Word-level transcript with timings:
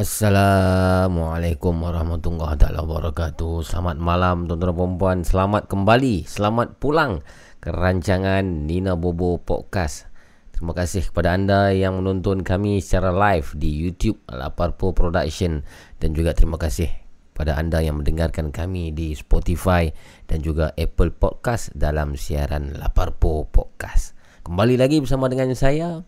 Assalamualaikum 0.00 1.84
warahmatullahi 1.84 2.56
wabarakatuh. 2.56 3.60
Selamat 3.60 4.00
malam 4.00 4.48
tuan-tuan 4.48 4.72
perempuan 4.72 5.28
Selamat 5.28 5.68
kembali 5.68 6.24
Selamat 6.24 6.80
pulang 6.80 7.20
Ke 7.60 7.68
rancangan 7.68 8.64
Nina 8.64 8.96
Bobo 8.96 9.36
Podcast. 9.44 10.08
Terima 10.56 10.72
kasih 10.72 11.04
kepada 11.04 11.36
anda 11.36 11.76
yang 11.76 12.00
menonton 12.00 12.40
kami 12.40 12.80
secara 12.80 13.12
live 13.12 13.52
di 13.60 13.76
YouTube 13.76 14.16
Laparpo 14.32 14.96
Production. 14.96 15.68
Dan 16.00 16.16
juga 16.16 16.32
terima 16.32 16.56
kasih 16.56 16.88
kepada 17.36 17.60
anda 17.60 17.84
yang 17.84 18.00
mendengarkan 18.00 18.56
kami 18.56 18.96
di 18.96 19.12
Spotify 19.12 19.92
Dan 20.24 20.40
juga 20.40 20.72
Apple 20.80 21.12
Podcast 21.12 21.76
dalam 21.76 22.16
siaran 22.16 22.72
Laparpo 22.72 23.44
Podcast. 23.52 24.16
Kembali 24.48 24.80
lagi 24.80 24.96
bersama 25.04 25.28
dengan 25.28 25.52
saya 25.52 26.00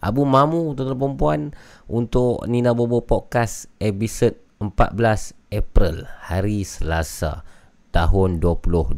Abu 0.00 0.24
Mamu 0.24 0.72
tuan-tuan 0.72 0.96
perempuan 0.96 1.40
untuk 1.84 2.48
Nina 2.48 2.72
Bobo 2.72 3.04
Podcast 3.04 3.68
episod 3.76 4.32
14 4.56 4.96
April 5.52 6.08
hari 6.24 6.64
Selasa 6.64 7.44
tahun 7.92 8.40
2020. 8.40 8.96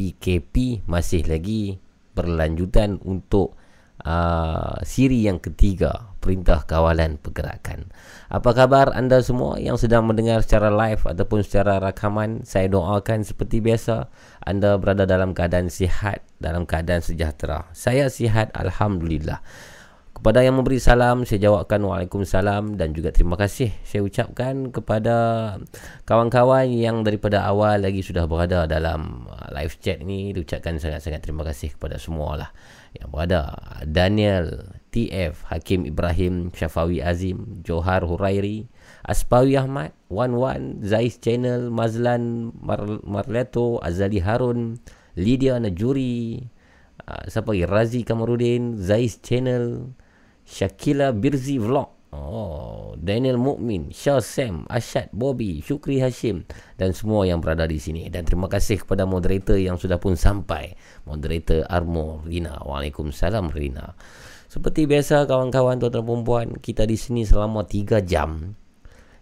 PKP 0.00 0.88
masih 0.88 1.28
lagi 1.28 1.76
berlanjutan 2.16 2.96
untuk 3.04 3.60
uh, 4.00 4.80
siri 4.88 5.28
yang 5.28 5.36
ketiga 5.36 6.16
Perintah 6.20 6.64
Kawalan 6.64 7.20
Pergerakan. 7.20 7.92
Apa 8.32 8.56
khabar 8.56 8.96
anda 8.96 9.20
semua 9.20 9.60
yang 9.60 9.76
sedang 9.76 10.08
mendengar 10.08 10.40
secara 10.40 10.72
live 10.72 11.04
ataupun 11.04 11.44
secara 11.44 11.76
rakaman? 11.76 12.40
Saya 12.48 12.72
doakan 12.72 13.20
seperti 13.20 13.60
biasa 13.60 14.08
anda 14.48 14.80
berada 14.80 15.04
dalam 15.04 15.36
keadaan 15.36 15.68
sihat, 15.68 16.24
dalam 16.40 16.64
keadaan 16.64 17.04
sejahtera. 17.04 17.68
Saya 17.76 18.08
sihat 18.08 18.48
alhamdulillah. 18.56 19.44
Kepada 20.20 20.44
yang 20.44 20.60
memberi 20.60 20.76
salam, 20.76 21.24
saya 21.24 21.48
jawabkan 21.48 21.80
Waalaikumsalam 21.80 22.76
dan 22.76 22.92
juga 22.92 23.08
terima 23.08 23.40
kasih 23.40 23.72
saya 23.88 24.04
ucapkan 24.04 24.68
kepada 24.68 25.16
kawan-kawan 26.04 26.68
yang 26.68 27.00
daripada 27.00 27.40
awal 27.48 27.80
lagi 27.80 28.04
sudah 28.04 28.28
berada 28.28 28.68
dalam 28.68 29.24
uh, 29.32 29.48
live 29.56 29.80
chat 29.80 30.04
ni. 30.04 30.36
Diucapkan 30.36 30.76
sangat-sangat 30.76 31.24
terima 31.24 31.40
kasih 31.48 31.72
kepada 31.72 31.96
semua 31.96 32.36
lah 32.36 32.50
yang 33.00 33.08
berada. 33.08 33.56
Daniel, 33.88 34.76
TF, 34.92 35.40
Hakim 35.48 35.88
Ibrahim, 35.88 36.52
Syafawi 36.52 37.00
Azim, 37.00 37.64
Johar 37.64 38.04
Hurairi, 38.04 38.68
Aspawi 39.08 39.56
Ahmad, 39.56 39.96
Wan 40.12 40.36
Wan, 40.36 40.84
Zais 40.84 41.16
Channel, 41.16 41.72
Mazlan 41.72 42.52
Mar- 42.60 43.00
Marleto, 43.08 43.80
Azali 43.80 44.20
Harun, 44.20 44.84
Lydia 45.16 45.56
Najuri, 45.56 46.44
uh, 47.08 47.24
siapa 47.24 47.56
lagi? 47.56 47.64
Razi 47.64 48.00
Kamarudin, 48.04 48.76
Zais 48.76 49.16
Channel, 49.24 49.96
Shakila 50.50 51.14
Birzi 51.14 51.62
Vlog. 51.62 52.02
Oh, 52.10 52.98
Daniel 52.98 53.38
Mukmin, 53.38 53.94
Shah 53.94 54.18
Sam, 54.18 54.66
Ashad, 54.66 55.14
Bobby, 55.14 55.62
Syukri 55.62 56.02
Hashim 56.02 56.42
dan 56.74 56.90
semua 56.90 57.22
yang 57.22 57.38
berada 57.38 57.70
di 57.70 57.78
sini. 57.78 58.10
Dan 58.10 58.26
terima 58.26 58.50
kasih 58.50 58.82
kepada 58.82 59.06
moderator 59.06 59.54
yang 59.54 59.78
sudah 59.78 60.02
pun 60.02 60.18
sampai. 60.18 60.74
Moderator 61.06 61.70
Armo 61.70 62.26
Rina. 62.26 62.58
Waalaikumsalam 62.66 63.54
Rina. 63.54 63.94
Seperti 64.50 64.90
biasa 64.90 65.30
kawan-kawan 65.30 65.78
tuan-tuan 65.78 66.02
perempuan, 66.02 66.48
kita 66.58 66.82
di 66.82 66.98
sini 66.98 67.22
selama 67.22 67.62
3 67.62 68.02
jam. 68.02 68.58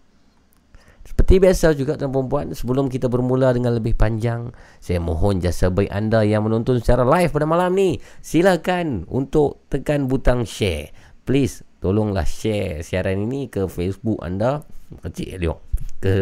Seperti 1.06 1.38
biasa 1.38 1.78
juga 1.78 1.96
tuan 1.96 2.12
perempuan, 2.12 2.52
sebelum 2.52 2.92
kita 2.92 3.08
bermula 3.08 3.56
dengan 3.56 3.78
lebih 3.78 3.96
panjang, 3.96 4.52
saya 4.82 5.00
mohon 5.00 5.40
jasa 5.40 5.72
baik 5.72 5.88
anda 5.94 6.26
yang 6.26 6.44
menonton 6.44 6.82
secara 6.82 7.06
live 7.06 7.32
pada 7.32 7.48
malam 7.48 7.72
ni, 7.78 8.02
silakan 8.20 9.08
untuk 9.08 9.64
tekan 9.72 10.12
butang 10.12 10.44
share. 10.44 10.92
Please, 11.24 11.62
tolonglah 11.80 12.26
share 12.26 12.82
siaran 12.82 13.22
ini 13.22 13.48
ke 13.48 13.70
Facebook 13.70 14.18
anda, 14.26 14.66
kecil 15.06 15.40
tengok, 15.40 15.60
ke 16.02 16.16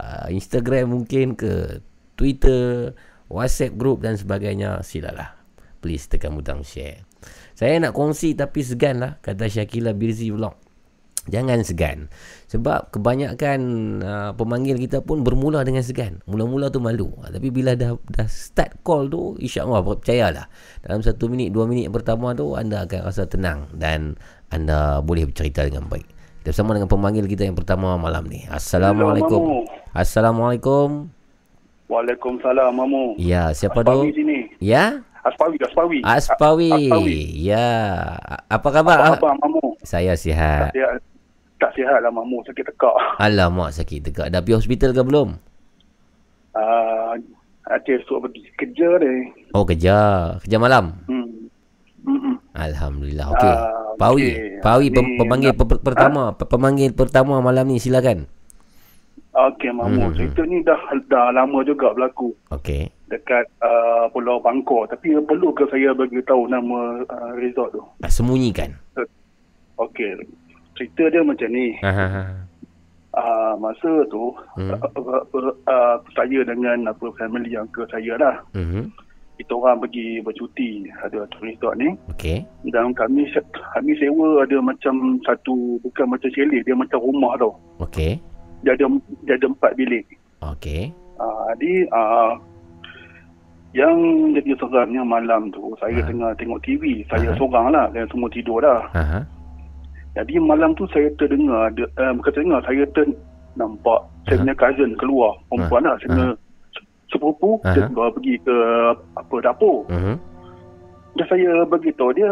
uh, 0.00 0.26
Instagram 0.32 0.96
mungkin, 0.96 1.36
ke 1.36 1.84
Twitter, 2.16 2.96
WhatsApp 3.30 3.78
group 3.78 4.02
dan 4.02 4.18
sebagainya 4.18 4.82
silalah 4.82 5.40
please 5.80 6.06
tekan 6.06 6.36
butang 6.36 6.60
share. 6.62 7.02
Saya 7.56 7.80
nak 7.80 7.96
kongsi 7.96 8.36
tapi 8.36 8.60
segan 8.64 9.00
lah 9.00 9.16
kata 9.20 9.48
Syakila 9.48 9.96
Birzi 9.96 10.32
Vlog. 10.32 10.56
Jangan 11.28 11.60
segan. 11.60 12.08
Sebab 12.48 12.96
kebanyakan 12.96 13.60
uh, 14.00 14.30
pemanggil 14.32 14.80
kita 14.80 15.04
pun 15.04 15.20
bermula 15.20 15.60
dengan 15.68 15.84
segan. 15.84 16.24
Mula-mula 16.24 16.72
tu 16.72 16.80
malu. 16.80 17.12
Tapi 17.20 17.52
bila 17.52 17.76
dah 17.76 17.92
dah 18.08 18.24
start 18.24 18.80
call 18.80 19.12
tu 19.12 19.36
insyaAllah 19.36 19.84
percayalah. 19.84 20.48
Dalam 20.80 21.04
satu 21.04 21.28
minit 21.28 21.52
dua 21.52 21.68
minit 21.68 21.92
pertama 21.92 22.32
tu 22.32 22.56
anda 22.56 22.88
akan 22.88 23.04
rasa 23.04 23.28
tenang 23.28 23.68
dan 23.76 24.16
anda 24.48 25.04
boleh 25.04 25.28
bercerita 25.28 25.68
dengan 25.68 25.92
baik. 25.92 26.08
Kita 26.40 26.56
bersama 26.56 26.72
dengan 26.72 26.88
pemanggil 26.88 27.28
kita 27.28 27.44
yang 27.44 27.56
pertama 27.56 28.00
malam 28.00 28.24
ni. 28.24 28.48
Assalamualaikum. 28.48 29.68
Assalamualaikum 29.92 31.19
Waalaikumsalam 31.90 32.70
Mamu. 32.70 33.18
Ya, 33.18 33.50
siapa 33.50 33.82
tu? 33.82 33.90
Aspawi 33.90 34.14
sini. 34.14 34.38
Ya? 34.62 35.02
Aspawi, 35.26 35.56
Aspawi. 35.58 35.98
Aspawi. 36.06 36.70
Aspawi. 36.70 37.20
Ya. 37.34 37.66
Apa 38.46 38.68
khabar? 38.70 38.96
Apa 39.02 39.18
khabar 39.18 39.34
Mamu? 39.42 39.74
Saya 39.82 40.14
sihat. 40.14 40.70
Tak 40.70 40.74
sihat, 40.78 40.94
tak 41.58 41.70
sihat 41.74 41.98
lah 41.98 42.14
Mamu, 42.14 42.46
sakit 42.46 42.62
tekak. 42.62 42.94
Alamak, 43.18 43.74
sakit 43.74 44.00
tekak. 44.06 44.30
Dah 44.30 44.38
pergi 44.38 44.56
hospital 44.56 44.94
ke 44.94 45.02
belum? 45.02 45.28
Uh, 46.54 47.18
Aceh 47.66 48.02
suruh 48.06 48.22
pergi 48.22 48.42
kerja 48.54 48.88
ni. 49.02 49.30
Oh, 49.50 49.66
kerja. 49.66 49.94
Kerja 50.42 50.56
malam? 50.62 50.94
Hmm. 51.10 51.26
Mm-mm. 52.06 52.34
Alhamdulillah. 52.56 53.34
Okey. 53.34 53.50
Uh, 53.52 53.92
Pawi, 54.00 54.24
okay. 54.24 54.58
Pawi 54.64 54.86
pem- 54.88 55.12
pemanggil 55.20 55.52
pe- 55.52 55.82
pertama, 55.84 56.32
pe- 56.32 56.48
pemanggil 56.48 56.90
pertama 56.96 57.44
malam 57.44 57.68
ni 57.68 57.76
silakan. 57.76 58.24
Okey 59.30 59.70
Mamu, 59.70 60.10
Hmm. 60.10 60.14
cerita 60.14 60.42
ni 60.42 60.58
dah 60.60 60.74
dah 61.06 61.30
lama 61.30 61.62
juga 61.62 61.94
berlaku 61.94 62.34
Okey. 62.50 62.90
dekat 63.06 63.46
uh, 63.62 64.10
Pulau 64.10 64.42
Bangkok. 64.42 64.90
Tapi 64.90 65.14
perlu 65.22 65.54
ke 65.54 65.70
saya 65.70 65.94
bagi 65.94 66.18
tahu 66.22 66.46
nama 66.46 66.98
uh, 67.00 67.32
resort 67.34 67.70
tu? 67.70 67.82
Ah, 68.02 68.10
Sembunyikan. 68.10 68.74
Okey. 69.78 70.18
Cerita 70.74 71.06
dia 71.08 71.22
macam 71.22 71.46
ni. 71.46 71.78
Ha. 71.80 71.90
Uh, 73.10 73.54
masa 73.58 73.90
tu 74.06 74.30
Hmm. 74.54 74.70
uh, 74.70 74.78
uh, 74.78 75.22
uh, 75.26 75.54
uh, 75.64 75.94
saya 76.12 76.42
dengan 76.42 76.86
apa 76.86 77.06
family 77.14 77.50
yang 77.50 77.66
ke 77.70 77.82
saya 77.86 78.14
lah. 78.16 78.34
Mhm. 78.54 78.90
Kita 79.34 79.56
orang 79.56 79.80
pergi 79.80 80.20
bercuti 80.20 80.84
ada 81.00 81.24
resort 81.40 81.74
ni 81.74 81.88
Okey. 82.12 82.44
dan 82.68 82.92
kami 82.92 83.24
kami 83.72 83.92
sewa 83.96 84.44
ada 84.44 84.60
macam 84.60 84.94
satu 85.24 85.80
bukan 85.80 86.06
macam 86.06 86.28
chalet 86.30 86.60
dia 86.60 86.76
macam 86.76 87.00
rumah 87.00 87.34
tau. 87.34 87.56
Okey. 87.80 88.20
Dia 88.60 88.72
ada 88.74 88.84
dia 89.24 89.34
ada 89.36 89.46
empat 89.46 89.72
bilik. 89.74 90.04
Okey. 90.42 90.92
Uh, 91.16 91.52
jadi 91.52 91.72
uh, 91.90 92.32
yang 93.70 93.94
jadi 94.34 94.50
seramnya 94.58 95.02
malam 95.02 95.48
tu 95.50 95.72
saya 95.78 96.02
Ha. 96.02 96.06
tengah 96.06 96.30
tengok 96.34 96.60
TV. 96.60 97.06
Saya 97.06 97.30
Ha. 97.30 97.36
seorang 97.38 97.70
lah 97.70 97.86
dan 97.90 98.04
semua 98.10 98.26
tidur 98.28 98.58
dah. 98.58 98.82
Ha 98.90 99.02
ha. 99.02 99.20
Jadi 100.10 100.42
malam 100.42 100.74
tu 100.74 100.90
saya 100.90 101.06
terdengar 101.14 101.70
ada 101.70 101.84
uh, 101.96 102.12
bukan 102.12 102.32
terdengar 102.32 102.60
saya 102.64 102.82
ter 102.90 103.06
nampak 103.54 104.00
saya 104.26 104.36
Ha. 104.36 104.42
punya 104.42 104.54
cousin 104.54 104.90
keluar 104.96 105.32
perempuan 105.46 105.82
lah 105.82 105.94
saya 105.98 106.08
punya 106.08 106.28
se- 106.70 106.86
sepupu 107.08 107.50
dia 107.64 107.80
Aha. 107.80 107.88
keluar 107.88 108.10
pergi 108.10 108.34
ke 108.40 108.56
apa 109.14 109.34
dapur 109.40 109.86
Mhm. 109.86 110.14
dah 111.14 111.26
saya 111.26 111.50
beritahu 111.64 112.10
dia 112.12 112.30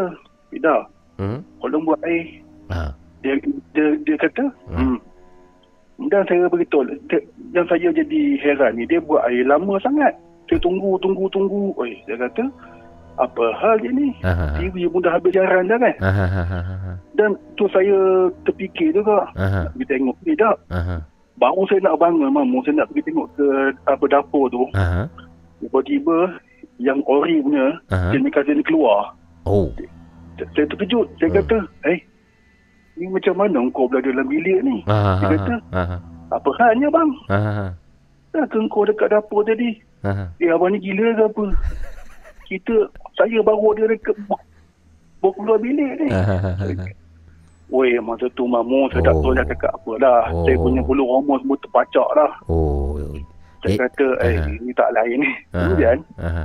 tidak 0.49 0.81
Mhm. 1.19 1.39
kalau 1.59 1.79
buat 1.83 1.99
air 2.03 2.23
Ha. 2.67 2.91
dia 3.19 3.33
dia, 3.75 3.85
dia 4.01 4.15
kata 4.17 4.43
Hmm. 4.67 4.95
hmm. 4.95 4.97
Dan 6.07 6.23
saya 6.31 6.47
beritahu 6.47 6.87
yang 7.51 7.67
saya 7.67 7.91
jadi 7.91 8.21
heran 8.39 8.79
ni 8.79 8.87
dia 8.87 9.03
buat 9.03 9.27
air 9.27 9.43
lama 9.43 9.75
sangat 9.83 10.15
saya 10.47 10.59
tunggu 10.63 10.95
tunggu 11.03 11.27
tunggu 11.27 11.75
oi 11.75 11.91
dia 12.07 12.15
kata 12.15 12.47
apa 13.19 13.43
hal 13.59 13.75
dia 13.83 13.91
ni 13.91 14.15
Aha. 14.23 14.55
TV 14.55 14.87
pun 14.87 15.03
dah 15.03 15.11
habis 15.11 15.35
siaran 15.35 15.67
dah 15.67 15.75
kan 15.75 15.95
Aha. 15.99 16.25
Aha. 16.47 16.91
dan 17.19 17.35
tu 17.59 17.67
saya 17.75 18.31
terfikir 18.47 18.95
juga 18.95 19.27
Aha. 19.35 19.67
pergi 19.75 19.85
tengok 19.91 20.15
ni 20.23 20.33
tak 20.39 20.55
Aha. 20.71 21.03
baru 21.35 21.67
saya 21.67 21.83
nak 21.83 21.99
bangun 21.99 22.31
mamu 22.31 22.63
saya 22.63 22.79
nak 22.79 22.87
pergi 22.95 23.11
tengok 23.11 23.27
ke 23.35 23.47
apa 23.91 24.05
dapur 24.07 24.47
tu 24.47 24.63
Aha. 24.71 25.03
tiba-tiba 25.59 26.39
yang 26.79 27.03
ori 27.11 27.43
punya 27.43 27.75
Aha. 27.91 28.15
jenis 28.15 28.31
cousin 28.31 28.63
keluar 28.63 29.11
Oh. 29.43 29.67
saya 30.55 30.63
terkejut 30.71 31.11
saya 31.19 31.43
kata 31.43 31.57
eh 31.91 31.99
ni 32.99 33.07
macam 33.07 33.33
mana 33.33 33.63
kau 33.71 33.87
berada 33.87 34.11
dalam 34.11 34.27
bilik 34.27 34.59
ni 34.61 34.83
Aha. 34.85 35.23
Dia 35.23 35.27
kata, 35.33 35.55
Aha. 35.71 35.95
apa 36.29 36.49
halnya 36.59 36.87
bang 36.87 37.09
Aha. 37.31 37.65
dah 38.29 38.43
kau 38.67 38.83
dekat 38.83 39.07
dapur 39.07 39.41
tadi 39.41 39.71
Aha. 40.03 40.27
eh 40.37 40.51
abang 40.51 40.69
ni 40.69 40.79
gila 40.79 41.07
ke 41.13 41.23
apa 41.25 41.43
kita 42.45 42.75
saya 43.15 43.39
baru 43.39 43.71
dia 43.73 43.87
dekat 43.87 44.15
bawa 44.25 45.31
keluar 45.33 45.59
bilik 45.59 45.91
ni. 45.99 46.07
Weh 47.69 48.01
masa 48.01 48.25
tu 48.33 48.43
mamu 48.43 48.89
saya 48.89 49.05
tak 49.05 49.13
Oh. 49.13 49.21
tahu 49.21 49.31
nak 49.31 49.45
cakap 49.47 49.71
apa 49.71 49.91
dah 50.01 50.21
Oh. 50.33 50.41
saya 50.43 50.57
punya 50.57 50.81
bulu 50.81 51.05
roma 51.05 51.37
semua 51.37 51.57
terpacak 51.61 52.07
dah 52.17 52.31
Oh. 52.49 52.97
saya 53.61 53.69
Eh, 53.69 53.77
kata 53.77 54.07
eh 54.19 54.35
aha. 54.35 54.49
ni 54.57 54.71
tak 54.73 54.89
lain 54.91 55.17
ni 55.21 55.29
kemudian 55.53 55.97
Aha. 56.17 56.43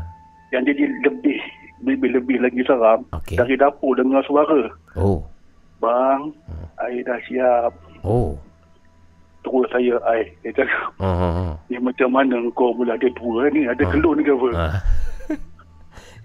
yang 0.52 0.62
jadi 0.62 0.84
lebih 1.00 1.38
lebih-lebih 1.80 2.36
lagi 2.40 2.60
seram 2.62 3.00
Okey. 3.10 3.40
dari 3.40 3.56
dapur 3.56 3.96
dengar 3.96 4.20
suara 4.22 4.68
Oh. 4.94 5.24
Bang 5.84 6.20
air 6.80 7.00
dah 7.04 7.20
siap 7.24 7.72
Oh. 8.00 8.32
terus 9.40 9.68
saya 9.68 9.94
air 10.10 10.26
dia 10.40 10.52
cakap 10.54 10.88
Oh. 10.96 11.04
oh, 11.06 11.32
oh. 11.44 11.52
ni 11.68 11.76
macam 11.78 12.08
mana 12.10 12.36
kau 12.52 12.72
mula 12.72 12.92
ada 12.92 13.08
dua 13.12 13.48
ni 13.48 13.64
ada 13.64 13.80
Ah. 13.80 13.90
kelur 13.90 14.12
ni 14.12 14.22
ke 14.22 14.32
apa 14.32 14.48
Ah. 14.50 14.74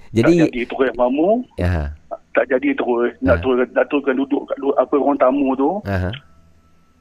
tak 0.09 0.15
Jadi 0.15 0.33
jadi 0.41 0.61
terus 0.65 0.91
mamu 0.95 1.29
ya. 1.55 1.93
tak 2.33 2.45
jadi 2.47 2.69
terus 2.73 3.11
nak 3.19 3.37
Ah. 3.37 3.39
terus 3.39 3.67
nak 3.69 3.85
teruskan 3.87 4.15
duduk 4.17 4.41
kat 4.45 4.57
luar 4.57 4.75
apa 4.77 4.95
orang 4.95 5.19
tamu 5.19 5.47
tu 5.53 5.71
Aha. 5.85 6.09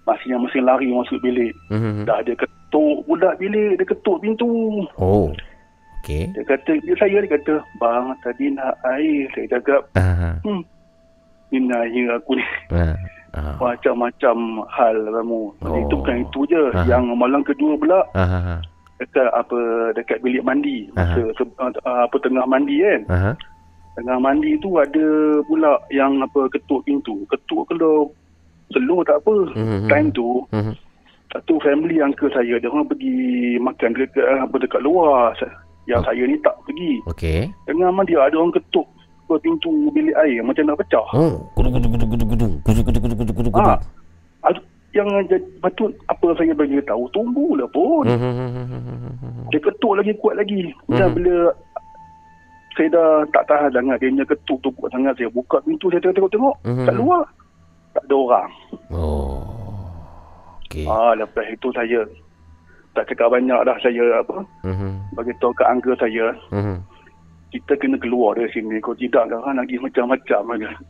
masih 0.04 0.28
yang 0.28 0.42
masih 0.42 0.60
lari 0.60 0.86
masuk 0.88 1.16
bilik 1.18 1.52
Mhm. 1.70 2.04
dah 2.04 2.18
ada 2.18 2.32
ketuk 2.34 2.96
pula 3.02 3.30
bilik 3.36 3.76
dia 3.76 3.86
ketuk 3.86 4.18
pintu 4.20 4.84
Oh. 4.96 5.32
Okey. 5.98 6.30
dia 6.30 6.42
kata 6.44 6.72
dia 6.78 6.94
saya 6.94 7.18
dia 7.18 7.32
kata 7.32 7.54
bang 7.76 8.04
tadi 8.20 8.44
nak 8.52 8.72
air 8.86 9.24
saya 9.32 9.46
cakap 9.50 9.82
Aha. 9.94 10.30
hmm 10.42 10.62
ni 11.50 11.58
naya 11.60 12.16
aku 12.16 12.36
ni 12.36 12.44
Ah. 12.70 12.94
Ah. 13.32 13.54
macam-macam 13.60 14.36
hal 14.66 14.96
kamu 15.06 15.40
Oh. 15.60 15.76
itu 15.76 15.94
bukan 15.94 16.16
itu 16.22 16.40
je 16.46 16.62
Ah. 16.72 16.84
yang 16.86 17.04
malam 17.12 17.40
kedua 17.42 17.76
pula 17.76 18.00
Aha. 18.14 18.60
dekat 18.98 19.28
apa 19.30 19.58
dekat 19.92 20.18
bilik 20.20 20.42
mandi 20.42 20.88
masa 20.92 21.22
se, 21.32 21.42
uh, 21.60 21.70
apa 22.02 22.16
tengah 22.18 22.44
mandi 22.44 22.80
kan 22.80 23.00
Aha. 23.08 23.32
tengah 23.94 24.18
mandi 24.18 24.56
tu 24.58 24.74
ada 24.74 25.06
pula 25.44 25.76
yang 25.88 26.18
apa 26.18 26.48
ketuk 26.48 26.82
pintu 26.82 27.22
ketuk 27.28 27.68
kalau 27.68 28.10
slow 28.68 29.00
tak 29.02 29.20
apa 29.20 29.34
Mhm. 29.54 29.86
time 29.86 30.08
tu 30.10 30.42
Mhm. 30.50 30.74
satu 31.28 31.60
family 31.60 32.00
uncle 32.00 32.32
saya 32.32 32.56
dia 32.56 32.66
orang 32.66 32.88
pergi 32.88 33.16
makan 33.58 33.92
dekat 33.92 34.24
apa 34.24 34.56
dekat 34.56 34.80
luar 34.80 35.36
yang 35.84 36.00
Oh. 36.00 36.04
saya 36.04 36.22
ni 36.24 36.36
tak 36.40 36.56
pergi 36.64 36.92
Okey. 37.06 37.40
tengah 37.64 37.88
mandi 37.88 38.12
ada 38.12 38.34
orang 38.34 38.52
ketuk 38.52 38.88
apa 39.28 39.44
pintu 39.44 39.68
bilik 39.92 40.16
air 40.16 40.40
macam 40.40 40.64
nak 40.64 40.80
pecah 40.80 41.04
Oh, 41.12 41.36
kudu 41.52 41.68
kudu 41.68 41.86
kudu 41.86 42.04
kudu 42.08 42.24
kudu 42.24 42.46
kudu 42.64 42.80
kudu 42.80 42.98
kudu 42.98 43.14
kudu 43.14 43.32
kudu 43.36 43.50
kudu. 43.52 43.60
ah 43.60 43.76
Ad- 44.40 44.64
yang 44.96 45.04
patut 45.60 45.92
apa 46.08 46.32
saya 46.32 46.56
bagi 46.56 46.80
tahu 46.80 47.04
tunggulah 47.12 47.68
pun 47.68 48.08
Mhm. 48.08 49.52
dia 49.52 49.60
ketuk 49.60 49.92
lagi 49.92 50.16
kuat 50.16 50.40
lagi 50.40 50.72
dan 50.88 51.12
Mhm. 51.12 51.14
bila 51.14 51.36
saya 52.72 52.88
dah 52.88 53.10
tak 53.28 53.44
tahan 53.44 53.68
sangat 53.68 54.00
dia 54.00 54.24
ketuk 54.24 54.58
tu 54.58 54.72
kuat 54.72 54.88
sangat 54.88 55.12
saya 55.14 55.28
buka 55.28 55.60
pintu 55.60 55.92
saya 55.92 56.00
tengok-tengok 56.00 56.56
Mhm. 56.64 56.86
kat 56.88 56.94
luar 56.96 57.22
tak 57.92 58.02
ada 58.02 58.16
orang 58.16 58.50
Oh. 58.88 59.44
Okey. 60.64 60.88
ah 60.88 61.12
lepas 61.12 61.44
itu 61.44 61.68
saya 61.70 62.00
tak 62.94 63.04
cakap 63.06 63.28
banyak 63.30 63.60
dah 63.60 63.76
saya 63.78 64.24
apa 64.24 64.40
Mhm. 64.64 65.12
bagi 65.12 65.36
tahu 65.36 65.52
kat 65.52 65.68
uncle 65.68 65.96
saya 65.96 66.32
Mhm. 66.48 66.80
Kita 67.48 67.72
kena 67.76 67.96
keluar 67.96 68.36
dari 68.36 68.52
sini 68.52 68.76
kalau 68.78 68.96
tidak 68.96 69.24
kan 69.30 69.56
lagi 69.56 69.80
macam-macam 69.80 70.40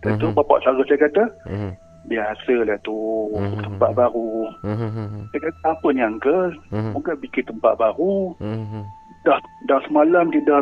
Mhm. 0.02 0.18
tu 0.18 0.26
bapak 0.32 0.58
saudara 0.62 0.84
saya 0.86 1.00
kata 1.06 1.24
Mhm. 1.46 1.70
biasalah 2.08 2.78
tu 2.82 2.98
Mhm. 3.36 3.62
tempat 3.62 3.90
baru 3.94 4.30
Mhm. 4.64 5.30
saya 5.30 5.40
kata 5.46 5.66
apa 5.70 5.86
ni 5.92 6.02
uncle 6.02 6.50
Mhm. 6.74 6.90
bukan 6.94 7.14
bikin 7.22 7.44
tempat 7.46 7.72
baru 7.76 8.34
Mhm. 8.42 8.82
dah 9.22 9.38
dah 9.66 9.78
semalam 9.86 10.30
dia 10.30 10.42
dah 10.42 10.60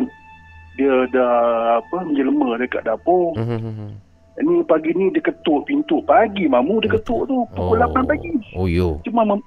dia 0.77 0.93
dah 1.09 1.33
apa 1.81 1.97
menjelma 2.05 2.57
dekat 2.57 2.85
dapur 2.85 3.33
Mhm. 3.33 4.05
Ini 4.37 4.61
pagi 4.69 4.93
ni 4.93 5.09
dia 5.09 5.25
ketuk 5.25 5.65
pintu. 5.65 5.97
Pagi 6.05 6.45
mamu 6.45 6.77
dia 6.77 6.93
ketuk 6.93 7.25
tu. 7.25 7.41
Pukul 7.57 7.81
Oh. 7.81 7.89
8 7.89 8.05
pagi. 8.05 8.29
Oh 8.53 8.69
yo. 8.69 9.01
Cuma 9.01 9.25
mam, 9.25 9.41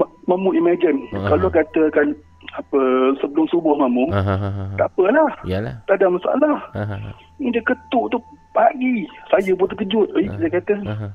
ma- 0.00 0.08
mamu 0.24 0.56
imagine. 0.56 0.96
Ah. 1.12 1.28
Kalau 1.28 1.52
katakan 1.52 2.16
apa 2.50 2.80
sebelum 3.20 3.46
subuh 3.46 3.76
mamu. 3.76 4.08
Aha. 4.10 4.74
Tak 4.74 4.88
apalah. 4.90 5.30
Yalah. 5.44 5.76
Tak 5.84 6.00
ada 6.00 6.06
masalah. 6.08 6.56
Aha. 6.72 6.96
Ni 7.38 7.52
dia 7.52 7.62
ketuk 7.62 8.10
tu 8.10 8.18
pagi. 8.50 9.06
Saya 9.28 9.52
pun 9.54 9.68
terkejut. 9.68 10.08
Eh, 10.16 10.26
Ah. 10.26 10.36
dia 10.36 10.48
kata. 10.50 10.74
Aha. 10.84 11.08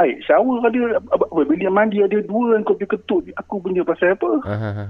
Ai, 0.00 0.16
shower 0.24 0.64
ada. 0.64 1.02
Apa, 1.12 1.24
apa, 1.26 1.40
bilik 1.44 1.68
mandi 1.68 2.00
ada 2.00 2.16
dua 2.24 2.56
yang 2.56 2.64
kau 2.64 2.72
pergi 2.72 2.96
ketuk. 2.96 3.28
Aku 3.36 3.60
punya 3.60 3.84
pasal 3.84 4.16
apa? 4.16 4.30
Aha. 4.46 4.84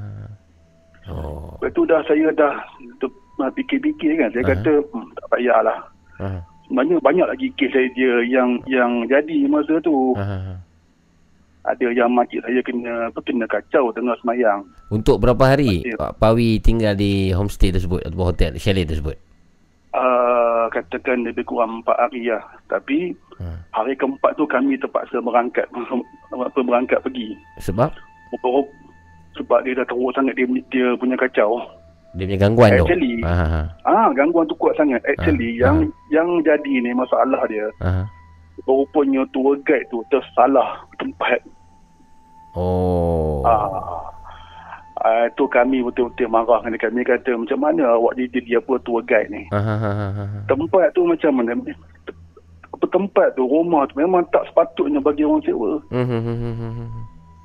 Oh. 1.10 1.58
Lepas 1.58 1.74
tu 1.74 1.82
dah 1.82 1.98
saya 2.06 2.30
dah 2.30 2.54
tu, 2.96 3.10
ah, 3.42 3.50
fikir-fikir 3.50 4.14
kan. 4.14 4.30
Saya 4.30 4.44
Ah. 4.46 4.50
kata 4.54 4.72
hmm, 4.86 5.06
tak 5.18 5.26
payahlah. 5.28 5.78
Aha. 6.22 6.38
Sebenarnya 6.62 6.96
banyak 7.02 7.26
lagi 7.26 7.46
kes 7.58 7.74
saya 7.74 7.88
dia 7.92 8.22
yang 8.24 8.62
yang 8.64 9.02
jadi 9.10 9.50
masa 9.50 9.82
tu. 9.82 10.14
Aha. 10.14 10.54
Ada 11.62 11.86
yang 11.88 12.10
makcik 12.10 12.42
saya 12.42 12.58
kena 12.60 13.06
apa 13.06 13.18
kena 13.22 13.46
kacau 13.46 13.90
tengah 13.90 14.18
semayang. 14.18 14.66
Untuk 14.88 15.18
berapa 15.18 15.44
hari 15.46 15.82
Ya. 15.84 15.94
Pak 15.96 16.18
Pawi 16.18 16.58
tinggal 16.58 16.92
di 16.92 17.30
homestay 17.30 17.70
tersebut 17.70 18.02
atau 18.02 18.24
hotel 18.24 18.54
chalet 18.56 18.82
tersebut? 18.84 19.14
Uh, 19.92 20.66
katakan 20.68 21.20
lebih 21.22 21.44
kurang 21.44 21.84
4 21.84 21.94
hari 22.00 22.26
lah. 22.26 22.40
Tapi 22.66 23.12
Ha. 23.36 23.44
hari 23.72 23.92
keempat 23.92 24.32
tu 24.34 24.44
kami 24.44 24.74
terpaksa 24.74 25.18
berangkat 25.18 25.66
apa 26.30 26.58
berangkat 26.58 26.98
pergi. 27.00 27.34
Sebab 27.58 27.90
sebab 29.32 29.58
dia 29.62 29.74
dah 29.74 29.84
teruk 29.84 30.12
sangat 30.12 30.34
dia, 30.34 30.46
dia 30.68 30.94
punya 30.94 31.16
kacau. 31.16 31.58
dia 32.12 32.24
punya 32.26 32.38
gangguan 32.38 32.70
tu. 32.74 32.84
Actually- 32.84 33.24
Aha. 33.24 33.62
Ah 33.82 34.08
gangguan 34.12 34.44
tu 34.44 34.54
kuat 34.54 34.76
sangat. 34.76 35.00
Actually 35.06 35.56
Ah, 35.56 35.64
yang 35.64 35.76
yang 36.10 36.28
jadi 36.42 36.72
ni 36.78 36.92
masalah 36.92 37.40
dia 37.46 37.66
Aha. 37.80 38.04
Rupanya 38.64 39.22
tour 39.34 39.56
guide 39.62 39.88
tu 39.88 40.04
tersalah 40.08 40.84
tempat. 40.98 41.40
Oh. 42.52 43.42
Ah. 43.44 44.06
Ah, 45.02 45.26
tu 45.34 45.50
kami 45.50 45.82
betul-betul 45.82 46.30
marah 46.30 46.62
dengan 46.62 46.78
dia. 46.78 46.84
kami 46.86 47.00
kata 47.02 47.34
macam 47.34 47.58
mana 47.58 47.98
awak 47.98 48.14
jadi 48.14 48.38
dia 48.46 48.58
apa 48.62 48.78
tour 48.86 49.02
guide 49.02 49.34
ni. 49.34 49.42
Aha. 49.50 49.74
Aha. 49.82 50.24
tempat 50.46 50.94
tu 50.94 51.02
macam 51.02 51.42
mana 51.42 51.58
apa 52.72 52.86
tempat 52.90 53.28
tu 53.38 53.46
rumah 53.46 53.86
tu 53.86 53.94
memang 53.94 54.26
tak 54.34 54.42
sepatutnya 54.50 54.98
bagi 54.98 55.22
orang 55.22 55.42
sewa 55.46 55.78
Mhm. 55.94 56.90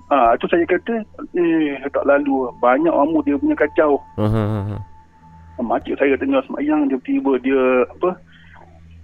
ha 0.10 0.34
tu 0.40 0.50
saya 0.50 0.66
kata 0.66 1.04
eh 1.38 1.78
tak 1.94 2.06
lalu 2.10 2.50
banyak 2.58 2.90
orang 2.90 3.22
dia 3.22 3.38
punya 3.38 3.54
kacau 3.54 4.02
Aha. 4.18 4.82
makcik 5.62 5.94
saya 6.00 6.18
tengah 6.18 6.42
semayang 6.50 6.90
dia 6.90 6.98
tiba 7.06 7.38
dia 7.38 7.86
apa 7.86 8.18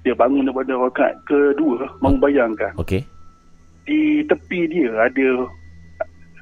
dia 0.04 0.14
bangun 0.14 0.44
daripada 0.44 0.76
rakaat 0.78 1.16
kedua 1.24 1.88
mau 2.00 2.12
bayangkan 2.16 2.72
Okey. 2.76 3.02
di 3.84 4.24
tepi 4.24 4.68
dia 4.68 4.92
ada 5.00 5.28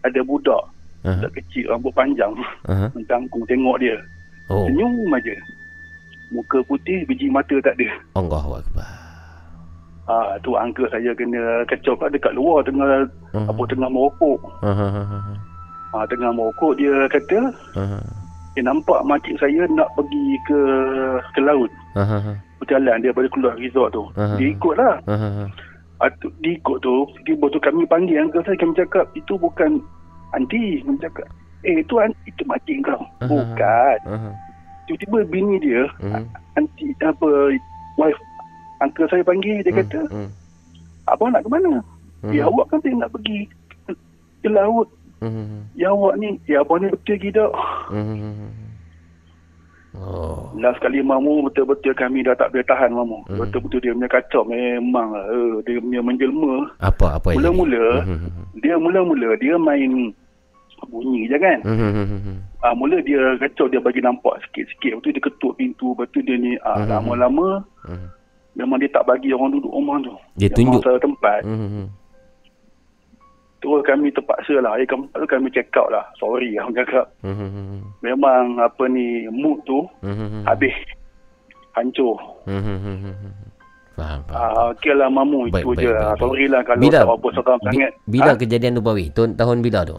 ada 0.01 0.19
budak 0.21 0.61
Aha. 1.01 1.17
budak 1.17 1.31
kecil 1.37 1.69
rambut 1.69 1.93
panjang 1.93 2.33
Aha. 2.65 2.89
mentangkung 2.97 3.45
tengok 3.45 3.77
dia 3.77 3.97
Oh. 4.51 4.67
senyum 4.67 5.07
aja 5.15 5.31
muka 6.27 6.59
putih 6.65 7.07
biji 7.07 7.31
mata 7.31 7.55
tak 7.63 7.71
ada 7.79 7.87
Allahu 8.19 8.59
akbar. 8.59 8.83
Ah 10.11 10.35
tu 10.43 10.59
uncle 10.59 10.91
saya 10.91 11.15
kena 11.15 11.63
kacau 11.65 11.95
kat 11.95 12.11
dekat 12.11 12.35
luar 12.35 12.59
tengah 12.65 13.07
Mhm. 13.31 13.47
apa 13.47 13.61
tengah 13.63 13.87
merokok. 13.87 14.39
Aha. 14.59 14.87
Ah 15.95 16.03
tengah 16.03 16.35
merokok 16.35 16.75
dia 16.75 16.91
kata 17.07 17.39
Aha. 17.79 17.99
dia 18.51 18.63
nampak 18.65 18.99
makcik 19.07 19.39
saya 19.39 19.63
nak 19.71 19.87
pergi 19.95 20.25
ke 20.43 20.59
ke 21.31 21.39
laut. 21.39 21.71
Aha. 21.95 22.35
Berjalan 22.61 23.01
dia 23.01 23.09
daripada 23.09 23.27
keluar 23.33 23.53
resort 23.57 23.89
tu. 23.89 24.05
Aha. 24.13 24.37
Dia 24.37 24.53
ikutlah. 24.53 24.95
Aha. 25.09 25.49
Ah, 25.97 26.09
tu, 26.21 26.29
dia 26.41 26.53
ikut 26.53 26.77
tu, 26.81 27.05
tiba 27.25 27.45
tu 27.49 27.57
kami 27.57 27.85
panggil 27.85 28.21
uncle 28.21 28.41
saya 28.45 28.57
kami 28.57 28.73
cakap 28.77 29.05
itu 29.13 29.33
bukan 29.37 29.81
anti 30.33 30.81
kami 30.85 30.97
cakap. 31.01 31.25
Eh 31.61 31.81
itu 31.81 31.93
itu 32.25 32.41
makcik 32.45 32.77
kau. 32.85 33.01
Aha. 33.21 33.25
Bukan. 33.25 33.97
Aha. 34.05 34.29
Tiba-tiba 34.85 35.25
bini 35.29 35.57
dia, 35.61 35.89
Mhm. 36.01 36.25
anti 36.57 36.93
apa 37.01 37.29
wife 37.97 38.17
uncle 38.81 39.09
saya 39.09 39.25
panggil 39.25 39.61
dia 39.61 39.73
Hmm, 39.73 39.81
kata, 39.85 40.01
hmm, 40.09 40.29
"Abang 41.09 41.29
nak 41.33 41.45
ke 41.45 41.49
mana?" 41.49 41.81
hmm, 42.25 42.33
Ya 42.33 42.45
awak 42.49 42.69
kan 42.69 42.81
nak 42.97 43.13
pergi 43.13 43.45
ke 44.41 44.49
laut. 44.49 44.89
hmm, 45.21 45.69
Ya 45.77 45.93
awak 45.93 46.17
ni, 46.17 46.37
ya 46.49 46.61
abang 46.65 46.81
ni 46.81 46.89
betul 46.89 47.17
ke 47.17 47.29
tak? 47.29 47.51
hmm. 47.89 48.70
Oh. 49.91 50.47
Last 50.55 50.79
kali 50.79 51.03
mamu 51.03 51.43
betul-betul 51.43 51.91
kami 51.91 52.23
dah 52.23 52.31
tak 52.33 52.55
boleh 52.55 52.63
tahan 52.63 52.95
mamu. 52.95 53.27
Hmm. 53.27 53.43
Betul-betul 53.43 53.83
dia 53.83 53.91
punya 53.91 54.07
kacau 54.07 54.47
memang. 54.47 55.11
Uh, 55.27 55.59
dia 55.63 55.83
punya 55.83 55.99
menjelma. 55.99 56.71
Apa 56.79 57.19
apa 57.19 57.35
yang 57.35 57.43
Mula-mula 57.43 57.83
jadi? 57.99 58.07
Hmm, 58.07 58.19
hmm, 58.23 58.45
dia 58.57 58.75
mula-mula 58.79 59.29
dia 59.35 59.55
main 59.59 59.91
bunyi 60.81 61.27
je 61.27 61.37
kan. 61.37 61.59
hmm. 61.61 62.39
Ah 62.63 62.73
mula 62.73 62.97
dia 63.03 63.19
kacau 63.37 63.67
dia 63.67 63.77
bagi 63.77 63.99
nampak 63.99 64.39
sikit-sikit. 64.47 64.95
Lepas 64.95 65.03
tu 65.03 65.11
dia 65.11 65.23
ketuk 65.27 65.53
pintu. 65.53 65.87
Lepas 65.91 66.07
tu 66.09 66.19
dia 66.23 66.35
ni 66.35 66.55
ah 66.63 66.79
Hmm. 66.79 66.87
lama-lama 66.87 67.47
Hmm. 67.83 68.07
memang 68.55 68.79
dia 68.79 68.89
tak 68.89 69.05
bagi 69.05 69.29
orang 69.29 69.53
duduk 69.53 69.69
rumah 69.69 69.99
tu. 69.99 70.15
Dia 70.37 70.47
Memang 70.55 70.79
tunjuk. 70.79 70.97
tempat. 70.97 71.41
Hmm. 71.43 71.91
Terus 73.61 73.81
kami 73.83 74.09
terpaksa 74.09 74.57
lah. 74.57 74.73
Eh, 74.75 74.83
kami, 74.83 75.05
kami 75.13 75.47
check 75.49 75.69
out 75.71 75.87
lah. 75.87 76.01
Sorry 76.15 76.51
lah. 76.51 76.65
Orang 76.65 76.75
cakap. 76.75 77.05
Hmm, 77.21 77.31
hmm, 77.31 77.51
hmm. 77.51 77.81
Memang 78.01 78.57
apa 78.57 78.83
ni 78.85 79.05
mood 79.27 79.61
tu 79.63 79.85
Hmm, 80.01 80.11
hmm, 80.11 80.29
hmm. 80.31 80.43
habis. 80.43 80.73
Hancur. 81.71 82.17
Hmm, 82.43 82.57
hmm, 82.59 82.79
hmm, 82.79 82.97
hmm, 82.99 83.15
hmm. 83.15 83.33
Faham, 83.91 84.19
faham. 84.25 84.33
Ah, 84.33 84.71
okay 84.71 84.91
lah 84.91 85.07
mamu 85.07 85.45
Baik, 85.45 85.61
itu 85.61 85.69
baik, 85.69 85.77
je 85.77 85.85
baik, 85.85 85.93
lah. 85.93 86.09
baik. 86.09 86.19
Sorry 86.19 86.45
lah 86.47 86.61
kalau 86.63 86.81
Bila- 86.81 86.97
tak 86.97 87.11
apa 87.11 87.27
seram 87.31 87.55
Bi- 87.55 87.65
sangat. 87.67 87.91
Bila 88.07 88.25
Ha? 88.27 88.39
kejadian 88.39 88.71
tu 88.73 88.81
Bawi? 88.81 89.05
Tahun, 89.09 89.29
tahun 89.35 89.57
bila 89.61 89.79
tu? 89.83 89.97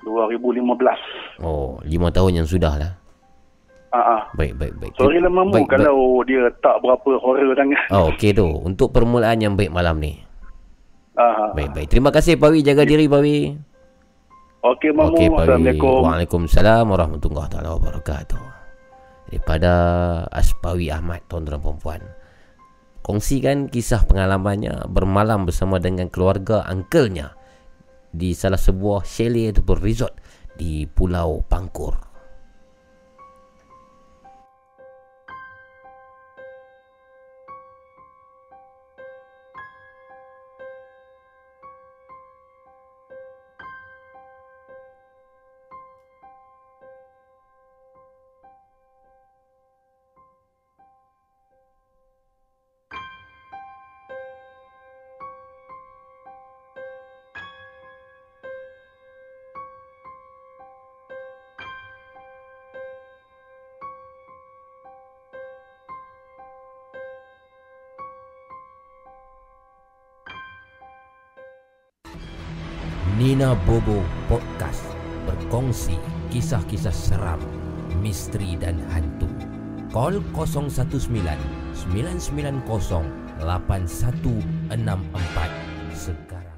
2015. 0.00 1.42
Oh, 1.42 1.76
lima 1.82 2.08
tahun 2.08 2.32
yang 2.34 2.48
sudah 2.48 2.74
lah. 2.74 2.92
Ah, 3.90 3.98
ah. 3.98 4.20
Baik, 4.32 4.54
baik, 4.54 4.72
baik. 4.78 4.92
Sorry 4.94 5.18
lah 5.18 5.28
mamu 5.28 5.50
Baik, 5.52 5.66
baik. 5.66 5.82
kalau 5.82 5.98
dia 6.22 6.42
tak 6.62 6.78
berapa 6.78 7.10
horror 7.18 7.52
sangat. 7.52 7.82
Oh, 7.90 8.08
okey 8.08 8.30
tu. 8.30 8.46
Untuk 8.46 8.94
permulaan 8.94 9.36
yang 9.36 9.52
baik 9.52 9.68
malam 9.68 9.98
ni. 9.98 10.22
Ah. 11.20 11.52
Baik, 11.52 11.76
baik. 11.76 11.88
Terima 11.92 12.08
kasih 12.08 12.40
Pawi. 12.40 12.64
Jaga 12.64 12.88
diri 12.88 13.04
Pawi. 13.04 13.52
Okey 14.64 14.90
mamu. 14.96 15.12
Pawi. 15.12 15.28
Assalamualaikum. 15.36 16.00
Waalaikumsalam 16.08 16.84
warahmatullahi 16.88 17.48
taala 17.52 17.76
wabarakatuh. 17.76 18.40
Daripada 19.28 19.72
Aspawi 20.32 20.88
Ahmad, 20.88 21.20
tuan-tuan 21.28 21.60
dan 21.60 21.62
perempuan. 21.62 22.00
Kongsikan 23.04 23.68
kisah 23.68 24.02
pengalamannya 24.08 24.88
bermalam 24.88 25.44
bersama 25.44 25.76
dengan 25.78 26.08
keluarga 26.08 26.64
angkelnya 26.66 27.36
di 28.10 28.34
salah 28.34 28.58
sebuah 28.58 29.06
chalet 29.06 29.54
ataupun 29.54 29.78
resort 29.80 30.14
di 30.58 30.84
Pulau 30.88 31.46
Pangkur. 31.46 32.09
Nina 73.20 73.52
Bobo 73.68 74.00
Podcast 74.32 74.80
berkongsi 75.28 75.92
kisah-kisah 76.32 76.88
seram, 76.88 77.36
misteri 78.00 78.56
dan 78.56 78.80
hantu. 78.88 79.28
Call 79.92 80.24
019 80.32 80.72
990 81.92 82.64
8164 83.44 85.92
sekarang. 85.92 86.56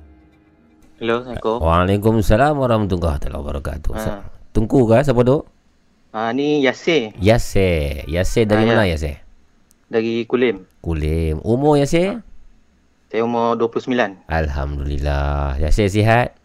Hello, 1.03 1.27
Assalamualaikum. 1.27 1.59
Waalaikumsalam 1.59 2.55
warahmatullahi 2.55 3.27
wabarakatuh. 3.27 3.91
Ha. 3.99 4.03
Ha. 4.07 4.23
Tunggu 4.55 4.87
ke 4.87 5.03
siapa 5.03 5.19
tu? 5.27 5.43
Ah 6.15 6.31
ni 6.31 6.63
Yasir 6.63 7.11
Yasir. 7.19 8.07
Yasir 8.07 8.47
dari 8.47 8.71
Ah, 8.71 8.71
mana 8.71 8.87
ya. 8.87 8.95
Yasir? 8.95 9.19
dari 9.91 10.23
Kulim. 10.31 10.63
Kulim. 10.79 11.43
Umur 11.43 11.75
Yasir? 11.75 12.23
Saya 13.11 13.27
umur 13.27 13.59
29. 13.59 14.23
Alhamdulillah. 14.31 15.59
Yasir 15.59 15.91
sihat? 15.91 16.39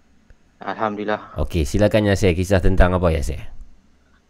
Alhamdulillah. 0.58 1.38
Okey, 1.38 1.64
silakan 1.64 2.10
Yasir 2.10 2.34
kisah 2.34 2.58
tentang 2.58 2.90
apa 2.92 3.10
Yasir? 3.10 3.38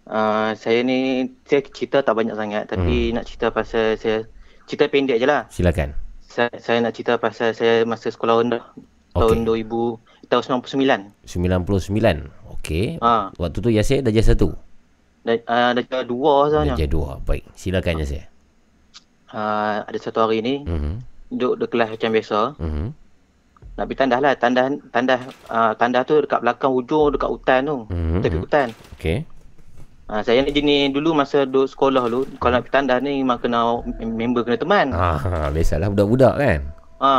Uh, 0.07 0.55
saya 0.55 0.81
ni 0.81 1.27
saya 1.43 1.59
cerita 1.65 1.99
tak 1.99 2.15
banyak 2.15 2.31
sangat 2.31 2.63
tapi 2.65 3.11
nak 3.11 3.27
cerita 3.27 3.47
pasal 3.49 3.95
saya 3.95 4.23
cerita 4.63 4.87
pendek 4.87 5.17
je 5.17 5.27
lah. 5.27 5.47
Silakan. 5.47 5.91
Saya, 6.23 6.51
saya 6.57 6.79
nak 6.79 6.93
cerita 6.93 7.15
pasal 7.15 7.51
saya 7.51 7.83
masa 7.83 8.07
sekolah 8.07 8.39
rendah 8.39 8.63
tahun 9.11 9.43
2000 9.43 9.99
tahun 10.27 10.43
99. 10.63 11.11
99. 11.23 12.31
Okey. 12.53 12.99
Ah, 12.99 13.31
Waktu 13.35 13.57
tu 13.57 13.69
Yasir 13.69 13.99
jadi 13.99 14.19
satu. 14.21 14.51
dah 15.23 15.35
uh, 15.43 16.03
dua 16.03 16.33
Dah 16.47 16.63
sebenarnya. 16.63 16.75
jadi 16.77 16.87
dua. 16.89 17.19
Baik. 17.19 17.43
Silakan 17.53 17.99
Yasir. 17.99 18.23
Uh, 19.27 19.83
ada 19.83 19.97
satu 19.97 20.23
hari 20.23 20.39
ni 20.39 20.63
Mhm. 20.63 21.03
duduk 21.29 21.55
di 21.57 21.65
kelas 21.67 21.91
macam 21.91 22.09
biasa. 22.09 22.39
Mhm. 22.59 22.85
Nak 23.77 23.85
pergi 23.85 23.99
tandas 24.01 24.19
lah. 24.19 24.33
Tandas 24.33 24.65
tandas 24.89 25.19
uh, 25.47 25.71
tandas 25.77 26.03
tu 26.03 26.17
dekat 26.17 26.41
belakang 26.41 26.73
hujung 26.73 27.13
dekat 27.13 27.29
hutan 27.29 27.59
tu. 27.63 27.77
Mhm. 27.87 28.19
Tepi 28.19 28.37
hutan. 28.37 28.67
Okey. 28.97 29.17
Ha, 30.07 30.23
saya 30.23 30.39
ni 30.39 30.55
jenis 30.55 30.95
dulu 30.95 31.11
masa 31.11 31.43
duduk 31.43 31.67
sekolah 31.67 32.07
dulu 32.07 32.23
kalau 32.39 32.55
nak 32.55 32.63
pergi 32.63 32.73
tandas 32.73 32.99
ni 33.03 33.19
memang 33.19 33.37
kena 33.37 33.83
member 33.99 34.41
kena 34.41 34.55
teman. 34.55 34.87
Ha, 34.89 35.19
Ah, 35.19 35.47
biasalah 35.51 35.91
budak-budak 35.91 36.33
kan. 36.39 36.59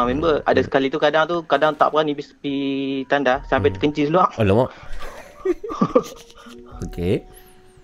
member 0.09 0.40
ada 0.42 0.59
sekali 0.59 0.88
tu 0.88 0.97
kadang 0.97 1.29
tu 1.29 1.44
kadang 1.44 1.77
tak 1.77 1.92
berani 1.92 2.16
pergi, 2.16 2.59
tandas 3.07 3.44
sampai 3.47 3.71
terkencing 3.71 4.09
seluar. 4.09 4.33
Alamak. 4.35 4.73
Okey. 6.88 7.23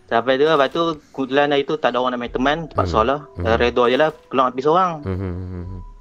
Sampai 0.05 0.37
tu 0.37 0.45
lepas 0.45 0.69
tu 0.69 0.83
kebetulan 1.13 1.49
hari 1.49 1.65
tu 1.65 1.77
tak 1.77 1.93
ada 1.93 2.01
orang 2.01 2.17
nak 2.17 2.21
main 2.21 2.33
teman, 2.33 2.59
terpaksa 2.67 3.01
lah. 3.05 3.21
Hmm. 3.37 3.45
Redha 3.57 3.85
je 3.87 3.97
lah 3.97 4.09
keluar 4.27 4.51
pergi 4.51 4.65
seorang. 4.65 4.93
Mhm. 5.05 5.94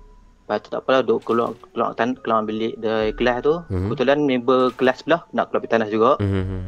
Lepas 0.43 0.59
tu 0.59 0.75
tak 0.75 0.83
apalah 0.83 0.99
duduk 1.07 1.23
keluar 1.23 1.55
keluar 1.71 1.95
tan 1.95 2.19
keluar 2.19 2.43
bilik 2.43 2.75
dari 2.75 3.15
kelas 3.15 3.47
tu. 3.47 3.63
Hmm. 3.71 3.87
Kebetulan 3.87 4.27
member 4.27 4.75
kelas 4.75 4.99
sebelah 4.99 5.23
nak 5.31 5.47
keluar 5.47 5.61
pergi 5.63 5.71
tandas 5.71 5.89
juga. 5.95 6.11
Mhm. 6.19 6.59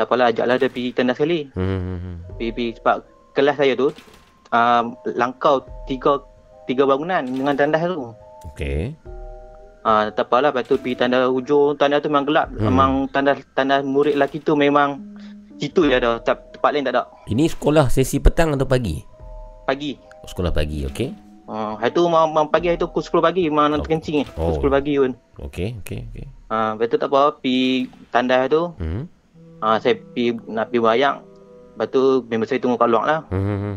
Tak 0.00 0.04
apalah 0.08 0.32
ajaklah 0.32 0.56
dia 0.56 0.72
pergi 0.72 0.96
tandas 0.96 1.16
sekali. 1.20 1.40
Mhm. 1.52 2.40
Pergi, 2.40 2.50
pergi 2.56 2.70
sebab 2.80 2.96
kelas 3.36 3.56
saya 3.60 3.72
tu 3.76 3.88
um, 4.56 4.84
langkau 5.12 5.60
tiga 5.84 6.24
tiga 6.64 6.88
bangunan 6.88 7.20
dengan 7.20 7.52
tandas 7.52 7.84
tu. 7.84 8.16
Okey. 8.56 8.96
Ah, 9.84 10.08
tak 10.08 10.32
apalah 10.32 10.50
lepas 10.50 10.64
tu 10.64 10.80
pergi 10.80 10.96
tanda 10.96 11.28
hujung 11.28 11.76
tanda 11.76 12.00
tu 12.00 12.08
memang 12.08 12.24
gelap. 12.24 12.48
Hmm. 12.48 12.56
Hmm. 12.56 12.64
Memang 12.72 12.90
tanda 13.12 13.36
tanda 13.52 13.84
murid 13.84 14.16
lelaki 14.16 14.40
tu 14.40 14.56
memang 14.56 15.04
situ 15.60 15.84
je 15.84 16.00
ada. 16.00 16.16
Tak, 16.24 16.56
tempat 16.56 16.70
lain 16.72 16.88
tak 16.88 16.96
ada. 16.96 17.04
Ini 17.28 17.44
sekolah 17.52 17.92
sesi 17.92 18.24
petang 18.24 18.56
atau 18.56 18.64
pagi? 18.64 19.04
Pagi. 19.68 20.00
Sekolah 20.24 20.48
pagi, 20.48 20.88
okey. 20.88 21.25
Ah, 21.46 21.78
hari 21.78 21.90
tu 21.90 22.02
memang, 22.02 22.26
memang 22.26 22.46
pagi 22.46 22.66
hari 22.66 22.76
tu 22.76 22.86
pukul 22.86 23.02
10 23.02 23.22
pagi 23.22 23.46
memang 23.46 23.70
nak 23.70 23.78
Oh. 23.78 23.82
terkencing. 23.82 24.26
Oh. 24.34 24.50
Pukul 24.50 24.66
10 24.66 24.74
pagi 24.74 24.94
pun. 24.96 25.12
Okey, 25.40 25.68
okey, 25.80 26.00
okey. 26.10 26.26
Ah, 26.46 26.74
lepas 26.74 26.86
tu 26.86 26.96
tak 26.96 27.06
apa 27.06 27.34
pergi 27.34 27.60
tanda 28.08 28.46
tu. 28.46 28.74
Mhm. 28.76 29.02
Ah, 29.58 29.78
saya 29.78 29.94
pergi 29.94 30.34
nak 30.44 30.68
pergi 30.68 30.82
bayang. 30.82 31.16
Lepas 31.72 31.86
tu 31.88 32.02
member 32.24 32.46
saya 32.46 32.58
tunggu 32.58 32.76
kat 32.76 32.88
luar 32.88 33.04
lah. 33.04 33.20
Mhm. 33.30 33.74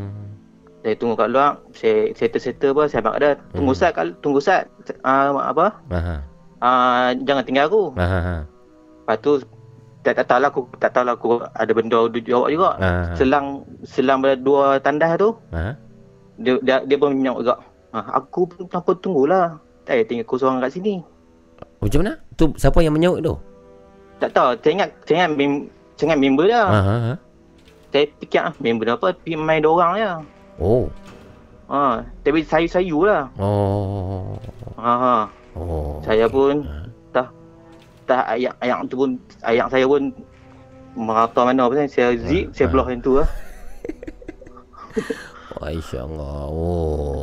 Saya 0.79 0.93
tunggu 0.95 1.13
kat 1.13 1.29
luar. 1.29 1.49
Saya 1.71 2.09
settle-settle 2.11 2.71
apa. 2.71 2.83
Saya 2.85 3.01
abang 3.01 3.15
dia. 3.17 3.31
Tunggu 3.51 3.71
Hmm. 3.71 3.91
Kal- 3.91 4.17
Tunggu 4.17 4.39
Ustaz. 4.39 4.65
Ah, 5.01 5.29
apa? 5.45 5.65
Aha. 5.89 6.15
Ah, 6.57 7.07
jangan 7.19 7.43
tinggal 7.43 7.67
aku. 7.67 7.83
Aha. 7.95 8.47
Lepas 8.99 9.17
tu 9.19 9.31
tak, 9.99 10.15
tak 10.15 10.25
tahu 10.25 10.39
lah 10.39 10.49
aku 10.49 10.61
tak 10.75 10.91
tahu 10.91 11.03
lah 11.03 11.13
aku 11.13 11.29
ada 11.43 11.71
benda 11.71 11.99
jawab 12.17 12.49
juga. 12.49 12.69
Aha. 12.77 13.13
Selang 13.13 13.45
selang 13.83 14.19
pada 14.19 14.33
dua 14.33 14.79
tandas 14.79 15.17
tu 15.17 15.35
Aha. 15.51 15.75
Dia 16.39 16.55
dia, 16.63 16.75
dia 16.87 16.97
pun 16.97 17.11
minyak 17.11 17.35
juga. 17.43 17.55
Ha, 17.91 18.21
aku 18.21 18.47
pun 18.47 18.63
apa 18.71 18.91
tunggulah. 18.97 19.47
Tak 19.83 19.93
payah 19.97 20.05
tinggal 20.05 20.25
aku 20.25 20.35
seorang 20.37 20.61
kat 20.63 20.71
sini. 20.77 21.01
Macam 21.81 21.99
mana? 22.05 22.13
Tu 22.37 22.45
siapa 22.55 22.79
yang 22.79 22.95
menyaut 22.95 23.19
tu? 23.19 23.35
Tak 24.19 24.35
tahu, 24.35 24.51
saya 24.59 24.71
ingat 24.75 24.89
saya 25.07 25.15
ingat, 25.23 25.31
mem, 25.35 25.51
saya 25.95 26.05
ingat 26.11 26.19
member 26.19 26.45
dia. 26.47 26.63
Aha. 26.63 26.79
aha. 26.79 27.13
Saya 27.89 28.05
fikir 28.21 28.41
ah 28.45 28.53
member 28.61 28.85
dia 28.85 28.93
apa 28.93 29.07
pergi 29.17 29.35
main 29.35 29.65
orang 29.65 29.91
je. 29.97 30.11
Oh. 30.61 30.85
Ha, 31.69 32.01
tapi 32.25 32.41
sayu-sayu 32.45 33.05
lah. 33.05 33.29
Oh. 33.41 34.37
Ha, 34.77 34.93
ha. 34.93 35.17
Oh. 35.57 35.97
Saya 36.05 36.29
pun 36.29 36.63
Ha. 36.63 36.85
dah 37.13 37.27
atas 38.09 38.25
ayak 38.37 38.53
ayak 38.61 38.79
tu 38.89 38.95
pun 38.97 39.11
ayak 39.45 39.67
saya 39.69 39.85
pun 39.85 40.13
merata 40.97 41.45
mana 41.45 41.69
apa 41.69 41.85
saya 41.85 42.17
zip 42.17 42.49
saya 42.53 42.67
ah. 42.69 42.71
block 42.73 42.87
yang 42.89 43.01
tu 43.01 43.13
lah. 43.17 43.29
Insya-Allah. 45.57 46.35
Oh. 46.45 47.17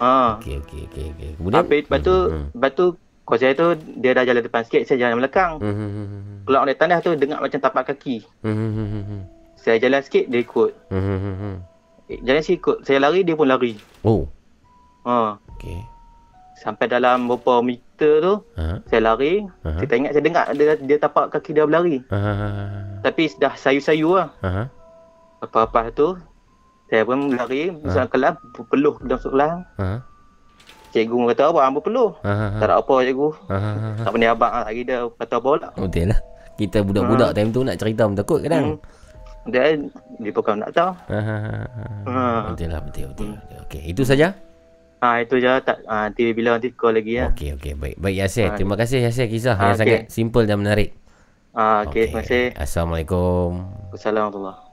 Ha. 0.00 0.36
Okey 0.36 0.56
okey 0.58 0.80
okey 0.86 1.04
okey. 1.10 1.30
Kemudian 1.36 1.60
Habis 1.60 1.80
lepas 1.82 2.00
tu 2.00 2.16
Hmm, 2.26 2.46
lepas 2.50 2.70
tu 2.72 2.86
kau 3.22 3.36
saya 3.36 3.52
tu 3.52 3.66
dia 3.94 4.10
dah 4.10 4.24
jalan 4.24 4.42
depan 4.42 4.62
sikit 4.62 4.82
saya 4.84 4.98
jalan 5.02 5.20
belakang. 5.20 5.52
hmm, 5.56 5.70
hmm, 5.70 5.90
hmm, 5.90 6.06
hmm, 6.08 6.38
Keluar 6.42 6.64
dari 6.64 6.74
tandas 6.74 7.00
tu 7.00 7.12
dengar 7.14 7.38
macam 7.38 7.58
tapak 7.58 7.84
kaki. 7.86 8.24
hmm, 8.40 8.48
hmm, 8.50 8.70
hmm, 8.70 8.88
hmm, 8.88 9.04
hmm. 9.06 9.22
Saya 9.54 9.76
jalan 9.78 10.00
sikit 10.00 10.24
dia 10.26 10.40
ikut. 10.40 10.72
Hmm, 10.88 10.98
hmm, 10.98 11.18
hmm, 11.18 11.36
hmm. 11.36 11.56
Eh, 12.08 12.18
Jalan 12.22 12.40
sikit 12.40 12.58
ikut. 12.58 12.76
Saya 12.82 12.98
lari 12.98 13.20
dia 13.22 13.34
pun 13.34 13.46
lari. 13.46 13.76
Oh, 14.00 14.24
Ha. 15.00 15.36
okey. 15.54 15.78
Sampai 16.56 16.84
dalam 16.86 17.24
beberapa 17.24 17.60
meter 17.60 18.20
tu 18.20 18.34
Ha. 18.54 18.80
saya 18.84 19.00
lari. 19.06 19.44
Aha. 19.62 19.76
Saya 19.76 19.86
tak 19.86 19.96
ingat 19.96 20.12
saya 20.12 20.24
dengar 20.24 20.44
dia, 20.50 20.74
dia 20.76 20.96
tapak 20.96 21.28
kaki 21.30 21.52
dia 21.52 21.62
berlari. 21.62 22.00
Ha. 22.08 22.18
Tapi 23.00 23.30
dah 23.36 23.52
sayu-sayu 23.54 24.16
lah. 24.16 24.32
Ha. 24.40 24.64
Lepas-lepas 25.40 25.86
tu 25.92 26.08
saya 26.90 27.02
pun 27.06 27.18
lari 27.30 27.70
masuk 27.70 27.86
dalam 27.94 28.08
kelas 28.10 28.34
berpeluh 28.52 28.94
dalam 29.00 29.20
sekolah. 29.22 29.50
Ha. 29.78 29.86
Cikgu 30.90 31.30
kata 31.30 31.54
apa? 31.54 31.60
Hamba 31.62 31.80
peluh. 31.80 32.10
Ha. 32.20 32.58
Tak 32.58 32.66
ada 32.66 32.74
apa 32.82 32.94
cikgu. 33.00 33.28
Ha. 33.46 33.56
Tak 34.02 34.10
pandai 34.10 34.28
abang 34.28 34.50
lah. 34.50 34.62
Lagi 34.66 34.82
dia 34.82 34.98
kata 35.06 35.34
apa 35.38 35.48
pula. 35.48 35.68
Betul 35.78 36.06
lah. 36.10 36.20
Kita 36.58 36.78
budak-budak 36.82 37.30
time 37.32 37.50
tu 37.50 37.60
nak 37.62 37.78
cerita 37.78 38.02
pun 38.04 38.16
takut 38.18 38.38
kadang. 38.42 38.74
Hmm. 38.74 39.48
Dia 39.48 39.72
dia 40.18 40.30
bukan 40.34 40.60
nak 40.60 40.70
tahu. 40.74 40.90
Ha. 41.08 41.18
Ha. 42.04 42.22
Betul 42.52 42.68
lah, 42.68 42.80
betul 42.82 43.06
betul. 43.14 43.28
Okey, 43.64 43.82
itu 43.86 44.02
saja. 44.02 44.34
Ha 45.00 45.24
itu 45.24 45.40
je 45.40 45.48
tak 45.64 45.80
ha, 45.88 46.04
nanti 46.04 46.28
bila 46.36 46.60
nanti 46.60 46.68
call 46.76 46.92
lagi 46.92 47.16
ya. 47.16 47.32
Okey 47.32 47.56
okey 47.56 47.72
baik. 47.72 47.96
Baik 47.96 48.16
Yasir, 48.20 48.52
Ha. 48.52 48.60
terima 48.60 48.76
kasih 48.76 49.00
Yasir 49.00 49.32
kisah 49.32 49.56
Ha, 49.56 49.72
yang 49.72 49.72
okey. 49.72 49.80
sangat 49.80 50.00
simple 50.12 50.44
dan 50.44 50.60
menarik. 50.60 50.92
Ha 51.56 51.88
okey 51.88 52.12
terima 52.12 52.20
kasih. 52.20 52.44
Assalamualaikum. 52.52 53.64
Assalamualaikum. 53.96 54.69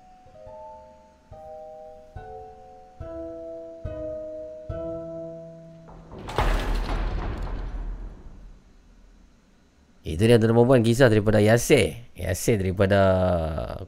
Itu 10.07 10.23
dia 10.23 10.39
tuan 10.39 10.55
perempuan 10.55 10.79
kisah 10.87 11.11
daripada 11.11 11.43
Yasir. 11.43 12.07
Yasir 12.15 12.63
daripada 12.63 12.99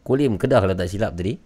Kulim 0.03 0.35
Kedah 0.35 0.59
kalau 0.59 0.75
tak 0.75 0.91
silap 0.91 1.15
tadi. 1.15 1.39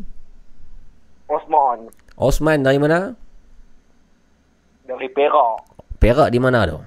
Osman 1.27 1.91
Osman 2.15 2.63
dari 2.63 2.79
mana? 2.79 3.19
dari 4.87 5.11
Perak, 5.11 5.67
Perak 5.99 6.31
di 6.31 6.39
mana 6.39 6.63
tu? 6.63 6.79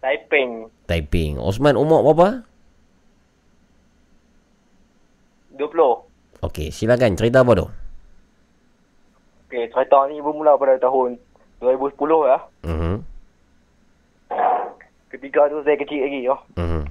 Taiping, 0.00 0.72
Taiping. 0.88 1.36
Osman 1.36 1.76
umur 1.76 2.00
berapa? 2.00 2.48
20. 5.60 6.08
Okey, 6.40 6.72
silakan 6.72 7.20
cerita 7.20 7.44
apa 7.44 7.52
tu? 7.52 7.66
Okey, 9.48 9.68
cerita 9.68 10.08
ni 10.08 10.24
bermula 10.24 10.56
pada 10.56 10.80
tahun 10.80 11.20
2010 11.60 12.24
lah. 12.24 12.40
Mhm. 12.64 13.04
Ketika 15.12 15.52
tu 15.52 15.60
saya 15.60 15.76
kecil 15.76 16.00
lagi 16.00 16.20
ya. 16.24 16.36
Mhm. 16.56 16.82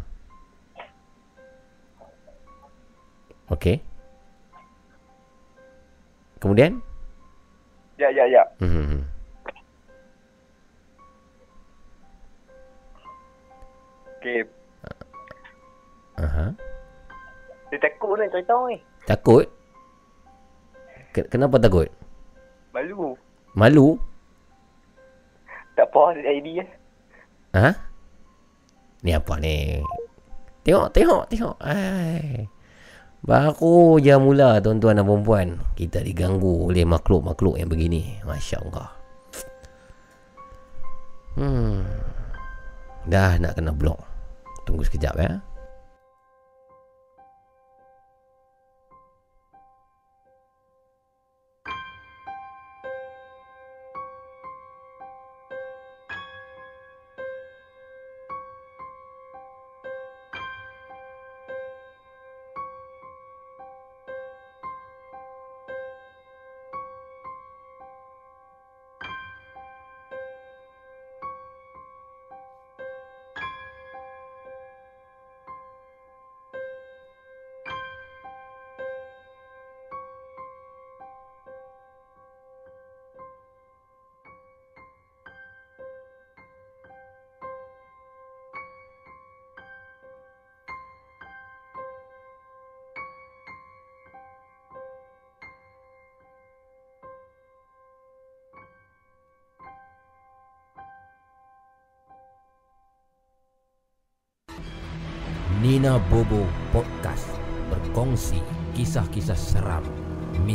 Okey. 3.50 3.82
Kemudian? 6.38 6.78
Ya, 7.98 8.14
ya, 8.14 8.30
ya. 8.30 8.46
Mhm. 8.62 9.02
Okey, 14.20 14.44
Aha. 16.20 16.52
dia 17.72 17.80
takut 17.80 18.20
ni 18.20 18.28
cerita 18.28 18.52
ni. 18.68 18.76
Takut? 19.08 19.48
Ke- 21.16 21.24
kenapa 21.32 21.56
takut? 21.56 21.88
Malu. 22.76 23.16
Malu? 23.56 23.96
Tak 25.80 25.88
apa 25.88 26.20
ada 26.20 26.36
idea. 26.36 26.68
Ha? 27.56 27.72
Ni 29.08 29.16
apa 29.16 29.40
ni? 29.40 29.80
Tengok, 30.68 30.92
tengok, 30.92 31.24
tengok. 31.32 31.56
Ai. 31.64 32.44
Baru 33.24 34.04
je 34.04 34.20
mula 34.20 34.60
tuan-tuan 34.60 35.00
dan 35.00 35.08
perempuan. 35.08 35.64
Kita 35.80 36.04
diganggu 36.04 36.68
oleh 36.68 36.84
makhluk-makhluk 36.84 37.56
yang 37.56 37.72
begini. 37.72 38.20
Masya 38.28 38.68
Allah. 38.68 38.92
Hmm. 41.40 41.88
Dah 43.08 43.40
nak 43.40 43.56
kena 43.56 43.72
blok. 43.72 44.09
Tunggu 44.64 44.84
sekejap 44.86 45.16
ya. 45.20 45.44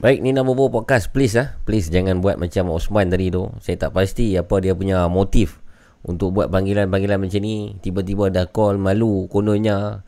Baik 0.00 0.24
Nina 0.24 0.40
Bobo 0.40 0.72
podcast 0.72 1.12
please 1.12 1.36
ah. 1.36 1.60
Please 1.68 1.92
jangan 1.92 2.24
buat 2.24 2.40
macam 2.40 2.72
Osman 2.72 3.12
tadi 3.12 3.28
tu. 3.28 3.52
Saya 3.60 3.76
tak 3.76 3.92
pasti 3.92 4.32
apa 4.32 4.56
dia 4.56 4.72
punya 4.72 5.04
motif 5.12 5.60
untuk 6.08 6.32
buat 6.32 6.48
panggilan-panggilan 6.48 7.20
macam 7.20 7.44
ni. 7.44 7.76
Tiba-tiba 7.84 8.32
ada 8.32 8.48
call 8.48 8.80
malu 8.80 9.28
kononnya. 9.28 10.00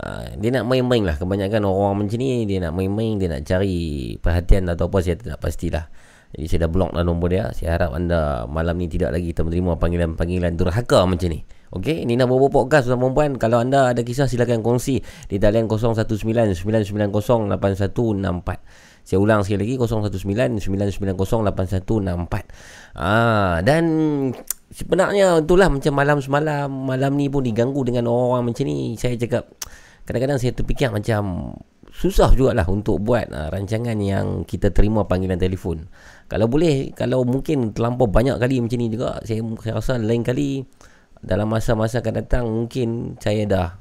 Uh, 0.00 0.32
dia 0.40 0.48
nak 0.48 0.64
main-main 0.64 1.04
lah. 1.04 1.20
Kebanyakan 1.20 1.60
orang 1.68 1.92
macam 2.00 2.16
ni 2.24 2.48
dia 2.48 2.56
nak 2.64 2.72
main-main 2.72 3.20
dia 3.20 3.28
nak 3.28 3.44
cari 3.44 4.16
perhatian 4.16 4.64
atau 4.72 4.88
apa 4.88 5.04
saya 5.04 5.20
tak 5.20 5.36
pastilah. 5.36 5.92
Jadi 6.32 6.46
saya 6.48 6.64
dah 6.64 6.70
block 6.72 6.96
lah 6.96 7.04
nombor 7.04 7.28
dia. 7.28 7.52
Saya 7.52 7.76
harap 7.76 7.92
anda 7.92 8.48
malam 8.48 8.80
ni 8.80 8.88
tidak 8.88 9.12
lagi 9.12 9.36
menerima 9.36 9.76
panggilan-panggilan 9.76 10.56
durhaka 10.56 11.04
macam 11.04 11.28
ni. 11.28 11.44
Okey, 11.74 12.06
Nina 12.06 12.24
Bobo 12.24 12.48
Podcast 12.48 12.86
tuan 12.86 12.96
perempuan. 12.96 13.36
Kalau 13.36 13.60
anda 13.60 13.92
ada 13.92 14.00
kisah 14.00 14.24
silakan 14.24 14.64
kongsi 14.64 15.04
di 15.28 15.36
talian 15.42 15.68
019 15.68 16.54
990 16.54 17.50
8164. 17.60 18.93
Saya 19.04 19.20
ulang 19.20 19.44
sekali 19.44 19.76
lagi 19.76 19.84
019-990-8164 20.56 22.96
ah, 22.96 23.60
Dan 23.60 23.84
sebenarnya 24.72 25.44
itulah 25.44 25.68
macam 25.68 25.92
malam 25.92 26.24
semalam 26.24 26.72
Malam 26.72 27.12
ni 27.20 27.28
pun 27.28 27.44
diganggu 27.44 27.84
dengan 27.84 28.08
orang-orang 28.08 28.50
macam 28.50 28.64
ni. 28.64 28.96
Saya 28.96 29.20
cakap 29.20 29.52
kadang-kadang 30.08 30.40
saya 30.40 30.56
terfikir 30.56 30.88
macam 30.88 31.52
Susah 31.94 32.34
jugalah 32.34 32.66
untuk 32.66 32.98
buat 33.06 33.30
uh, 33.30 33.54
rancangan 33.54 33.94
yang 34.02 34.42
kita 34.42 34.74
terima 34.74 35.06
panggilan 35.06 35.38
telefon. 35.38 35.86
Kalau 36.26 36.50
boleh, 36.50 36.90
kalau 36.90 37.22
mungkin 37.22 37.70
terlampau 37.70 38.10
banyak 38.10 38.34
kali 38.34 38.58
macam 38.58 38.82
ni 38.82 38.90
juga 38.90 39.22
Saya, 39.22 39.46
saya 39.62 39.78
rasa 39.78 40.02
lain 40.02 40.26
kali 40.26 40.66
dalam 41.22 41.46
masa-masa 41.46 42.02
akan 42.02 42.14
datang 42.18 42.50
Mungkin 42.50 43.14
saya 43.22 43.46
dah 43.46 43.78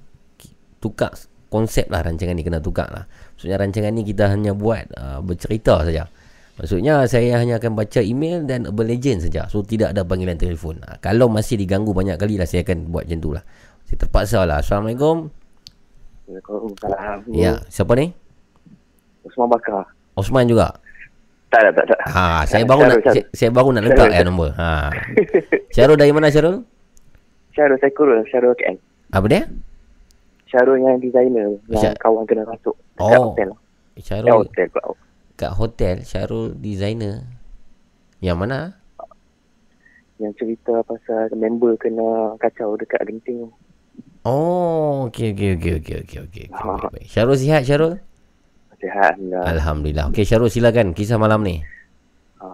tukar 0.77 1.09
konsep 1.53 1.85
lah 1.93 2.01
rancangan 2.01 2.33
ni 2.33 2.41
kena 2.41 2.57
tukar 2.57 2.89
lah 2.89 3.05
Maksudnya 3.37 3.61
rancangan 3.61 3.93
ni 3.93 4.01
kita 4.01 4.33
hanya 4.33 4.57
buat 4.57 4.89
uh, 4.97 5.21
bercerita 5.21 5.85
saja 5.85 6.09
Maksudnya 6.57 7.05
saya 7.05 7.37
hanya 7.37 7.61
akan 7.61 7.77
baca 7.77 8.01
email 8.01 8.41
dan 8.49 8.65
Urban 8.65 8.89
Legend 8.89 9.29
saja 9.29 9.45
So 9.45 9.61
tidak 9.61 9.93
ada 9.93 10.01
panggilan 10.01 10.41
telefon 10.41 10.81
uh, 10.81 10.97
Kalau 10.97 11.29
masih 11.29 11.61
diganggu 11.61 11.93
banyak 11.93 12.17
kali 12.17 12.41
lah 12.41 12.49
saya 12.49 12.65
akan 12.65 12.89
buat 12.89 13.05
macam 13.05 13.19
tu 13.21 13.29
lah 13.37 13.45
Saya 13.85 13.97
terpaksa 14.01 14.49
lah 14.49 14.65
Assalamualaikum 14.65 15.29
Waalaikumsalam. 16.23 17.17
Ya, 17.35 17.59
siapa 17.67 17.93
ni? 17.99 18.15
Usman 19.27 19.47
Bakar. 19.51 19.83
Osman 20.15 20.47
juga? 20.47 20.79
Tak, 21.51 21.69
tak, 21.69 21.73
tak. 21.83 21.85
tak. 21.93 21.99
Ha, 22.09 22.47
saya 22.49 22.63
baru 22.65 22.81
nak 22.89 22.99
saya, 23.05 23.23
saya 23.35 23.49
baru 23.53 23.69
nak 23.75 23.83
letak 23.85 24.09
ya 24.09 24.23
nombor. 24.25 24.55
Ha. 24.55 24.89
Syarul 25.75 25.99
dari 25.99 26.09
mana 26.15 26.31
Syarul? 26.31 26.63
Syarul 27.53 27.77
Saikurul, 27.77 28.19
Syarul 28.31 28.55
KL. 28.57 28.79
Apa 29.13 29.25
dia? 29.29 29.45
Syarul 30.53 30.77
yang 30.77 31.01
designer, 31.01 31.49
yang 31.65 31.81
Syar- 31.81 31.97
kawan 31.97 32.23
kena 32.23 32.45
masuk. 32.45 32.77
Kat 32.93 33.09
Oh. 33.11 33.33
hotel. 33.33 33.49
Ya, 33.93 34.01
Syarul 34.05 34.45
hotel 34.45 34.67
pula. 34.69 34.93
kat 35.33 35.51
hotel 35.51 35.95
Syarul 36.03 36.53
designer. 36.55 37.25
Yang 38.19 38.37
mana? 38.37 38.59
Yang 40.15 40.33
cerita 40.37 40.79
pasal 40.83 41.33
member 41.33 41.73
kena 41.75 42.05
kacau 42.37 42.77
dekat 42.77 43.01
genting. 43.03 43.49
Oh, 44.23 45.09
okey 45.09 45.33
okey 45.33 45.57
okey 45.57 45.73
okey 45.75 45.95
okey 45.99 46.19
okey. 46.23 46.45
Baik, 46.47 46.85
baik. 46.93 47.05
Syarul 47.07 47.35
sihat 47.35 47.65
Syarul? 47.65 47.97
Sihat, 48.77 49.17
Alhamdulillah. 49.17 49.43
Alhamdulillah. 49.49 50.05
Okey 50.07 50.23
Syarul 50.23 50.47
silakan 50.47 50.93
kisah 50.93 51.17
malam 51.17 51.41
ni. 51.41 51.59
Ha, 52.37 52.47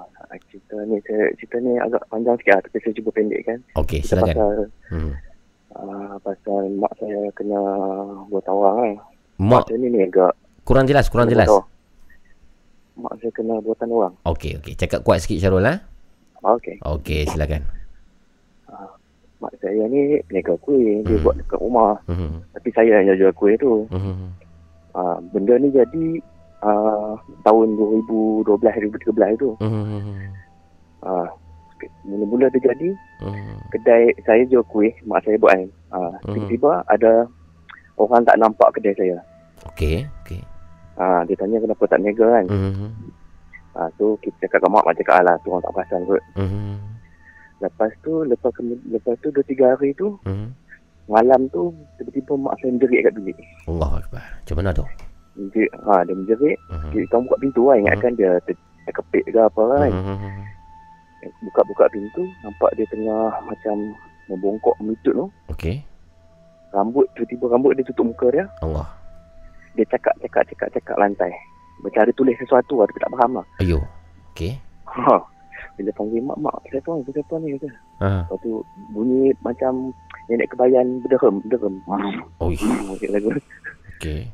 cerita 0.48 0.78
ni, 0.84 0.98
cerita 1.36 1.58
ni 1.60 1.76
agak 1.76 2.02
panjang 2.08 2.38
sikit 2.38 2.54
lah, 2.54 2.62
tapi 2.64 2.78
saya 2.80 2.94
cuba 2.96 3.10
pendek 3.12 3.42
kan. 3.44 3.60
Okey 3.76 4.00
Cerita 4.00 4.10
silakan. 4.18 4.36
pasal, 4.36 4.58
Hmm. 4.90 5.12
Uh, 5.72 6.16
pasal 6.20 6.70
mak 6.74 6.94
saya 6.96 7.30
kena 7.34 7.60
buat 8.28 8.44
tawang 8.44 8.76
kan. 8.78 8.92
Mak 9.38 9.66
saya 9.66 9.78
ni 9.78 9.88
ni 9.90 10.00
agak 10.02 10.34
kurang 10.64 10.86
jelas, 10.86 11.08
kurang 11.08 11.28
jelas. 11.28 11.50
Mak 12.96 13.14
saya 13.18 13.32
kena 13.32 13.58
buatan 13.60 13.90
orang. 13.90 14.14
Okey 14.24 14.60
okey. 14.60 14.74
Cakap 14.76 15.02
kuat 15.02 15.20
sikit 15.20 15.40
Syarul 15.40 15.64
ha. 15.64 15.80
Okey. 16.42 16.80
Okey 16.80 17.24
silakan. 17.26 17.64
Mak 19.40 19.56
saya 19.58 19.88
ni 19.88 20.20
peniaga 20.28 20.60
kuih. 20.60 21.00
Dia 21.02 21.16
Hmm. 21.16 21.24
buat 21.24 21.36
dekat 21.40 21.60
rumah. 21.60 21.96
Hmm. 22.06 22.44
Tapi 22.52 22.70
saya 22.76 23.00
yang 23.00 23.16
jual 23.16 23.32
kuih 23.32 23.56
tu. 23.56 23.88
Hmm. 23.88 24.36
Uh, 24.92 25.16
benda 25.32 25.56
ni 25.56 25.72
jadi 25.72 26.06
uh, 26.60 27.16
tahun 27.48 27.68
2012-2013 28.44 29.40
tu. 29.40 29.56
Hmm. 29.64 30.28
Uh, 31.00 31.24
mula-mula 32.04 32.50
dia 32.50 32.62
jadi 32.66 32.90
Hmm. 33.20 33.60
kedai 33.70 34.10
saya 34.22 34.44
jual 34.46 34.64
kuih, 34.66 34.92
mak 35.04 35.22
saya 35.22 35.36
buat 35.36 35.52
kan. 35.52 35.64
Uh, 35.90 36.12
Hmm. 36.22 36.34
tiba-tiba 36.34 36.72
ada 36.86 37.12
orang 37.96 38.24
tak 38.24 38.38
nampak 38.38 38.70
kedai 38.74 38.96
saya. 38.96 39.18
Okey 39.68 40.04
okey. 40.22 40.42
Uh, 40.96 41.24
dia 41.24 41.36
tanya 41.36 41.58
kenapa 41.58 41.84
tak 41.86 42.00
niaga 42.00 42.28
kan. 42.30 42.46
Hmm. 42.48 42.92
Uh, 43.72 43.90
so 43.96 44.18
kita 44.20 44.36
cakap 44.42 44.60
dengan 44.60 44.76
mak, 44.76 44.84
mak 44.84 44.96
cakap 44.98 45.16
alah 45.18 45.36
tu 45.38 45.48
orang 45.50 45.62
tak 45.62 45.74
perasan 45.74 46.02
kot. 46.04 46.24
Hmm. 46.34 46.76
Lepas 47.60 47.92
tu, 48.00 48.24
lepas, 48.24 48.52
kemu- 48.52 48.84
lepas 48.90 49.16
tu 49.20 49.28
2-3 49.30 49.68
hari 49.70 49.92
tu, 49.94 50.16
Hmm. 50.22 50.56
malam 51.06 51.48
tu 51.50 51.70
tiba-tiba 51.96 52.34
mak 52.36 52.56
saya 52.58 52.72
menjerit 52.72 53.04
kat 53.04 53.14
bilik. 53.14 53.38
Allah 53.66 53.92
Akbar. 53.98 54.24
Macam 54.24 54.56
mana 54.56 54.72
tu? 54.72 54.86
Menjerit, 55.36 55.72
ha, 55.78 56.04
dia 56.04 56.14
menjerit, 56.14 56.58
Hmm. 56.70 56.92
dia 56.92 57.04
kamu 57.06 57.24
buka 57.26 57.38
pintu 57.38 57.62
lah, 57.64 57.76
ingatkan 57.78 58.12
dia 58.14 58.32
ter, 58.42 58.56
terkepit 58.86 59.24
ke 59.26 59.40
apa 59.40 59.62
kan. 59.70 59.92
Hmm. 59.92 60.32
Buka-buka 61.44 61.92
pintu, 61.92 62.24
nampak 62.44 62.72
dia 62.80 62.88
tengah 62.88 63.44
macam 63.44 63.96
membongkok 64.32 64.76
melutut 64.80 65.14
tu. 65.14 65.28
Okey. 65.52 65.84
Rambut, 66.70 67.10
tiba-tiba 67.18 67.50
rambut 67.50 67.74
dia 67.76 67.84
tutup 67.90 68.14
muka 68.14 68.30
dia. 68.30 68.46
Allah. 68.62 68.88
Dia 69.74 69.86
cakap, 69.90 70.14
cakap, 70.22 70.46
cakap, 70.48 70.70
cakap 70.72 70.96
lantai. 71.02 71.34
Macam 71.82 72.06
ada 72.06 72.14
tulis 72.14 72.38
sesuatu 72.38 72.80
lah, 72.80 72.86
tapi 72.88 73.00
tak 73.02 73.12
faham 73.18 73.32
lah. 73.42 73.46
Ayo. 73.60 73.80
Okey. 74.36 74.54
Ha. 74.86 75.18
Bila 75.80 75.92
panggil 75.96 76.22
mak, 76.24 76.38
mak, 76.44 76.56
siapa 76.70 76.92
ni, 76.92 77.10
siapa 77.10 77.34
ni, 77.40 77.48
kata. 77.58 77.70
Ha. 78.04 78.10
Lepas 78.28 78.38
tu 78.44 78.52
bunyi 78.94 79.32
macam 79.42 79.96
nenek 80.28 80.52
kebayan 80.54 81.02
berderem, 81.02 81.42
berderem. 81.48 81.76
Lagu. 83.10 83.32
Okey. 83.98 84.30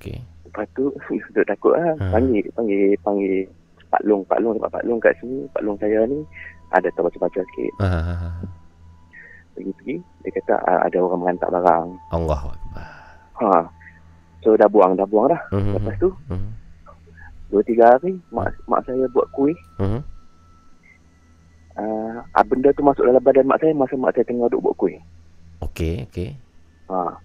Okey. 0.00 0.18
Lepas 0.48 0.66
tu, 0.74 0.90
duduk 1.32 1.46
takut 1.46 1.72
lah. 1.76 1.94
Ha. 2.00 2.16
Panggil, 2.16 2.44
panggil, 2.56 2.98
panggil 3.04 3.46
Pak 3.96 4.04
Long, 4.04 4.22
Pak 4.28 4.38
Long, 4.44 4.60
Pak 4.60 4.84
Long 4.84 5.00
kat 5.00 5.16
sini. 5.24 5.48
Pak 5.56 5.64
Long 5.64 5.80
saya 5.80 6.04
ni 6.04 6.20
ada 6.68 6.84
tahu 6.92 7.08
baca-baca 7.08 7.40
sikit. 7.40 7.72
Ha. 7.80 7.88
ha, 7.88 8.14
ha. 8.28 8.30
Pergi-pergi, 9.56 9.96
dia 10.20 10.30
kata 10.36 10.54
"Ah, 10.68 10.84
ada 10.84 11.00
orang 11.00 11.24
menghantar 11.24 11.48
barang. 11.48 11.86
Allah. 12.12 12.40
Ha. 13.40 13.64
So 14.44 14.52
dah 14.52 14.68
buang, 14.68 15.00
dah 15.00 15.08
buang 15.08 15.32
dah. 15.32 15.40
Hmm. 15.48 15.72
Lepas 15.80 15.96
tu, 15.96 16.12
Hmm. 16.28 16.52
dua 17.48 17.64
tiga 17.64 17.96
hari, 17.96 18.20
mak, 18.28 18.52
mak 18.68 18.84
saya 18.84 19.08
buat 19.16 19.24
kuih. 19.32 19.56
Hmm. 19.80 20.04
Uh, 21.76 22.20
benda 22.48 22.72
tu 22.76 22.84
masuk 22.84 23.04
dalam 23.04 23.20
badan 23.20 23.48
mak 23.48 23.60
saya 23.60 23.72
masa 23.76 23.96
mak 23.96 24.12
saya 24.12 24.28
tengah 24.28 24.48
duduk 24.52 24.72
buat 24.72 24.76
kuih. 24.76 25.00
Okey, 25.64 26.04
okey. 26.12 26.36
Ha. 26.92 27.16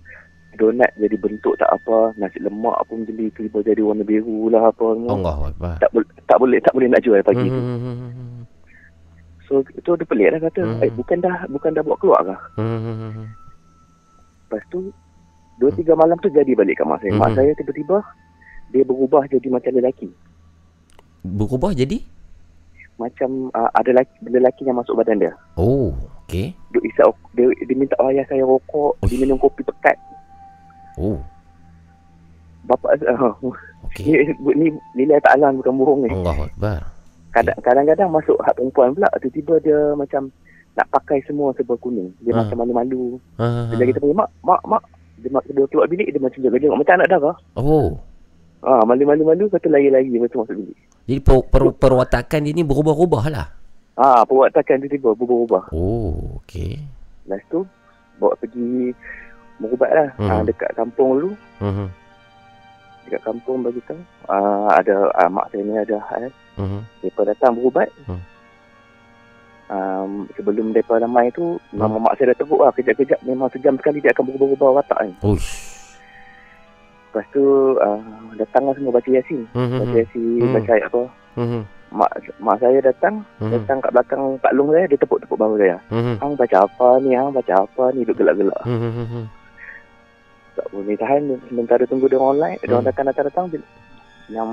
Donat 0.61 0.93
jadi 0.93 1.17
bentuk 1.17 1.57
tak 1.57 1.73
apa, 1.73 2.13
nasi 2.21 2.37
lemak 2.37 2.77
pun 2.85 3.01
jeli 3.09 3.33
tiba 3.33 3.65
jadi 3.65 3.81
warna 3.81 4.05
biru 4.05 4.45
lah 4.53 4.69
apa 4.69 4.93
semua. 4.93 5.17
Allah. 5.17 5.73
Tak 5.81 5.89
boleh 5.89 6.07
tak 6.29 6.37
boleh 6.37 6.59
tak 6.61 6.73
boleh 6.77 6.87
nak 6.87 7.01
jual 7.01 7.17
pagi 7.25 7.49
tu. 7.49 7.57
Hmm. 7.57 8.45
So 9.49 9.65
itu 9.73 9.89
dia 9.97 10.05
pelik 10.05 10.29
lah 10.31 10.39
kata. 10.45 10.61
Hmm. 10.61 10.85
Eh 10.85 10.93
bukan 10.93 11.17
dah 11.17 11.49
bukan 11.49 11.73
dah 11.73 11.81
buat 11.81 11.97
keluar 11.97 12.21
kah? 12.21 12.39
Hmm. 12.61 13.25
Lepas 14.45 14.61
tu 14.69 14.93
dua 15.57 15.73
tiga 15.73 15.97
malam 15.97 16.21
tu 16.21 16.29
jadi 16.29 16.53
balik 16.53 16.77
kat 16.77 16.85
mak 16.85 17.01
saya. 17.01 17.11
Mak 17.17 17.33
Hmm. 17.33 17.37
saya 17.41 17.51
tiba-tiba 17.57 17.97
dia 18.69 18.83
berubah 18.85 19.25
jadi 19.25 19.47
macam 19.49 19.71
lelaki. 19.73 20.13
Berubah 21.25 21.73
jadi? 21.73 22.05
Macam 23.01 23.49
uh, 23.49 23.69
ada 23.73 23.89
lelaki, 23.89 24.15
lelaki 24.29 24.61
yang 24.61 24.77
masuk 24.77 24.93
badan 24.93 25.17
dia. 25.17 25.33
Oh, 25.57 25.89
okey. 26.23 26.53
Isap 26.85 27.17
dia, 27.33 27.49
dia 27.49 27.73
minta 27.73 27.97
ayah 28.07 28.21
saya 28.29 28.45
rokok, 28.45 29.01
Uish. 29.01 29.09
dia 29.09 29.25
minum 29.25 29.41
kopi 29.41 29.65
pekat. 29.65 29.97
Oh, 31.01 31.17
Bapak 32.61 32.93
uh, 33.01 33.33
okey. 33.89 34.05
ni, 34.37 34.53
ni 34.53 34.67
nilai 34.95 35.17
tak 35.19 35.33
alam 35.35 35.57
bukan 35.57 35.73
bohong 35.75 35.99
ni. 36.05 36.09
Allah 36.13 36.45
Akbar. 36.45 36.79
Kadang- 37.31 37.59
Kadang-kadang 37.59 38.09
masuk 38.11 38.37
hak 38.39 38.53
perempuan 38.53 38.93
pula 38.93 39.09
tiba-tiba 39.17 39.57
dia 39.59 39.79
macam 39.93 40.29
nak 40.71 40.87
pakai 40.89 41.19
semua 41.25 41.51
serba 41.51 41.73
kuning. 41.75 42.13
Dia 42.21 42.31
Ah. 42.31 42.45
macam 42.45 42.61
malu-malu. 42.61 43.17
Ha. 43.35 43.67
Bila 43.67 43.83
kita 43.83 43.97
panggil 43.97 44.15
mak, 44.15 44.29
mak, 44.39 44.61
mak. 44.63 44.83
Dia, 45.17 45.29
mak, 45.29 45.43
dia 45.43 45.65
keluar 45.65 45.85
bilik 45.85 46.07
dia 46.07 46.21
macam 46.21 46.39
jaga 46.39 46.57
jengok 46.57 46.79
macam 46.79 46.93
anak 46.95 47.09
darah. 47.09 47.35
Oh. 47.55 47.97
Ah, 48.61 48.83
malu-malu-malu 48.83 49.49
lepas 49.49 49.57
tu 49.57 49.67
lari-lari 49.67 50.07
lepas 50.07 50.29
tu 50.29 50.37
masuk 50.37 50.55
bilik. 50.55 50.77
Jadi 51.01 51.19
per, 51.19 51.37
per, 51.43 51.61
perwatakan 51.73 52.39
dia 52.39 52.53
ni 52.53 52.61
berubah-ubah 52.61 53.25
lah. 53.27 53.47
Ah, 53.95 54.21
perwatakan 54.21 54.79
dia 54.79 54.91
tiba 54.91 55.11
berubah-ubah. 55.11 55.73
Oh, 55.73 56.37
okey. 56.39 56.77
Lepas 57.25 57.41
tu 57.49 57.65
bawa 58.15 58.37
pergi 58.37 58.93
berubat 59.61 59.91
lah. 59.93 60.09
Ah, 60.17 60.41
dekat 60.41 60.73
kampung 60.73 61.09
dulu. 61.17 61.29
Mhm. 61.61 61.87
Dekat 63.05 63.21
kampung 63.21 63.61
bagi 63.61 63.81
tahu. 63.85 64.01
Ah, 64.27 64.81
ada 64.81 65.13
ah, 65.13 65.29
mak 65.29 65.53
saya 65.53 65.61
ni 65.61 65.77
ada 65.77 65.97
hal. 66.09 66.33
Mhm. 66.57 66.79
Mereka 67.05 67.21
datang 67.29 67.53
berubat. 67.55 67.89
Hmm. 68.09 68.21
Um, 69.71 70.27
sebelum 70.35 70.75
mereka 70.75 70.99
ramai 70.99 71.31
tu, 71.31 71.55
mama 71.71 71.95
mak 71.95 72.19
saya 72.19 72.35
dah 72.35 72.43
teruk 72.43 72.59
lah. 72.59 72.75
Kejap-kejap 72.75 73.23
memang 73.23 73.47
sejam 73.55 73.79
sekali 73.79 74.03
dia 74.03 74.11
akan 74.11 74.27
berubah-ubah 74.27 74.83
watak 74.83 74.99
ni. 75.07 75.15
Uish. 75.23 75.71
Lepas 77.11 77.27
tu, 77.31 77.43
uh, 77.79 78.03
datanglah 78.35 78.75
semua 78.75 78.95
baca 78.95 79.07
Yasin. 79.07 79.47
Mhm. 79.55 79.79
Baca 79.79 79.95
Yasin, 79.95 80.43
Hmm. 80.43 80.53
baca 80.55 80.71
ayat 80.75 80.87
apa. 80.91 81.03
Mhm. 81.39 81.61
Mak 81.91 82.11
mak 82.39 82.55
saya 82.63 82.79
datang, 82.79 83.23
Mhm. 83.39 83.51
datang 83.51 83.77
kat 83.83 83.91
belakang 83.91 84.23
Pak 84.39 84.53
Long 84.55 84.71
saya, 84.71 84.87
dia 84.87 84.99
tepuk-tepuk 84.99 85.35
bahu 85.35 85.55
saya. 85.59 85.75
Mhm. 85.91 86.13
Hang 86.23 86.33
baca 86.39 86.57
apa 86.63 86.87
ni, 87.03 87.11
hang 87.15 87.31
baca 87.35 87.53
apa 87.67 87.83
ni, 87.91 87.99
duduk 88.07 88.23
gelak-gelak. 88.23 88.63
Mhm. 88.63 89.27
Tak 90.51 90.67
boleh 90.75 90.95
tahan, 90.99 91.21
sementara 91.47 91.83
tunggu 91.87 92.11
dia 92.11 92.19
orang 92.19 92.31
online, 92.35 92.57
dia 92.59 92.75
orang 92.75 92.83
Hmm. 92.83 92.91
datang-datang-datang. 92.91 93.45
Yang 94.27 94.49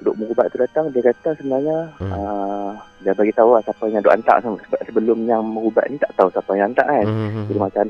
duduk 0.00 0.14
berubat 0.18 0.46
tu 0.50 0.56
datang, 0.58 0.84
dia 0.90 1.02
kata 1.04 1.28
sebenarnya, 1.38 1.78
Hmm. 2.00 2.10
uh, 2.10 2.70
dia 3.04 3.12
bagi 3.14 3.32
tahu 3.36 3.54
lah 3.54 3.62
siapa 3.62 3.84
yang 3.86 4.02
duk 4.02 4.14
hantar. 4.16 4.36
Sebab 4.42 4.80
sebelum 4.88 5.18
yang 5.28 5.42
berubat 5.46 5.86
ni 5.92 5.96
tak 6.00 6.10
tahu 6.18 6.28
siapa 6.34 6.50
yang 6.58 6.74
hantar 6.74 6.86
kan. 6.88 7.06
Jadi 7.06 7.54
Mhm. 7.54 7.62
macam, 7.62 7.86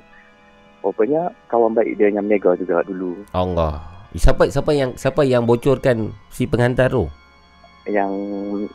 rupanya 0.80 1.22
kawan 1.48 1.72
baik 1.76 1.92
dia 1.96 2.08
yang 2.12 2.24
menega 2.24 2.56
juga 2.56 2.84
dulu. 2.84 3.24
Allah. 3.32 3.80
Siapa 4.10 4.50
siapa 4.50 4.74
yang 4.74 4.90
siapa 4.98 5.22
yang 5.22 5.46
bocorkan 5.46 6.10
si 6.34 6.42
pengantar 6.44 6.90
tu? 6.90 7.06
Yang 7.86 8.12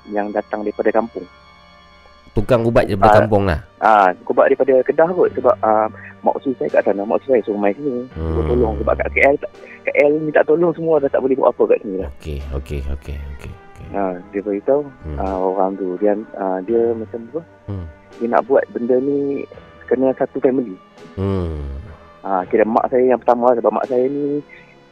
yang 0.10 0.32
datang 0.32 0.64
daripada 0.64 0.90
kampung. 0.96 1.28
Tukang 2.36 2.62
ubat 2.62 2.84
daripada 2.84 3.10
Ah. 3.10 3.18
kampung 3.18 3.48
lah. 3.48 3.60
Ah, 3.80 4.08
kubat 4.22 4.52
daripada 4.52 4.84
Kedah 4.84 5.08
kot 5.08 5.32
sebab 5.32 5.56
ah, 5.62 5.88
mak 6.20 6.36
usul 6.36 6.52
saya 6.54 6.68
kat 6.70 6.84
sana, 6.84 7.02
mak 7.02 7.18
usul 7.18 7.32
saya 7.32 7.42
suruh 7.42 7.56
mai 7.56 7.72
sini. 7.72 8.04
Suruh 8.12 8.44
Hmm. 8.44 8.50
tolong 8.52 8.74
sebab 8.78 8.94
kat 8.94 9.08
KL 9.10 9.36
tak- 9.40 9.54
KL 9.86 10.14
minta 10.20 10.44
tolong 10.44 10.76
semua 10.76 11.00
dah 11.00 11.08
tak 11.08 11.24
boleh 11.24 11.34
buat 11.34 11.50
apa 11.50 11.64
kat 11.66 11.80
sini 11.80 11.96
lah. 11.98 12.10
Okey, 12.14 12.40
okey, 12.54 12.80
okey, 12.92 13.16
okey. 13.32 13.54
okey. 13.72 13.88
Ha, 13.94 14.04
dia 14.30 14.42
beritahu 14.42 14.82
Hmm. 15.06 15.16
ah, 15.16 15.38
orang 15.40 15.72
tu 15.78 15.96
dia 15.96 16.12
ah, 16.36 16.60
dia 16.60 16.82
macam 16.92 17.20
apa? 17.26 17.42
Hmm. 17.66 17.86
Dia 18.18 18.28
nak 18.28 18.44
buat 18.44 18.64
benda 18.70 18.96
ni 18.98 19.48
kena 19.86 20.12
satu 20.14 20.38
family. 20.40 20.76
Hmm. 21.16 21.72
Ha, 22.20 22.44
kira 22.46 22.68
mak 22.68 22.90
saya 22.90 23.06
yang 23.06 23.22
pertama 23.22 23.56
sebab 23.56 23.72
mak 23.72 23.86
saya 23.86 24.04
ni 24.04 24.44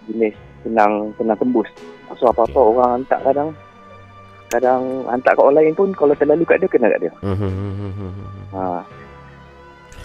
jenis 0.05 0.31
senang 0.61 1.11
senang 1.13 1.35
tembus. 1.35 1.67
So 2.13 2.29
apa-apa 2.29 2.53
Okey. 2.53 2.69
orang 2.71 2.89
hantar 2.95 3.19
kadang 3.25 3.49
kadang 4.53 4.81
hantar 5.05 5.33
kat 5.33 5.45
lain 5.51 5.73
pun 5.73 5.89
kalau 5.91 6.13
terlalu 6.13 6.45
kat 6.45 6.57
dia 6.57 6.69
kena 6.69 6.87
kat 6.87 6.99
dia. 7.01 7.13
Mhm. 7.19 8.13
Ha, 8.51 8.85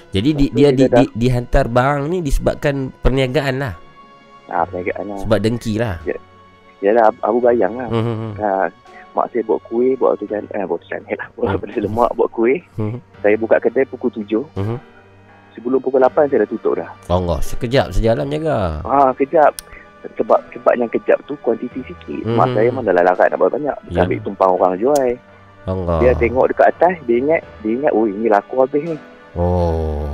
Jadi 0.09 0.31
di, 0.33 0.47
dia 0.49 0.73
dia 0.73 0.73
di, 0.73 0.85
dah- 0.89 0.99
di, 0.99 1.05
dihantar 1.15 1.69
barang 1.69 2.09
ni 2.09 2.19
disebabkan 2.21 2.89
perniagaan 2.95 3.61
lah. 3.61 3.75
ha 4.49 4.65
perniagaan 4.65 5.05
lah. 5.05 5.19
Sebab 5.21 5.39
dengki 5.39 5.77
lah. 5.77 6.01
Yalah 6.81 7.13
Abu 7.21 7.39
Bayang 7.39 7.77
lah. 7.77 7.89
Mhm. 7.89 8.41
Ha, 8.41 8.73
mak 9.13 9.29
saya 9.29 9.45
buat 9.45 9.61
kuih, 9.63 9.93
buat 9.95 10.17
tu 10.17 10.25
can 10.25 10.49
eh 10.49 10.65
buat 10.65 10.81
tu 10.81 10.89
can 10.89 11.05
lah. 11.11 11.29
Buat 11.35 11.61
Hmm. 11.61 11.85
lemak, 11.85 12.11
buat 12.17 12.31
kuih. 12.31 12.65
Mhm. 12.75 12.99
Saya 13.21 13.37
buka 13.37 13.61
kedai 13.61 13.85
pukul 13.85 14.09
7. 14.11 14.41
Mhm. 14.57 14.79
Sebelum 15.53 15.83
pukul 15.83 16.01
8 16.01 16.25
saya 16.25 16.47
dah 16.47 16.49
tutup 16.49 16.73
dah. 16.73 16.89
Allah, 17.07 17.43
sekejap 17.43 17.91
sejalan 17.91 18.31
jaga. 18.31 18.81
Ha, 18.81 19.11
kejap. 19.13 19.53
Sebab 19.99 20.39
sebab 20.55 20.73
yang 20.79 20.87
kejap 20.89 21.19
tu 21.27 21.35
kuantiti 21.43 21.83
sikit. 21.83 22.23
Mhm. 22.23 22.39
Mak 22.39 22.49
saya 22.55 22.71
mana 22.71 22.91
larat 22.95 23.29
nak 23.29 23.41
banyak. 23.41 23.77
Bukan 23.85 23.95
Ya. 23.95 24.07
ambil 24.07 24.21
tumpang 24.23 24.51
orang 24.55 24.75
jual. 24.79 25.11
Allah. 25.67 25.99
Dia 26.01 26.13
tengok 26.17 26.49
dekat 26.49 26.67
atas, 26.73 26.95
dia 27.05 27.17
ingat, 27.19 27.43
dia 27.61 27.77
ingat, 27.77 27.93
oh 27.93 28.09
ini 28.09 28.31
laku 28.31 28.63
habis 28.63 28.83
ni. 28.85 28.97
Oh. 29.37 30.07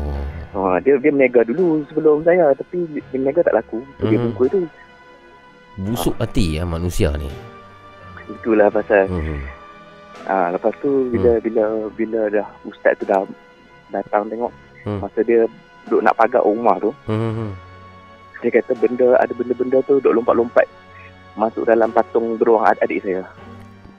Ha, 0.50 0.78
dia 0.80 0.98
dia 0.98 1.10
meniaga 1.10 1.42
dulu 1.42 1.82
sebelum 1.86 2.22
saya 2.22 2.50
tapi 2.54 2.86
dia 2.90 3.02
meniaga 3.12 3.42
tak 3.42 3.54
laku. 3.54 3.78
Tu 3.98 4.08
dia 4.08 4.18
Mhm. 4.18 4.24
bungkus 4.30 4.48
tu. 4.50 4.60
Busuk 5.76 6.14
hati 6.16 6.56
ya 6.56 6.62
manusia 6.62 7.10
ni. 7.14 7.26
Itulah 8.24 8.70
pasal 8.70 9.04
Mhm. 9.06 9.38
ha, 10.24 10.48
lepas 10.50 10.72
tu 10.80 11.12
bila 11.12 11.36
bila 11.38 11.62
bila 11.92 12.20
dah 12.30 12.46
ustaz 12.64 12.96
tu 12.96 13.04
dah 13.04 13.20
datang 13.90 14.24
tengok 14.26 14.48
Hmm. 14.82 15.00
masa 15.00 15.20
dia 15.20 15.44
duduk 15.84 16.00
nak 16.02 16.16
pagar 16.16 16.40
rumah 16.40 16.76
tu 16.78 16.90
Mhm. 17.04 17.52
Dia 18.44 18.52
kata 18.52 18.76
benda 18.76 19.16
ada 19.16 19.32
benda-benda 19.32 19.80
tu 19.82 19.96
duduk 19.96 20.20
lompat-lompat 20.20 20.68
masuk 21.34 21.64
dalam 21.64 21.88
patung 21.88 22.36
beruang 22.36 22.60
ad- 22.62 22.76
adik 22.78 23.00
saya. 23.00 23.24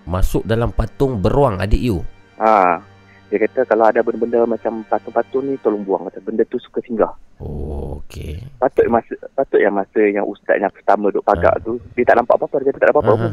Masuk 0.05 0.45
dalam 0.45 0.69
patung 0.69 1.17
beruang 1.17 1.57
adik 1.57 1.81
you. 1.81 2.05
Ha, 2.37 2.77
dia 3.25 3.41
kata 3.41 3.65
kalau 3.65 3.89
ada 3.89 3.99
benda-benda 3.99 4.45
macam 4.45 4.85
patung-patung 4.85 5.43
ni 5.43 5.57
tolong 5.57 5.81
buang 5.81 6.05
kata 6.05 6.21
benda 6.21 6.45
tu 6.45 6.61
suka 6.61 6.77
singgah. 6.79 7.09
Oh, 7.35 7.99
okey. 7.99 8.37
Patut 8.55 8.85
masa 8.85 9.11
patut 9.33 9.57
yang 9.57 9.73
masa 9.73 9.99
yang 9.99 10.23
ustaz 10.23 10.55
yang 10.55 10.69
pertama 10.69 11.09
duk 11.09 11.25
pagar 11.25 11.57
tu 11.59 11.75
dia 11.91 12.05
tak 12.05 12.15
nampak 12.15 12.37
apa-apa 12.37 12.55
dia 12.61 12.69
kata 12.69 12.77
tak 12.77 12.87
ada 12.87 12.93
apa-apa 12.93 13.13
pun. 13.17 13.31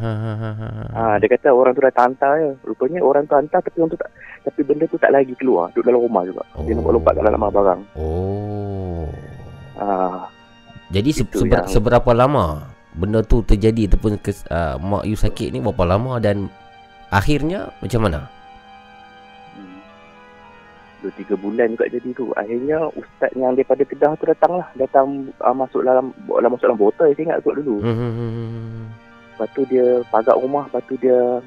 Ha, 0.90 1.02
dia 1.20 1.28
kata 1.28 1.48
orang 1.52 1.72
tu 1.72 1.82
dah 1.84 1.92
hantar 1.94 2.32
je. 2.34 2.50
Rupanya 2.64 2.98
orang 2.98 3.22
tu 3.22 3.36
hantar 3.36 3.60
tapi 3.60 3.76
orang 3.76 3.92
tu 3.92 4.00
tak 4.00 4.10
tapi 4.42 4.60
benda 4.64 4.84
tu 4.88 4.96
tak 4.96 5.12
lagi 5.12 5.36
keluar. 5.36 5.68
Duduk 5.70 5.86
dalam 5.86 6.00
rumah 6.00 6.24
juga. 6.24 6.42
Dia 6.58 6.72
Oh. 6.72 6.74
nampak 6.74 6.92
lompat 6.96 7.12
kat 7.12 7.22
dalam 7.22 7.42
barang. 7.44 7.80
Oh. 7.94 9.06
Ha, 9.76 9.86
Jadi 10.92 11.10
se- 11.10 11.24
seber- 11.26 11.64
yang- 11.64 11.70
seberapa 11.70 12.10
lama 12.12 12.68
benda 12.92 13.20
tu 13.20 13.40
terjadi 13.40 13.88
ataupun 13.88 14.20
kes, 14.20 14.44
uh, 14.46 14.76
mak 14.76 15.02
you 15.02 15.16
sakit 15.16 15.48
ni 15.48 15.58
berapa 15.58 15.88
lama 15.88 16.20
dan 16.20 16.52
akhirnya 17.08 17.72
macam 17.80 18.00
mana? 18.02 18.20
hmm. 19.54 19.80
dua 21.00 21.12
tiga 21.16 21.34
bulan 21.34 21.72
juga 21.72 21.88
jadi 21.88 22.08
tu. 22.12 22.28
Akhirnya 22.32 22.78
ustaz 22.92 23.32
yang 23.32 23.52
daripada 23.52 23.82
Kedah 23.82 24.12
tu 24.14 24.24
datang 24.24 24.52
lah. 24.54 24.68
Datang 24.74 25.06
uh, 25.34 25.50
masuk 25.50 25.82
dalam 25.82 26.12
bawa 26.22 26.44
masuk 26.46 26.68
dalam 26.68 26.78
botol 26.78 27.08
saya 27.08 27.18
ingat 27.18 27.40
kot 27.40 27.56
dulu. 27.56 27.80
Hmm. 27.80 28.86
Lepas 29.32 29.48
tu 29.50 29.64
dia 29.66 29.86
pagar 30.06 30.36
rumah, 30.36 30.68
lepas 30.68 30.84
tu 30.84 30.94
dia 30.96 31.40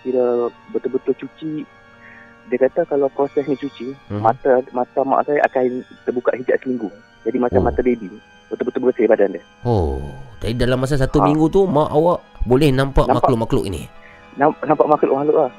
kira 0.00 0.26
betul-betul 0.70 1.16
cuci. 1.16 1.64
Dia 2.46 2.58
kata 2.60 2.84
kalau 2.84 3.08
proses 3.08 3.42
ni 3.44 3.56
cuci, 3.56 3.96
Hmm. 4.06 4.20
mata 4.20 4.60
mata 4.70 5.00
mak 5.00 5.24
saya 5.24 5.40
akan 5.42 5.80
terbuka 6.04 6.36
hijab 6.36 6.60
seminggu. 6.60 6.92
Jadi 7.22 7.36
macam 7.36 7.60
Oh. 7.60 7.66
mata 7.66 7.80
baby. 7.80 8.12
Betul-betul 8.50 8.80
bersih 8.82 9.06
badan 9.06 9.30
dia. 9.30 9.42
Oh, 9.62 10.02
jadi 10.38 10.58
dalam 10.58 10.78
masa 10.78 10.94
satu 10.94 11.18
Ha. 11.18 11.24
minggu 11.24 11.46
tu 11.48 11.62
mak 11.64 11.86
awak 11.88 12.18
boleh 12.42 12.68
nampak, 12.68 13.04
Nampak. 13.04 13.22
makhluk-makhluk 13.22 13.64
ini. 13.64 13.86
Namp- 14.34 14.58
Nampak 14.60 14.86
makhluk-makhluk 14.88 15.36
lah. 15.38 15.50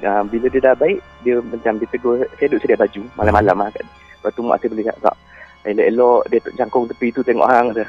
Uh, 0.00 0.22
bila 0.24 0.48
dia 0.48 0.60
dah 0.60 0.74
baik, 0.74 0.96
dia 1.20 1.36
macam 1.38 1.76
dia 1.76 1.86
tegur, 1.86 2.16
saya 2.34 2.46
duduk 2.48 2.62
sedia 2.62 2.74
baju 2.74 3.02
malam-malam 3.14 3.56
lah 3.58 3.68
kan. 3.70 3.84
Lepas 3.84 4.32
tu 4.32 4.40
mak 4.40 4.56
saya 4.56 4.68
boleh 4.68 4.86
cakap, 4.86 5.14
elok-elok 5.62 6.20
dia 6.26 6.38
jangkung 6.56 6.84
tepi 6.86 7.06
tu 7.10 7.20
tengok 7.20 7.44
hang. 7.44 7.66
Kata. 7.70 7.84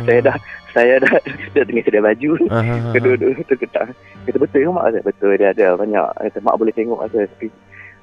Saya 0.00 0.20
dah, 0.22 0.36
saya 0.70 0.94
dah, 0.96 1.14
dia 1.52 1.62
tengah 1.62 1.82
sedia 1.82 2.00
baju. 2.00 2.30
Kedua-dua 2.94 3.30
tu 3.42 3.54
kata, 3.58 3.82
kata 4.24 4.38
betul 4.38 4.60
ke 4.62 4.70
mak? 4.70 4.84
Betul 5.02 5.30
dia 5.34 5.50
ada 5.50 5.66
banyak. 5.74 6.06
Kata, 6.24 6.38
mak 6.40 6.54
boleh 6.54 6.72
tengok 6.72 7.02
kata, 7.02 7.26
tapi 7.28 7.46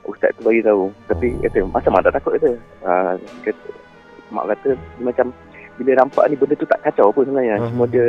ustaz 0.03 0.35
tu 0.35 0.41
bagi 0.43 0.61
tahu. 0.61 0.91
Tapi 1.07 1.27
Oh. 1.31 1.41
kata, 1.41 1.57
masa 1.71 1.87
mak 1.87 2.03
tak 2.03 2.13
takut 2.13 2.31
kata. 2.35 2.51
Uh, 2.83 3.13
kata 3.41 3.67
mak 4.29 4.45
kata, 4.49 4.69
dia 4.75 5.03
macam 5.07 5.25
bila 5.81 6.05
nampak 6.05 6.29
ni 6.29 6.37
benda 6.37 6.53
tu 6.53 6.69
tak 6.69 6.85
kacau 6.85 7.09
pun 7.09 7.25
sebenarnya. 7.25 7.57
Hmm. 7.57 7.69
Cuma 7.73 7.83
dia, 7.89 8.07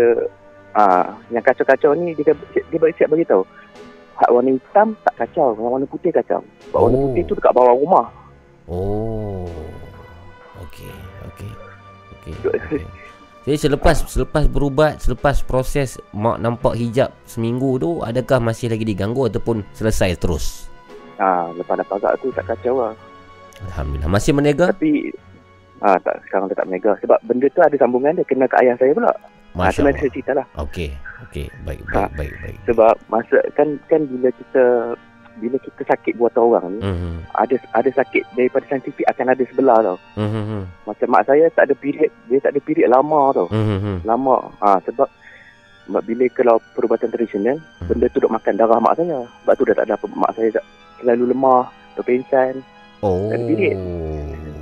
ah 0.77 1.17
yang 1.33 1.41
kacau-kacau 1.41 1.97
ni 1.97 2.13
dia, 2.13 2.37
dia 2.53 2.79
bagi 2.79 2.95
siap 3.01 3.09
bagi 3.09 3.25
tahu. 3.25 3.43
Hak 4.21 4.29
warna 4.29 4.53
hitam 4.53 4.93
tak 5.09 5.25
kacau, 5.25 5.57
yang 5.57 5.73
warna 5.73 5.89
putih 5.89 6.13
kacau. 6.13 6.45
Sebab 6.69 6.81
warna 6.85 6.97
Oh. 7.01 7.03
putih 7.09 7.23
tu 7.25 7.35
dekat 7.35 7.53
bawah 7.57 7.75
rumah. 7.75 8.07
Oh. 8.69 9.49
Okey, 10.69 10.93
okey. 11.33 11.53
Okey. 12.21 12.35
okey. 12.45 12.85
Jadi 13.43 13.59
selepas 13.59 14.07
selepas 14.07 14.47
berubat, 14.47 15.03
selepas 15.03 15.43
proses 15.43 15.99
mak 16.15 16.39
nampak 16.39 16.79
hijab 16.79 17.11
seminggu 17.27 17.75
tu, 17.83 17.91
adakah 17.99 18.39
masih 18.39 18.71
lagi 18.71 18.87
diganggu 18.87 19.27
ataupun 19.27 19.67
selesai 19.75 20.15
terus? 20.15 20.71
Ah, 21.19 21.51
lepas 21.59 21.75
dah 21.75 21.87
pagar 21.91 22.15
tu 22.23 22.31
tak 22.31 22.47
kacau 22.47 22.79
lah. 22.79 22.95
Alhamdulillah. 23.67 24.11
Masih 24.11 24.31
menega? 24.31 24.71
Tapi 24.71 25.11
ah 25.83 25.99
tak 25.99 26.23
sekarang 26.25 26.47
dia 26.47 26.57
tak 26.57 26.67
meniaga 26.67 26.95
sebab 26.99 27.19
benda 27.23 27.47
tu 27.51 27.61
ada 27.61 27.75
sambungan 27.75 28.15
dia 28.15 28.25
kena 28.25 28.47
ke 28.47 28.57
ayah 28.63 28.79
saya 28.79 28.95
pula. 28.95 29.11
Ah, 29.53 29.69
Masya 29.69 29.75
tu 29.75 29.83
nanti 29.83 29.85
Allah. 29.85 30.01
saya 30.01 30.15
cerita 30.15 30.33
lah. 30.33 30.47
Okey, 30.57 30.91
okey. 31.29 31.47
Baik, 31.63 31.81
Ha. 31.85 31.93
baik, 31.93 32.15
baik, 32.17 32.33
baik. 32.41 32.57
Sebab 32.65 32.95
masa 33.07 33.39
kan 33.53 33.69
kan 33.85 34.01
bila 34.07 34.29
kita 34.33 34.65
bila 35.33 35.57
kita 35.59 35.83
sakit 35.89 36.15
buatan 36.15 36.45
orang 36.45 36.67
ni 36.71 36.81
Mhm. 36.81 37.13
ada 37.33 37.57
ada 37.73 37.91
sakit 37.91 38.23
daripada 38.33 38.65
saintifik 38.67 39.09
akan 39.09 39.27
ada 39.29 39.43
sebelah 39.43 39.79
tau. 39.83 39.99
Mhm. 40.15 40.61
Macam 40.85 41.09
mak 41.09 41.25
saya 41.25 41.45
tak 41.51 41.67
ada 41.67 41.75
period 41.75 42.13
dia 42.29 42.39
tak 42.39 42.53
ada 42.53 42.61
period 42.61 42.89
lama 42.89 43.33
tau. 43.33 43.49
Mhm. 43.49 44.05
Lama. 44.05 44.37
Ah 44.61 44.79
sebab 44.85 45.09
sebab 45.83 46.03
bila 46.05 46.25
kalau 46.31 46.57
perubatan 46.73 47.11
tradisional 47.11 47.59
Hmm. 47.59 47.89
benda 47.91 48.07
tu 48.09 48.21
duk 48.21 48.31
makan 48.31 48.55
darah 48.55 48.79
mak 48.79 48.95
saya. 48.95 49.19
Sebab 49.43 49.55
tu 49.57 49.65
dah 49.67 49.75
tak 49.75 49.87
ada 49.89 49.95
apa 49.97 50.07
mak 50.07 50.33
saya 50.33 50.49
tak 50.53 50.65
selalu 51.01 51.25
lemah, 51.35 51.65
pingsan. 51.99 52.55
Oh. 53.03 53.27
Tak 53.29 53.37
ada 53.37 53.45
period. 53.45 53.77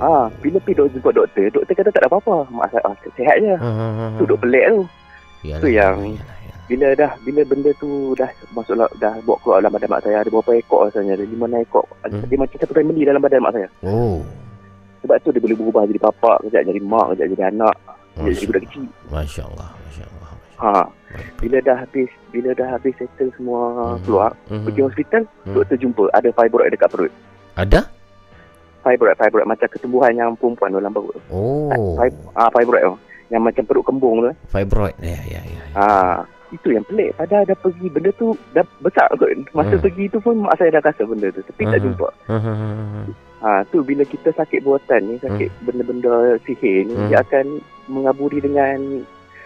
Ah 0.01 0.25
bila 0.41 0.57
pergi 0.57 0.77
dok 0.81 0.89
jumpa 0.97 1.09
doktor, 1.13 1.45
doktor 1.53 1.73
kata 1.77 1.89
tak 1.93 2.01
ada 2.01 2.09
apa-apa. 2.09 2.35
Mak 2.49 2.67
saya 2.73 2.81
ah, 2.89 2.95
sihat 3.13 3.35
je. 3.37 3.53
Mhm. 3.53 4.17
Tu 4.17 4.23
duk 4.25 4.39
pelik 4.41 4.65
tu. 4.67 4.81
Yalah, 5.41 5.61
tu 5.61 5.67
yang- 5.69 6.01
yalah, 6.01 6.17
yalah, 6.17 6.37
yalah. 6.41 6.59
Bila 6.65 6.87
dah 6.95 7.11
bila 7.21 7.41
benda 7.43 7.71
tu 7.77 7.89
dah 8.15 8.29
masuk 8.55 8.75
la- 8.75 8.95
dah 8.97 9.13
bawa 9.21 9.37
keluar 9.43 9.57
dalam 9.61 9.75
badan 9.75 9.89
mak 9.91 10.01
saya 10.01 10.17
ada 10.23 10.29
berapa 10.31 10.51
ekor 10.55 10.79
rasanya 10.87 11.13
ada 11.13 11.25
lima 11.27 11.45
enam 11.45 11.61
ekor. 11.61 11.85
Hmm. 12.01 12.23
Dia 12.25 12.37
macam 12.39 12.57
satu 12.57 12.73
family 12.73 13.01
dalam 13.03 13.21
badan 13.21 13.43
mak 13.43 13.53
saya. 13.53 13.67
Oh. 13.83 14.23
Sebab 15.01 15.17
tu 15.21 15.29
dia 15.33 15.41
boleh 15.41 15.57
berubah 15.57 15.83
jadi 15.83 15.99
bapak, 15.99 16.37
kejap 16.45 16.61
jadi 16.63 16.81
mak, 16.81 17.05
kejap 17.11 17.27
jadi 17.33 17.43
anak, 17.49 17.75
kejap 18.15 18.31
jadi 18.31 18.47
budak 18.47 18.61
kecil. 18.69 18.83
Masya 19.09 19.41
Allah 19.45 19.69
Masya 19.85 20.03
Allah 20.07 20.31
Ha, 20.61 20.85
bila 21.41 21.57
dah 21.57 21.73
habis 21.73 22.09
bila 22.29 22.53
dah 22.53 22.77
habis 22.77 22.93
settle 22.93 23.33
semua 23.33 23.97
Mhm. 23.97 24.05
keluar, 24.05 24.31
Mhm. 24.45 24.61
pergi 24.61 24.81
hospital, 24.85 25.21
Mhm. 25.25 25.53
doktor 25.57 25.75
jumpa 25.81 26.03
ada 26.13 26.29
fibroid 26.31 26.69
dekat 26.69 26.89
perut. 26.93 27.11
Ada? 27.57 27.81
Fibroid, 28.81 29.13
fibroid 29.15 29.45
macam 29.45 29.67
ketumbuhan 29.69 30.11
yang 30.11 30.33
perempuan 30.33 30.73
dalam 30.73 30.89
perut. 30.89 31.17
Oh 31.29 31.69
ah 32.33 32.49
fibroid 32.49 32.81
tu. 32.83 32.95
Yang 33.29 33.41
macam 33.47 33.63
perut 33.63 33.85
kembung 33.85 34.15
tu. 34.19 34.31
Fibroid 34.49 34.95
Ya 34.99 35.15
ya 35.23 35.39
ya 35.39 35.61
Ah, 35.71 36.15
itu 36.51 36.75
yang 36.75 36.83
pelik. 36.83 37.15
Padahal 37.15 37.47
dah 37.47 37.55
pergi 37.55 37.87
benda 37.87 38.11
tu 38.11 38.35
dah 38.51 38.65
besar 38.81 39.07
kot. 39.15 39.31
Masa 39.55 39.79
Hmm. 39.79 39.83
pergi 39.85 40.11
tu 40.11 40.19
pun 40.19 40.35
mak 40.43 40.59
saya 40.59 40.75
dah 40.75 40.83
rasa 40.83 41.07
benda 41.07 41.31
tu 41.31 41.39
tapi 41.41 41.63
tak 41.63 41.79
Mhm. 41.79 41.85
jumpa. 41.87 42.09
Hmm. 42.27 43.07
Ha, 43.41 43.63
tu 43.65 43.81
bila 43.81 44.03
kita 44.03 44.29
sakit 44.29 44.61
buatan 44.61 45.01
ni, 45.01 45.15
sakit 45.17 45.49
benda-benda 45.65 46.37
sihir 46.43 46.85
ni, 46.85 46.93
Hmm. 46.93 47.09
dia 47.09 47.23
akan 47.23 47.57
mengaburi 47.87 48.37
dengan 48.37 49.01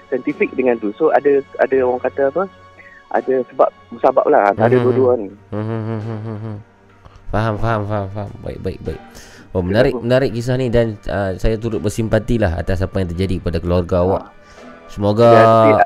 saintifik 0.10 0.52
dengan 0.52 0.76
tu. 0.76 0.92
So 0.94 1.12
ada 1.12 1.40
ada 1.60 1.78
orang 1.80 2.02
kata 2.02 2.28
apa? 2.28 2.44
Ada 3.14 3.46
sebab 3.48 3.70
musabab 3.92 4.26
lah. 4.28 4.52
Ada 4.52 4.76
Hmm. 4.76 4.84
dua-dua 4.84 5.12
ni. 5.16 5.30
Hmm. 5.54 6.58
Faham, 7.36 7.60
faham, 7.60 7.82
faham, 7.84 8.08
faham. 8.10 8.32
Baik, 8.40 8.60
baik, 8.64 8.80
baik. 8.80 9.02
Oh, 9.52 9.60
menarik, 9.60 9.92
menarik 9.94 10.32
kisah 10.32 10.56
ni 10.56 10.68
dan 10.68 10.96
uh, 11.06 11.36
saya 11.36 11.56
turut 11.56 11.80
bersimpati 11.80 12.40
lah 12.40 12.56
atas 12.56 12.80
apa 12.80 12.96
yang 12.98 13.12
terjadi 13.12 13.44
pada 13.44 13.60
keluarga 13.60 14.04
awak. 14.04 14.24
Semoga. 14.88 15.28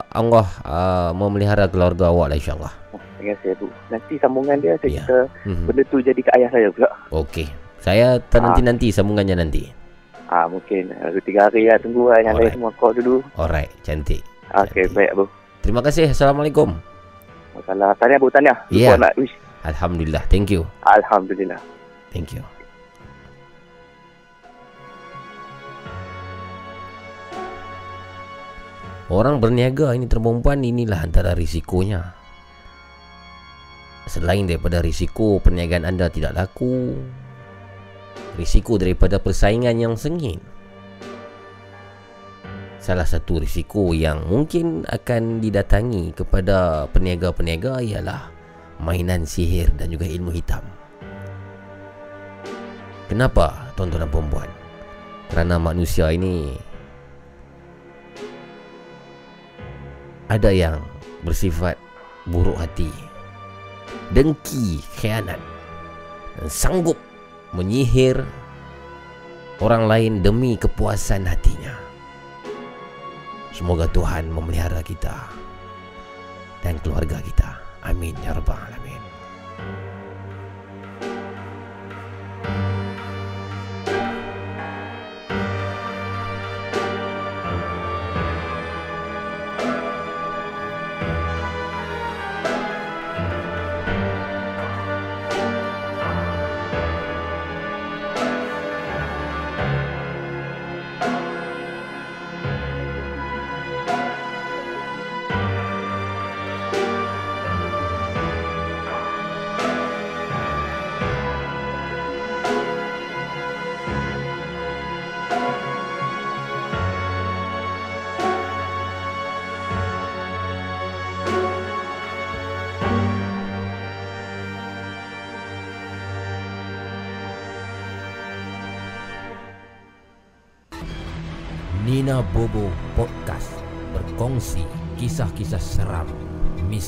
Allah 0.08 0.45
uh, 0.62 1.10
memelihara 1.12 1.66
keluarga 1.66 2.10
awak 2.10 2.30
lah 2.30 2.38
insyaAllah. 2.38 2.74
Terima 3.18 3.34
kasih 3.34 3.58
tu. 3.58 3.66
Nanti 3.89 4.14
sambungan 4.18 4.58
dia 4.58 4.78
saya 4.78 4.89
Ya. 4.91 5.02
kata 5.04 5.20
Hmm. 5.43 5.66
benda 5.66 5.82
tu 5.86 5.97
jadi 6.00 6.18
ke 6.18 6.30
ayah 6.34 6.50
saya 6.50 6.68
pula. 6.70 6.89
Okey. 7.12 7.47
Saya 7.80 8.22
nanti-nanti 8.30 8.93
sambungannya 8.93 9.36
nanti. 9.36 9.74
Ah 10.26 10.45
mungkin 10.45 10.93
uh, 10.93 11.10
tiga 11.20 11.50
hari 11.50 11.66
lah 11.66 11.82
tunggu 11.82 12.14
lah 12.14 12.22
yang 12.22 12.38
lain 12.38 12.54
semua 12.54 12.70
call 12.78 12.93
dulu. 12.93 13.26
Alright, 13.34 13.74
cantik. 13.82 14.22
Okey 14.52 14.86
Nanti. 14.86 14.93
baik 14.93 15.10
Abu. 15.14 15.26
Terima 15.62 15.82
kasih. 15.82 16.06
Assalamualaikum. 16.10 16.78
Masalah 17.54 17.97
tanya 17.97 18.16
Abu 18.18 18.30
tanya. 18.30 18.54
Ya. 18.70 18.93
Lupa 18.93 19.10
nak 19.10 19.14
wish. 19.18 19.34
Alhamdulillah. 19.68 20.24
Thank 20.32 20.55
you. 20.55 20.64
Alhamdulillah. 20.88 21.60
Thank 22.16 22.32
you. 22.32 22.43
Orang 29.10 29.41
berniaga 29.41 29.97
ini 29.97 30.05
perempuan 30.05 30.62
inilah 30.62 31.01
antara 31.01 31.34
risikonya. 31.34 32.14
Selain 34.05 34.45
daripada 34.45 34.86
risiko 34.86 35.41
perniagaan 35.41 35.86
anda 35.86 36.14
tidak 36.14 36.38
laku, 36.38 36.93
risiko 38.38 38.78
daripada 38.78 39.18
persaingan 39.18 39.82
yang 39.82 39.97
sengit. 39.97 40.38
Salah 42.78 43.05
satu 43.05 43.41
risiko 43.41 43.97
yang 43.97 44.30
mungkin 44.30 44.86
akan 44.86 45.41
didatangi 45.41 46.14
kepada 46.14 46.86
peniaga-peniaga 46.93 47.82
ialah 47.82 48.39
mainan 48.80 49.28
sihir 49.28 49.70
dan 49.76 49.92
juga 49.92 50.08
ilmu 50.08 50.32
hitam. 50.32 50.64
Kenapa 53.12 53.74
tuan-tuan 53.76 54.06
dan 54.06 54.12
perempuan? 54.12 54.50
Kerana 55.30 55.62
manusia 55.62 56.10
ini 56.10 56.58
ada 60.30 60.50
yang 60.54 60.82
bersifat 61.26 61.76
buruk 62.30 62.58
hati, 62.58 62.90
dengki, 64.14 64.82
khianat 64.98 65.42
dan 66.38 66.48
sanggup 66.48 66.98
menyihir 67.52 68.22
orang 69.60 69.90
lain 69.90 70.14
demi 70.24 70.56
kepuasan 70.56 71.28
hatinya. 71.28 71.76
Semoga 73.52 73.92
Tuhan 73.92 74.32
memelihara 74.32 74.80
kita 74.80 75.28
dan 76.64 76.80
keluarga 76.80 77.20
kita. 77.20 77.59
Amin 77.90 78.14
ya 78.22 78.38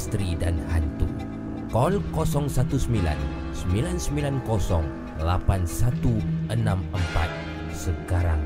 misteri 0.01 0.33
dan 0.33 0.57
hantu. 0.73 1.05
Call 1.69 2.01
019 2.09 2.49
990 3.69 4.41
8164 5.21 6.57
sekarang. 7.69 8.41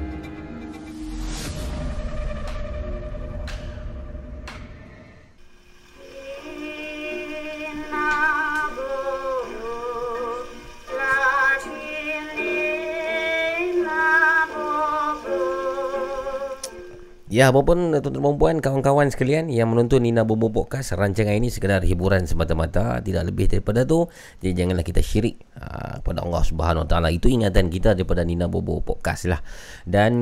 Ya, 17.36 17.52
apapun 17.52 17.92
tuan-tuan 17.92 18.24
perempuan, 18.24 18.56
kawan-kawan 18.64 19.12
sekalian 19.12 19.52
yang 19.52 19.68
menonton 19.68 20.08
Nina 20.08 20.24
Bobo 20.24 20.48
Podcast, 20.56 20.96
rancangan 20.96 21.36
ini 21.36 21.52
sekadar 21.52 21.84
hiburan 21.84 22.24
semata-mata, 22.24 23.04
tidak 23.04 23.28
lebih 23.28 23.52
daripada 23.52 23.84
tu. 23.84 24.08
Jadi 24.40 24.56
janganlah 24.56 24.88
kita 24.88 25.04
syirik 25.04 25.44
uh, 25.60 26.00
kepada 26.00 26.24
Allah 26.24 26.44
Subhanahu 26.48 26.88
Wa 26.88 26.96
Taala. 26.96 27.12
Itu 27.12 27.28
ingatan 27.28 27.68
kita 27.68 27.92
daripada 27.92 28.24
Nina 28.24 28.48
Bobo 28.48 28.80
Podcast 28.80 29.28
lah. 29.28 29.44
Dan 29.84 30.14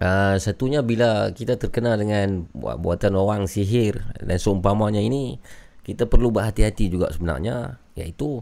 uh, 0.00 0.36
satunya 0.40 0.80
bila 0.80 1.28
kita 1.36 1.60
terkena 1.60 2.00
dengan 2.00 2.48
buat- 2.56 2.80
buatan 2.80 3.12
orang 3.12 3.44
sihir 3.44 4.00
dan 4.24 4.40
seumpamanya 4.40 5.04
ini, 5.04 5.36
kita 5.84 6.08
perlu 6.08 6.32
berhati-hati 6.32 6.88
juga 6.88 7.12
sebenarnya, 7.12 7.76
iaitu 7.92 8.40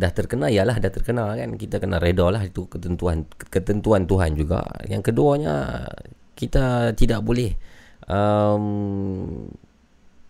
dah 0.00 0.08
terkena 0.16 0.48
ialah 0.48 0.80
dah 0.80 0.88
terkena 0.88 1.36
kan 1.36 1.60
kita 1.60 1.76
kena 1.78 2.02
reda 2.02 2.26
lah 2.26 2.42
itu 2.42 2.66
ketentuan 2.66 3.30
ketentuan 3.38 4.10
Tuhan 4.10 4.34
juga 4.34 4.66
yang 4.90 5.06
keduanya 5.06 5.86
kita 6.34 6.92
tidak 6.98 7.22
boleh 7.22 7.54
um, 8.10 9.46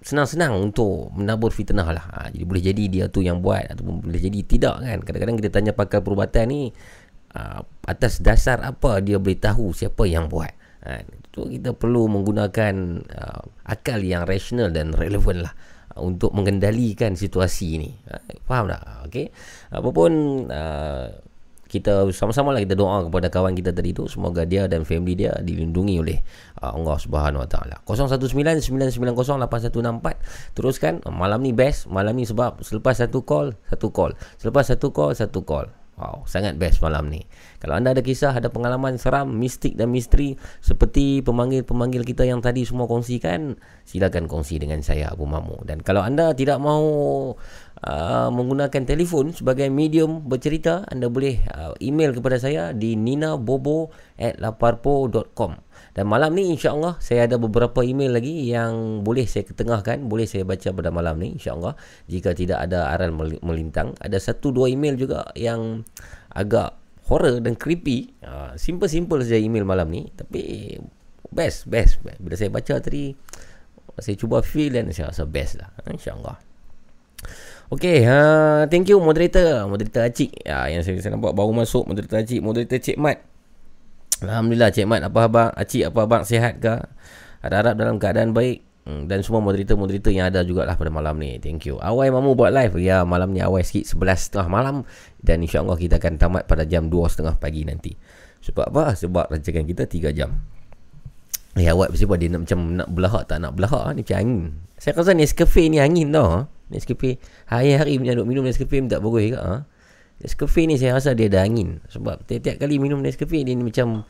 senang-senang 0.04 0.52
untuk 0.60 1.08
menabur 1.16 1.48
fitnah 1.48 1.88
lah 1.88 2.04
ha, 2.12 2.28
jadi 2.28 2.44
boleh 2.44 2.62
jadi 2.62 2.84
dia 2.92 3.04
tu 3.08 3.24
yang 3.24 3.40
buat 3.40 3.72
ataupun 3.72 4.04
boleh 4.04 4.20
jadi 4.20 4.40
tidak 4.44 4.74
kan 4.84 4.98
kadang-kadang 5.00 5.36
kita 5.40 5.50
tanya 5.50 5.72
pakar 5.72 6.04
perubatan 6.04 6.44
ni 6.52 6.62
uh, 7.32 7.64
atas 7.88 8.20
dasar 8.20 8.60
apa 8.60 9.00
dia 9.00 9.16
boleh 9.16 9.40
tahu 9.40 9.72
siapa 9.72 10.04
yang 10.04 10.28
buat 10.28 10.52
ha, 10.84 11.00
itu 11.00 11.40
kita 11.58 11.72
perlu 11.72 12.06
menggunakan 12.06 12.74
uh, 13.00 13.42
akal 13.64 13.98
yang 14.04 14.28
rasional 14.28 14.68
dan 14.68 14.92
relevan 14.92 15.48
lah 15.48 15.56
uh, 15.96 16.04
untuk 16.04 16.30
mengendalikan 16.30 17.18
situasi 17.18 17.80
ini. 17.80 17.90
Ha, 18.06 18.22
faham 18.46 18.70
tak? 18.70 18.82
Okey. 19.10 19.26
Apapun 19.74 20.12
uh, 20.46 21.10
kita 21.74 22.06
sama-sama 22.14 22.54
lah 22.54 22.62
kita 22.62 22.78
doa 22.78 23.10
kepada 23.10 23.26
kawan 23.26 23.58
kita 23.58 23.74
tadi 23.74 23.90
tu 23.90 24.06
semoga 24.06 24.46
dia 24.46 24.70
dan 24.70 24.86
family 24.86 25.18
dia 25.18 25.34
dilindungi 25.42 25.98
oleh 25.98 26.22
uh, 26.62 26.70
Allah 26.70 26.94
Subhanahu 27.02 27.42
Wa 27.42 27.50
Taala. 27.50 27.82
0199908164 27.90 30.54
teruskan 30.54 31.02
malam 31.10 31.42
ni 31.42 31.50
best 31.50 31.90
malam 31.90 32.14
ni 32.14 32.22
sebab 32.22 32.62
selepas 32.62 33.02
satu 33.02 33.26
call 33.26 33.58
satu 33.66 33.90
call 33.90 34.14
selepas 34.38 34.70
satu 34.70 34.94
call 34.94 35.18
satu 35.18 35.42
call 35.42 35.66
Wow, 35.94 36.26
sangat 36.26 36.58
best 36.58 36.82
malam 36.82 37.06
ni. 37.06 37.22
Kalau 37.64 37.80
anda 37.80 37.96
ada 37.96 38.04
kisah, 38.04 38.36
ada 38.36 38.52
pengalaman 38.52 39.00
seram, 39.00 39.40
mistik 39.40 39.80
dan 39.80 39.88
misteri 39.88 40.36
seperti 40.60 41.24
pemanggil-pemanggil 41.24 42.04
kita 42.04 42.28
yang 42.28 42.44
tadi 42.44 42.68
semua 42.68 42.84
kongsikan, 42.84 43.56
silakan 43.88 44.28
kongsi 44.28 44.60
dengan 44.60 44.84
saya 44.84 45.08
Abu 45.08 45.24
Mamu. 45.24 45.64
Dan 45.64 45.80
kalau 45.80 46.04
anda 46.04 46.36
tidak 46.36 46.60
mahu 46.60 47.32
uh, 47.88 48.28
menggunakan 48.28 48.84
telefon 48.84 49.32
sebagai 49.32 49.72
medium 49.72 50.28
bercerita, 50.28 50.84
anda 50.92 51.08
boleh 51.08 51.40
uh, 51.56 51.72
email 51.80 52.12
kepada 52.12 52.36
saya 52.36 52.76
di 52.76 53.00
ninabobo@laparpo.com. 53.00 55.56
Dan 55.96 56.04
malam 56.04 56.36
ni 56.36 56.52
insya-Allah 56.52 57.00
saya 57.00 57.24
ada 57.24 57.40
beberapa 57.40 57.80
email 57.80 58.12
lagi 58.12 58.44
yang 58.44 59.00
boleh 59.00 59.24
saya 59.24 59.48
ketengahkan, 59.48 60.04
boleh 60.04 60.28
saya 60.28 60.44
baca 60.44 60.68
pada 60.68 60.92
malam 60.92 61.16
ni 61.16 61.40
insya-Allah 61.40 61.80
jika 62.12 62.36
tidak 62.36 62.60
ada 62.60 62.92
aral 62.92 63.16
melintang. 63.40 63.96
Ada 64.04 64.20
satu 64.20 64.52
dua 64.52 64.68
email 64.68 65.00
juga 65.00 65.32
yang 65.32 65.80
agak 66.34 66.74
horror 67.08 67.40
dan 67.40 67.54
creepy. 67.56 68.12
Uh, 68.24 68.56
simple-simple 68.56 69.20
saja 69.24 69.40
email 69.40 69.66
malam 69.66 69.88
ni 69.92 70.08
tapi 70.14 70.74
best, 71.30 71.68
best. 71.68 72.00
Bila 72.00 72.34
saya 72.38 72.50
baca 72.52 72.74
tadi 72.80 73.12
saya 74.00 74.16
cuba 74.18 74.42
feel 74.42 74.74
dan 74.74 74.90
saya 74.90 75.14
rasa 75.14 75.24
best 75.28 75.60
lah 75.60 75.70
insya-Allah. 75.86 76.36
Okay, 77.72 78.04
uh, 78.04 78.68
thank 78.68 78.86
you 78.86 79.00
moderator, 79.00 79.64
moderator 79.64 80.04
Acik. 80.04 80.36
Ya, 80.44 80.68
yang 80.68 80.84
saya, 80.84 81.00
saya 81.00 81.16
nampak 81.16 81.32
baru 81.32 81.50
masuk 81.56 81.88
moderator 81.88 82.20
Acik, 82.20 82.40
moderator 82.44 82.76
Cik 82.76 83.00
Mat. 83.00 83.24
Alhamdulillah 84.20 84.70
Cik 84.70 84.86
Mat 84.86 85.00
apa 85.02 85.18
abang 85.26 85.50
Acik 85.56 85.88
apa 85.88 85.98
abang 86.04 86.22
sihat 86.22 86.60
ke 86.60 86.74
Harap-harap 87.44 87.74
dalam 87.76 87.96
keadaan 88.00 88.32
baik 88.32 88.64
hmm, 88.84 89.10
Dan 89.10 89.24
semua 89.24 89.40
moderator-moderator 89.44 90.12
yang 90.12 90.28
ada 90.28 90.44
jugalah 90.44 90.78
pada 90.78 90.92
malam 90.92 91.16
ni. 91.16 91.36
Thank 91.40 91.68
you. 91.68 91.80
Awai 91.80 92.08
Mamu 92.12 92.36
buat 92.36 92.52
live. 92.52 92.76
Ya 92.80 93.02
malam 93.04 93.32
ni 93.32 93.40
awai 93.40 93.64
sikit 93.64 93.96
11.30 93.96 94.48
malam. 94.48 94.84
Dan 95.20 95.44
insyaAllah 95.44 95.76
kita 95.76 96.00
akan 96.00 96.20
tamat 96.20 96.44
pada 96.44 96.68
jam 96.68 96.88
2.30 96.92 97.40
pagi 97.42 97.62
nanti. 97.64 97.92
Sebab 98.44 98.70
apa? 98.70 98.92
Sebab 98.92 99.32
rancangan 99.32 99.64
kita 99.64 99.88
3 99.88 100.12
jam. 100.12 100.30
Ya 101.54 101.70
awak 101.70 101.94
sebab 101.94 102.18
dia 102.18 102.26
nak 102.34 102.50
macam 102.50 102.74
nak 102.74 102.88
belahak 102.90 103.30
tak 103.30 103.38
nak 103.38 103.54
belahak 103.54 103.94
ni 103.94 104.02
macam 104.02 104.18
angin. 104.18 104.40
Saya 104.74 104.98
rasa 104.98 105.14
Nescafe 105.14 105.70
ni 105.70 105.78
angin 105.78 106.10
tau 106.10 106.50
Nescafe. 106.66 107.22
Hari-hari 107.46 107.94
punya 108.02 108.18
duk 108.18 108.26
minum 108.26 108.42
Nescafe 108.42 108.82
tak 108.90 108.98
bagus 108.98 109.30
ke 109.30 109.38
ha? 109.38 109.62
Nescafe 110.18 110.66
ni 110.66 110.74
saya 110.74 110.98
rasa 110.98 111.14
dia 111.14 111.30
ada 111.30 111.46
angin. 111.46 111.78
Sebab 111.86 112.26
tiap-tiap 112.26 112.58
kali 112.58 112.82
minum 112.82 112.98
Nescafe 112.98 113.46
dia 113.46 113.54
ni 113.54 113.62
macam 113.62 114.02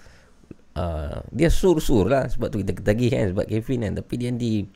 uh, 0.78 1.22
Dia 1.30 1.48
sur-sur 1.50 2.06
lah 2.06 2.26
Sebab 2.30 2.50
tu 2.50 2.60
kita 2.62 2.72
ketagih 2.76 3.10
kan 3.10 3.24
Sebab 3.34 3.44
kafein 3.48 3.80
kan 3.82 3.92
Tapi 3.98 4.14
dia 4.18 4.28
nanti 4.30 4.66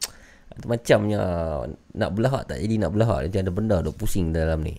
Macamnya 0.65 1.21
Nak 1.95 2.11
belahak 2.15 2.51
tak 2.51 2.59
jadi 2.63 2.75
nak 2.83 2.91
belahak. 2.95 3.31
Dia 3.31 3.45
ada 3.45 3.53
benda 3.53 3.79
duk 3.85 3.99
pusing 3.99 4.35
dalam 4.35 4.63
ni. 4.65 4.75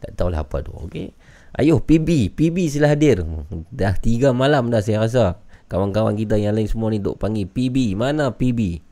Tak 0.00 0.16
tahulah 0.16 0.42
apa 0.42 0.64
tu 0.64 0.72
Okay 0.88 1.12
Ayuh 1.50 1.82
PB 1.82 2.38
PB 2.38 2.56
sila 2.70 2.94
hadir. 2.94 3.26
Dah 3.74 3.98
tiga 3.98 4.30
malam 4.30 4.70
dah 4.70 4.78
saya 4.78 5.02
rasa. 5.02 5.42
Kawan-kawan 5.66 6.14
kita 6.14 6.38
yang 6.38 6.54
lain 6.54 6.66
semua 6.66 6.90
ni 6.90 7.02
Duk 7.02 7.18
panggil 7.18 7.46
PB 7.46 7.98
Mana 7.98 8.30
PB 8.30 8.82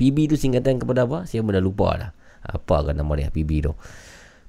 PB 0.00 0.32
tu 0.32 0.36
singkatan 0.40 0.80
kepada 0.80 1.04
apa? 1.04 1.28
Saya 1.28 1.44
pun 1.44 1.52
dah 1.52 1.60
lupa 1.60 1.88
dah. 2.00 2.10
Apa 2.40 2.88
kan 2.88 2.96
nama 2.96 3.12
dia 3.20 3.28
PB 3.28 3.50
tu 3.68 3.76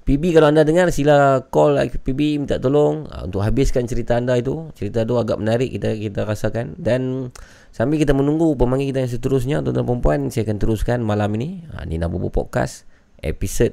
PB 0.02 0.34
kalau 0.34 0.50
anda 0.50 0.66
dengar 0.66 0.90
sila 0.90 1.46
call 1.46 1.78
PB 1.78 2.42
minta 2.42 2.58
tolong. 2.58 3.06
Uh, 3.06 3.30
untuk 3.30 3.46
habiskan 3.46 3.86
cerita 3.86 4.18
anda 4.18 4.34
itu. 4.34 4.74
Cerita 4.74 5.06
itu 5.06 5.14
agak 5.14 5.38
menarik 5.38 5.70
kita 5.70 5.94
kita 5.94 6.26
rasakan. 6.26 6.74
Dan 6.74 7.30
sambil 7.70 8.02
kita 8.02 8.10
menunggu 8.10 8.58
pemanggil 8.58 8.90
kita 8.90 9.06
yang 9.06 9.12
seterusnya 9.12 9.56
tuan-tuan 9.62 9.86
dan 9.86 10.00
puan 10.02 10.20
saya 10.34 10.42
akan 10.50 10.58
teruskan 10.58 10.98
malam 11.06 11.30
ini. 11.38 11.62
Uh, 11.70 11.86
Nina 11.86 12.10
Bobo 12.10 12.34
Podcast 12.34 12.82
episod 13.22 13.70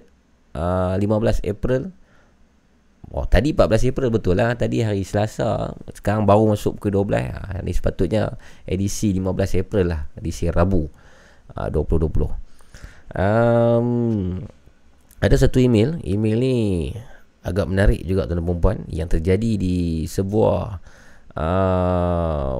uh, 0.53 0.93
15 1.01 1.41
April. 1.49 1.89
Oh 3.09 3.25
tadi 3.25 3.57
14 3.57 3.89
April 3.89 4.13
betul 4.13 4.38
lah. 4.38 4.53
Tadi 4.53 4.86
hari 4.86 5.01
Selasa. 5.01 5.73
Sekarang 5.97 6.30
baru 6.30 6.53
masuk 6.53 6.77
ke 6.77 6.93
12 6.93 7.09
ha, 7.34 7.65
Ini 7.65 7.73
sepatutnya 7.73 8.38
edisi 8.69 9.09
15 9.17 9.65
April 9.65 9.86
lah 9.89 10.05
Edisi 10.13 10.45
Rabu 10.45 10.86
uh, 11.57 11.69
2020 11.73 12.49
um, 13.17 14.38
ada 15.20 15.36
satu 15.36 15.59
email. 15.59 15.99
Email 16.03 16.38
ni 16.39 16.55
agak 17.43 17.67
menarik 17.67 18.03
juga 18.03 18.28
tuan-tuan 18.28 18.47
perempuan 18.47 18.78
yang 18.91 19.07
terjadi 19.07 19.55
di 19.59 20.03
sebuah 20.07 20.80
uh, 21.36 22.57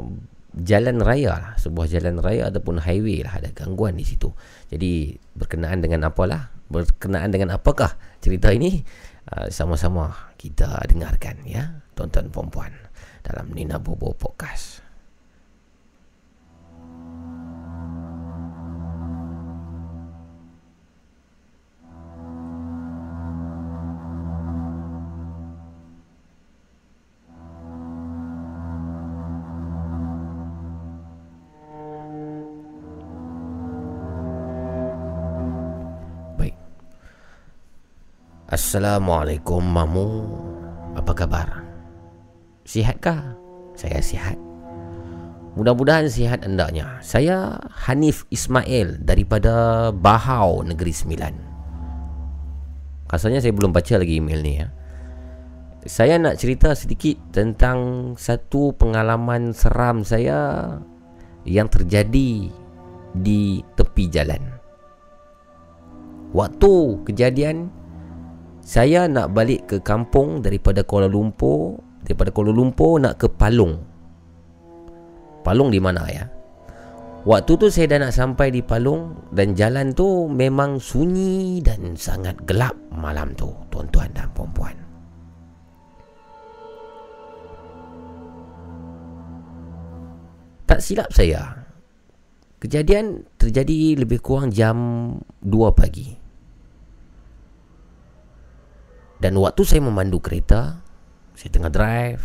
jalan 0.60 0.98
raya 1.00 1.40
lah. 1.40 1.54
Sebuah 1.60 1.88
jalan 1.88 2.20
raya 2.20 2.52
ataupun 2.52 2.84
highway 2.84 3.24
lah. 3.24 3.40
Ada 3.40 3.56
gangguan 3.56 3.96
di 3.96 4.04
situ. 4.08 4.32
Jadi 4.72 5.16
berkenaan 5.36 5.80
dengan 5.80 6.08
apalah? 6.08 6.52
Berkenaan 6.70 7.32
dengan 7.32 7.56
apakah 7.56 7.96
cerita 8.20 8.52
ini? 8.52 8.84
Uh, 9.30 9.48
sama-sama 9.54 10.34
kita 10.42 10.82
dengarkan 10.90 11.46
ya 11.46 11.86
tuan-tuan 11.94 12.34
perempuan 12.34 12.74
dalam 13.22 13.54
Nina 13.54 13.78
Bobo 13.78 14.18
Podcast 14.18 14.89
Assalamualaikum 38.50 39.62
Mamu 39.62 40.26
Apa 40.98 41.14
khabar? 41.14 41.62
Sihatkah? 42.66 43.38
Saya 43.78 44.02
sihat 44.02 44.42
Mudah-mudahan 45.54 46.10
sihat 46.10 46.42
andanya 46.42 46.98
Saya 47.06 47.62
Hanif 47.86 48.26
Ismail 48.34 49.06
Daripada 49.06 49.54
Bahau 49.94 50.66
Negeri 50.66 50.90
Sembilan 50.90 51.34
Rasanya 53.06 53.38
saya 53.38 53.54
belum 53.54 53.70
baca 53.70 54.02
lagi 54.02 54.18
email 54.18 54.42
ni 54.42 54.54
ya. 54.58 54.74
Saya 55.86 56.18
nak 56.18 56.42
cerita 56.42 56.74
sedikit 56.74 57.22
Tentang 57.30 58.12
Satu 58.18 58.74
pengalaman 58.74 59.54
seram 59.54 60.02
saya 60.02 60.74
Yang 61.46 61.86
terjadi 61.86 62.50
Di 63.14 63.62
tepi 63.78 64.10
jalan 64.10 64.42
Waktu 66.34 66.74
kejadian 67.06 67.79
saya 68.70 69.10
nak 69.10 69.34
balik 69.34 69.66
ke 69.66 69.78
kampung 69.82 70.46
daripada 70.46 70.86
Kuala 70.86 71.10
Lumpur 71.10 71.82
daripada 72.06 72.30
Kuala 72.30 72.54
Lumpur 72.54 73.02
nak 73.02 73.18
ke 73.18 73.26
Palung. 73.26 73.82
Palung 75.42 75.74
di 75.74 75.82
mana 75.82 76.06
ya 76.06 76.30
waktu 77.26 77.58
tu 77.58 77.66
saya 77.74 77.98
dah 77.98 78.06
nak 78.06 78.14
sampai 78.14 78.54
di 78.54 78.62
Palung 78.62 79.26
dan 79.34 79.58
jalan 79.58 79.90
tu 79.98 80.30
memang 80.30 80.78
sunyi 80.78 81.66
dan 81.66 81.98
sangat 81.98 82.38
gelap 82.46 82.78
malam 82.94 83.34
tu 83.34 83.50
tuan-tuan 83.74 84.14
dan 84.14 84.30
puan-puan. 84.38 84.78
Tak 90.70 90.78
silap 90.78 91.10
saya. 91.10 91.66
Kejadian 92.62 93.26
terjadi 93.42 93.98
lebih 94.06 94.22
kurang 94.22 94.54
jam 94.54 94.78
2 95.42 95.74
pagi 95.74 96.19
dan 99.20 99.36
waktu 99.36 99.62
saya 99.68 99.84
memandu 99.84 100.24
kereta 100.24 100.80
Saya 101.36 101.56
tengah 101.56 101.72
drive. 101.72 102.24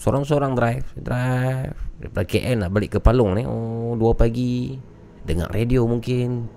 Seorang-seorang 0.00 0.52
drive. 0.56 0.86
Drive. 0.96 1.76
Daripada 2.00 2.24
KL 2.24 2.56
nak 2.60 2.70
balik 2.72 2.96
ke 2.96 2.98
Palung 3.00 3.36
ni. 3.36 3.44
Oh 3.44 3.96
dua 3.96 4.16
pagi. 4.16 4.76
Dengar 5.24 5.48
radio 5.52 5.88
mungkin. 5.88 6.52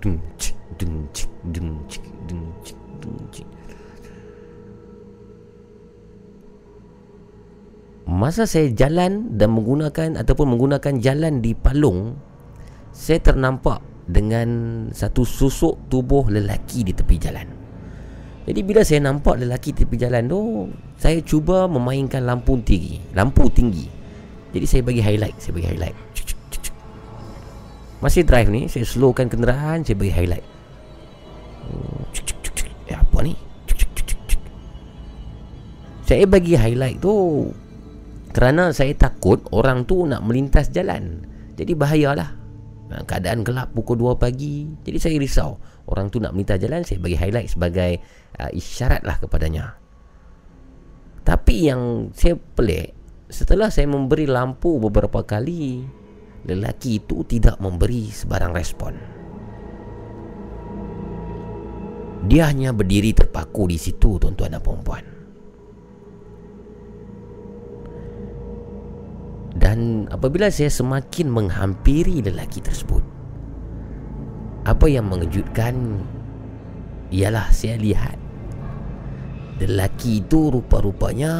Masa 8.08 8.48
saya 8.48 8.72
jalan 8.72 9.36
dan 9.36 9.52
menggunakan 9.52 10.16
Ataupun 10.16 10.56
menggunakan 10.56 10.96
jalan 10.96 11.44
di 11.44 11.52
Palung 11.52 12.16
Saya 12.88 13.20
ternampak 13.20 13.84
dengan 14.08 14.48
satu 14.96 15.28
susuk 15.28 15.92
tubuh 15.92 16.32
lelaki 16.32 16.88
di 16.88 16.96
tepi 16.96 17.20
jalan 17.20 17.57
jadi 18.48 18.64
bila 18.64 18.80
saya 18.80 19.04
nampak 19.04 19.44
lelaki 19.44 19.76
tepi 19.76 20.00
jalan 20.00 20.24
tu 20.24 20.40
Saya 20.96 21.20
cuba 21.20 21.68
memainkan 21.68 22.24
lampu 22.24 22.56
tinggi 22.64 22.96
Lampu 23.12 23.52
tinggi. 23.52 23.84
Jadi 24.56 24.64
saya 24.64 24.80
bagi 24.80 25.04
highlight 25.04 25.36
Saya 25.36 25.52
bagi 25.52 25.68
highlight. 25.68 25.96
Masih 28.00 28.24
drive 28.24 28.48
ni 28.48 28.64
Saya 28.72 28.88
slowkan 28.88 29.28
kenderaan 29.28 29.84
Saya 29.84 30.00
bagi 30.00 30.16
highlight. 30.16 30.46
Eh 32.88 32.96
apa 32.96 33.18
ni? 33.20 33.36
Saya 36.08 36.24
bagi 36.24 36.56
highlight 36.56 37.04
tu 37.04 37.52
Kerana 38.32 38.72
saya 38.72 38.96
takut 38.96 39.44
Orang 39.52 39.84
tu 39.84 40.08
nak 40.08 40.24
melintas 40.24 40.72
jalan. 40.72 41.20
Jadi 41.52 41.76
bahayalah. 41.76 42.32
Keadaan 43.04 43.44
gelap 43.44 43.76
pukul 43.76 44.00
2 44.00 44.16
pagi. 44.16 44.64
Jadi 44.80 44.96
saya 44.96 45.20
risau 45.20 45.60
Orang 45.88 46.12
tu 46.12 46.20
nak 46.20 46.36
melintas 46.36 46.60
jalan 46.60 46.84
Saya 46.84 47.00
bagi 47.00 47.16
highlight 47.16 47.48
sebagai 47.48 47.90
uh, 48.36 48.52
isyarat 48.52 49.02
lah 49.08 49.16
kepadanya. 49.16 49.80
Tapi 51.24 51.72
yang 51.72 52.12
saya 52.12 52.36
pelik 52.36 52.92
Setelah 53.32 53.72
saya 53.72 53.88
memberi 53.88 54.28
lampu 54.28 54.76
beberapa 54.76 55.24
kali 55.24 55.84
Lelaki 56.44 57.02
itu 57.02 57.26
tidak 57.26 57.58
memberi 57.58 58.08
sebarang 58.14 58.54
respon. 58.54 58.94
Dia 62.30 62.46
hanya 62.46 62.70
berdiri 62.70 63.10
terpaku 63.10 63.66
di 63.72 63.78
situ 63.80 64.20
tuan-tuan 64.22 64.54
dan 64.54 64.62
perempuan 64.62 65.04
Dan 69.58 70.06
apabila 70.12 70.46
saya 70.52 70.70
semakin 70.70 71.26
menghampiri 71.26 72.22
lelaki 72.22 72.62
tersebut 72.62 73.17
Apa 74.68 74.84
yang 74.84 75.08
mengejutkan? 75.08 76.04
Ialah 77.08 77.48
saya 77.56 77.80
lihat 77.80 78.20
Lelaki 79.64 80.20
itu 80.20 80.52
rupa-rupanya 80.52 81.32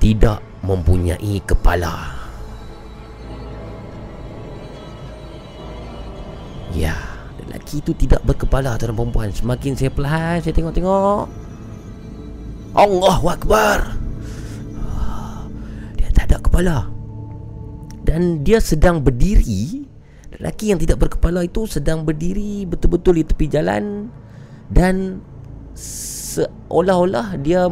Tidak 0.00 0.64
mempunyai 0.64 1.44
kepala. 1.44 2.16
Ya 6.72 6.96
Lelaki 7.44 7.84
itu 7.84 7.92
tidak 7.92 8.24
berkepala 8.24 8.80
tuan 8.80 8.96
perempuan 8.96 9.28
Semakin 9.28 9.76
saya 9.76 9.92
perlahan 9.92 10.40
saya 10.40 10.56
tengok-tengok. 10.56 11.28
Allah 12.72 13.20
Akbar. 13.28 13.80
Dia 16.00 16.08
tak 16.16 16.32
ada 16.32 16.38
kepala. 16.40 16.76
Dan 18.04 18.40
dia 18.40 18.62
sedang 18.62 19.04
berdiri 19.04 19.87
Lelaki 20.38 20.70
yang 20.70 20.78
tidak 20.78 21.02
berkepala 21.02 21.42
itu 21.42 21.66
sedang 21.66 22.06
berdiri 22.06 22.62
betul-betul 22.62 23.18
di 23.18 23.24
tepi 23.26 23.50
jalan 23.50 24.06
dan 24.70 25.18
seolah-olah 25.74 27.34
dia 27.42 27.66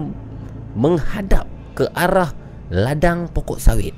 menghadap 0.75 1.47
ke 1.79 1.87
arah 1.95 2.35
ladang 2.75 3.31
pokok 3.31 3.63
sawit. 3.63 3.95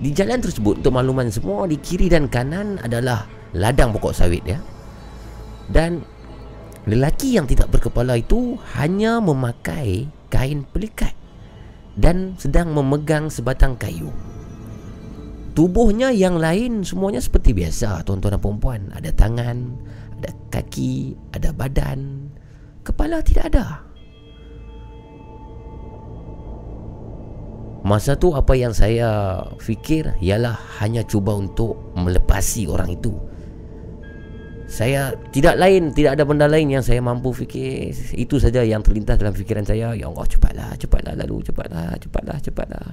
Di 0.00 0.10
jalan 0.16 0.40
tersebut 0.40 0.80
untuk 0.80 0.96
makluman 0.96 1.28
semua 1.28 1.68
di 1.68 1.76
kiri 1.76 2.08
dan 2.08 2.32
kanan 2.32 2.80
adalah 2.80 3.28
ladang 3.52 3.92
pokok 3.92 4.16
sawit 4.16 4.40
ya. 4.48 4.56
Dan 5.68 6.00
lelaki 6.88 7.36
yang 7.36 7.44
tidak 7.44 7.76
berkepala 7.76 8.16
itu 8.16 8.56
hanya 8.80 9.20
memakai 9.20 10.08
kain 10.32 10.64
pelikat 10.64 11.12
dan 12.00 12.34
sedang 12.40 12.72
memegang 12.72 13.28
sebatang 13.28 13.76
kayu. 13.76 14.08
Tubuhnya 15.54 16.10
yang 16.10 16.42
lain 16.42 16.82
semuanya 16.82 17.22
seperti 17.22 17.54
biasa 17.54 18.02
tuan-tuan 18.02 18.34
dan 18.34 18.58
puan 18.58 18.82
Ada 18.90 19.14
tangan, 19.14 19.78
ada 20.18 20.30
kaki, 20.50 21.14
ada 21.30 21.54
badan, 21.54 22.26
kepala 22.82 23.22
tidak 23.22 23.54
ada. 23.54 23.66
Masa 27.84 28.16
tu 28.16 28.34
apa 28.34 28.56
yang 28.56 28.72
saya 28.72 29.38
fikir 29.60 30.18
ialah 30.18 30.56
hanya 30.82 31.04
cuba 31.06 31.36
untuk 31.36 31.94
melepasi 31.94 32.66
orang 32.66 32.96
itu. 32.96 33.12
Saya 34.64 35.12
tidak 35.30 35.60
lain, 35.60 35.92
tidak 35.92 36.18
ada 36.18 36.24
benda 36.24 36.48
lain 36.48 36.72
yang 36.72 36.82
saya 36.82 36.98
mampu 36.98 37.30
fikir. 37.36 37.92
Itu 38.16 38.40
saja 38.40 38.64
yang 38.64 38.80
terlintas 38.80 39.20
dalam 39.20 39.36
fikiran 39.36 39.62
saya. 39.62 39.92
Ya 39.92 40.08
Allah, 40.08 40.24
cepatlah, 40.24 40.72
cepatlah 40.80 41.14
lalu, 41.14 41.44
cepatlah, 41.44 41.94
cepatlah, 42.00 42.36
cepatlah. 42.40 42.86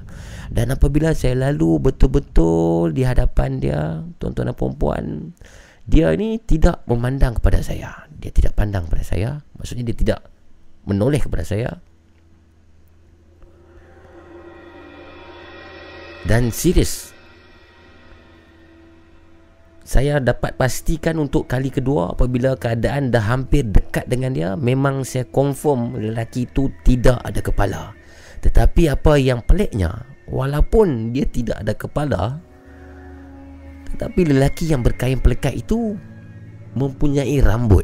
Dan 0.51 0.76
apabila 0.76 1.15
saya 1.15 1.49
lalu 1.49 1.80
betul-betul 1.80 2.91
di 2.91 3.07
hadapan 3.07 3.57
dia, 3.57 4.03
tuan-tuan 4.19 4.51
dan 4.51 4.55
puan-puan, 4.55 5.32
dia 5.91 6.13
ni 6.13 6.38
tidak 6.39 6.86
memandang 6.86 7.36
kepada 7.36 7.59
saya 7.59 8.05
dia 8.22 8.30
tidak 8.30 8.53
pandang 8.53 8.86
kepada 8.86 9.03
saya 9.03 9.30
maksudnya 9.57 9.91
dia 9.91 9.97
tidak 9.97 10.19
menoleh 10.86 11.17
kepada 11.17 11.41
saya 11.41 11.82
dan 16.30 16.53
serius 16.53 17.11
saya 19.92 20.24
dapat 20.24 20.56
pastikan 20.56 21.20
untuk 21.20 21.52
kali 21.52 21.68
kedua 21.68 22.16
apabila 22.16 22.56
keadaan 22.56 23.12
dah 23.12 23.28
hampir 23.28 23.68
dekat 23.68 24.08
dengan 24.08 24.32
dia 24.32 24.50
memang 24.56 25.04
saya 25.04 25.28
confirm 25.28 26.00
lelaki 26.00 26.48
itu 26.48 26.72
tidak 26.88 27.20
ada 27.28 27.44
kepala 27.44 27.92
tetapi 28.39 28.88
apa 28.88 29.20
yang 29.20 29.44
peliknya 29.44 30.08
walaupun 30.32 31.12
dia 31.12 31.28
tidak 31.28 31.60
ada 31.60 31.76
kepala 31.76 32.39
tetapi 33.92 34.32
lelaki 34.32 34.72
yang 34.72 34.80
berkain 34.80 35.20
pelekat 35.20 35.60
itu 35.60 36.00
Mempunyai 36.72 37.44
rambut 37.44 37.84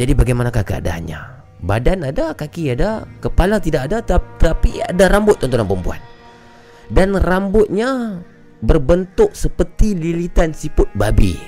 Jadi 0.00 0.16
bagaimanakah 0.16 0.64
keadaannya? 0.64 1.41
Badan 1.62 2.02
ada, 2.02 2.34
kaki 2.34 2.74
ada, 2.74 3.06
kepala 3.22 3.62
tidak 3.62 3.86
ada 3.86 4.02
Tapi 4.02 4.82
ada 4.82 5.06
rambut 5.06 5.38
tuan-tuan 5.38 5.62
dan 5.62 5.68
perempuan 5.70 6.02
Dan 6.90 7.08
rambutnya 7.14 8.18
berbentuk 8.58 9.30
seperti 9.32 9.94
lilitan 9.94 10.50
siput 10.50 10.90
babi 10.98 11.38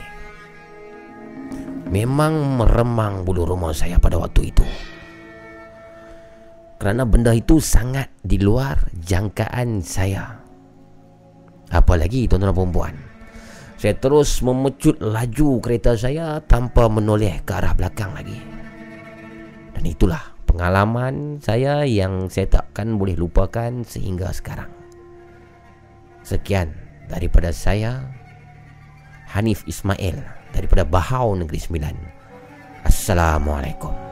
Memang 1.90 2.62
meremang 2.62 3.26
bulu 3.26 3.42
rumah 3.42 3.74
saya 3.74 3.98
pada 3.98 4.18
waktu 4.18 4.54
itu 4.54 4.66
kerana 6.74 7.08
benda 7.08 7.32
itu 7.32 7.64
sangat 7.64 8.12
di 8.20 8.36
luar 8.36 8.76
jangkaan 8.92 9.80
saya. 9.80 10.36
Apalagi 11.72 12.28
tuan-tuan 12.28 12.52
dan 12.52 12.70
puan 12.76 12.94
Saya 13.80 13.96
terus 13.96 14.44
memecut 14.44 15.00
laju 15.00 15.64
kereta 15.64 15.96
saya 15.96 16.44
tanpa 16.44 16.92
menoleh 16.92 17.40
ke 17.40 17.56
arah 17.56 17.72
belakang 17.72 18.12
lagi. 18.12 18.53
Dan 19.74 19.84
itulah 19.84 20.34
pengalaman 20.46 21.42
saya 21.42 21.82
yang 21.82 22.30
saya 22.30 22.46
takkan 22.46 22.94
boleh 22.94 23.18
lupakan 23.18 23.82
sehingga 23.82 24.30
sekarang. 24.30 24.70
Sekian 26.24 26.72
daripada 27.10 27.52
saya 27.52 28.08
Hanif 29.34 29.66
Ismail 29.66 30.22
daripada 30.54 30.86
Bahau 30.86 31.34
Negeri 31.34 31.58
Sembilan. 31.58 31.96
Assalamualaikum. 32.86 34.03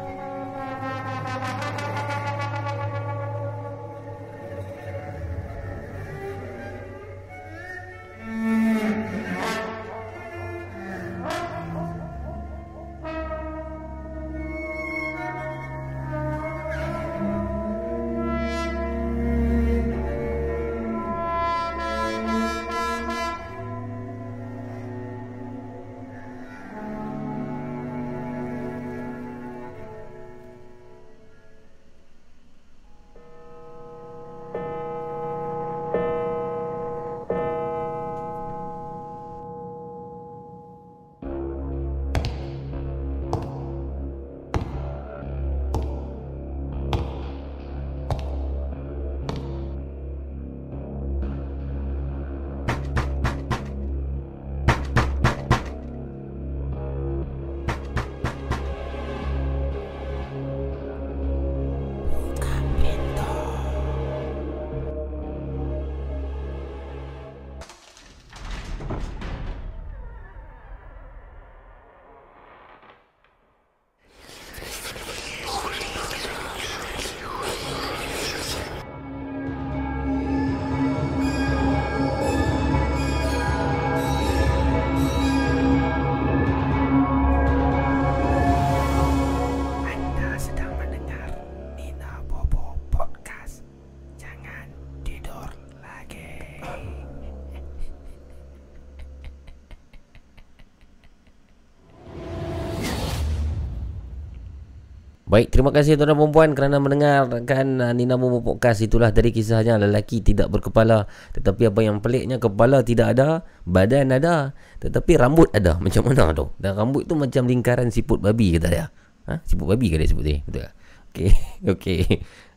Terima 105.63 105.79
kasih 105.79 105.95
tuan 105.95 106.11
dan 106.11 106.19
perempuan 106.19 106.51
kerana 106.59 106.77
mendengarkan 106.83 107.67
uh, 107.79 107.95
Nina 107.95 108.19
Momo 108.19 108.43
Podcast. 108.43 108.83
Itulah 108.83 109.15
dari 109.15 109.31
kisahnya 109.31 109.79
lelaki 109.79 110.19
tidak 110.19 110.51
berkepala. 110.51 111.07
Tetapi 111.39 111.71
apa 111.71 111.87
yang 111.87 112.03
peliknya, 112.03 112.43
kepala 112.43 112.83
tidak 112.83 113.15
ada, 113.15 113.47
badan 113.63 114.11
ada. 114.11 114.59
Tetapi 114.83 115.15
rambut 115.15 115.55
ada. 115.55 115.79
Macam 115.87 116.03
mana 116.03 116.35
tu? 116.35 116.51
Dan 116.59 116.75
rambut 116.75 117.07
tu 117.07 117.15
macam 117.15 117.47
lingkaran 117.47 117.95
siput 117.95 118.19
babi 118.19 118.59
kata 118.59 118.69
dia. 118.75 118.91
Ha? 119.31 119.39
Siput 119.47 119.71
babi 119.71 119.87
ke 119.87 120.03
dia 120.03 120.11
sebut 120.11 120.27
ni? 120.27 120.43
Betul? 120.43 120.67
Okey, 121.15 121.31
okey. 121.79 122.01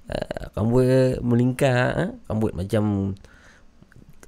Uh, 0.09 0.41
rambut 0.57 1.21
melingkar, 1.21 1.77
ha? 1.93 2.05
rambut 2.25 2.57
macam 2.57 3.13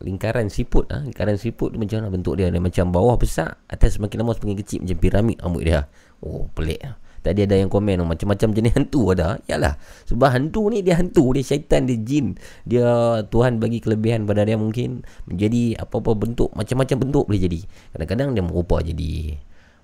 lingkaran 0.06 0.54
siput 0.54 0.86
ah 0.94 1.02
ha? 1.02 1.06
lingkaran 1.10 1.42
siput 1.42 1.74
tu 1.74 1.82
macam 1.82 2.06
mana 2.06 2.14
bentuk 2.14 2.38
dia 2.38 2.54
dia 2.54 2.62
macam 2.62 2.94
bawah 2.94 3.18
besar 3.18 3.58
atas 3.66 3.98
semakin 3.98 4.22
lama 4.22 4.38
semakin 4.38 4.58
kecil 4.62 4.80
macam 4.86 4.98
piramid 5.02 5.38
rambut 5.42 5.66
dia 5.66 5.90
oh 6.22 6.46
pelik 6.54 6.78
ah 6.86 7.02
Tadi 7.28 7.44
ada 7.44 7.60
yang 7.60 7.68
komen 7.68 8.00
oh, 8.00 8.08
macam-macam 8.08 8.56
jenis 8.56 8.72
hantu 8.80 9.12
ada. 9.12 9.36
Yalah. 9.52 9.76
Sebab 10.08 10.32
hantu 10.32 10.72
ni 10.72 10.80
dia 10.80 10.96
hantu, 10.96 11.36
dia 11.36 11.44
syaitan, 11.44 11.84
dia 11.84 12.00
jin. 12.00 12.40
Dia 12.64 13.20
Tuhan 13.28 13.60
bagi 13.60 13.84
kelebihan 13.84 14.24
pada 14.24 14.48
dia 14.48 14.56
mungkin 14.56 15.04
menjadi 15.28 15.84
apa-apa 15.84 16.16
bentuk, 16.16 16.56
macam-macam 16.56 16.98
bentuk 17.04 17.24
boleh 17.28 17.42
jadi. 17.44 17.60
Kadang-kadang 17.92 18.30
dia 18.32 18.44
merupa 18.48 18.80
jadi 18.80 19.36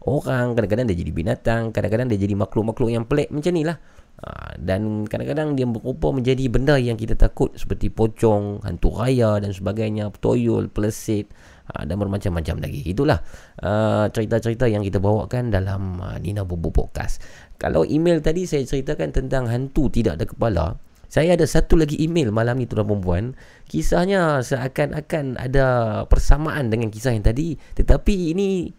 orang, 0.08 0.56
kadang-kadang 0.56 0.86
dia 0.88 0.98
jadi 1.00 1.12
binatang, 1.12 1.62
kadang-kadang 1.76 2.08
dia 2.12 2.20
jadi 2.20 2.36
makhluk-makhluk 2.40 2.90
yang 2.92 3.04
pelik 3.04 3.28
macam 3.32 3.52
ni 3.52 3.64
lah. 3.68 3.78
Ha, 4.24 4.56
dan 4.56 5.04
kadang-kadang 5.04 5.60
dia 5.60 5.68
berupa 5.68 6.16
menjadi 6.16 6.48
benda 6.48 6.80
yang 6.80 6.96
kita 6.96 7.20
takut 7.20 7.52
seperti 7.60 7.92
pocong, 7.92 8.64
hantu 8.64 8.96
raya 8.96 9.42
dan 9.44 9.52
sebagainya, 9.52 10.08
toyol, 10.24 10.72
pelesit 10.72 11.28
ha, 11.74 11.84
dan 11.84 11.98
bermacam-macam 11.98 12.56
lagi. 12.62 12.86
Itulah 12.86 13.20
uh, 13.66 14.06
cerita-cerita 14.14 14.70
yang 14.70 14.86
kita 14.86 15.02
bawakan 15.02 15.50
dalam 15.50 16.00
uh, 16.00 16.18
Nina 16.22 16.46
Bobo 16.46 16.70
Podcast. 16.70 17.20
Kalau 17.58 17.84
email 17.84 18.22
tadi 18.22 18.46
saya 18.46 18.64
ceritakan 18.64 19.12
tentang 19.12 19.50
hantu 19.50 19.90
tidak 19.90 20.22
ada 20.22 20.26
kepala, 20.30 20.66
saya 21.10 21.38
ada 21.38 21.46
satu 21.46 21.78
lagi 21.78 21.98
email 22.02 22.34
malam 22.34 22.58
ni 22.58 22.66
tuan 22.66 22.86
perempuan. 22.90 23.38
Kisahnya 23.70 24.42
seakan-akan 24.42 25.38
ada 25.38 25.66
persamaan 26.10 26.74
dengan 26.74 26.90
kisah 26.90 27.14
yang 27.14 27.22
tadi, 27.22 27.54
tetapi 27.78 28.34
ini 28.34 28.74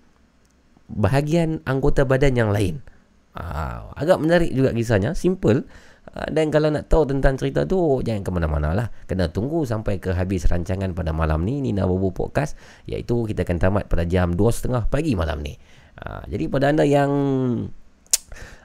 bahagian 0.90 1.62
anggota 1.62 2.02
badan 2.02 2.34
yang 2.34 2.50
lain. 2.50 2.82
Uh, 3.34 3.90
agak 3.98 4.22
menarik 4.22 4.50
juga 4.54 4.70
kisahnya 4.70 5.10
Simple 5.18 5.66
Dan 6.14 6.54
kalau 6.54 6.70
nak 6.70 6.86
tahu 6.86 7.10
tentang 7.10 7.34
cerita 7.34 7.66
tu 7.66 7.98
Jangan 7.98 8.22
ke 8.22 8.30
mana-mana 8.30 8.70
lah. 8.70 8.86
Kena 9.10 9.34
tunggu 9.34 9.66
sampai 9.66 9.98
ke 9.98 10.14
habis 10.14 10.46
rancangan 10.46 10.94
pada 10.94 11.10
malam 11.10 11.42
ni 11.42 11.58
Nina 11.58 11.90
Bobo 11.90 12.14
Podcast 12.14 12.54
Iaitu 12.86 13.26
kita 13.26 13.42
akan 13.42 13.58
tamat 13.58 13.90
pada 13.90 14.06
jam 14.06 14.38
2.30 14.38 14.86
pagi 14.86 15.18
malam 15.18 15.42
ni. 15.42 15.58
Uh, 15.98 16.22
Jadi 16.30 16.46
pada 16.46 16.70
anda 16.70 16.86
yang 16.86 17.10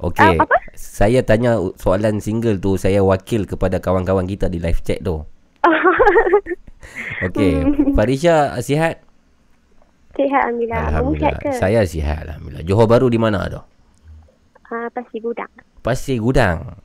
Okey. 0.04 0.36
Uh, 0.36 0.44
saya 0.76 1.24
tanya 1.24 1.56
soalan 1.80 2.20
single 2.20 2.60
tu 2.60 2.76
saya 2.76 3.00
wakil 3.00 3.48
kepada 3.48 3.80
kawan-kawan 3.80 4.28
kita 4.28 4.52
di 4.52 4.60
live 4.60 4.84
chat 4.84 5.00
tu. 5.00 5.24
Okey. 7.24 7.64
Hmm. 7.64 7.96
Farisha 7.96 8.60
sihat? 8.60 9.00
Sihat 10.12 10.52
alhamdulillah. 10.52 10.82
Alhamdulillah. 10.92 11.40
Ke? 11.40 11.56
Saya 11.56 11.80
sihat 11.88 12.28
alhamdulillah. 12.28 12.64
Johor 12.68 12.84
Bahru 12.84 13.08
di 13.08 13.16
mana 13.16 13.48
tu? 13.48 13.64
Uh, 14.68 14.92
Pasir 14.92 15.24
Gudang. 15.24 15.52
Pasir 15.80 16.20
Gudang. 16.20 16.84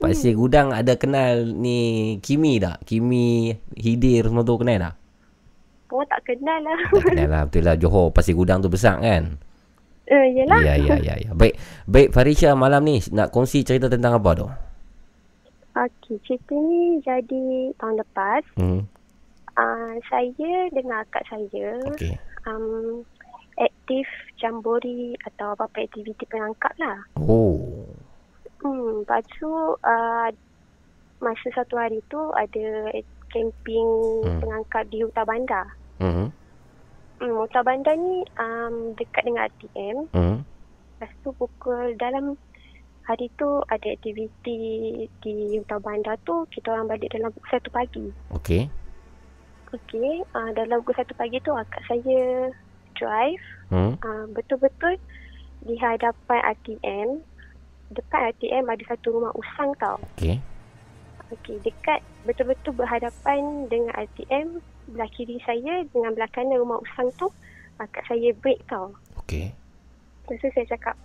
Pasir 0.00 0.32
hmm. 0.32 0.40
Gudang 0.40 0.68
ada 0.72 0.96
kenal 0.96 1.52
ni 1.52 2.16
Kimi 2.24 2.56
tak? 2.64 2.80
Kimi 2.88 3.52
Hidir 3.76 4.24
semua 4.24 4.40
tu 4.40 4.56
kenal 4.56 4.80
tak? 4.80 4.94
Oh 5.92 6.00
tak 6.08 6.24
kenal 6.24 6.64
lah. 6.64 6.80
Tak 6.88 7.12
kenal 7.12 7.28
lah. 7.28 7.42
Betul 7.52 7.62
lah 7.68 7.76
Johor 7.76 8.08
Pasir 8.16 8.32
Gudang 8.32 8.64
tu 8.64 8.72
besar 8.72 9.04
kan? 9.04 9.36
Uh, 10.06 10.26
yelah. 10.30 10.60
Ya, 10.62 10.74
ya, 10.78 10.96
ya, 11.02 11.14
ya. 11.18 11.30
Baik, 11.34 11.58
baik 11.90 12.14
Farisha 12.14 12.54
malam 12.54 12.86
ni 12.86 13.02
nak 13.10 13.34
kongsi 13.34 13.66
cerita 13.66 13.90
tentang 13.90 14.14
apa 14.22 14.30
tu? 14.38 14.46
Okey, 15.76 16.16
cerita 16.24 16.54
ni 16.54 17.02
jadi 17.02 17.74
tahun 17.76 18.00
lepas. 18.00 18.42
Hmm. 18.54 18.86
Uh, 19.56 19.92
saya 20.06 20.68
dengan 20.70 21.00
akak 21.00 21.24
saya 21.32 21.80
okay. 21.88 22.14
um, 22.44 23.00
aktif 23.56 24.04
jambori 24.36 25.16
atau 25.24 25.56
apa-apa 25.56 25.88
aktiviti 25.88 26.28
pengangkat 26.28 26.76
lah. 26.76 26.98
Oh. 27.16 27.88
Hmm, 28.60 29.02
lepas 29.02 29.24
tu 29.40 29.48
uh, 29.48 30.28
masa 31.24 31.48
satu 31.56 31.80
hari 31.80 31.98
tu 32.12 32.20
ada 32.36 32.94
camping 33.32 33.88
hmm. 34.22 34.40
pengangkat 34.44 34.84
di 34.92 35.02
Hutan 35.02 35.24
Bandar. 35.26 35.66
Hmm. 35.98 36.28
Hmm, 37.16 37.32
Hutan 37.32 37.62
Bandar 37.64 37.96
ni 37.96 38.20
um, 38.36 38.92
dekat 38.92 39.22
dengan 39.24 39.48
ATM. 39.48 39.96
Hmm. 40.12 40.36
Lepas 40.96 41.12
tu 41.24 41.32
pukul 41.32 41.96
dalam 41.96 42.36
hari 43.08 43.32
tu 43.40 43.48
ada 43.72 43.88
aktiviti 43.88 44.60
di 45.24 45.34
Hutan 45.56 45.80
Bandar 45.80 46.20
tu. 46.28 46.44
Kita 46.52 46.76
orang 46.76 46.92
balik 46.92 47.08
dalam 47.12 47.32
pukul 47.32 47.50
1 47.56 47.72
pagi. 47.72 48.06
Okey. 48.36 48.62
Okey. 49.72 50.24
Uh, 50.36 50.50
dalam 50.52 50.84
pukul 50.84 51.00
1 51.00 51.16
pagi 51.16 51.38
tu 51.40 51.52
akak 51.56 51.80
saya 51.88 52.52
drive. 53.00 53.44
Hmm. 53.72 53.96
Uh, 54.04 54.28
betul-betul 54.36 55.00
di 55.64 55.74
hadapan 55.80 56.40
ATM. 56.52 57.24
Dekat 57.96 58.34
ATM 58.34 58.68
ada 58.68 58.82
satu 58.92 59.16
rumah 59.16 59.32
usang 59.32 59.72
tau. 59.80 59.96
Okey. 60.16 60.36
Okey, 61.26 61.58
dekat 61.64 62.06
betul-betul 62.22 62.70
berhadapan 62.78 63.66
dengan 63.66 63.90
ATM 63.98 64.62
belah 64.90 65.10
kiri 65.10 65.38
saya 65.42 65.82
dengan 65.90 66.14
belah 66.14 66.30
kanan 66.30 66.62
rumah 66.62 66.78
usang 66.82 67.10
tu 67.18 67.26
akak 67.82 68.04
saya 68.08 68.32
break 68.40 68.62
tau. 68.70 68.94
Okey. 69.24 69.52
Lepas 70.26 70.36
tu 70.42 70.48
saya 70.54 70.66
cakap, 70.74 70.96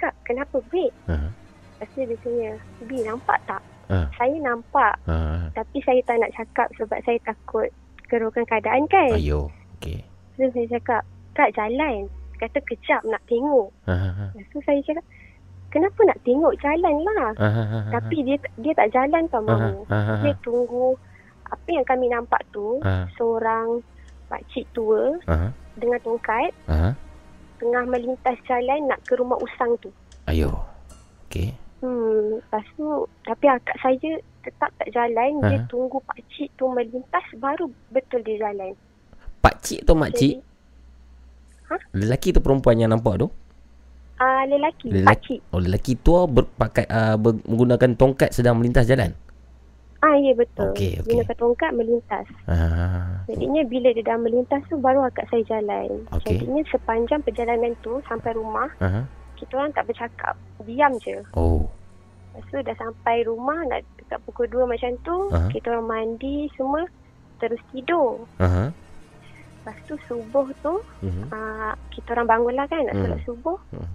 Kak, 0.00 0.14
kenapa 0.24 0.60
break? 0.68 0.92
Uh-huh. 1.08 1.32
Lepas 1.80 1.88
tu 1.96 2.04
dia 2.04 2.16
tanya, 2.20 2.50
B, 2.84 2.90
nampak 3.04 3.38
tak? 3.48 3.62
Uh. 3.88 4.06
Saya 4.16 4.36
nampak. 4.40 4.94
Uh. 5.08 5.48
Tapi 5.56 5.78
saya 5.84 6.00
tak 6.04 6.20
nak 6.20 6.32
cakap 6.36 6.68
sebab 6.76 6.98
saya 7.04 7.18
takut 7.24 7.68
kerukan 8.10 8.44
keadaan 8.44 8.84
kan. 8.90 9.16
Ayo, 9.16 9.48
okey. 9.80 10.04
Lepas 10.36 10.52
tu 10.52 10.52
saya 10.56 10.66
cakap, 10.76 11.02
Kak, 11.36 11.50
jalan. 11.56 12.08
Kata 12.40 12.58
kejap 12.64 13.00
nak 13.04 13.20
tengok. 13.28 13.68
Uh-huh. 13.88 14.28
Lepas 14.36 14.48
tu 14.52 14.58
saya 14.64 14.80
cakap, 14.84 15.04
kenapa 15.72 16.00
nak 16.08 16.18
tengok 16.24 16.54
jalan 16.60 16.96
lah. 17.04 17.32
Uh-huh. 17.36 17.82
Tapi 17.92 18.16
dia 18.24 18.36
dia 18.60 18.72
tak 18.76 18.88
jalan 18.92 19.22
tau, 19.28 19.44
Mama. 19.44 19.84
Uh-huh. 19.84 20.18
Dia 20.24 20.32
tunggu 20.44 20.96
apa 21.50 21.68
yang 21.68 21.86
kami 21.86 22.06
nampak 22.06 22.40
tu 22.54 22.78
uh. 22.80 23.04
seorang 23.18 23.82
pakcik 24.30 24.64
tua 24.70 25.18
uh. 25.26 25.50
dengan 25.74 25.98
tongkat 26.00 26.54
uh. 26.70 26.94
tengah 27.58 27.84
melintas 27.90 28.38
jalan 28.46 28.86
nak 28.86 29.02
ke 29.04 29.18
rumah 29.18 29.36
usang 29.42 29.74
tu. 29.82 29.90
Ayo. 30.30 30.54
Okey. 31.26 31.52
Hmm, 31.82 32.38
lepas 32.38 32.64
tu 32.76 32.86
tapi 33.26 33.46
akak 33.50 33.76
saya 33.82 34.20
tetap 34.40 34.70
tak 34.78 34.88
jalan, 34.94 35.42
uh. 35.42 35.48
dia 35.50 35.58
tunggu 35.68 35.98
pakcik 36.06 36.48
tu 36.56 36.70
melintas 36.70 37.26
baru 37.36 37.68
betul 37.92 38.22
dia 38.24 38.48
jalan. 38.48 38.72
Pakcik 39.40 39.84
tu 39.84 39.92
makcik? 39.96 40.34
Ha? 41.70 41.76
Lelaki 41.94 42.34
tu 42.34 42.42
perempuan 42.42 42.78
yang 42.78 42.90
nampak 42.90 43.20
tu? 43.20 43.28
Ah, 44.20 44.44
uh, 44.44 44.52
lelaki, 44.52 44.92
lelaki, 44.92 45.06
pakcik. 45.08 45.40
Oh, 45.48 45.60
lelaki 45.64 45.92
tua 45.96 46.28
berpakai 46.28 46.84
uh, 46.92 47.16
ber, 47.16 47.40
menggunakan 47.48 47.96
tongkat 47.96 48.36
sedang 48.36 48.60
melintas 48.60 48.84
jalan. 48.84 49.16
Ah 50.00 50.16
ya 50.16 50.32
betul. 50.32 50.72
Okay, 50.72 50.96
okay. 50.96 51.04
Gunakan 51.12 51.36
tongkat 51.36 51.70
melintas. 51.76 52.24
Ah. 52.48 53.20
Jadinya 53.28 53.62
bila 53.68 53.92
dia 53.92 54.00
dah 54.00 54.16
melintas 54.16 54.64
tu 54.72 54.80
baru 54.80 55.04
akak 55.04 55.28
saya 55.28 55.44
jalan. 55.44 56.08
Okay. 56.16 56.40
Jadinya 56.40 56.64
sepanjang 56.72 57.20
perjalanan 57.20 57.76
tu 57.84 58.00
sampai 58.08 58.32
rumah, 58.32 58.72
uh-huh. 58.80 59.04
kita 59.36 59.60
orang 59.60 59.76
tak 59.76 59.84
bercakap. 59.84 60.34
Diam 60.64 60.96
je. 61.04 61.20
Oh. 61.36 61.68
Lepas 62.32 62.48
tu 62.48 62.56
dah 62.64 62.76
sampai 62.80 63.28
rumah 63.28 63.60
nak 63.68 63.84
dekat 64.00 64.18
pukul 64.24 64.48
2 64.48 64.72
macam 64.72 64.90
tu, 65.04 65.16
uh-huh. 65.28 65.52
kita 65.52 65.68
orang 65.68 65.88
mandi 65.92 66.48
semua 66.56 66.88
terus 67.36 67.60
tidur. 67.68 68.24
Uh-huh. 68.40 68.72
Lepas 69.60 69.76
tu 69.84 70.00
subuh 70.08 70.48
tu, 70.64 70.80
uh-huh. 70.80 71.28
uh, 71.28 71.76
kita 71.92 72.16
orang 72.16 72.40
bangunlah 72.40 72.64
kan 72.72 72.88
nak 72.88 72.96
uh-huh. 72.96 73.20
subuh. 73.28 73.60
Uh-huh. 73.76 73.90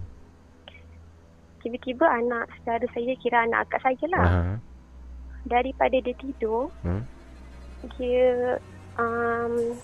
Tiba-tiba 1.66 2.06
anak 2.06 2.46
saudara 2.62 2.86
saya 2.94 3.10
kira 3.18 3.42
anak 3.42 3.66
akak 3.66 3.82
saya 3.82 4.06
lah. 4.14 4.26
Uh-huh 4.30 4.58
daripada 5.46 5.96
dia 6.02 6.14
tidur 6.18 6.68
hmm? 6.82 7.02
dia 7.96 8.58
um, 8.98 9.74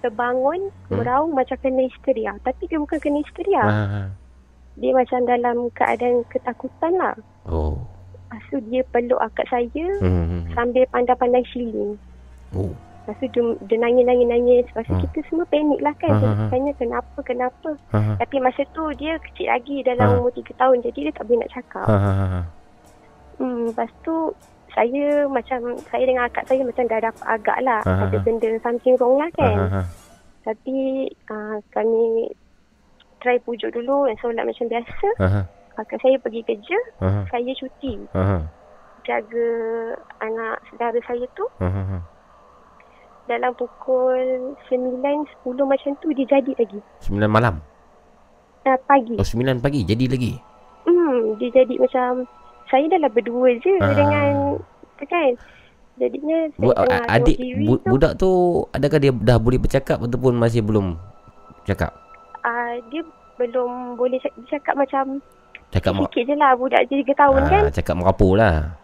terbangun 0.00 0.72
hmm? 0.88 0.96
meraung 0.96 1.32
macam 1.36 1.56
kena 1.60 1.86
histeria 1.86 2.32
tapi 2.42 2.66
dia 2.66 2.80
bukan 2.80 2.98
kena 2.98 3.20
histeria 3.20 3.64
ha, 3.64 3.84
ha. 3.84 4.02
dia 4.80 4.90
macam 4.96 5.20
dalam 5.28 5.56
keadaan 5.76 6.24
ketakutan 6.32 6.92
lah 6.96 7.14
oh. 7.44 7.76
lepas 8.28 8.42
tu 8.48 8.58
dia 8.72 8.82
peluk 8.88 9.20
akak 9.20 9.46
saya 9.52 9.86
hmm. 10.00 10.08
hmm, 10.08 10.26
hmm. 10.26 10.42
sambil 10.56 10.84
pandang-pandang 10.88 11.44
shilling 11.52 12.00
oh. 12.56 12.72
lepas 13.04 13.20
tu 13.20 13.28
dia, 13.28 13.42
dia 13.68 13.76
nangis-nangis-nangis 13.76 14.64
lepas 14.72 14.84
tu 14.88 14.94
hmm. 14.96 15.04
kita 15.04 15.18
semua 15.28 15.44
panik 15.52 15.80
lah 15.84 15.94
kan 16.00 16.16
ha, 16.16 16.48
tanya 16.48 16.72
kenapa 16.80 17.18
kenapa 17.20 17.70
ha, 17.92 18.16
tapi 18.16 18.36
masa 18.40 18.64
tu 18.72 18.88
dia 18.96 19.20
kecil 19.20 19.52
lagi 19.52 19.84
dalam 19.84 20.06
ha. 20.08 20.16
umur 20.16 20.32
3 20.32 20.48
tahun 20.56 20.76
jadi 20.80 20.98
dia 21.10 21.12
tak 21.12 21.24
boleh 21.28 21.44
nak 21.44 21.52
cakap 21.52 21.86
ha, 21.86 22.40
Hmm, 23.40 23.72
lepas 23.72 23.88
tu 24.04 24.36
saya 24.74 25.26
macam 25.26 25.78
saya 25.90 26.04
dengan 26.06 26.26
akak 26.26 26.46
saya 26.46 26.62
macam 26.62 26.84
dah 26.86 27.00
dapat 27.02 27.26
agak 27.26 27.58
lah 27.62 27.80
uh-huh. 27.82 28.06
ada 28.06 28.16
benda 28.22 28.50
something 28.62 28.94
wrong 28.98 29.18
lah 29.18 29.30
kan. 29.34 29.56
Uh-huh. 29.56 29.84
Tapi 30.46 30.78
uh, 31.28 31.56
kami 31.74 32.32
try 33.20 33.36
pujuk 33.44 33.70
dulu 33.74 34.08
dan 34.08 34.16
solat 34.18 34.44
macam 34.46 34.66
biasa. 34.66 35.08
Uh-huh. 35.20 35.44
Akak 35.78 35.98
saya 36.02 36.16
pergi 36.20 36.42
kerja, 36.44 36.78
uh-huh. 37.00 37.24
saya 37.30 37.52
cuti. 37.56 37.94
Uh-huh. 38.12 38.42
Jaga 39.06 39.48
anak 40.20 40.56
saudara 40.70 40.98
saya 41.04 41.26
tu. 41.36 41.46
Uh-huh. 41.60 42.00
Dalam 43.28 43.54
pukul 43.54 44.58
9, 44.66 45.06
10 45.06 45.46
macam 45.62 45.90
tu 46.02 46.10
dia 46.10 46.26
jadi 46.26 46.52
lagi. 46.58 46.80
9 47.06 47.30
malam? 47.30 47.62
Uh, 48.66 48.78
pagi. 48.90 49.14
Oh 49.16 49.26
9 49.26 49.62
pagi 49.62 49.86
jadi 49.86 50.04
lagi? 50.10 50.34
Hmm, 50.82 51.38
dia 51.38 51.62
jadi 51.62 51.74
macam 51.78 52.26
saya 52.70 52.86
dah 52.86 53.10
berdua 53.10 53.58
je 53.58 53.74
uh. 53.82 53.92
dengan 53.92 54.30
kan 55.02 55.34
jadinya 56.00 56.48
Bu, 56.56 56.72
adik 57.10 57.36
bu, 57.66 57.76
tu, 57.76 57.84
budak 57.84 58.12
tu 58.16 58.30
adakah 58.72 58.98
dia 59.02 59.12
dah 59.12 59.36
boleh 59.36 59.60
bercakap 59.60 60.00
ataupun 60.00 60.38
masih 60.38 60.64
belum 60.64 60.96
cakap 61.68 61.92
uh, 62.40 62.72
dia 62.88 63.04
belum 63.36 64.00
boleh 64.00 64.16
cakap 64.48 64.76
macam 64.76 65.20
cakap 65.68 65.92
sikit 66.08 66.22
je 66.24 66.34
lah 66.36 66.56
budak 66.56 66.88
je 66.88 67.04
3 67.04 67.20
tahun 67.20 67.40
uh, 67.40 67.48
kan 67.48 67.62
cakap 67.72 67.94
merapu 68.00 68.28
lah 68.32 68.76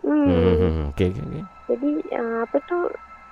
hmm. 0.00 0.24
hmm, 0.24 0.56
hmm 0.56 0.84
okay, 0.92 1.08
okay, 1.12 1.24
okay. 1.24 1.42
jadi 1.68 1.90
uh, 2.16 2.38
apa 2.48 2.56
tu 2.64 2.78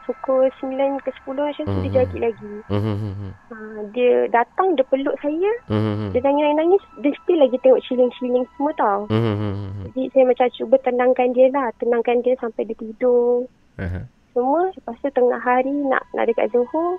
pukul 0.05 0.51
9 0.61 1.05
ke 1.05 1.11
10 1.25 1.39
macam 1.39 1.65
tu 1.65 1.71
mm-hmm. 1.71 1.83
dia 1.83 1.91
hmm, 1.91 1.99
jadi 1.99 2.19
lagi. 2.19 2.55
Mm-hmm. 2.69 3.31
Ha, 3.51 3.57
dia 3.95 4.15
datang, 4.31 4.75
dia 4.75 4.85
peluk 4.87 5.17
saya. 5.23 5.53
Mm-hmm. 5.71 6.09
Dia 6.13 6.21
nangis-nangis, 6.23 6.83
dia 7.03 7.13
still 7.23 7.39
lagi 7.41 7.57
tengok 7.63 7.83
chilling-chilling 7.87 8.47
semua 8.55 8.73
tau. 8.75 9.01
Mm-hmm. 9.09 9.93
Jadi 9.93 10.03
saya 10.13 10.25
macam 10.29 10.47
cuba 10.57 10.77
tenangkan 10.83 11.29
dia 11.35 11.47
lah. 11.53 11.69
Tenangkan 11.79 12.17
dia 12.25 12.35
sampai 12.41 12.63
dia 12.67 12.77
tidur. 12.79 13.47
Uh-huh. 13.79 14.05
Semua. 14.33 14.63
Lepas 14.75 14.97
tu 15.01 15.11
tengah 15.13 15.41
hari 15.41 15.75
nak 15.87 16.03
nak 16.17 16.25
dekat 16.27 16.49
Zohor. 16.51 16.99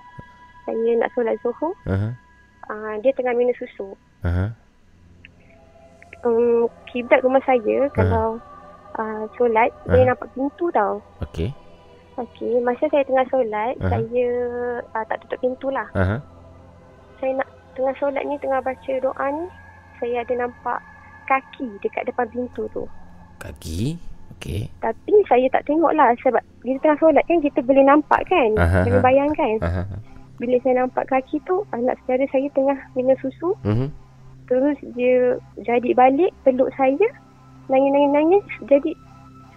Saya 0.63 0.89
nak 0.99 1.09
solat 1.17 1.35
Zohor. 1.41 1.73
Uh-huh. 1.87 2.13
Uh, 2.69 2.93
dia 3.03 3.11
tengah 3.15 3.35
minum 3.35 3.55
susu. 3.59 3.91
Uh-huh. 4.23 4.49
Um, 6.23 6.71
kiblat 6.87 7.19
rumah 7.19 7.43
saya 7.43 7.91
uh-huh. 7.91 7.95
kalau 7.95 8.27
uh, 8.95 9.23
solat, 9.35 9.69
uh-huh. 9.83 9.91
dia 9.91 10.07
nampak 10.07 10.31
pintu 10.31 10.71
tau. 10.71 11.03
Okay. 11.19 11.51
Okey, 12.13 12.61
masa 12.61 12.85
saya 12.93 13.01
tengah 13.09 13.25
solat, 13.33 13.73
uh-huh. 13.81 13.89
saya 13.89 14.27
uh, 14.93 15.05
tak 15.09 15.17
tutup 15.25 15.39
pintu 15.41 15.67
lah. 15.73 15.89
Uh-huh. 15.97 16.21
Saya 17.17 17.41
nak 17.41 17.49
tengah 17.73 17.95
solat 17.97 18.21
ni, 18.29 18.37
tengah 18.37 18.61
baca 18.61 18.93
doa 19.01 19.25
ni, 19.33 19.45
saya 19.97 20.21
ada 20.21 20.33
nampak 20.45 20.77
kaki 21.25 21.73
dekat 21.81 22.05
depan 22.05 22.29
pintu 22.29 22.69
tu. 22.69 22.85
Kaki? 23.41 23.97
Okey. 24.37 24.69
Tapi 24.77 25.13
saya 25.25 25.49
tak 25.49 25.65
tengok 25.65 25.89
lah 25.97 26.13
sebab 26.21 26.43
kita 26.61 26.77
tengah 26.85 26.99
solat 27.01 27.23
kan 27.25 27.39
kita 27.41 27.59
boleh 27.65 27.81
nampak 27.81 28.21
kan? 28.29 28.49
Uh-huh. 28.61 28.83
Boleh 28.85 29.01
bayangkan. 29.01 29.55
Uh-huh. 29.65 29.85
Bila 30.37 30.55
saya 30.61 30.85
nampak 30.85 31.09
kaki 31.09 31.41
tu, 31.49 31.65
anak 31.73 31.97
saudara 32.05 32.29
saya 32.29 32.45
tengah 32.53 32.77
minum 32.93 33.17
susu. 33.25 33.57
Uh-huh. 33.65 33.89
Terus 34.45 34.77
dia 34.93 35.41
jadi 35.65 35.97
balik, 35.97 36.29
peluk 36.45 36.69
saya. 36.77 37.07
Nangis-nangis-nangis. 37.71 38.45
Jadi 38.69 38.91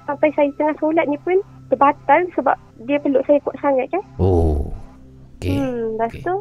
sampai 0.07 0.31
saya 0.39 0.49
tengah 0.57 0.77
solat 0.79 1.05
ni 1.11 1.19
pun 1.21 1.37
terbatal 1.69 2.21
sebab 2.35 2.57
dia 2.87 2.99
peluk 3.03 3.25
saya 3.27 3.39
kuat 3.43 3.57
sangat 3.59 3.87
kan. 3.91 4.05
Oh. 4.21 4.71
Okay. 5.37 5.57
Hmm, 5.57 5.99
lepas 5.99 6.13
okay. 6.15 6.25
tu 6.25 6.35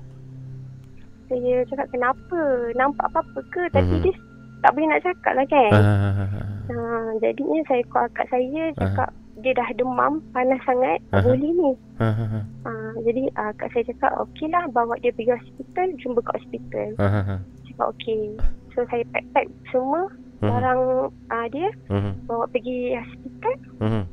saya 1.25 1.53
cakap 1.65 1.87
kenapa? 1.89 2.39
Nampak 2.77 3.05
apa-apa 3.09 3.39
ke? 3.49 3.63
Tapi 3.73 3.97
mm-hmm. 3.97 4.05
dia 4.05 4.13
tak 4.61 4.71
boleh 4.73 4.87
nak 4.89 5.03
cakap 5.05 5.33
lah 5.37 5.45
kan. 5.49 5.71
Uh, 5.73 6.43
Uh, 6.65 7.13
jadinya 7.21 7.61
saya 7.69 7.85
call 7.93 8.09
akak 8.09 8.25
saya 8.33 8.73
cakap 8.73 9.13
uh-huh. 9.13 9.41
dia 9.45 9.53
dah 9.53 9.69
demam 9.77 10.17
panas 10.33 10.57
sangat 10.65 10.97
uh-huh. 11.13 11.21
boleh 11.21 11.51
ni. 11.53 11.71
Uh-huh. 12.01 12.41
Uh, 12.65 12.93
jadi 13.05 13.29
uh, 13.37 13.53
akak 13.53 13.69
saya 13.69 13.85
cakap 13.93 14.11
okey 14.25 14.49
lah 14.49 14.65
bawa 14.73 14.97
dia 15.05 15.13
pergi 15.13 15.37
hospital 15.37 15.93
jumpa 16.01 16.25
kat 16.25 16.41
hospital. 16.41 16.87
Uh-huh. 16.97 17.37
Cakap 17.69 17.87
okey. 17.93 18.33
So 18.73 18.81
saya 18.89 19.05
pack-pack 19.13 19.45
semua 19.69 20.09
uh-huh. 20.09 20.49
barang 20.49 20.81
uh, 21.29 21.47
dia 21.53 21.69
uh-huh. 21.93 22.13
bawa 22.25 22.49
pergi 22.49 22.97
hospital. 22.97 23.55
Uh-huh. 23.77 24.03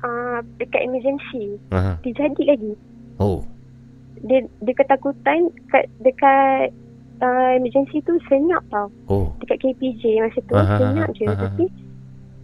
Uh, 0.00 0.40
dekat 0.56 0.80
emergency. 0.80 1.60
Uh-huh. 1.68 1.96
Dia 2.00 2.12
jadi 2.16 2.42
lagi. 2.56 2.72
Oh. 3.20 3.44
Dia 4.24 4.48
dia 4.64 4.74
ketakutan 4.76 5.52
kat 5.68 5.92
dekat 6.00 6.72
uh, 7.20 7.50
emergency 7.56 8.00
tu 8.08 8.16
senyap 8.26 8.64
tau. 8.72 8.88
Oh. 9.12 9.32
Dekat 9.44 9.60
KPJ 9.60 10.24
masa 10.24 10.40
tu 10.44 10.56
aha, 10.56 10.76
senyap 10.80 11.08
je. 11.12 11.24
Aha. 11.28 11.36
Tapi 11.36 11.64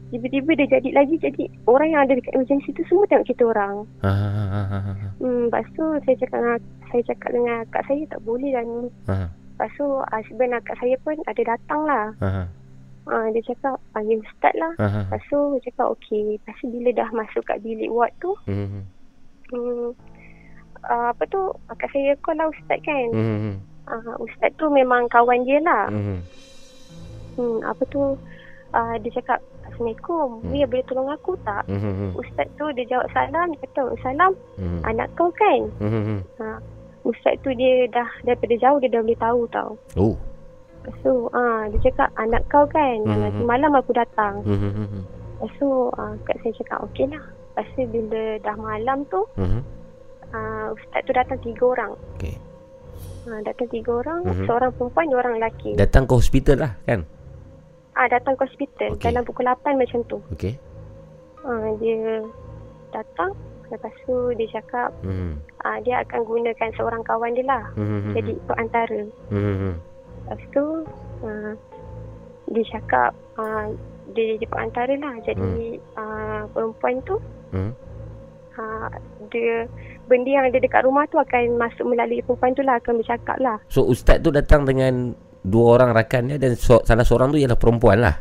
tiba-tiba 0.06 0.50
dia 0.54 0.68
jadi 0.78 0.88
lagi 0.94 1.16
jadi 1.18 1.50
orang 1.66 1.88
yang 1.90 2.00
ada 2.06 2.12
dekat 2.14 2.32
emergency 2.36 2.70
tu 2.76 2.84
semua 2.86 3.08
tengok 3.08 3.26
kita 3.32 3.42
orang. 3.48 3.88
Aha. 4.04 4.92
Hmm, 5.16 5.48
lepas 5.48 5.66
tu 5.72 5.84
saya 6.04 6.16
cakap 6.20 6.38
dengan, 6.44 6.60
saya 6.92 7.02
cakap 7.08 7.30
dengan 7.32 7.58
kak 7.72 7.82
saya 7.88 8.02
tak 8.12 8.20
boleh 8.22 8.50
lah 8.52 8.64
ni. 8.64 8.82
Aha. 9.08 9.26
Lepas 9.32 9.70
tu 9.80 9.86
husband 10.12 10.52
kak 10.60 10.76
saya 10.76 10.94
pun 11.00 11.16
ada 11.24 11.42
datang 11.42 11.80
lah. 11.88 12.06
Aha. 12.20 12.44
Uh, 13.06 13.30
dia 13.30 13.42
cakap 13.46 13.78
panggil 13.94 14.18
ustaz 14.18 14.54
lah. 14.58 14.72
Aha. 14.82 15.00
Lepas 15.06 15.22
tu 15.30 15.38
dia 15.38 15.62
cakap 15.70 15.86
okey. 15.94 16.22
Lepas 16.36 16.54
tu 16.58 16.66
bila 16.74 16.90
dah 16.90 17.08
masuk 17.14 17.42
kat 17.46 17.58
bilik 17.62 17.90
ward 17.90 18.12
tu. 18.18 18.34
Mm-hmm. 18.50 18.82
Hmm, 19.46 19.88
uh, 20.90 21.06
apa 21.14 21.22
tu 21.30 21.38
akak 21.70 21.86
saya 21.94 22.18
call 22.18 22.34
lah 22.34 22.50
ustaz 22.50 22.82
kan. 22.82 23.08
Mm-hmm 23.14 23.76
uh, 23.90 24.14
ustaz 24.22 24.50
tu 24.58 24.66
memang 24.70 25.06
kawan 25.10 25.46
dia 25.46 25.58
lah. 25.62 25.88
Mm-hmm. 25.90 26.18
Hmm, 27.36 27.58
apa 27.68 27.82
tu 27.92 28.16
uh, 28.74 28.94
dia 29.00 29.10
cakap 29.14 29.40
Assalamualaikum. 29.66 30.40
Mm. 30.46 30.54
Ya 30.56 30.64
boleh 30.64 30.86
tolong 30.88 31.10
aku 31.12 31.36
tak? 31.44 31.68
Mm-hmm. 31.68 32.16
Ustaz 32.16 32.48
tu 32.56 32.64
dia 32.72 32.86
jawab 32.88 33.12
salam, 33.12 33.52
dia 33.52 33.60
kata 33.68 33.82
salam. 34.00 34.32
Mm-hmm. 34.56 34.80
Anak 34.88 35.08
kau 35.18 35.28
kan? 35.36 35.60
Mm-hmm. 35.82 36.18
Uh, 36.40 36.58
ustaz 37.04 37.36
tu 37.44 37.52
dia 37.52 37.84
dah 37.92 38.08
daripada 38.24 38.54
jauh 38.56 38.78
dia 38.80 38.88
dah 38.88 39.02
boleh 39.04 39.20
tahu 39.20 39.40
tau. 39.52 39.70
Oh. 40.00 40.16
So, 41.02 41.26
uh, 41.34 41.66
dia 41.74 41.90
cakap 41.90 42.14
anak 42.14 42.46
kau 42.46 42.62
kan? 42.70 43.02
Mm-hmm. 43.02 43.42
Malam 43.42 43.74
aku 43.74 43.90
datang. 43.90 44.42
Mm-hmm. 44.46 45.02
So, 45.58 45.90
uh, 45.98 46.14
kat 46.24 46.38
saya 46.42 46.52
cakap 46.62 46.78
okey 46.90 47.10
lah. 47.10 47.22
Lepas 47.56 47.66
tu 47.72 47.82
bila 47.88 48.22
dah 48.44 48.56
malam 48.56 48.98
tu, 49.08 49.20
mm-hmm. 49.40 49.62
uh, 50.30 50.66
ustaz 50.76 51.00
tu 51.04 51.12
datang 51.16 51.38
tiga 51.42 51.64
orang. 51.66 51.92
Okay. 52.16 52.36
Ha, 53.26 53.42
datang 53.42 53.68
tiga 53.72 53.90
orang, 53.90 54.20
mm-hmm. 54.22 54.46
seorang 54.46 54.70
perempuan, 54.78 55.06
dua 55.10 55.18
orang 55.26 55.34
lelaki. 55.42 55.70
Datang 55.74 56.06
ke 56.06 56.12
hospital 56.14 56.56
lah 56.62 56.72
kan? 56.86 57.00
Ah, 57.96 58.06
ha, 58.06 58.08
datang 58.12 58.38
ke 58.38 58.44
hospital 58.46 58.90
okay. 58.94 59.08
dalam 59.08 59.24
pukul 59.26 59.48
8 59.48 59.74
macam 59.74 60.00
tu. 60.06 60.18
Okey. 60.36 60.54
Ha, 61.42 61.50
dia 61.80 62.22
datang, 62.94 63.34
lepas 63.72 63.92
tu 64.06 64.14
dia 64.38 64.46
cakap 64.60 64.94
mm. 65.02 65.42
ha, 65.64 65.80
dia 65.82 66.04
akan 66.06 66.20
gunakan 66.22 66.70
seorang 66.78 67.02
kawan 67.02 67.34
dia 67.34 67.46
lah. 67.48 67.64
Mm-hmm. 67.74 68.12
Jadi 68.14 68.32
perantara. 68.46 69.02
Mm-hmm. 69.32 69.95
Lepas 70.26 70.42
tu 70.50 70.64
ha, 71.22 71.54
dia 72.50 72.64
cakap 72.74 73.10
ha, 73.38 73.70
dia 74.14 74.24
jadi 74.36 74.46
perantara 74.46 74.94
lah. 74.98 75.14
Jadi 75.22 75.78
mm. 75.78 75.98
ha, 75.98 76.04
perempuan 76.50 76.94
tu 77.06 77.16
mm. 77.54 77.72
ha, 78.58 78.64
dia 79.30 79.66
benda 80.06 80.30
yang 80.30 80.46
ada 80.50 80.58
dekat 80.58 80.82
rumah 80.86 81.06
tu 81.10 81.18
akan 81.18 81.58
masuk 81.58 81.86
melalui 81.86 82.22
perempuan 82.22 82.52
tu 82.54 82.62
lah 82.66 82.78
akan 82.78 82.94
bercakap 82.98 83.36
lah. 83.38 83.56
So 83.70 83.86
ustaz 83.86 84.22
tu 84.22 84.30
datang 84.34 84.66
dengan 84.66 85.14
dua 85.46 85.78
orang 85.78 85.94
rakannya 85.94 86.42
dan 86.42 86.58
so, 86.58 86.82
salah 86.82 87.06
seorang 87.06 87.30
tu 87.30 87.38
ialah 87.38 87.58
perempuan 87.58 88.02
lah. 88.02 88.16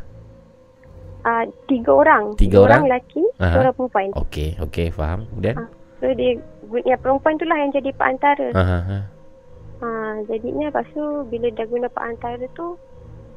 Uh, 1.26 1.42
tiga 1.66 1.90
orang. 1.90 2.38
Tiga 2.38 2.62
orang? 2.62 2.86
orang 2.86 3.02
lelaki, 3.02 3.22
Aha. 3.42 3.50
seorang 3.50 3.74
perempuan. 3.74 4.08
Okey, 4.14 4.48
okey, 4.62 4.94
faham. 4.94 5.26
Kemudian? 5.26 5.58
Uh, 5.58 5.68
so 5.98 6.06
dia, 6.14 6.38
ya, 6.86 6.94
perempuan 7.02 7.34
tu 7.34 7.46
lah 7.50 7.58
yang 7.58 7.74
jadi 7.74 7.90
perantara. 7.98 8.48
Aha. 8.54 9.15
Uh, 9.76 10.24
jadinya 10.30 10.72
lepas 10.72 10.88
tu 10.96 11.04
bila 11.28 11.52
dia 11.52 11.68
guna 11.68 11.88
perantara 11.92 12.44
tu, 12.56 12.80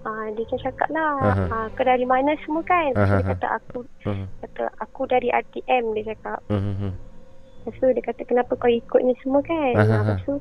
uh, 0.07 0.25
dia 0.31 0.43
macam 0.47 0.59
cakap 0.63 0.89
lah, 0.91 1.13
uh, 1.51 1.67
ke 1.75 1.81
dari 1.83 2.07
mana 2.07 2.35
semua 2.47 2.63
kan? 2.63 2.95
Aha. 2.95 3.19
Dia 3.19 3.35
kata 3.35 3.47
aku, 3.59 3.79
uh 4.07 4.23
kata 4.45 4.71
aku 4.79 5.01
dari 5.07 5.27
RTM 5.31 5.95
dia 5.99 6.15
cakap. 6.15 6.39
Uh-huh. 6.47 6.95
Lepas 7.69 7.75
tu 7.75 7.87
dia 7.91 8.03
kata 8.03 8.21
kenapa 8.23 8.55
kau 8.55 8.71
ikut 8.71 9.01
ni 9.03 9.13
semua 9.19 9.43
kan 9.43 9.73
uh-huh. 9.75 9.99
Lepas 9.99 10.19
tu 10.23 10.33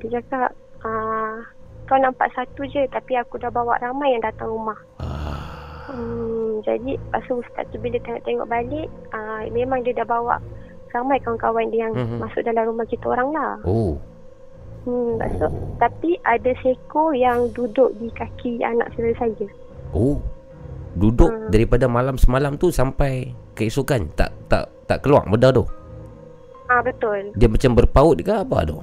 dia 0.00 0.18
cakap 0.20 0.50
uh, 0.82 1.44
Kau 1.84 1.98
nampak 2.00 2.32
satu 2.32 2.64
je 2.68 2.88
Tapi 2.88 3.14
aku 3.20 3.36
dah 3.36 3.52
bawa 3.52 3.76
ramai 3.78 4.16
yang 4.16 4.24
datang 4.24 4.48
rumah 4.48 4.76
uh. 4.98 5.92
hmm, 5.92 6.64
Jadi 6.64 6.96
lepas 6.96 7.22
tu 7.28 7.38
ustaz 7.38 7.68
tu 7.68 7.76
bila 7.78 8.00
tengok-tengok 8.00 8.48
balik 8.48 8.88
uh, 9.12 9.44
Memang 9.52 9.84
dia 9.84 9.92
dah 9.92 10.08
bawa 10.08 10.40
Ramai 10.88 11.20
kawan-kawan 11.20 11.68
dia 11.68 11.86
yang 11.86 11.94
uh-huh. 11.94 12.18
masuk 12.24 12.40
dalam 12.42 12.64
rumah 12.72 12.88
kita 12.88 13.04
orang 13.12 13.28
lah 13.30 13.52
Oh 13.68 14.00
Hmm, 14.88 15.20
so, 15.36 15.52
tapi 15.76 16.16
ada 16.24 16.48
seko 16.64 17.12
yang 17.12 17.52
duduk 17.52 17.92
di 18.00 18.08
kaki 18.16 18.64
anak 18.64 18.88
saudara 18.96 19.28
saya. 19.28 19.46
Oh. 19.92 20.16
Duduk 20.96 21.28
hmm. 21.28 21.52
daripada 21.52 21.84
malam 21.84 22.16
semalam 22.16 22.56
tu 22.56 22.72
sampai 22.72 23.36
keesokan 23.52 24.08
tak 24.16 24.32
tak 24.48 24.72
tak 24.88 25.04
keluar 25.04 25.28
benda 25.28 25.52
tu. 25.52 25.68
Ah 26.72 26.80
betul. 26.80 27.36
Dia 27.36 27.52
macam 27.52 27.76
berpaut 27.76 28.16
ke 28.16 28.32
apa 28.32 28.64
tu? 28.64 28.80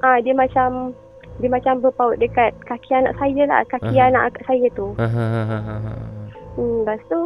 Ah 0.00 0.16
dia 0.24 0.32
macam 0.32 0.96
dia 1.36 1.52
macam 1.52 1.84
berpaut 1.84 2.16
dekat 2.16 2.56
kaki 2.64 2.90
anak 2.96 3.12
saya 3.20 3.42
lah, 3.44 3.60
kaki 3.68 3.92
uh-huh. 3.92 4.08
anak 4.08 4.22
akak 4.32 4.44
saya 4.48 4.66
tu. 4.72 4.88
Uh-huh. 4.96 5.60
Hmm, 6.56 6.76
lepas 6.88 7.00
tu 7.12 7.20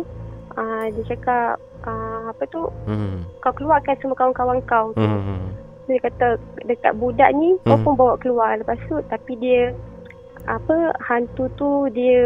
ah 0.59 0.85
dia 0.91 1.03
cakap 1.15 1.55
ah, 1.87 2.35
apa 2.35 2.43
tu? 2.51 2.67
Uh-huh. 2.67 3.23
Kau 3.39 3.55
keluarkan 3.55 3.95
semua 4.03 4.19
kawan-kawan 4.19 4.59
kau 4.67 4.91
tu. 4.99 5.07
Dia 5.85 5.99
kata 6.01 6.27
dekat 6.65 6.93
budak 6.97 7.31
ni 7.37 7.57
uh-huh. 7.61 7.77
kau 7.77 7.79
pun 7.85 7.95
bawa 7.95 8.15
keluar 8.21 8.57
lepas 8.57 8.81
tu 8.89 8.97
tapi 9.13 9.37
dia 9.37 9.73
apa 10.45 10.93
hantu 11.01 11.49
tu 11.57 11.89
dia 11.93 12.23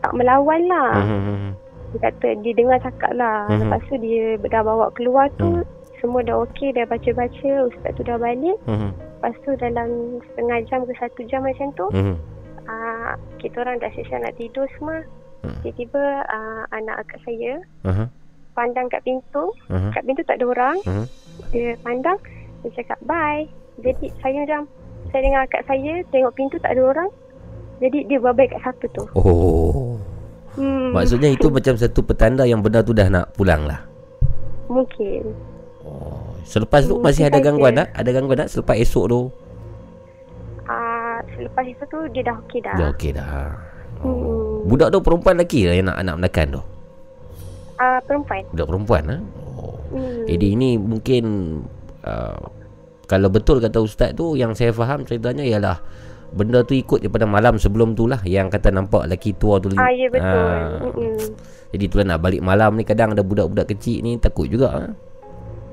tak 0.00 0.12
melawan 0.14 0.60
lah. 0.70 0.90
Uh-huh. 0.96 1.50
Dia 1.94 2.10
kata 2.10 2.38
dia 2.42 2.52
dengar 2.54 2.78
cakap 2.82 3.12
lah. 3.14 3.46
Uh-huh. 3.46 3.62
Lepas 3.62 3.80
tu 3.86 3.94
dia 3.98 4.38
dah 4.38 4.62
bawa 4.62 4.90
keluar 4.94 5.26
tu 5.38 5.62
uh-huh 5.62 5.78
semua 6.00 6.24
dah 6.24 6.42
okey 6.48 6.72
dah 6.72 6.88
baca-baca 6.88 7.52
ustaz 7.68 7.92
tu 7.94 8.02
dah 8.02 8.16
balik 8.16 8.56
uh-huh. 8.64 8.90
lepas 8.90 9.34
tu 9.44 9.52
dalam 9.60 10.18
setengah 10.32 10.58
jam 10.66 10.80
ke 10.88 10.92
satu 10.96 11.20
jam 11.28 11.44
macam 11.44 11.68
tu 11.76 11.86
uh-huh. 11.92 12.16
uh, 12.66 13.12
kita 13.38 13.62
orang 13.62 13.76
dah 13.78 13.92
siap 13.92 14.18
nak 14.24 14.34
tidur 14.40 14.66
semua 14.80 15.04
uh-huh. 15.44 15.60
tiba-tiba 15.62 16.24
uh, 16.26 16.64
anak 16.72 17.04
akak 17.04 17.20
saya 17.28 17.60
uh-huh. 17.84 18.08
pandang 18.56 18.88
kat 18.88 19.04
pintu 19.04 19.52
uh-huh. 19.68 19.92
kat 19.92 20.02
pintu 20.08 20.24
tak 20.24 20.40
ada 20.40 20.46
orang 20.48 20.76
uh-huh. 20.88 21.06
dia 21.52 21.76
pandang 21.84 22.18
dia 22.62 22.70
cakap 22.80 22.98
bye 23.04 23.44
jadi 23.80 24.06
saya 24.20 24.36
macam 24.44 24.62
saya 25.10 25.20
dengan 25.24 25.40
akak 25.44 25.62
saya 25.64 25.92
tengok 26.12 26.32
pintu 26.36 26.56
tak 26.60 26.76
ada 26.76 26.82
orang 26.84 27.10
jadi 27.80 27.98
dia 28.04 28.18
babai 28.20 28.46
kat 28.48 28.60
satu 28.64 28.86
tu 28.92 29.04
oh 29.16 29.96
Hmm. 30.58 30.90
Maksudnya 30.90 31.30
itu 31.30 31.46
macam 31.46 31.78
satu 31.78 32.02
petanda 32.02 32.42
yang 32.42 32.58
benda 32.58 32.82
tu 32.82 32.90
dah 32.90 33.06
nak 33.06 33.30
pulang 33.38 33.70
lah 33.70 33.86
Mungkin 34.66 35.30
Oh, 35.80 36.36
selepas 36.44 36.84
tu 36.84 37.00
masih 37.00 37.24
ada 37.32 37.40
gangguan 37.40 37.72
tak? 37.72 37.88
Ada 37.96 38.10
gangguan 38.12 38.36
tak 38.44 38.52
selepas 38.52 38.76
esok 38.76 39.04
tu? 39.08 39.20
Ah, 40.68 40.76
uh, 40.76 41.16
selepas 41.34 41.64
itu 41.64 41.84
tu 41.88 41.98
dia 42.12 42.22
dah 42.22 42.36
okey 42.44 42.60
dah. 42.60 42.76
Dah 42.76 42.88
okey 42.92 43.10
dah. 43.16 43.56
Oh. 44.04 44.12
Hmm. 44.60 44.68
Budak 44.68 44.92
tu 44.92 45.00
perempuan 45.00 45.40
lelaki 45.40 45.66
lah 45.66 45.74
yang 45.74 45.88
nak 45.88 45.98
anak 46.04 46.14
menekan 46.20 46.46
tu? 46.60 46.62
Ah, 47.80 47.96
uh, 47.96 47.98
perempuan. 48.04 48.44
Budak 48.52 48.66
perempuan 48.68 49.02
ah. 49.08 49.20
Oh. 49.56 49.80
Hmm. 49.96 50.28
Jadi 50.28 50.46
ini 50.52 50.76
mungkin 50.76 51.24
uh, 52.06 52.40
kalau 53.10 53.26
betul 53.26 53.58
kata 53.58 53.82
ustaz 53.82 54.14
tu 54.14 54.38
yang 54.38 54.54
saya 54.54 54.70
faham 54.70 55.02
ceritanya 55.02 55.42
ialah 55.42 55.82
benda 56.30 56.62
tu 56.62 56.78
ikut 56.78 57.02
daripada 57.02 57.26
malam 57.26 57.58
sebelum 57.58 57.98
tu 57.98 58.06
lah 58.06 58.22
yang 58.22 58.46
kata 58.46 58.70
nampak 58.70 59.10
lelaki 59.10 59.34
tua 59.34 59.58
tu. 59.58 59.74
Ah, 59.74 59.90
ya 59.90 60.06
betul. 60.06 60.54
Ah. 60.54 60.78
Hmm. 60.94 61.18
Jadi 61.74 61.84
tu 61.90 61.94
lah 61.98 62.06
nak 62.14 62.18
balik 62.22 62.42
malam 62.42 62.78
ni 62.78 62.86
kadang 62.86 63.18
ada 63.18 63.26
budak-budak 63.26 63.66
kecil 63.74 64.06
ni 64.06 64.14
takut 64.22 64.46
juga 64.46 64.68
ah. 64.70 64.90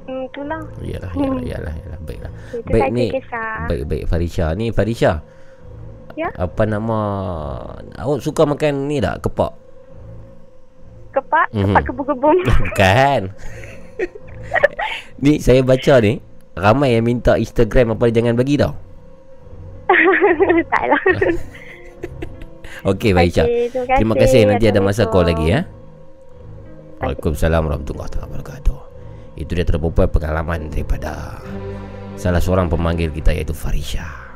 Hmm, 0.08 0.24
itulah. 0.26 0.62
Iyalah, 0.82 1.12
iyalah, 1.14 1.38
hmm. 1.38 1.46
iyalah, 1.46 1.74
iyalah. 1.78 2.00
Baiklah. 2.02 2.32
Itu 2.56 2.70
Baik 2.74 2.90
ni. 2.96 3.08
Baik, 3.70 3.84
baik 3.86 4.04
Farisha. 4.10 4.46
Ni 4.58 4.66
Farisha. 4.74 5.22
Ya. 6.18 6.34
Apa 6.34 6.66
nama 6.66 6.98
awak 7.94 8.26
suka 8.26 8.50
makan 8.50 8.90
ni 8.90 8.98
tak? 8.98 9.22
Kepak. 9.22 9.54
Kepak? 11.14 11.48
Mm-hmm. 11.54 11.76
Kepak 11.78 11.84
kebun-kebun. 11.86 12.38
Bukan. 12.66 13.22
ni 15.24 15.40
saya 15.42 15.62
baca 15.62 16.00
ni 16.02 16.20
ramai 16.58 16.98
yang 16.98 17.06
minta 17.06 17.38
Instagram 17.38 17.96
apa 17.96 18.10
jangan 18.10 18.36
bagi 18.36 18.58
tau. 18.58 18.74
Taklah. 20.74 21.02
Okey, 22.94 23.12
Farisha. 23.16 23.44
Okay, 23.48 23.74
terima, 23.74 23.96
terima 23.98 24.16
kasih. 24.16 24.40
Nanti 24.46 24.66
ada 24.70 24.80
masa 24.84 25.10
call 25.10 25.34
lagi 25.34 25.50
ya. 25.50 25.66
Waalaikumsalam 27.02 27.62
warahmatullahi 27.66 28.10
wabarakatuh. 28.22 28.80
Itu 29.38 29.54
dia 29.54 29.66
terperempuan 29.66 30.10
pengalaman 30.10 30.70
daripada 30.74 31.42
Salah 32.18 32.42
seorang 32.42 32.66
pemanggil 32.66 33.14
kita 33.14 33.30
iaitu 33.30 33.54
Farisha 33.54 34.27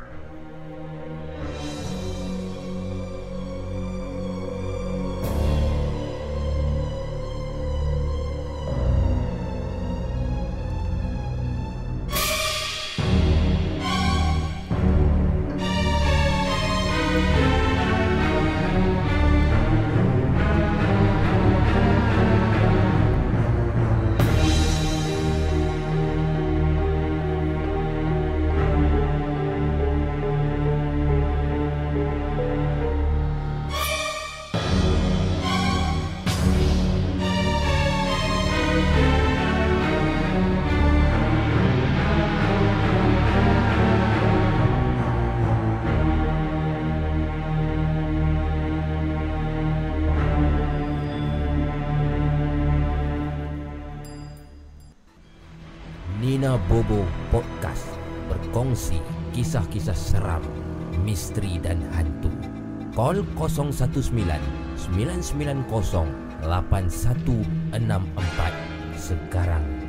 Call 63.02 63.26
019 63.26 63.74
990 64.94 66.46
8164 66.46 67.42
sekarang. 68.94 69.81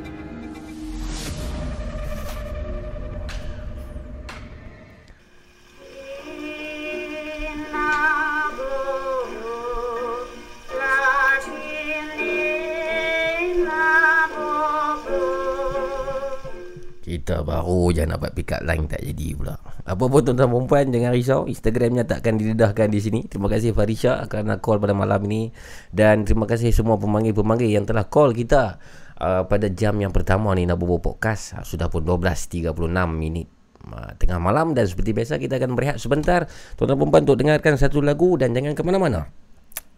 Je 17.91 18.07
nak 18.07 18.23
buat 18.23 18.31
pick 18.31 18.55
up 18.55 18.61
line 18.63 18.87
tak 18.87 19.03
jadi 19.03 19.35
pula. 19.35 19.59
Apa 19.83 20.07
pun 20.07 20.23
tuan-tuan 20.23 20.47
perempuan 20.47 20.93
jangan 20.93 21.11
risau. 21.11 21.41
Instagramnya 21.49 22.07
tak 22.07 22.23
akan 22.23 22.39
didedahkan 22.39 22.87
di 22.87 22.99
sini. 23.03 23.19
Terima 23.27 23.51
kasih 23.51 23.75
Farisha 23.75 24.23
kerana 24.31 24.63
call 24.63 24.79
pada 24.79 24.95
malam 24.95 25.19
ini. 25.27 25.51
Dan 25.91 26.23
terima 26.23 26.47
kasih 26.47 26.71
semua 26.71 26.95
pemanggil-pemanggil 26.95 27.67
yang 27.67 27.83
telah 27.83 28.07
call 28.07 28.31
kita 28.31 28.79
uh, 29.19 29.43
pada 29.43 29.67
jam 29.67 29.99
yang 29.99 30.15
pertama 30.15 30.55
ni 30.55 30.63
nak 30.63 30.79
bubuh 30.79 31.03
podcast. 31.03 31.59
Uh, 31.59 31.65
sudah 31.67 31.91
pun 31.91 32.05
12.36 32.07 32.71
minit 33.11 33.51
uh, 33.91 34.15
tengah 34.15 34.39
malam 34.39 34.71
dan 34.71 34.87
seperti 34.87 35.11
biasa 35.11 35.35
kita 35.35 35.59
akan 35.59 35.75
berehat 35.75 35.97
sebentar. 35.99 36.47
Tuan-tuan 36.79 36.95
perempuan 36.95 37.21
untuk 37.27 37.37
dengarkan 37.43 37.75
satu 37.75 37.99
lagu 37.99 38.39
dan 38.39 38.55
jangan 38.55 38.71
ke 38.71 38.81
mana-mana. 38.87 39.42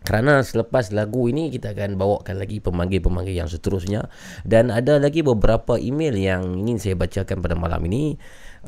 Kerana 0.05 0.45
selepas 0.45 0.93
lagu 0.93 1.25
ini 1.25 1.49
kita 1.49 1.73
akan 1.73 1.97
bawakan 1.97 2.37
lagi 2.37 2.61
pemanggil-pemanggil 2.61 3.41
yang 3.41 3.49
seterusnya. 3.49 4.05
Dan 4.45 4.69
ada 4.69 5.01
lagi 5.01 5.25
beberapa 5.25 5.81
email 5.81 6.13
yang 6.13 6.45
ingin 6.61 6.77
saya 6.77 6.93
bacakan 6.93 7.41
pada 7.41 7.57
malam 7.57 7.81
ini 7.89 8.13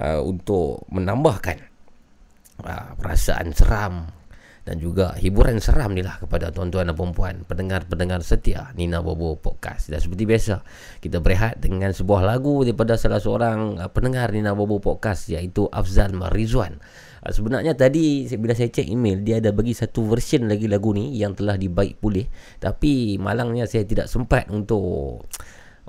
uh, 0.01 0.19
untuk 0.25 0.81
menambahkan 0.89 1.61
uh, 2.65 2.97
perasaan 2.97 3.53
seram 3.53 4.09
dan 4.67 4.83
juga 4.83 5.15
hiburan 5.15 5.63
seram 5.63 5.95
ni 5.95 6.03
lah 6.03 6.19
kepada 6.19 6.51
tuan-tuan 6.51 6.91
dan 6.91 6.97
perempuan 6.97 7.47
pendengar-pendengar 7.47 8.19
setia 8.19 8.75
Nina 8.75 8.99
Bobo 8.99 9.39
Podcast. 9.39 9.93
Dan 9.93 10.03
seperti 10.03 10.27
biasa 10.27 10.65
kita 10.99 11.23
berehat 11.23 11.63
dengan 11.63 11.95
sebuah 11.95 12.25
lagu 12.25 12.65
daripada 12.65 12.99
salah 12.99 13.21
seorang 13.21 13.77
uh, 13.77 13.87
pendengar 13.93 14.33
Nina 14.33 14.57
Bobo 14.57 14.81
Podcast 14.81 15.29
iaitu 15.29 15.69
Afzal 15.69 16.11
Marizwan 16.17 16.81
Ah, 17.23 17.33
sebenarnya 17.33 17.73
tadi 17.73 18.29
bila 18.37 18.53
saya 18.53 18.69
cek 18.69 18.87
email 18.87 19.21
dia 19.25 19.41
ada 19.41 19.49
bagi 19.49 19.73
satu 19.73 20.05
version 20.05 20.45
lagi 20.45 20.69
lagu 20.69 20.93
ni 20.93 21.17
yang 21.17 21.33
telah 21.33 21.57
dibaik 21.57 21.97
pulih. 21.97 22.29
Tapi 22.61 23.17
malangnya 23.17 23.65
saya 23.65 23.83
tidak 23.85 24.05
sempat 24.09 24.49
untuk 24.53 25.25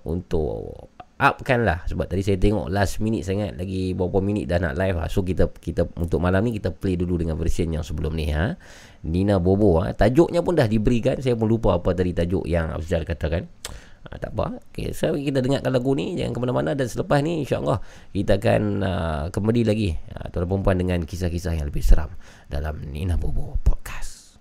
untuk 0.09 0.93
upkan 1.19 1.67
lah. 1.67 1.83
Sebab 1.85 2.07
tadi 2.07 2.23
saya 2.23 2.39
tengok 2.39 2.71
last 2.71 3.03
minute 3.03 3.27
sangat 3.27 3.59
lagi 3.59 3.93
beberapa 3.93 4.23
minit 4.23 4.47
dah 4.47 4.63
nak 4.63 4.75
live 4.79 4.97
lah. 5.03 5.11
so 5.11 5.27
kita 5.27 5.51
kita 5.51 5.85
untuk 5.99 6.23
malam 6.23 6.47
ni 6.47 6.57
kita 6.57 6.71
play 6.71 6.95
dulu 6.95 7.19
dengan 7.19 7.35
version 7.35 7.69
yang 7.69 7.83
sebelum 7.83 8.15
ni 8.15 8.31
ha. 8.31 8.55
Nina 9.05 9.43
Bobo 9.43 9.83
ha. 9.83 9.93
Tajuknya 9.93 10.41
pun 10.41 10.55
dah 10.55 10.71
diberikan. 10.71 11.19
Saya 11.19 11.35
pun 11.35 11.51
lupa 11.51 11.77
apa 11.77 11.93
tadi 11.93 12.15
tajuk 12.15 12.47
yang 12.47 12.71
Afzal 12.71 13.03
katakan 13.03 13.51
Ha, 14.09 14.17
tak 14.17 14.33
apa. 14.33 14.57
Okay, 14.73 14.97
so 14.97 15.13
kita 15.13 15.45
dengarkan 15.45 15.69
lagu 15.69 15.93
ni 15.93 16.17
jangan 16.17 16.33
ke 16.33 16.41
mana-mana 16.41 16.73
dan 16.73 16.89
selepas 16.89 17.21
ni 17.21 17.45
insya-Allah 17.45 17.77
kita 18.17 18.41
akan 18.41 18.63
uh, 18.81 19.25
kembali 19.29 19.69
lagi 19.69 19.93
uh, 20.17 20.33
tuan 20.33 20.49
perempuan 20.49 20.81
dengan 20.81 21.05
kisah-kisah 21.05 21.61
yang 21.61 21.69
lebih 21.69 21.85
seram 21.85 22.09
dalam 22.49 22.81
Nina 22.89 23.21
Bobo 23.21 23.61
podcast. 23.61 24.41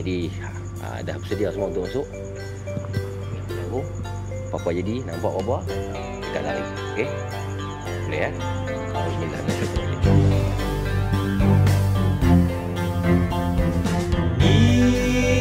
Jadi 0.00 0.32
uh, 0.80 0.98
dah 1.04 1.16
bersedia 1.20 1.52
semua 1.52 1.68
untuk 1.68 1.84
masuk. 1.84 2.06
Tunggu. 3.52 3.84
Apa-apa 4.48 4.72
jadi 4.72 5.04
nampak 5.04 5.28
apa-apa? 5.36 5.58
Dekat 6.24 6.42
lari. 6.42 6.64
Okey. 6.96 7.08
Boleh 8.08 8.20
ya? 8.24 8.30
Bismillahirrahmanirrahim. 8.32 9.79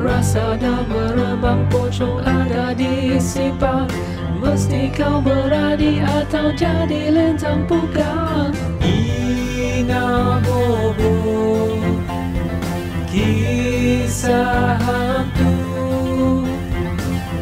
Rasa 0.00 0.56
dah 0.56 0.80
merembang 0.88 1.68
Pocong 1.68 2.24
ada 2.24 2.72
di 2.72 3.20
simpang 3.20 3.84
Mesti 4.40 4.88
kau 4.96 5.20
berani 5.20 6.00
atau 6.00 6.48
jadi 6.56 7.12
lentang 7.12 7.68
pukat 7.68 8.56
Ina 8.80 10.40
Bobo 10.40 11.20
Kisah 13.10 14.78
hantu. 14.78 15.54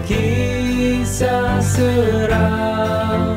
Kisah 0.09 1.61
seram. 1.61 3.37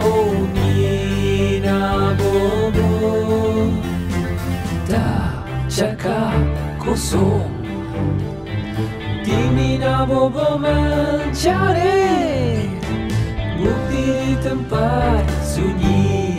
Oh 0.00 0.40
Nina 0.56 2.16
Bobo 2.16 2.88
Tak 4.88 5.44
cakap 5.68 6.40
kosong 6.80 7.55
Bobo 10.04 10.60
mencari 10.60 12.04
Bukti 13.56 14.04
di 14.04 14.36
tempat 14.44 15.24
sunyi. 15.40 16.36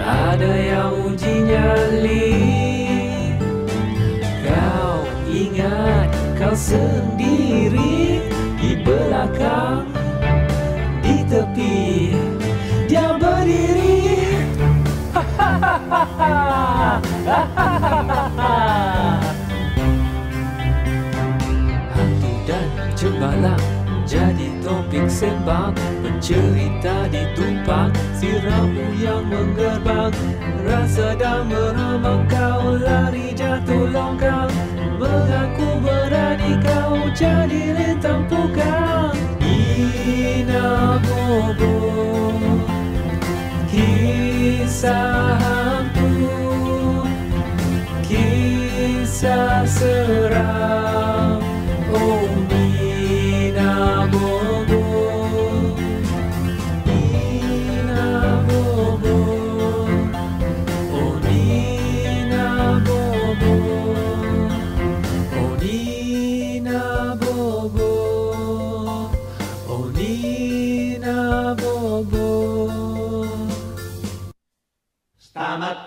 Ada 0.00 0.48
yang 0.56 1.04
uji 1.04 1.34
nyali 1.44 2.32
Kau 4.40 5.04
ingat 5.28 6.08
kau 6.40 6.56
sendiri 6.56 8.24
Di 8.56 8.80
belakang 8.80 9.84
Di 11.04 11.20
tepi 11.28 12.16
Dia 12.88 13.20
berdiri. 13.20 14.00
Hantu 17.98 18.64
topik 24.88 25.04
sembang 25.12 25.76
Pencerita 26.00 27.04
ditumpang 27.12 27.92
Si 28.16 28.40
ramu 28.40 28.96
yang 28.96 29.28
menggerbang 29.28 30.12
Rasa 30.64 31.12
dah 31.12 31.44
meramang 31.44 32.24
Kau 32.24 32.80
lari 32.80 33.36
jatuh 33.36 33.92
longkang 33.92 34.48
Mengaku 34.98 35.78
berani 35.78 36.58
kau 36.58 36.98
jadi 37.14 37.70
lintang 37.70 38.26
pukang. 38.26 39.14
Ina 39.38 40.98
Bobo 41.06 42.34
Kisah 43.70 45.38
hantu. 45.38 46.10
Kisah 48.02 49.62
seram. 49.70 51.38
Oh 51.94 52.27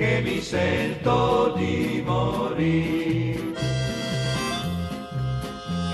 che 0.00 0.22
mi 0.22 0.40
sento 0.40 1.52
di 1.58 2.02
morire. 2.02 3.52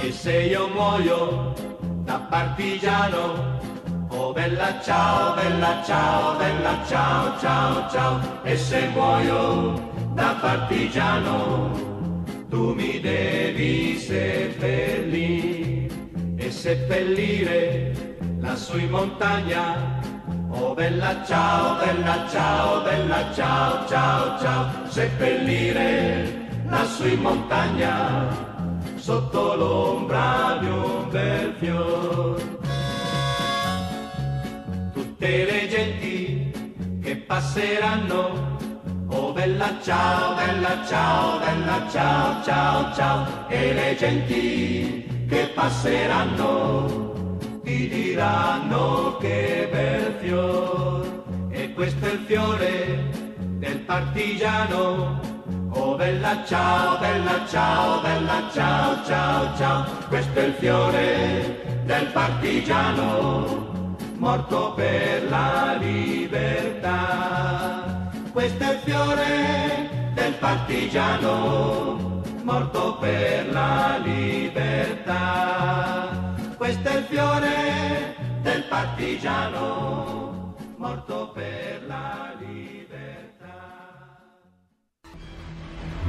E 0.01 0.13
se 0.13 0.43
io 0.43 0.69
muoio 0.69 1.53
da 2.05 2.19
partigiano, 2.31 3.59
oh 4.11 4.33
bella 4.33 4.81
ciao, 4.81 5.35
bella 5.35 5.83
ciao, 5.85 6.37
bella 6.37 6.85
ciao, 6.87 7.37
ciao, 7.41 7.91
ciao, 7.91 8.21
e 8.45 8.57
se 8.57 8.87
muoio 8.95 9.75
da 10.15 10.37
partigiano, 10.41 11.73
tu 12.49 12.75
mi 12.75 13.01
devi 13.01 13.99
seppellire 13.99 15.89
e 16.37 16.51
seppellire 16.53 17.93
lassù 18.39 18.79
in 18.79 18.91
montagna. 18.91 20.16
Oh 20.59 20.75
bella 20.75 21.23
ciao, 21.27 21.77
bella 21.79 22.27
ciao, 22.29 22.83
bella 22.83 23.33
ciao, 23.35 23.87
ciao, 23.87 24.39
ciao, 24.41 24.89
seppellire 24.89 26.49
lassù 26.69 27.07
in 27.07 27.21
montagna, 27.21 28.27
sotto 28.97 29.55
l'ombra 29.55 30.57
di 30.61 30.67
un 30.67 31.09
bel 31.11 31.55
fior. 31.59 32.59
Tutte 34.95 35.45
le 35.45 35.69
genti 35.69 37.01
che 37.03 37.17
passeranno 37.17 38.55
Oh 39.09 39.33
bella 39.33 39.73
ciao, 39.83 40.35
bella 40.35 40.85
ciao, 40.87 41.39
bella 41.39 41.87
ciao, 41.91 42.43
ciao, 42.43 42.95
ciao, 42.95 43.49
e 43.49 43.73
le 43.73 43.97
genti 43.97 45.27
che 45.29 45.51
passeranno 45.55 47.06
ti 47.67 47.89
diranno 47.89 49.17
che 49.17 49.69
bel 49.73 50.15
fior, 50.21 51.25
e 51.51 51.73
questo 51.73 52.07
è 52.07 52.13
il 52.13 52.21
fiore 52.25 53.11
del 53.59 53.81
partigiano. 53.81 55.21
Oh 55.71 55.97
bella 55.97 56.45
ciao, 56.47 56.97
bella 57.01 57.45
ciao, 57.49 58.01
bella 58.03 58.49
ciao, 58.55 59.05
ciao, 59.05 59.57
ciao, 59.57 59.85
questo 60.07 60.39
è 60.39 60.45
il 60.45 60.53
fiore 60.53 61.83
del 61.85 62.07
partigiano, 62.13 63.97
morto 64.17 64.73
per 64.75 65.29
la 65.29 65.77
libertà 65.81 67.17
questo 68.33 68.65
è 68.65 68.73
il 68.75 68.79
fiore 68.85 70.13
del 70.15 70.35
partigiano 70.35 72.07
morto 72.43 72.97
per 73.01 73.51
la 73.51 73.99
libertà. 74.05 75.27
Questo 76.67 76.89
è 76.89 76.97
il 76.97 77.05
fiore 77.05 78.17
del 78.43 78.65
partigiano 78.69 80.57
morto 80.79 81.31
per 81.33 81.85
la 81.87 82.35
libertà. 82.41 84.19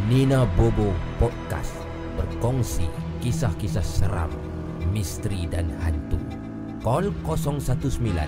Nina 0.08 0.46
Bobo 0.46 0.94
Podcast 1.20 1.76
berkongsi 2.16 2.90
kisah-kisah 3.20 3.84
seram, 3.84 4.32
misteri 4.90 5.48
dan 5.48 5.70
hantu. 5.78 6.18
Call 6.82 7.14
019 7.22 8.26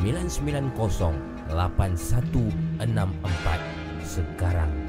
990 0.00 1.12
8164 1.52 3.60
sekarang. 4.00 4.85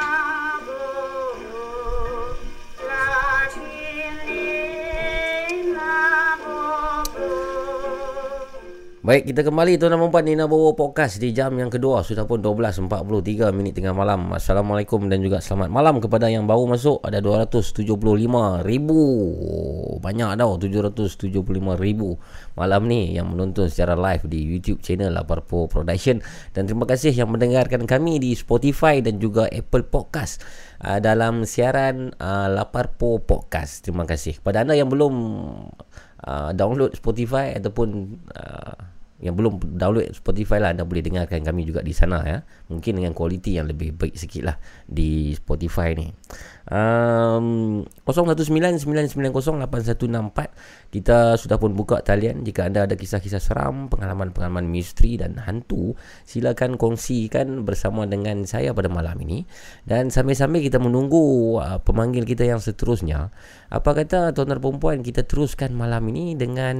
now. 0.00 0.29
Baik, 9.00 9.32
kita 9.32 9.48
kembali 9.48 9.80
tuan 9.80 9.96
dan 9.96 10.12
puan 10.12 10.28
Nina 10.28 10.44
Bobo 10.44 10.76
Podcast 10.76 11.24
di 11.24 11.32
jam 11.32 11.56
yang 11.56 11.72
kedua. 11.72 12.04
Sudah 12.04 12.28
pun 12.28 12.44
12.43 12.44 13.48
minit 13.48 13.72
tengah 13.72 13.96
malam. 13.96 14.28
Assalamualaikum 14.36 15.08
dan 15.08 15.24
juga 15.24 15.40
selamat 15.40 15.72
malam 15.72 16.04
kepada 16.04 16.28
yang 16.28 16.44
baru 16.44 16.68
masuk. 16.68 17.00
Ada 17.00 17.24
275 17.24 17.80
ribu. 18.60 19.00
Banyak 20.04 20.36
tau, 20.36 20.52
775 20.60 21.32
ribu 21.80 22.20
malam 22.60 22.84
ni 22.92 23.16
yang 23.16 23.32
menonton 23.32 23.72
secara 23.72 23.96
live 23.96 24.28
di 24.28 24.36
YouTube 24.36 24.84
channel 24.84 25.16
Laparpo 25.16 25.64
Production. 25.64 26.20
Dan 26.52 26.68
terima 26.68 26.84
kasih 26.84 27.16
yang 27.16 27.32
mendengarkan 27.32 27.88
kami 27.88 28.20
di 28.20 28.36
Spotify 28.36 29.00
dan 29.00 29.16
juga 29.16 29.48
Apple 29.48 29.88
Podcast 29.88 30.44
uh, 30.84 31.00
dalam 31.00 31.48
siaran 31.48 32.12
uh, 32.20 32.52
Laparpo 32.52 33.16
Podcast. 33.16 33.80
Terima 33.80 34.04
kasih. 34.04 34.44
Kepada 34.44 34.60
anda 34.60 34.76
yang 34.76 34.92
belum 34.92 35.14
uh, 36.20 36.52
download 36.52 36.92
Spotify 37.00 37.56
ataupun 37.56 38.20
uh, 38.36 38.89
yang 39.20 39.36
belum 39.36 39.76
download 39.76 40.16
Spotify 40.16 40.64
lah 40.64 40.72
anda 40.72 40.88
boleh 40.88 41.04
dengarkan 41.04 41.44
kami 41.44 41.68
juga 41.68 41.84
di 41.84 41.92
sana 41.92 42.24
ya. 42.24 42.40
Mungkin 42.72 42.96
dengan 42.96 43.12
kualiti 43.12 43.60
yang 43.60 43.68
lebih 43.68 43.92
baik 43.92 44.16
sikit 44.16 44.48
lah 44.48 44.56
di 44.88 45.36
Spotify 45.36 45.92
ni. 45.92 46.08
Um, 46.70 47.82
0199908164 48.08 50.94
kita 50.94 51.34
sudah 51.36 51.58
pun 51.60 51.76
buka 51.76 52.00
talian. 52.00 52.40
Jika 52.48 52.72
anda 52.72 52.88
ada 52.88 52.96
kisah-kisah 52.96 53.44
seram 53.44 53.92
pengalaman-pengalaman 53.92 54.64
misteri 54.64 55.20
dan 55.20 55.36
hantu 55.36 55.92
silakan 56.24 56.80
kongsikan 56.80 57.68
bersama 57.68 58.08
dengan 58.08 58.48
saya 58.48 58.72
pada 58.72 58.88
malam 58.88 59.20
ini. 59.20 59.44
Dan 59.84 60.08
sambil-sambil 60.08 60.64
kita 60.64 60.80
menunggu 60.80 61.60
uh, 61.60 61.76
pemanggil 61.84 62.24
kita 62.24 62.48
yang 62.48 62.62
seterusnya. 62.62 63.28
Apa 63.68 63.92
kata 63.92 64.32
tuan-tuan 64.32 64.64
perempuan 64.64 65.04
kita 65.04 65.28
teruskan 65.28 65.76
malam 65.76 66.08
ini 66.08 66.40
dengan 66.40 66.76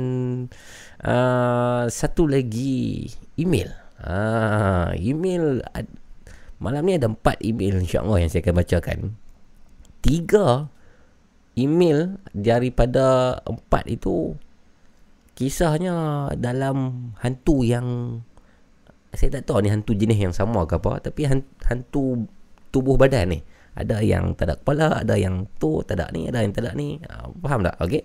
uh, 1.05 1.85
satu 1.89 2.29
lagi 2.29 3.09
email. 3.37 3.73
Uh, 4.01 4.97
email 4.97 5.61
malam 6.57 6.83
ni 6.89 6.97
ada 6.97 7.09
empat 7.09 7.41
email 7.45 7.81
insya-Allah 7.81 8.25
yang 8.25 8.31
saya 8.33 8.45
akan 8.45 8.57
bacakan. 8.57 8.99
Tiga 10.01 10.69
email 11.57 12.17
daripada 12.33 13.37
empat 13.45 13.85
itu 13.89 14.37
kisahnya 15.37 16.29
dalam 16.37 17.11
hantu 17.21 17.65
yang 17.65 18.21
saya 19.11 19.41
tak 19.41 19.51
tahu 19.51 19.67
ni 19.67 19.69
hantu 19.73 19.93
jenis 19.93 20.31
yang 20.31 20.35
sama 20.37 20.65
ke 20.71 20.79
apa 20.79 21.03
tapi 21.03 21.27
hantu 21.69 22.29
tubuh 22.73 22.97
badan 22.97 23.37
ni. 23.37 23.41
Ada 23.71 24.03
yang 24.03 24.35
tak 24.35 24.51
ada 24.51 24.55
kepala 24.59 25.01
ada 25.01 25.15
yang 25.17 25.47
tu 25.57 25.81
tak 25.87 25.97
ada 25.97 26.13
ni 26.13 26.29
ada 26.29 26.45
yang 26.45 26.53
tak 26.53 26.65
ada 26.69 26.73
ni. 26.73 27.01
Uh, 27.05 27.33
faham 27.45 27.65
tak? 27.65 27.77
Okey. 27.85 28.05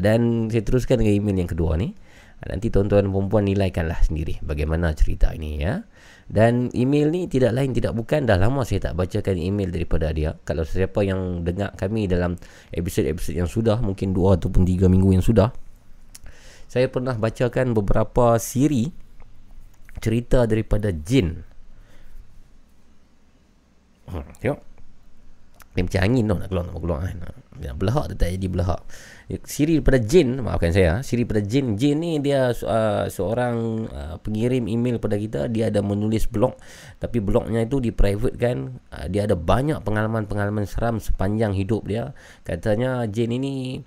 Dan 0.00 0.48
saya 0.48 0.64
teruskan 0.64 1.00
dengan 1.00 1.12
email 1.16 1.44
yang 1.44 1.50
kedua 1.52 1.76
ni 1.76 1.92
Nanti 2.36 2.68
tuan-tuan 2.68 3.08
perempuan 3.08 3.48
nilaikanlah 3.48 4.04
sendiri 4.04 4.38
bagaimana 4.44 4.92
cerita 4.92 5.32
ini 5.32 5.64
ya. 5.64 5.80
Dan 6.26 6.68
email 6.76 7.08
ni 7.08 7.30
tidak 7.30 7.56
lain 7.56 7.72
tidak 7.72 7.96
bukan 7.96 8.26
dah 8.28 8.36
lama 8.36 8.66
saya 8.66 8.90
tak 8.90 8.98
bacakan 8.98 9.40
email 9.40 9.72
daripada 9.72 10.12
dia. 10.12 10.36
Kalau 10.44 10.66
siapa 10.66 11.00
yang 11.06 11.42
dengar 11.46 11.72
kami 11.74 12.06
dalam 12.06 12.36
episod-episod 12.74 13.34
yang 13.34 13.48
sudah 13.48 13.80
mungkin 13.80 14.12
dua 14.12 14.36
ataupun 14.36 14.68
tiga 14.68 14.86
minggu 14.90 15.16
yang 15.16 15.24
sudah 15.24 15.48
saya 16.66 16.90
pernah 16.90 17.14
bacakan 17.14 17.72
beberapa 17.72 18.34
siri 18.42 18.90
cerita 20.02 20.44
daripada 20.44 20.90
jin. 20.90 21.46
Hmm, 24.10 24.26
tengok. 24.42 24.60
Dia 25.76 25.82
macam 25.84 26.00
angin 26.08 26.24
tau 26.24 26.36
nak 26.40 26.48
keluar 26.50 26.64
nak 26.66 26.80
keluar 26.80 26.98
kan. 27.04 27.16
Nak 27.56 27.74
belahak 27.78 28.04
tak 28.18 28.28
jadi 28.34 28.48
belahak 28.50 28.80
siri 29.26 29.82
daripada 29.82 29.98
Jin 29.98 30.38
maafkan 30.38 30.70
saya 30.70 31.02
siri 31.02 31.26
daripada 31.26 31.42
Jin. 31.42 31.74
Jin 31.74 31.98
ni 31.98 32.22
dia 32.22 32.54
uh, 32.54 33.10
seorang 33.10 33.86
uh, 33.90 34.16
pengirim 34.22 34.70
email 34.70 35.02
pada 35.02 35.18
kita. 35.18 35.50
Dia 35.50 35.66
ada 35.66 35.82
menulis 35.82 36.30
blog. 36.30 36.54
Tapi 37.02 37.18
blognya 37.18 37.66
itu 37.66 37.82
di 37.82 37.90
private 37.90 38.38
kan. 38.38 38.78
Uh, 38.94 39.06
dia 39.10 39.26
ada 39.26 39.34
banyak 39.34 39.82
pengalaman-pengalaman 39.82 40.62
seram 40.70 41.02
sepanjang 41.02 41.58
hidup 41.58 41.82
dia. 41.90 42.14
Katanya 42.46 43.02
Jin 43.10 43.34
ini 43.34 43.82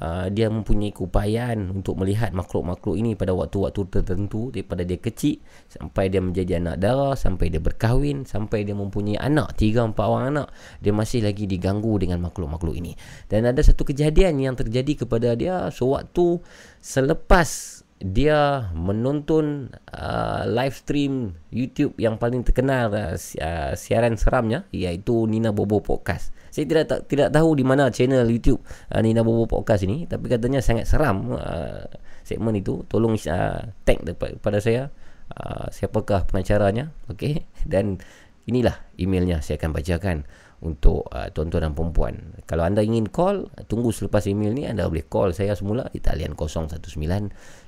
uh, 0.00 0.26
dia 0.32 0.50
mempunyai 0.50 0.90
keupayaan 0.90 1.70
untuk 1.70 2.00
melihat 2.00 2.32
makhluk-makhluk 2.32 2.96
ini 2.98 3.14
pada 3.14 3.36
waktu-waktu 3.36 3.80
tertentu 3.90 4.50
daripada 4.50 4.82
dia 4.82 4.98
kecil 4.98 5.38
sampai 5.70 6.10
dia 6.10 6.24
menjadi 6.24 6.58
anak 6.58 6.76
darah 6.80 7.14
sampai 7.14 7.52
dia 7.52 7.60
berkahwin 7.60 8.24
sampai 8.24 8.64
dia 8.66 8.74
mempunyai 8.74 9.20
anak 9.20 9.54
tiga 9.54 9.84
empat 9.84 10.06
orang 10.06 10.26
anak. 10.34 10.48
Dia 10.80 10.96
masih 10.96 11.22
lagi 11.22 11.44
diganggu 11.44 12.00
dengan 12.00 12.24
makhluk-makhluk 12.24 12.74
ini. 12.74 12.96
Dan 13.28 13.46
ada 13.46 13.60
satu 13.60 13.84
kejadian 13.84 14.40
yang 14.40 14.54
terjadi 14.56 15.06
kepada 15.06 15.36
dia 15.36 15.68
sewaktu 15.68 16.40
selepas 16.80 17.83
dia 18.02 18.68
menonton 18.74 19.70
uh, 19.94 20.42
live 20.50 20.74
stream 20.74 21.38
YouTube 21.54 21.94
yang 21.94 22.18
paling 22.18 22.42
terkenal 22.42 22.90
uh, 22.90 23.72
siaran 23.78 24.18
seramnya 24.18 24.66
iaitu 24.74 25.30
Nina 25.30 25.54
Bobo 25.54 25.78
Podcast. 25.78 26.34
Saya 26.50 26.66
tidak 26.70 26.84
tak, 26.90 27.00
tidak 27.10 27.28
tahu 27.30 27.54
di 27.54 27.62
mana 27.66 27.90
channel 27.94 28.26
YouTube 28.26 28.60
uh, 28.90 29.00
Nina 29.00 29.22
Bobo 29.22 29.46
Podcast 29.46 29.86
ini 29.86 30.10
tapi 30.10 30.26
katanya 30.26 30.58
sangat 30.58 30.90
seram 30.90 31.38
uh, 31.38 31.86
segmen 32.26 32.58
itu. 32.58 32.82
Tolong 32.90 33.14
uh, 33.14 33.60
tag 33.86 33.98
kepada 34.02 34.58
saya 34.58 34.90
uh, 35.30 35.70
siapakah 35.70 36.26
pengacaranya 36.26 36.90
okey? 37.14 37.46
Dan 37.72 38.02
inilah 38.44 38.76
emailnya 39.00 39.40
saya 39.40 39.56
akan 39.56 39.70
bacakan 39.72 40.16
untuk 40.64 41.08
uh, 41.12 41.28
tuan-tuan 41.28 41.68
dan 41.68 41.72
perempuan 41.76 42.14
kalau 42.48 42.64
anda 42.64 42.80
ingin 42.80 43.04
call 43.04 43.52
tunggu 43.68 43.92
selepas 43.92 44.24
email 44.24 44.56
ni 44.56 44.64
anda 44.64 44.88
boleh 44.88 45.04
call 45.04 45.36
saya 45.36 45.52
semula 45.52 45.92
di 45.92 46.00
talian 46.00 46.32
019 46.32 46.80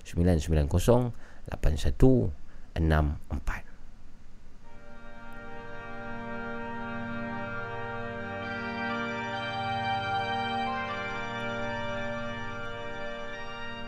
990 0.07 1.11
8164 1.51 3.67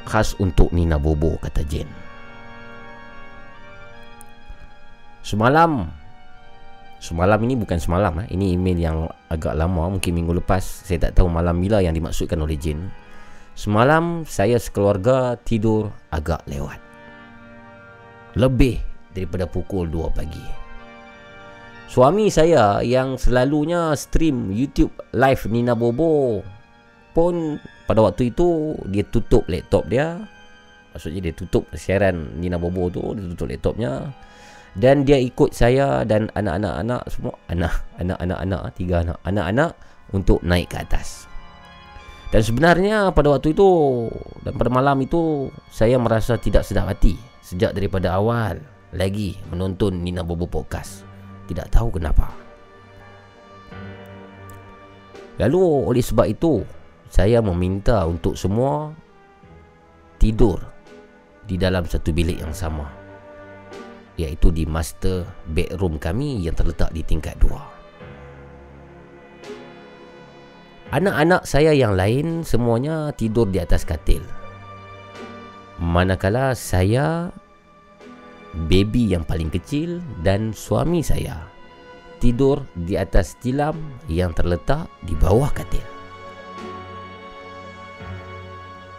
khas 0.08 0.32
untuk 0.40 0.72
Nina 0.72 0.96
Bobo 0.96 1.36
kata 1.36 1.60
Jen. 1.68 1.84
Semalam 5.20 5.92
Semalam 6.98 7.38
ini 7.44 7.54
bukan 7.54 7.76
semalam 7.76 8.24
eh. 8.24 8.26
Ini 8.32 8.56
email 8.56 8.78
yang 8.80 8.96
agak 9.28 9.54
lama 9.54 9.92
Mungkin 9.92 10.16
minggu 10.16 10.40
lepas 10.40 10.88
Saya 10.88 10.98
tak 10.98 11.20
tahu 11.20 11.28
malam 11.28 11.60
bila 11.60 11.84
yang 11.84 11.92
dimaksudkan 11.92 12.40
oleh 12.40 12.56
Jin 12.56 12.88
Semalam 13.58 14.22
saya 14.22 14.54
sekeluarga 14.62 15.34
tidur 15.42 15.90
agak 16.14 16.46
lewat. 16.46 16.78
Lebih 18.38 18.78
daripada 19.10 19.50
pukul 19.50 19.90
2 19.90 20.14
pagi. 20.14 20.46
Suami 21.90 22.30
saya 22.30 22.78
yang 22.86 23.18
selalunya 23.18 23.98
stream 23.98 24.54
YouTube 24.54 24.94
live 25.10 25.42
Nina 25.50 25.74
Bobo 25.74 26.38
Pun 27.10 27.58
pada 27.90 28.06
waktu 28.06 28.30
itu 28.30 28.78
dia 28.94 29.02
tutup 29.10 29.42
laptop 29.50 29.90
dia. 29.90 30.22
Maksudnya 30.94 31.18
dia 31.26 31.34
tutup 31.34 31.66
siaran 31.74 32.38
Nina 32.38 32.62
Bobo 32.62 32.86
tu 32.94 33.02
dia 33.18 33.26
tutup 33.34 33.50
laptopnya. 33.50 34.14
Dan 34.78 35.02
dia 35.02 35.18
ikut 35.18 35.50
saya 35.50 36.06
dan 36.06 36.30
anak-anak 36.38 36.74
anak 36.78 37.02
semua 37.10 37.34
anak 37.50 37.74
anak-anak 37.98 38.38
anak 38.38 38.60
tiga 38.78 39.02
anak 39.02 39.18
anak-anak 39.26 39.74
untuk 40.14 40.38
naik 40.46 40.70
ke 40.70 40.78
atas 40.78 41.27
dan 42.28 42.42
sebenarnya 42.44 43.08
pada 43.16 43.32
waktu 43.32 43.56
itu 43.56 43.68
dan 44.44 44.52
pada 44.56 44.68
malam 44.68 45.00
itu 45.00 45.48
saya 45.72 45.96
merasa 45.96 46.36
tidak 46.36 46.64
sedap 46.64 46.92
hati 46.92 47.16
sejak 47.40 47.72
daripada 47.72 48.12
awal 48.16 48.60
lagi 48.92 49.40
menonton 49.48 50.04
Nina 50.04 50.20
Bobo 50.20 50.44
podcast 50.44 51.08
tidak 51.48 51.72
tahu 51.72 51.96
kenapa 51.96 52.28
lalu 55.40 55.60
oleh 55.88 56.04
sebab 56.04 56.28
itu 56.28 56.60
saya 57.08 57.40
meminta 57.40 58.04
untuk 58.04 58.36
semua 58.36 58.92
tidur 60.20 60.60
di 61.48 61.56
dalam 61.56 61.88
satu 61.88 62.12
bilik 62.12 62.44
yang 62.44 62.52
sama 62.52 62.98
iaitu 64.18 64.50
di 64.50 64.66
master 64.66 65.24
bedroom 65.46 65.96
kami 65.96 66.42
yang 66.42 66.52
terletak 66.52 66.90
di 66.90 67.06
tingkat 67.06 67.38
dua. 67.38 67.77
Anak-anak 70.88 71.44
saya 71.44 71.76
yang 71.76 71.94
lain 71.94 72.42
semuanya 72.42 73.12
tidur 73.12 73.44
di 73.48 73.60
atas 73.60 73.84
katil. 73.84 74.24
Manakala 75.78 76.56
saya 76.56 77.28
baby 78.66 79.12
yang 79.12 79.22
paling 79.22 79.52
kecil 79.52 80.00
dan 80.24 80.50
suami 80.56 81.04
saya 81.04 81.44
tidur 82.18 82.64
di 82.74 82.98
atas 82.98 83.38
tilam 83.38 83.78
yang 84.10 84.34
terletak 84.34 84.90
di 85.06 85.14
bawah 85.14 85.52
katil. 85.54 85.84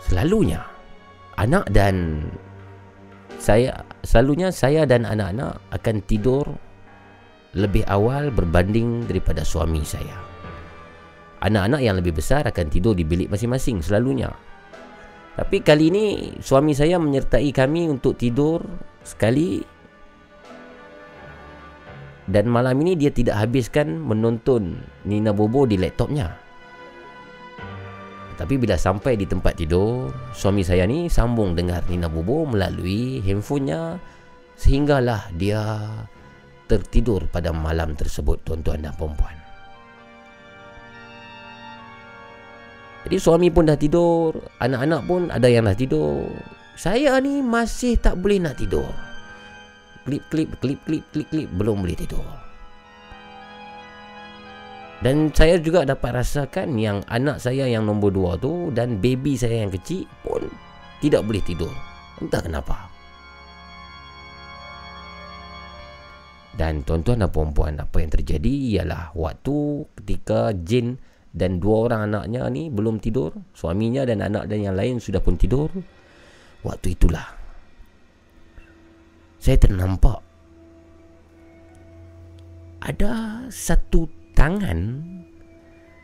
selalunya 0.09 0.65
anak 1.37 1.69
dan 1.69 2.25
saya 3.37 3.85
selalunya 4.01 4.49
saya 4.49 4.83
dan 4.83 5.05
anak-anak 5.05 5.61
akan 5.71 5.95
tidur 6.09 6.43
lebih 7.53 7.85
awal 7.87 8.33
berbanding 8.33 9.05
daripada 9.05 9.45
suami 9.45 9.85
saya. 9.85 10.28
Anak-anak 11.39 11.79
yang 11.79 11.95
lebih 11.95 12.19
besar 12.19 12.43
akan 12.43 12.67
tidur 12.67 12.91
di 12.91 13.07
bilik 13.07 13.31
masing-masing 13.31 13.79
selalunya. 13.79 14.27
Tapi 15.39 15.63
kali 15.63 15.87
ini 15.87 16.05
suami 16.43 16.75
saya 16.75 16.99
menyertai 16.99 17.47
kami 17.55 17.87
untuk 17.87 18.19
tidur 18.19 18.59
sekali 19.07 19.63
dan 22.29 22.45
malam 22.45 22.75
ini 22.83 22.99
dia 22.99 23.09
tidak 23.09 23.39
habiskan 23.39 24.03
menonton 24.03 24.77
Nina 25.07 25.31
Bobo 25.31 25.63
di 25.63 25.79
laptopnya. 25.79 26.29
Tapi 28.35 28.55
bila 28.55 28.75
sampai 28.75 29.15
di 29.19 29.23
tempat 29.27 29.57
tidur, 29.59 30.11
suami 30.31 30.63
saya 30.63 30.83
ni 30.87 31.07
sambung 31.07 31.55
dengar 31.55 31.87
Nina 31.87 32.11
Bobo 32.11 32.43
melalui 32.47 33.23
handphonenya 33.23 33.99
sehinggalah 34.59 35.31
dia 35.39 35.63
tertidur 36.67 37.31
pada 37.31 37.55
malam 37.55 37.95
tersebut 37.95 38.43
tuan-tuan 38.43 38.83
dan 38.83 38.93
puan 38.99 39.38
Jadi 43.07 43.15
suami 43.15 43.47
pun 43.47 43.63
dah 43.63 43.79
tidur, 43.79 44.35
anak-anak 44.59 45.01
pun 45.07 45.21
ada 45.31 45.47
yang 45.47 45.65
dah 45.65 45.77
tidur. 45.77 46.27
Saya 46.75 47.19
ni 47.23 47.39
masih 47.39 47.99
tak 47.99 48.19
boleh 48.19 48.39
nak 48.39 48.59
tidur. 48.59 48.87
Klip-klip, 50.03 50.59
klip-klip, 50.59 51.03
klip-klip 51.11 51.47
belum 51.55 51.83
boleh 51.83 51.95
tidur. 51.95 52.23
Dan 54.99 55.31
saya 55.31 55.55
juga 55.63 55.87
dapat 55.87 56.11
rasakan 56.11 56.75
yang 56.75 56.99
anak 57.07 57.39
saya 57.39 57.71
yang 57.71 57.87
nombor 57.87 58.11
dua 58.11 58.35
tu 58.35 58.67
dan 58.75 58.99
baby 58.99 59.39
saya 59.39 59.63
yang 59.63 59.71
kecil 59.71 60.03
pun 60.27 60.43
tidak 60.99 61.23
boleh 61.23 61.39
tidur. 61.47 61.71
Entah 62.19 62.43
kenapa. 62.43 62.91
Dan 66.59 66.83
tuan-tuan 66.83 67.23
dan 67.23 67.31
puan-puan, 67.31 67.79
apa 67.79 68.03
yang 68.03 68.11
terjadi 68.11 68.53
ialah 68.75 69.15
waktu 69.15 69.87
ketika 70.03 70.51
Jin 70.51 70.99
dan 71.39 71.63
dua 71.63 71.87
orang 71.87 72.11
anaknya 72.11 72.51
ni 72.51 72.67
belum 72.67 72.99
tidur, 72.99 73.31
suaminya 73.55 74.03
dan 74.03 74.19
anak 74.19 74.51
dan 74.51 74.59
yang 74.59 74.75
lain 74.75 74.99
sudah 74.99 75.23
pun 75.23 75.39
tidur. 75.39 75.71
Waktu 76.59 76.99
itulah 76.99 77.39
saya 79.39 79.55
ternampak 79.55 80.19
ada 82.83 83.47
satu 83.47 84.11
tangan 84.35 84.99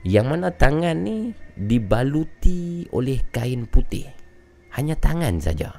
yang 0.08 0.32
mana 0.32 0.54
tangan 0.56 0.96
ni 1.04 1.36
dibaluti 1.60 2.88
oleh 2.96 3.20
kain 3.34 3.68
putih. 3.68 4.08
Hanya 4.76 4.96
tangan 4.96 5.40
saja. 5.40 5.72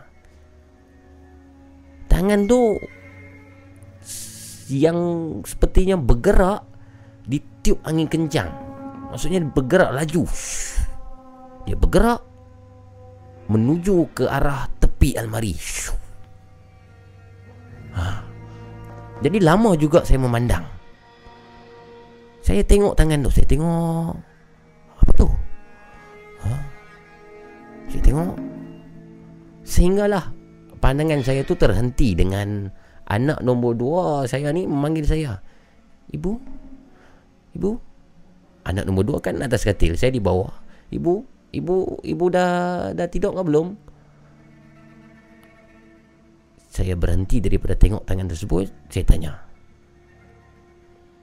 Tangan 2.09 2.49
tu 2.49 2.75
yang 4.73 4.99
sepertinya 5.47 5.95
bergerak 6.01 6.65
ditiup 7.29 7.79
angin 7.87 8.09
kencang. 8.11 8.66
Maksudnya 9.11 9.43
bergerak 9.47 9.91
laju. 9.95 10.23
Dia 11.67 11.77
bergerak 11.79 12.21
menuju 13.47 14.11
ke 14.15 14.25
arah 14.27 14.67
tepi 14.79 15.15
almari. 15.19 15.55
Ha. 17.97 18.05
Jadi 19.25 19.39
lama 19.41 19.73
juga 19.79 20.05
saya 20.05 20.21
memandang. 20.21 20.77
Saya 22.47 22.63
tengok 22.63 22.95
tangan 22.95 23.27
tu 23.27 23.31
Saya 23.35 23.47
tengok 23.51 24.15
Apa 25.03 25.11
tu 25.19 25.27
ha? 26.47 26.51
Saya 27.91 28.03
tengok 28.07 28.35
Sehinggalah 29.67 30.31
Pandangan 30.79 31.27
saya 31.27 31.43
tu 31.43 31.59
terhenti 31.59 32.15
dengan 32.15 32.71
Anak 33.11 33.43
nombor 33.43 33.75
dua 33.75 34.07
Saya 34.31 34.55
ni 34.55 34.63
memanggil 34.63 35.03
saya 35.03 35.43
Ibu 36.15 36.33
Ibu 37.59 37.71
Anak 38.67 38.83
nombor 38.83 39.07
dua 39.07 39.19
kan 39.23 39.39
atas 39.39 39.63
katil. 39.63 39.95
Saya 39.95 40.11
di 40.11 40.19
bawah. 40.19 40.51
Ibu 40.91 41.13
Ibu 41.55 42.03
Ibu 42.03 42.25
dah 42.31 42.51
Dah 42.95 43.07
tidur 43.07 43.35
ke 43.35 43.43
belum? 43.47 43.67
Saya 46.67 46.93
berhenti 46.99 47.41
daripada 47.41 47.73
tengok 47.79 48.05
tangan 48.05 48.27
tersebut 48.29 48.69
Saya 48.91 49.05
tanya. 49.07 49.33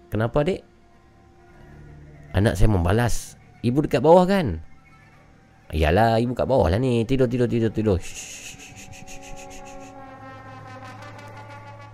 Kenapa 0.08 0.42
dek? 0.48 0.62
Anak 2.34 2.58
saya 2.58 2.72
membalas. 2.72 3.36
Ibu 3.62 3.86
dekat 3.86 4.02
bawah 4.02 4.26
kan? 4.26 4.64
Yalah 5.74 6.22
ibu 6.22 6.38
kat 6.38 6.46
bawah 6.46 6.70
lah 6.70 6.80
ni. 6.80 7.04
Tidur 7.04 7.26
tidur 7.28 7.50
tidur 7.50 7.74
tidur 7.74 8.00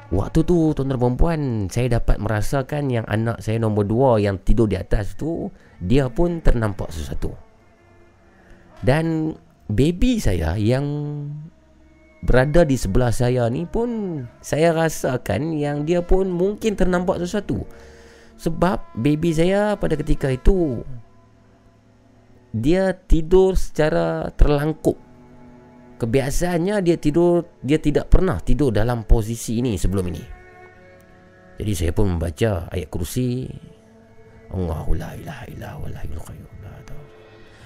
Waktu 0.10 0.41
tu 0.41 0.73
tuan-tuan 0.73 0.98
perempuan 0.98 1.40
Saya 1.69 2.02
dapat 2.02 2.18
merasakan 2.18 2.90
yang 2.90 3.06
anak 3.06 3.45
saya 3.45 3.61
nombor 3.61 3.86
dua 3.86 4.18
Yang 4.18 4.41
tidur 4.41 4.65
di 4.65 4.77
atas 4.77 5.14
tu 5.14 5.53
Dia 5.77 6.10
pun 6.10 6.41
ternampak 6.41 6.90
sesuatu. 6.90 7.34
Dan 8.81 9.38
baby 9.69 10.18
saya 10.18 10.57
yang 10.57 10.86
Berada 12.19 12.68
di 12.68 12.76
sebelah 12.76 13.14
saya 13.14 13.45
ni 13.53 13.69
pun 13.69 14.22
Saya 14.41 14.73
rasakan 14.73 15.53
yang 15.56 15.86
dia 15.86 16.02
pun 16.02 16.27
mungkin 16.34 16.73
ternampak 16.73 17.22
sesuatu. 17.22 17.69
Sebab 18.41 18.98
baby 18.98 19.30
saya 19.30 19.77
pada 19.77 19.94
ketika 19.94 20.34
itu 20.34 20.81
Dia 22.49 22.98
tidur 22.98 23.53
secara 23.53 24.34
terlangkup 24.34 25.09
kebiasaannya 25.99 26.80
dia 26.80 26.95
tidur 26.95 27.43
dia 27.59 27.77
tidak 27.77 28.07
pernah 28.07 28.39
tidur 28.39 28.71
dalam 28.71 29.03
posisi 29.03 29.59
ini 29.59 29.76
sebelum 29.76 30.05
ini. 30.07 30.23
Jadi 31.59 31.71
saya 31.76 31.91
pun 31.91 32.15
membaca 32.15 32.71
ayat 32.71 32.88
kursi 32.88 33.43
Allahu 34.55 34.95
la 34.95 35.11
ilaha 35.13 35.43
illa 35.51 35.69
huwal 35.76 35.93
hayyul 35.93 36.23
qayyum. 36.23 36.49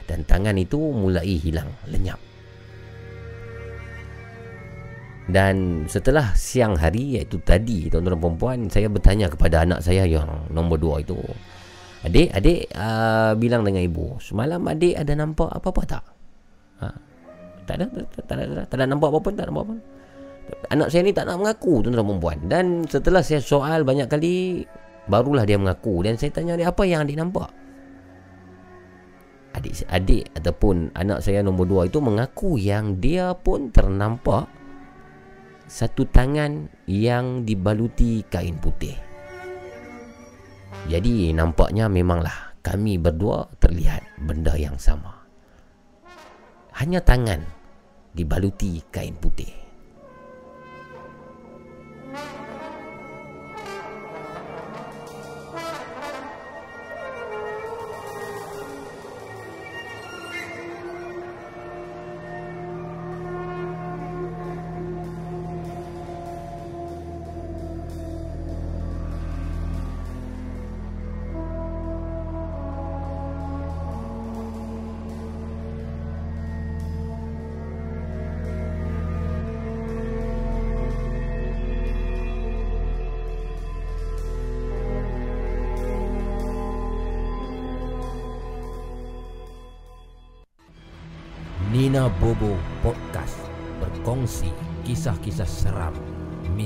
Dan 0.04 0.28
tangan 0.28 0.60
itu 0.60 0.76
mulai 0.78 1.40
hilang, 1.40 1.72
lenyap. 1.88 2.20
Dan 5.24 5.88
setelah 5.88 6.36
siang 6.36 6.76
hari 6.76 7.16
iaitu 7.16 7.40
tadi 7.40 7.88
tuan-tuan 7.88 8.20
perempuan 8.20 8.60
saya 8.68 8.92
bertanya 8.92 9.32
kepada 9.32 9.64
anak 9.64 9.80
saya 9.80 10.04
yang 10.04 10.52
nombor 10.52 10.76
dua 10.76 11.00
itu. 11.00 11.16
Adik, 12.04 12.36
adik 12.36 12.68
uh, 12.76 13.32
bilang 13.40 13.64
dengan 13.64 13.88
ibu, 13.88 14.20
semalam 14.20 14.60
adik 14.68 15.00
ada 15.00 15.16
nampak 15.16 15.48
apa-apa 15.48 15.82
tak? 15.88 16.04
Tak 17.64 17.76
ada, 17.80 17.86
tak, 17.88 18.06
tak, 18.12 18.24
tak, 18.28 18.36
tak, 18.48 18.66
tak 18.68 18.76
ada 18.76 18.86
nampak 18.86 19.08
apa-apa, 19.10 19.30
tak 19.32 19.46
nampak 19.48 19.64
apa-apa. 19.68 19.76
Anak 20.72 20.88
saya 20.92 21.02
ni 21.08 21.16
tak 21.16 21.26
nak 21.32 21.40
mengaku 21.40 21.80
tuan-tuan 21.80 22.04
perempuan. 22.04 22.38
Dan 22.52 22.66
setelah 22.88 23.24
saya 23.24 23.40
soal 23.40 23.88
banyak 23.88 24.12
kali, 24.12 24.68
barulah 25.08 25.48
dia 25.48 25.56
mengaku. 25.56 26.04
Dan 26.04 26.20
saya 26.20 26.36
tanya 26.36 26.60
dia, 26.60 26.68
apa 26.68 26.84
yang 26.84 27.08
adik 27.08 27.18
nampak? 27.20 27.50
Adik-adik 29.54 30.34
ataupun 30.34 30.92
anak 30.98 31.24
saya 31.24 31.46
nombor 31.46 31.70
dua 31.70 31.82
itu 31.88 32.02
mengaku 32.02 32.58
yang 32.58 32.98
dia 32.98 33.38
pun 33.38 33.70
ternampak 33.70 34.50
satu 35.70 36.04
tangan 36.10 36.68
yang 36.90 37.48
dibaluti 37.48 38.26
kain 38.28 38.58
putih. 38.60 38.98
Jadi 40.92 41.32
nampaknya 41.32 41.88
memanglah 41.88 42.58
kami 42.60 43.00
berdua 43.00 43.48
terlihat 43.62 44.04
benda 44.20 44.52
yang 44.60 44.76
sama. 44.76 45.23
Hanya 46.74 47.06
tangan 47.06 47.46
dibaluti 48.18 48.82
kain 48.90 49.14
putih. 49.18 49.63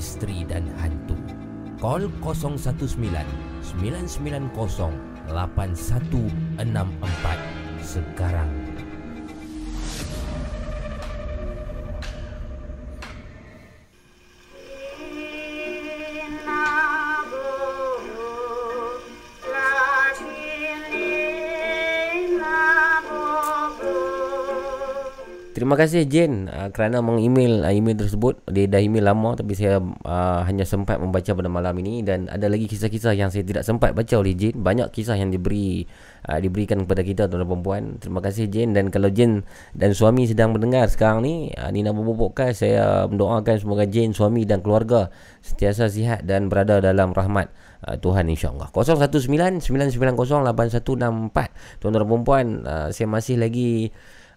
Misteri 0.08 0.48
dan 0.48 0.64
hantu. 0.80 1.20
Call 1.84 2.08
019 2.24 3.28
990 3.76 4.56
8164 5.28 6.64
sekarang. 7.84 8.67
Terima 25.68 25.84
kasih 25.84 26.08
Jane 26.08 26.48
uh, 26.48 26.72
kerana 26.72 27.04
mengemail 27.04 27.68
uh, 27.68 27.76
email 27.76 28.00
tersebut. 28.00 28.40
Dia 28.48 28.72
dah 28.72 28.80
email 28.80 29.04
lama 29.04 29.36
tapi 29.36 29.52
saya 29.52 29.84
uh, 29.84 30.40
hanya 30.48 30.64
sempat 30.64 30.96
membaca 30.96 31.28
pada 31.28 31.52
malam 31.52 31.76
ini 31.84 32.08
dan 32.08 32.32
ada 32.32 32.48
lagi 32.48 32.72
kisah-kisah 32.72 33.12
yang 33.12 33.28
saya 33.36 33.44
tidak 33.44 33.68
sempat 33.68 33.92
baca 33.92 34.16
oleh 34.16 34.32
Jane. 34.32 34.56
Banyak 34.56 34.96
kisah 34.96 35.20
yang 35.20 35.28
diberi 35.28 35.84
uh, 36.24 36.40
diberikan 36.40 36.88
kepada 36.88 37.04
kita 37.04 37.28
tuan-tuan 37.28 37.52
perempuan. 37.52 37.84
Terima 38.00 38.24
kasih 38.24 38.48
Jane 38.48 38.80
dan 38.80 38.88
kalau 38.88 39.12
Jane 39.12 39.44
dan 39.76 39.92
suami 39.92 40.24
sedang 40.24 40.56
mendengar 40.56 40.88
sekarang 40.88 41.28
ni 41.28 41.52
uh, 41.60 41.68
Nina 41.68 41.92
Bobo 41.92 42.16
Podcast 42.16 42.64
saya 42.64 43.04
mendoakan 43.12 43.60
semoga 43.60 43.84
Jane 43.84 44.16
suami 44.16 44.48
dan 44.48 44.64
keluarga 44.64 45.12
sentiasa 45.44 45.92
sihat 45.92 46.24
dan 46.24 46.48
berada 46.48 46.80
dalam 46.80 47.12
rahmat 47.12 47.52
uh, 47.84 48.00
Tuhan 48.00 48.24
insya-Allah. 48.32 48.72
019 48.72 49.60
990 49.60 50.16
8164. 50.16 51.84
Tuan-tuan 51.84 52.08
perempuan 52.08 52.46
uh, 52.64 52.88
saya 52.96 53.12
masih 53.12 53.36
lagi 53.36 53.92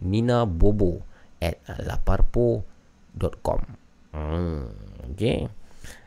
ninabobo 0.00 1.02
at 1.42 1.60
laparpo.com 1.82 3.60
hmm, 4.14 4.62
okay. 5.12 5.50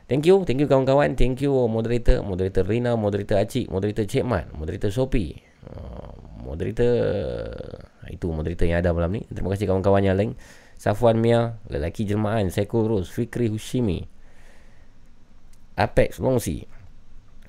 thank 0.10 0.26
you 0.26 0.42
thank 0.48 0.58
you 0.58 0.66
kawan-kawan 0.66 1.14
thank 1.14 1.44
you 1.44 1.52
moderator 1.70 2.24
moderator 2.26 2.64
Rina 2.66 2.98
moderator 2.98 3.38
Acik 3.38 3.70
moderator 3.70 4.06
Cik 4.08 4.26
Mat 4.26 4.50
moderator 4.56 4.90
Sophie. 4.90 5.38
Uh, 5.70 6.16
moderator 6.40 6.96
itu 8.10 8.26
moderator 8.32 8.66
yang 8.66 8.82
ada 8.82 8.90
malam 8.90 9.22
ni. 9.22 9.22
Terima 9.30 9.54
kasih 9.54 9.70
kawan-kawan 9.70 10.02
yang 10.02 10.18
lain. 10.18 10.34
Safwan 10.80 11.20
Mia 11.20 11.60
lelaki 11.68 12.08
jelmaan 12.08 12.48
Seko 12.50 12.88
Rose 12.88 13.12
Fikri 13.12 13.52
Hushimi 13.52 14.08
Apex 15.76 16.24
Longsi 16.24 16.64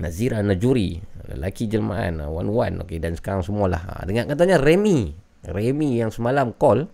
Nazira 0.00 0.40
Najuri 0.40 0.96
Lelaki 1.30 1.70
jelmaan 1.70 2.24
Wan 2.24 2.48
Wan 2.50 2.82
okay, 2.82 2.98
Dan 2.98 3.14
sekarang 3.14 3.44
semualah. 3.44 3.82
Ha, 3.84 3.92
Dengan 4.08 4.26
katanya 4.26 4.56
Remy 4.58 5.12
Remy 5.46 6.00
yang 6.00 6.10
semalam 6.10 6.56
call 6.56 6.88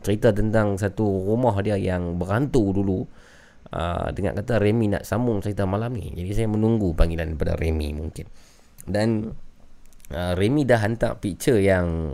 Cerita 0.00 0.32
tentang 0.32 0.80
satu 0.80 1.04
rumah 1.04 1.52
dia 1.60 1.76
yang 1.76 2.16
berhantu 2.16 2.72
dulu. 2.72 3.04
Uh, 3.68 4.08
Dengan 4.16 4.40
kata 4.40 4.56
Remy 4.56 4.96
nak 4.96 5.04
sambung 5.04 5.44
cerita 5.44 5.68
malam 5.68 5.92
ni. 5.92 6.08
Jadi 6.16 6.32
saya 6.32 6.48
menunggu 6.48 6.96
panggilan 6.96 7.36
daripada 7.36 7.60
Remy 7.60 7.88
mungkin. 8.00 8.24
Dan 8.88 9.36
uh, 10.16 10.32
Remy 10.32 10.64
dah 10.64 10.80
hantar 10.80 11.20
picture 11.20 11.60
yang 11.60 12.08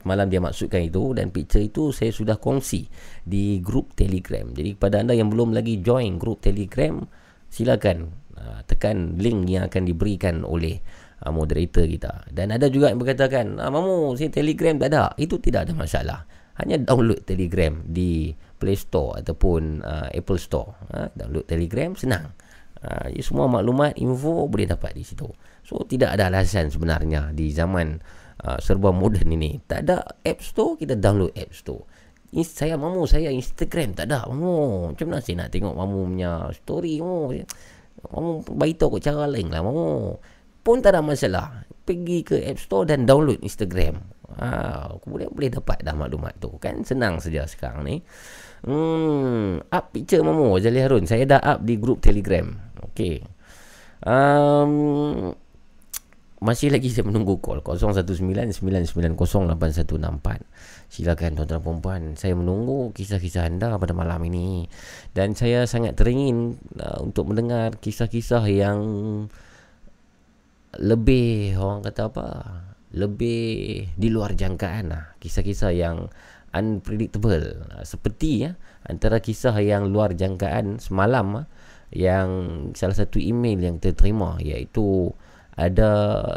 Semalam 0.00 0.32
dia 0.32 0.40
maksudkan 0.40 0.80
itu. 0.80 1.12
Dan 1.12 1.28
picture 1.28 1.60
itu 1.60 1.92
saya 1.92 2.08
sudah 2.08 2.40
kongsi 2.40 2.88
Di 3.20 3.60
grup 3.60 3.92
telegram. 3.92 4.56
Jadi 4.56 4.80
kepada 4.80 5.04
anda 5.04 5.12
yang 5.12 5.28
belum 5.28 5.52
lagi 5.52 5.84
join 5.84 6.16
grup 6.16 6.40
telegram 6.40 7.04
Silakan 7.52 8.19
Ah, 8.40 8.64
tekan 8.64 9.20
link 9.20 9.52
yang 9.52 9.68
akan 9.68 9.84
diberikan 9.84 10.48
oleh 10.48 10.80
uh, 11.20 11.28
moderator 11.28 11.84
kita. 11.84 12.24
Dan 12.32 12.56
ada 12.56 12.72
juga 12.72 12.88
yang 12.88 12.96
berkatakan, 12.96 13.60
ah, 13.60 13.68
Mamu, 13.68 14.16
si 14.16 14.32
Telegram 14.32 14.80
tak 14.80 14.88
ada. 14.96 15.12
Itu 15.20 15.36
tidak 15.36 15.68
ada 15.68 15.76
masalah. 15.76 16.24
Hanya 16.56 16.80
download 16.80 17.28
Telegram 17.28 17.84
di 17.84 18.32
Play 18.56 18.80
Store 18.80 19.20
ataupun 19.20 19.84
uh, 19.84 20.08
Apple 20.08 20.40
Store. 20.40 20.72
Uh, 20.88 21.12
download 21.12 21.44
Telegram, 21.44 21.92
senang. 21.92 22.32
Uh, 22.80 23.12
semua 23.20 23.44
maklumat, 23.44 24.00
info 24.00 24.48
boleh 24.48 24.64
dapat 24.64 24.96
di 24.96 25.04
situ. 25.04 25.28
So, 25.60 25.84
tidak 25.84 26.16
ada 26.16 26.32
alasan 26.32 26.72
sebenarnya 26.72 27.36
di 27.36 27.52
zaman 27.52 28.00
uh, 28.40 28.56
serba 28.56 28.88
moden 28.88 29.28
ini. 29.36 29.60
Tak 29.68 29.84
ada 29.84 30.00
App 30.24 30.40
Store, 30.40 30.80
kita 30.80 30.96
download 30.96 31.36
App 31.36 31.52
Store. 31.52 31.84
Saya 32.30 32.78
mamu, 32.80 33.04
saya 33.04 33.28
Instagram 33.28 33.92
tak 33.92 34.08
ada. 34.08 34.24
Mamu, 34.28 34.92
macam 34.96 35.06
mana 35.12 35.20
saya 35.20 35.44
nak 35.44 35.50
tengok 35.52 35.76
mamu 35.76 36.00
punya 36.08 36.48
story? 36.56 37.02
Mamu, 37.04 37.36
Mamu 38.08 38.44
beritahu 38.46 38.96
kot 38.96 39.02
cara 39.04 39.28
lain 39.28 39.52
lah 39.52 39.60
Mamu 39.60 40.16
pun 40.60 40.80
tak 40.80 40.96
ada 40.96 41.00
masalah. 41.04 41.64
Pergi 41.84 42.22
ke 42.22 42.36
App 42.46 42.60
Store 42.60 42.84
dan 42.84 43.08
download 43.08 43.40
Instagram. 43.40 44.00
Ha, 44.38 44.94
kemudian 45.02 45.32
boleh 45.34 45.50
dapat 45.50 45.82
dah 45.82 45.96
maklumat 45.96 46.38
tu. 46.38 46.54
Kan 46.62 46.86
senang 46.86 47.18
saja 47.18 47.48
sekarang 47.48 47.82
ni. 47.82 47.96
Hmm, 48.60 49.64
up 49.72 49.84
picture 49.90 50.20
Momo 50.20 50.54
Jali 50.60 50.78
Harun. 50.84 51.08
Saya 51.08 51.24
dah 51.24 51.40
up 51.40 51.64
di 51.64 51.80
grup 51.80 52.04
Telegram. 52.04 52.46
Okey. 52.92 53.24
Um, 54.04 55.32
masih 56.40 56.72
lagi 56.72 56.88
saya 56.88 57.04
menunggu 57.04 57.36
call. 57.38 57.60
0199908164. 57.60 60.40
Silakan 60.90 61.38
tuan-tuan 61.38 61.62
dan 61.62 61.78
puan 61.78 62.02
Saya 62.18 62.34
menunggu 62.34 62.90
kisah-kisah 62.96 63.46
anda 63.46 63.76
pada 63.76 63.92
malam 63.92 64.24
ini. 64.26 64.66
Dan 65.12 65.36
saya 65.36 65.68
sangat 65.68 66.00
teringin 66.00 66.56
uh, 66.80 67.04
Untuk 67.04 67.28
mendengar 67.30 67.76
kisah-kisah 67.78 68.42
yang 68.50 68.80
Lebih 70.80 71.60
Orang 71.60 71.84
kata 71.86 72.10
apa? 72.10 72.28
Lebih 72.90 73.86
Di 73.94 74.08
luar 74.10 74.34
jangkaan 74.34 74.90
lah. 74.90 75.14
Kisah-kisah 75.22 75.70
yang 75.76 76.10
Unpredictable. 76.50 77.62
Uh, 77.70 77.86
Seperti 77.86 78.48
ya 78.48 78.58
Antara 78.88 79.22
kisah 79.22 79.54
yang 79.62 79.86
luar 79.92 80.16
jangkaan 80.16 80.80
Semalam 80.82 81.44
uh, 81.44 81.46
Yang 81.94 82.30
Salah 82.74 82.96
satu 82.98 83.22
email 83.22 83.62
yang 83.62 83.78
terima 83.78 84.42
Iaitu 84.42 85.14
ada 85.58 85.90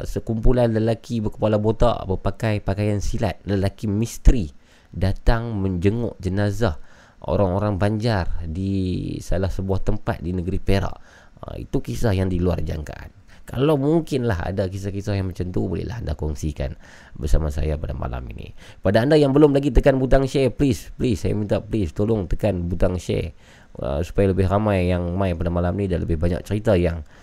sekumpulan 0.03 0.73
lelaki 0.73 1.21
berkepala 1.21 1.61
botak 1.61 2.05
berpakai 2.09 2.65
pakaian 2.65 2.97
silat. 2.99 3.37
Lelaki 3.45 3.85
misteri 3.85 4.49
datang 4.89 5.57
menjenguk 5.57 6.17
jenazah 6.17 6.77
orang-orang 7.25 7.79
Banjar 7.79 8.45
di 8.45 9.15
salah 9.23 9.49
sebuah 9.49 9.85
tempat 9.85 10.21
di 10.21 10.33
negeri 10.33 10.59
Perak. 10.59 10.97
Ha, 11.43 11.59
itu 11.59 11.77
kisah 11.79 12.15
yang 12.15 12.29
di 12.29 12.39
luar 12.39 12.63
jangkaan. 12.63 13.23
Kalau 13.43 13.75
mungkinlah 13.75 14.55
ada 14.55 14.71
kisah-kisah 14.71 15.19
yang 15.19 15.27
macam 15.27 15.51
tu 15.51 15.67
bolehlah 15.67 15.99
anda 15.99 16.15
kongsikan 16.15 16.79
bersama 17.19 17.51
saya 17.51 17.75
pada 17.75 17.91
malam 17.91 18.23
ini. 18.31 18.55
Pada 18.79 19.03
anda 19.03 19.19
yang 19.19 19.35
belum 19.35 19.51
lagi 19.51 19.67
tekan 19.67 19.99
butang 19.99 20.23
share 20.31 20.47
please 20.47 20.95
please 20.95 21.19
saya 21.19 21.35
minta 21.35 21.59
please 21.59 21.91
tolong 21.91 22.23
tekan 22.31 22.71
butang 22.71 22.95
share 22.95 23.35
uh, 23.83 23.99
supaya 23.99 24.31
lebih 24.31 24.47
ramai 24.47 24.87
yang 24.87 25.19
main 25.19 25.35
pada 25.35 25.51
malam 25.51 25.75
ni 25.75 25.91
dan 25.91 26.07
lebih 26.07 26.15
banyak 26.19 26.39
cerita 26.43 26.75
yang 26.79 27.03
Uh, 27.03 27.22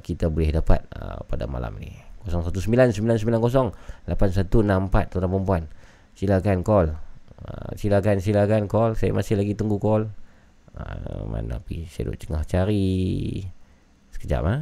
kita 0.00 0.32
boleh 0.32 0.50
dapat 0.54 0.84
uh, 0.96 1.20
pada 1.28 1.44
malam 1.44 1.76
ni. 1.76 1.92
0199908164 2.28 3.72
tuan-tuan 5.08 5.30
perempuan 5.32 5.62
silakan 6.16 6.60
call. 6.60 6.86
Uh, 7.40 7.72
silakan 7.76 8.20
silakan 8.20 8.68
call. 8.68 8.92
Saya 8.96 9.16
masih 9.16 9.40
lagi 9.40 9.56
tunggu 9.56 9.80
call. 9.80 10.12
Uh, 10.76 11.24
mana 11.26 11.58
pi 11.60 11.88
saya 11.88 12.12
duk 12.12 12.20
tengah 12.20 12.44
cari. 12.44 13.40
Sekejap 14.12 14.42
ha? 14.44 14.56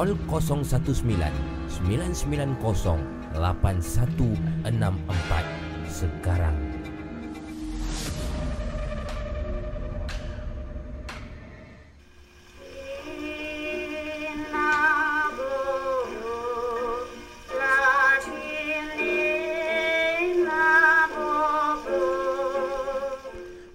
Call 0.00 0.16
019 0.40 1.04
990 1.84 3.36
8164 3.36 5.92
sekarang. 5.92 6.69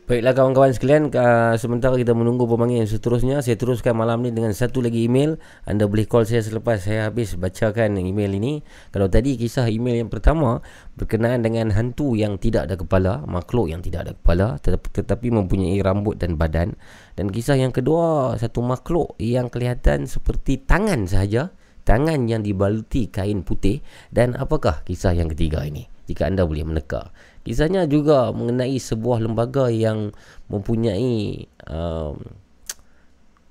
Baiklah 0.05 0.37
kawan-kawan 0.37 0.69
sekalian, 0.69 1.09
uh, 1.17 1.57
sementara 1.57 1.97
kita 1.97 2.13
menunggu 2.13 2.45
pemanggil 2.45 2.85
yang 2.85 2.85
seterusnya, 2.85 3.41
saya 3.41 3.57
teruskan 3.57 3.97
malam 3.97 4.21
ni 4.21 4.29
dengan 4.29 4.53
satu 4.53 4.77
lagi 4.77 5.09
email. 5.09 5.41
Anda 5.65 5.89
boleh 5.89 6.05
call 6.05 6.29
saya 6.29 6.45
selepas 6.45 6.85
saya 6.85 7.09
habis 7.09 7.33
bacakan 7.33 7.97
email 7.97 8.37
ini. 8.37 8.61
Kalau 8.93 9.09
tadi 9.09 9.33
kisah 9.33 9.65
email 9.65 10.05
yang 10.05 10.13
pertama 10.13 10.61
berkenaan 10.93 11.41
dengan 11.41 11.73
hantu 11.73 12.13
yang 12.13 12.37
tidak 12.37 12.69
ada 12.69 12.77
kepala, 12.77 13.25
makhluk 13.25 13.73
yang 13.73 13.81
tidak 13.81 14.05
ada 14.05 14.13
kepala 14.13 14.61
tetapi, 14.61 15.33
mempunyai 15.33 15.81
rambut 15.81 16.21
dan 16.21 16.37
badan. 16.37 16.77
Dan 17.17 17.33
kisah 17.33 17.57
yang 17.57 17.73
kedua, 17.73 18.37
satu 18.37 18.61
makhluk 18.61 19.17
yang 19.17 19.49
kelihatan 19.49 20.05
seperti 20.05 20.61
tangan 20.69 21.09
sahaja, 21.09 21.49
tangan 21.81 22.29
yang 22.29 22.45
dibaluti 22.45 23.09
kain 23.09 23.41
putih. 23.41 23.81
Dan 24.13 24.37
apakah 24.37 24.85
kisah 24.85 25.17
yang 25.17 25.33
ketiga 25.33 25.65
ini? 25.65 25.89
Jika 26.05 26.29
anda 26.29 26.45
boleh 26.45 26.61
meneka. 26.61 27.09
Kisahnya 27.45 27.85
juga 27.85 28.33
mengenai 28.33 28.73
sebuah 28.81 29.21
lembaga 29.21 29.69
yang 29.69 30.09
mempunyai 30.49 31.45
um, 31.69 32.17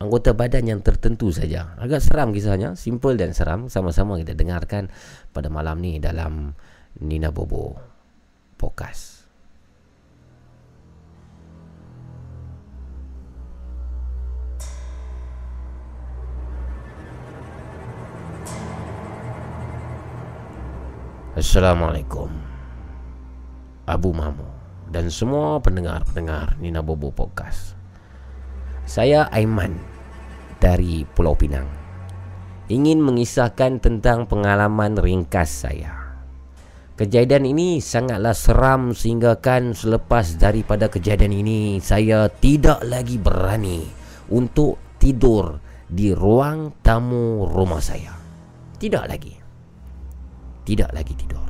anggota 0.02 0.34
badan 0.34 0.66
yang 0.66 0.80
tertentu 0.82 1.30
saja. 1.30 1.78
Agak 1.78 2.02
seram 2.02 2.34
kisahnya, 2.34 2.74
simple 2.74 3.14
dan 3.14 3.30
seram. 3.30 3.70
Sama-sama 3.70 4.18
kita 4.18 4.34
dengarkan 4.34 4.90
pada 5.30 5.46
malam 5.46 5.78
ni 5.78 6.02
dalam 6.02 6.58
Nina 6.98 7.30
Bobo 7.30 7.78
Podcast. 8.58 9.22
Assalamualaikum. 21.34 22.43
Abu 23.84 24.16
Mamu 24.16 24.48
dan 24.88 25.12
semua 25.12 25.60
pendengar-pendengar 25.60 26.56
Nina 26.56 26.80
Bobo 26.80 27.12
Podcast. 27.12 27.76
Saya 28.88 29.28
Aiman 29.28 29.76
dari 30.56 31.04
Pulau 31.04 31.36
Pinang. 31.36 31.68
Ingin 32.72 33.04
mengisahkan 33.04 33.84
tentang 33.84 34.24
pengalaman 34.24 34.96
ringkas 34.96 35.68
saya. 35.68 36.16
Kejadian 36.96 37.44
ini 37.44 37.84
sangatlah 37.84 38.32
seram 38.32 38.96
sehingga 38.96 39.36
kan 39.36 39.76
selepas 39.76 40.40
daripada 40.40 40.88
kejadian 40.88 41.44
ini 41.44 41.76
saya 41.84 42.32
tidak 42.32 42.80
lagi 42.86 43.20
berani 43.20 43.84
untuk 44.32 44.96
tidur 44.96 45.60
di 45.90 46.16
ruang 46.16 46.80
tamu 46.80 47.44
rumah 47.44 47.84
saya. 47.84 48.16
Tidak 48.80 49.04
lagi. 49.04 49.34
Tidak 50.64 50.90
lagi 50.94 51.12
tidur. 51.12 51.43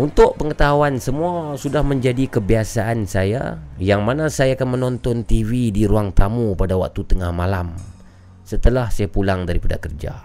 Untuk 0.00 0.40
pengetahuan 0.40 0.96
semua 0.96 1.60
sudah 1.60 1.84
menjadi 1.84 2.24
kebiasaan 2.24 3.04
saya 3.04 3.60
yang 3.76 4.00
mana 4.00 4.32
saya 4.32 4.56
akan 4.56 4.80
menonton 4.80 5.28
TV 5.28 5.68
di 5.68 5.84
ruang 5.84 6.16
tamu 6.16 6.56
pada 6.56 6.72
waktu 6.80 7.04
tengah 7.04 7.28
malam 7.36 7.76
setelah 8.40 8.88
saya 8.88 9.12
pulang 9.12 9.44
daripada 9.44 9.76
kerja. 9.76 10.24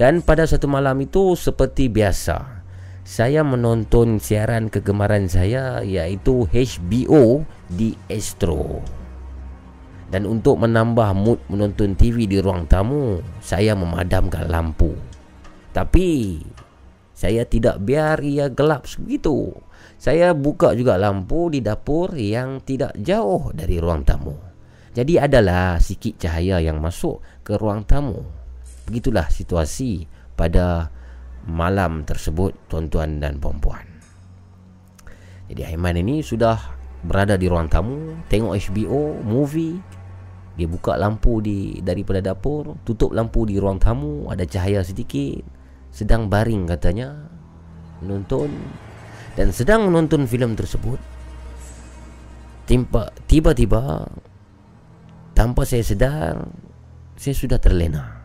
Dan 0.00 0.24
pada 0.24 0.48
satu 0.48 0.64
malam 0.64 0.96
itu 0.96 1.36
seperti 1.36 1.92
biasa, 1.92 2.64
saya 3.04 3.44
menonton 3.44 4.16
siaran 4.16 4.72
kegemaran 4.72 5.28
saya 5.28 5.84
iaitu 5.84 6.48
HBO 6.48 7.44
di 7.68 8.00
Astro. 8.08 8.80
Dan 10.08 10.24
untuk 10.24 10.56
menambah 10.56 11.12
mood 11.12 11.44
menonton 11.52 11.92
TV 12.00 12.24
di 12.24 12.40
ruang 12.40 12.64
tamu, 12.64 13.20
saya 13.44 13.76
memadamkan 13.76 14.48
lampu. 14.48 14.96
Tapi 15.76 16.40
saya 17.18 17.42
tidak 17.42 17.82
biar 17.82 18.22
ia 18.22 18.46
gelap 18.46 18.86
segitu. 18.86 19.50
Saya 19.98 20.38
buka 20.38 20.70
juga 20.78 20.94
lampu 20.94 21.50
di 21.50 21.58
dapur 21.58 22.14
yang 22.14 22.62
tidak 22.62 22.94
jauh 22.94 23.50
dari 23.50 23.82
ruang 23.82 24.06
tamu. 24.06 24.38
Jadi 24.94 25.18
adalah 25.18 25.82
sikit 25.82 26.14
cahaya 26.14 26.62
yang 26.62 26.78
masuk 26.78 27.18
ke 27.42 27.58
ruang 27.58 27.82
tamu. 27.82 28.22
Begitulah 28.86 29.26
situasi 29.34 30.06
pada 30.38 30.94
malam 31.50 32.06
tersebut 32.06 32.54
tuan-tuan 32.70 33.18
dan 33.18 33.42
puan-puan. 33.42 33.82
Jadi 35.50 35.74
Aiman 35.74 35.98
ini 35.98 36.22
sudah 36.22 36.54
berada 37.02 37.34
di 37.34 37.50
ruang 37.50 37.66
tamu, 37.66 38.14
tengok 38.30 38.54
HBO, 38.70 39.26
movie. 39.26 39.74
Dia 40.54 40.70
buka 40.70 40.94
lampu 40.94 41.42
di 41.42 41.82
daripada 41.82 42.22
dapur, 42.22 42.78
tutup 42.86 43.10
lampu 43.10 43.42
di 43.42 43.58
ruang 43.58 43.82
tamu, 43.82 44.30
ada 44.30 44.46
cahaya 44.46 44.86
sedikit. 44.86 45.57
Sedang 45.98 46.30
baring 46.30 46.70
katanya 46.70 47.26
menonton 47.98 48.54
dan 49.34 49.50
sedang 49.50 49.90
menonton 49.90 50.30
filem 50.30 50.54
tersebut. 50.54 51.02
Tiba-tiba 53.26 54.06
tanpa 55.34 55.66
saya 55.66 55.82
sedar 55.82 56.38
saya 57.18 57.34
sudah 57.34 57.58
terlena. 57.58 58.18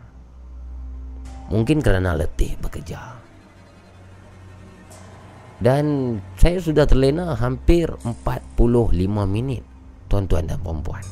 Mungkin 1.54 1.84
kerana 1.84 2.16
letih 2.16 2.56
bekerja 2.58 3.20
Dan 5.60 6.18
saya 6.40 6.58
sudah 6.58 6.88
terlena 6.88 7.36
hampir 7.36 7.92
45 7.92 8.58
minit 9.28 9.64
Tuan-tuan 10.08 10.48
dan 10.48 10.60
perempuan 10.64 11.04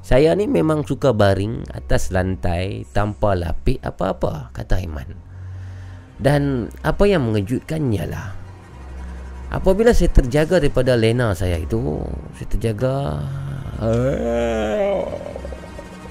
Saya 0.00 0.32
ni 0.38 0.46
memang 0.46 0.86
suka 0.86 1.10
baring 1.10 1.66
atas 1.74 2.14
lantai 2.14 2.86
Tanpa 2.94 3.34
lapik 3.34 3.82
apa-apa 3.82 4.54
Kata 4.54 4.78
Iman 4.78 5.23
Dan 6.24 6.72
apa 6.80 7.04
yang 7.04 7.28
mengejutkannya 7.28 8.04
lah 8.08 8.32
Apabila 9.52 9.92
saya 9.92 10.08
terjaga 10.08 10.56
daripada 10.56 10.96
lena 10.96 11.36
saya 11.36 11.60
itu 11.60 12.00
Saya 12.40 12.48
terjaga 12.48 13.20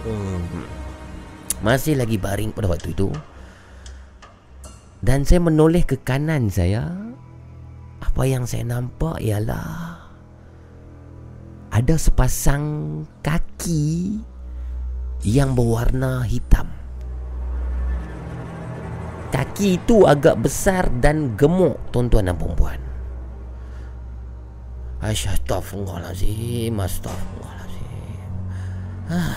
hmm 0.06 0.74
masih 1.64 1.96
lagi 1.96 2.20
baring 2.20 2.52
pada 2.52 2.68
waktu 2.68 2.92
itu. 2.92 3.08
Dan 5.00 5.24
saya 5.24 5.40
menoleh 5.40 5.88
ke 5.88 5.96
kanan 6.04 6.52
saya 6.52 6.92
apa 8.04 8.24
yang 8.28 8.44
saya 8.44 8.68
nampak 8.68 9.20
ialah 9.24 10.00
ada 11.72 11.96
sepasang 11.96 12.64
kaki 13.24 14.20
yang 15.24 15.56
berwarna 15.56 16.24
hitam 16.28 16.83
kaki 19.34 19.82
itu 19.82 20.06
agak 20.06 20.46
besar 20.46 20.94
dan 21.02 21.34
gemuk 21.34 21.82
tuan-tuan 21.90 22.30
dan 22.30 22.38
puan-puan. 22.38 22.78
Astaghfirullahaladzim 25.02 26.78
Astaghfirullahaladzim 26.78 28.22
Ah. 29.10 29.36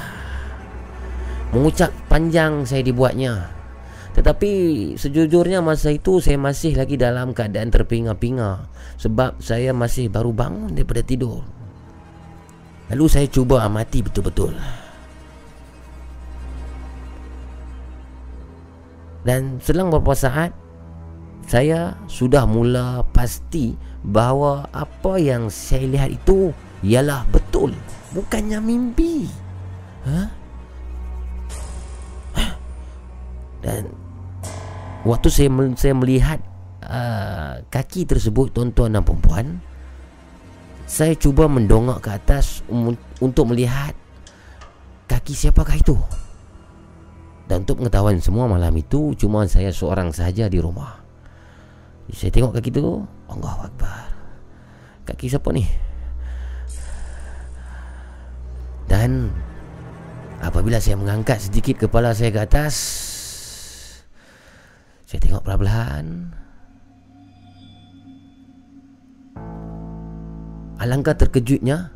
Mengucap 1.57 1.91
panjang 2.13 2.69
saya 2.69 2.85
dibuatnya. 2.85 3.49
Tetapi 4.13 4.51
sejujurnya 5.01 5.65
masa 5.65 5.93
itu 5.93 6.21
saya 6.21 6.37
masih 6.37 6.77
lagi 6.77 6.97
dalam 6.97 7.37
keadaan 7.37 7.69
terpinga-pinga 7.69 8.65
Sebab 8.97 9.45
saya 9.45 9.77
masih 9.77 10.09
baru 10.09 10.33
bangun 10.33 10.73
daripada 10.73 11.05
tidur. 11.05 11.45
Lalu 12.89 13.05
saya 13.11 13.27
cuba 13.29 13.67
amati 13.67 14.01
betul-betul 14.01 14.55
Dan 19.27 19.59
selang 19.59 19.91
beberapa 19.91 20.15
saat 20.15 20.55
Saya 21.47 21.99
sudah 22.07 22.47
mula 22.47 23.03
pasti 23.11 23.75
bahawa 24.07 24.71
apa 24.71 25.19
yang 25.19 25.51
saya 25.51 25.91
lihat 25.91 26.11
itu 26.15 26.55
Ialah 26.87 27.27
betul 27.35 27.75
Bukannya 28.15 28.63
mimpi. 28.63 29.27
Hah? 30.07 30.47
dan 33.67 33.91
waktu 35.03 35.27
saya 35.27 35.51
saya 35.75 35.95
melihat 35.99 36.39
uh, 36.87 37.67
kaki 37.67 38.07
tersebut 38.07 38.55
tuan-tuan 38.55 38.95
dan 38.95 39.03
puan 39.03 39.59
saya 40.87 41.19
cuba 41.19 41.51
mendongak 41.51 41.99
ke 41.99 42.11
atas 42.15 42.63
um, 42.71 42.95
untuk 43.19 43.51
melihat 43.51 43.91
kaki 45.11 45.35
siapakah 45.35 45.75
itu 45.75 45.99
dan 47.47 47.63
untuk 47.63 47.79
pengetahuan 47.79 48.19
semua 48.19 48.51
malam 48.51 48.75
itu 48.75 49.15
cuma 49.15 49.47
saya 49.47 49.71
seorang 49.71 50.11
saja 50.11 50.51
di 50.51 50.59
rumah. 50.59 50.99
Saya 52.11 52.31
tengok 52.31 52.59
kaki 52.59 52.71
itu 52.71 53.03
Allah 53.31 53.71
Akbar. 53.71 54.07
Kaki 55.07 55.27
siapa 55.31 55.51
ni? 55.55 55.67
Dan 58.87 59.31
apabila 60.43 60.79
saya 60.79 60.99
mengangkat 60.99 61.43
sedikit 61.43 61.87
kepala 61.87 62.15
saya 62.15 62.31
ke 62.31 62.41
atas 62.43 62.75
saya 65.07 65.23
tengok 65.23 65.47
perlahan-lahan. 65.47 66.35
Alangkah 70.77 71.17
terkejutnya 71.17 71.89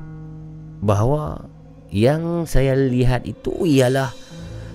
Bahawa 0.80 1.44
Yang 1.92 2.48
saya 2.48 2.72
lihat 2.78 3.28
itu 3.28 3.52
ialah 3.66 4.14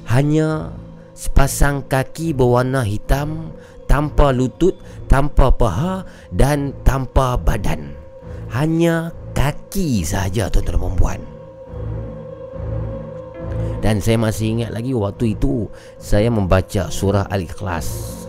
Hanya 0.10 0.74
Sepasang 1.16 1.88
kaki 1.88 2.36
berwarna 2.36 2.84
hitam 2.84 3.56
Tanpa 3.88 4.36
lutut 4.36 4.76
Tanpa 5.08 5.54
paha 5.54 6.04
Dan 6.34 6.76
tanpa 6.84 7.40
badan 7.40 7.96
Hanya 8.52 9.12
kaki 9.36 10.04
sahaja 10.04 10.50
tuan-tuan 10.50 10.66
dan 10.66 10.80
perempuan 10.80 11.22
dan 13.86 14.02
saya 14.02 14.18
masih 14.18 14.58
ingat 14.58 14.74
lagi 14.74 14.98
waktu 14.98 15.38
itu 15.38 15.70
Saya 16.02 16.34
membaca 16.34 16.90
surah 16.90 17.30
Al-Ikhlas 17.30 18.26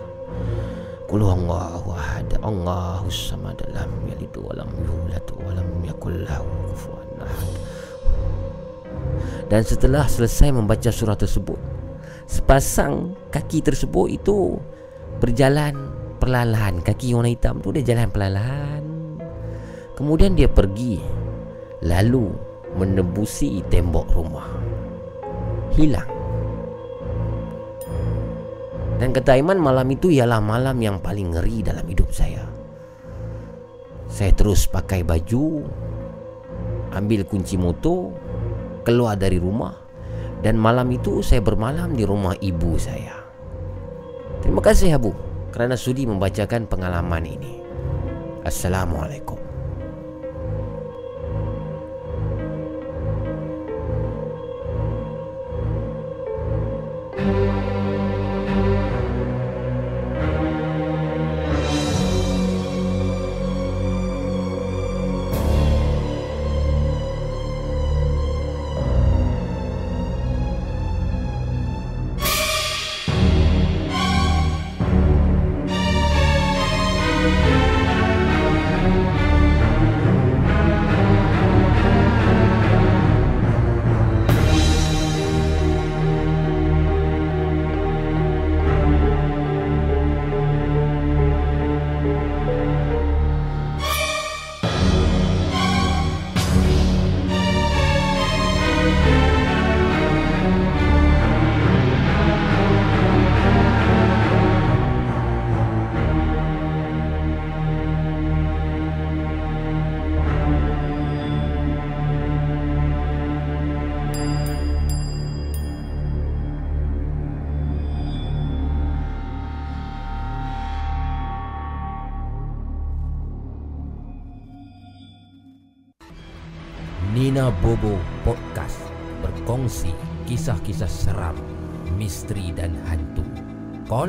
Qul 1.06 1.22
huwallahu 1.22 1.94
ahad. 1.94 2.26
Allahu 2.42 3.06
samad. 3.06 3.62
Lam 3.70 4.10
yalid 4.10 4.34
wa 4.42 4.50
lam 4.58 4.66
yulad 4.74 5.22
wa 5.38 5.54
lam 5.54 5.70
yakul 5.86 6.18
lahu 6.26 6.42
kufuwan 6.66 7.22
ahad. 7.22 7.55
Dan 9.46 9.62
setelah 9.62 10.04
selesai 10.10 10.50
membaca 10.50 10.90
surah 10.90 11.14
tersebut, 11.14 11.58
sepasang 12.26 13.14
kaki 13.30 13.62
tersebut 13.62 14.06
itu 14.10 14.58
berjalan 15.22 15.92
perlahan. 16.18 16.82
Kaki 16.82 17.14
warna 17.14 17.30
hitam 17.30 17.62
tu 17.62 17.70
dia 17.70 17.84
jalan 17.86 18.10
perlahan. 18.10 18.82
Kemudian 19.96 20.36
dia 20.36 20.50
pergi 20.50 21.00
lalu 21.86 22.28
menebusi 22.76 23.64
tembok 23.70 24.06
rumah. 24.12 24.48
Hilang. 25.72 26.16
Dan 28.96 29.12
kata 29.12 29.36
Aiman 29.36 29.60
malam 29.60 29.84
itu 29.92 30.08
ialah 30.08 30.40
malam 30.40 30.80
yang 30.80 31.04
paling 31.04 31.36
ngeri 31.36 31.60
dalam 31.60 31.84
hidup 31.84 32.08
saya 32.16 32.48
Saya 34.08 34.32
terus 34.32 34.64
pakai 34.64 35.04
baju 35.04 35.68
Ambil 36.96 37.28
kunci 37.28 37.60
motor 37.60 38.16
Keluar 38.86 39.18
dari 39.18 39.42
rumah. 39.42 39.74
Dan 40.38 40.62
malam 40.62 40.86
itu 40.94 41.18
saya 41.26 41.42
bermalam 41.42 41.98
di 41.98 42.06
rumah 42.06 42.38
ibu 42.38 42.78
saya. 42.78 43.18
Terima 44.44 44.62
kasih 44.62 44.94
Abu 44.94 45.10
Kerana 45.50 45.74
sudi 45.74 46.06
membacakan 46.06 46.70
pengalaman 46.70 47.24
ini. 47.26 47.58
Assalamualaikum 48.46 49.45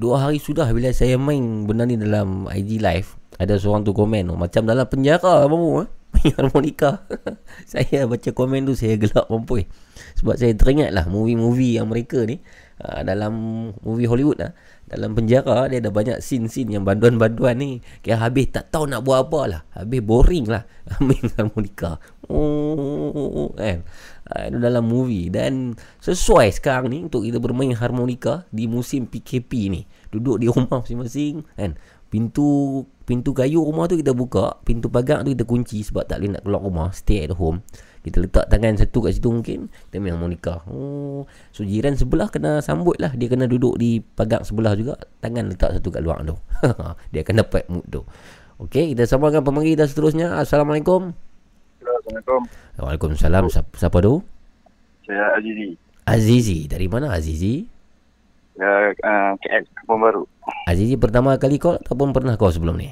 Dua 0.00 0.16
hari 0.16 0.40
sudah 0.40 0.64
bila 0.72 0.96
saya 0.96 1.20
main 1.20 1.68
benda 1.68 1.84
ni 1.84 2.00
dalam 2.00 2.48
IG 2.48 2.80
live 2.80 3.20
Ada 3.36 3.60
seorang 3.60 3.84
tu 3.84 3.92
komen 3.92 4.32
tu 4.32 4.34
Macam 4.40 4.64
dalam 4.64 4.88
penjara 4.88 5.44
mamu 5.44 5.84
eh? 5.84 5.88
Main 6.16 6.32
harmonika. 6.40 7.04
Saya 7.70 8.08
baca 8.08 8.30
komen 8.32 8.64
tu 8.64 8.72
saya 8.72 8.96
gelap 8.96 9.28
mampu 9.28 9.62
Sebab 10.18 10.40
saya 10.40 10.56
teringat 10.56 10.90
lah 10.90 11.04
movie-movie 11.04 11.76
yang 11.78 11.86
mereka 11.86 12.24
ni 12.24 12.40
uh, 12.80 13.04
Dalam 13.04 13.32
movie 13.84 14.08
Hollywood 14.08 14.40
lah 14.40 14.56
Dalam 14.90 15.14
penjara 15.14 15.70
dia 15.70 15.78
ada 15.84 15.92
banyak 15.92 16.18
scene-scene 16.18 16.74
yang 16.74 16.82
banduan-banduan 16.82 17.54
ni. 17.62 17.78
Kira 18.02 18.26
habis 18.26 18.50
tak 18.50 18.74
tahu 18.74 18.90
nak 18.90 19.06
buat 19.06 19.30
apa 19.30 19.40
lah. 19.46 19.60
Habis 19.78 20.02
boring 20.02 20.50
lah. 20.50 20.66
Main 21.06 21.30
harmonika. 21.38 22.02
Oh, 22.19 22.19
kan? 23.58 23.82
Uh, 24.30 24.46
dalam 24.56 24.86
movie. 24.86 25.28
Dan 25.28 25.74
sesuai 25.98 26.54
sekarang 26.54 26.90
ni 26.90 26.98
untuk 27.04 27.26
kita 27.26 27.42
bermain 27.42 27.74
harmonika 27.74 28.46
di 28.54 28.70
musim 28.70 29.10
PKP 29.10 29.50
ni. 29.70 29.82
Duduk 30.10 30.38
di 30.38 30.46
rumah 30.50 30.82
masing-masing 30.82 31.42
kan? 31.58 31.74
Pintu 32.10 32.82
pintu 33.06 33.30
kayu 33.30 33.62
rumah 33.62 33.86
tu 33.86 33.94
kita 33.94 34.10
buka 34.10 34.58
pintu 34.66 34.90
pagar 34.90 35.22
tu 35.22 35.30
kita 35.30 35.46
kunci 35.46 35.82
sebab 35.82 36.10
tak 36.10 36.22
boleh 36.22 36.38
nak 36.38 36.42
keluar 36.42 36.62
rumah 36.62 36.88
stay 36.90 37.22
at 37.26 37.34
home. 37.34 37.62
Kita 38.02 38.18
letak 38.18 38.50
tangan 38.50 38.80
satu 38.80 38.98
kat 39.06 39.18
situ 39.18 39.30
mungkin 39.30 39.70
kita 39.70 40.02
main 40.02 40.18
harmonika. 40.18 40.66
Oh 40.66 41.26
so 41.54 41.62
jiran 41.62 41.94
sebelah 41.94 42.26
kena 42.26 42.58
sambut 42.62 42.98
lah. 42.98 43.14
Dia 43.14 43.30
kena 43.30 43.46
duduk 43.46 43.78
di 43.78 44.02
pagar 44.02 44.42
sebelah 44.42 44.74
juga 44.74 44.98
tangan 45.22 45.54
letak 45.54 45.78
satu 45.78 45.88
kat 45.94 46.02
luar 46.02 46.26
tu. 46.26 46.34
Dia 47.14 47.22
akan 47.22 47.34
dapat 47.46 47.62
mood 47.70 47.86
tu. 47.86 48.02
Okey, 48.60 48.92
kita 48.92 49.08
sambungkan 49.08 49.40
pemanggil 49.40 49.72
dan 49.72 49.88
seterusnya. 49.88 50.36
Assalamualaikum. 50.36 51.29
Assalamualaikum. 52.10 52.42
Waalaikumsalam. 52.82 53.44
Siapa, 53.46 53.70
siapa 53.78 53.98
tu? 54.02 54.18
Saya 55.06 55.38
Azizi. 55.38 55.68
Azizi. 56.02 56.58
Dari 56.66 56.86
mana 56.90 57.14
Azizi? 57.14 57.70
Ya, 58.58 58.90
uh, 58.90 59.32
KL, 59.38 59.62
Kampung 59.78 60.02
Baru. 60.02 60.22
Azizi 60.66 60.98
pertama 60.98 61.38
kali 61.38 61.62
call 61.62 61.78
ataupun 61.78 62.10
pernah 62.10 62.34
call 62.34 62.50
sebelum 62.50 62.82
ni? 62.82 62.90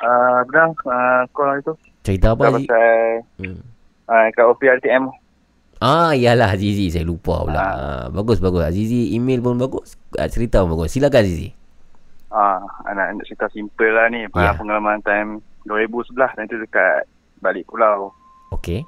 Uh, 0.00 0.40
pernah 0.48 0.72
uh, 0.72 1.22
call 1.36 1.60
itu. 1.60 1.72
Cerita 2.00 2.32
apa 2.32 2.48
Azizi? 2.48 2.64
Pasal 2.64 3.20
hmm. 3.44 3.60
uh, 4.08 4.26
kat 4.32 4.44
OPRTM. 4.48 5.04
Ah, 5.76 6.16
iyalah 6.16 6.56
Azizi. 6.56 6.88
Saya 6.88 7.04
lupa 7.04 7.44
pula. 7.44 7.60
Uh. 7.60 7.68
Uh, 7.76 8.04
bagus, 8.16 8.40
bagus. 8.40 8.64
Azizi 8.64 9.12
email 9.12 9.44
pun 9.44 9.60
bagus. 9.60 10.00
Cerita 10.32 10.64
pun 10.64 10.80
bagus. 10.80 10.96
Silakan 10.96 11.28
Azizi. 11.28 11.52
Ah, 12.32 12.64
uh, 12.64 12.92
nak, 12.96 13.20
nak 13.20 13.24
cerita 13.28 13.52
simple 13.52 13.92
lah 13.92 14.08
ni. 14.08 14.24
Yeah. 14.32 14.56
Pengalaman 14.56 15.04
time 15.04 15.44
2011 15.68 16.40
dan 16.40 16.48
itu 16.48 16.56
dekat 16.64 17.04
balik 17.44 17.68
pulau. 17.68 18.16
Okey. 18.54 18.80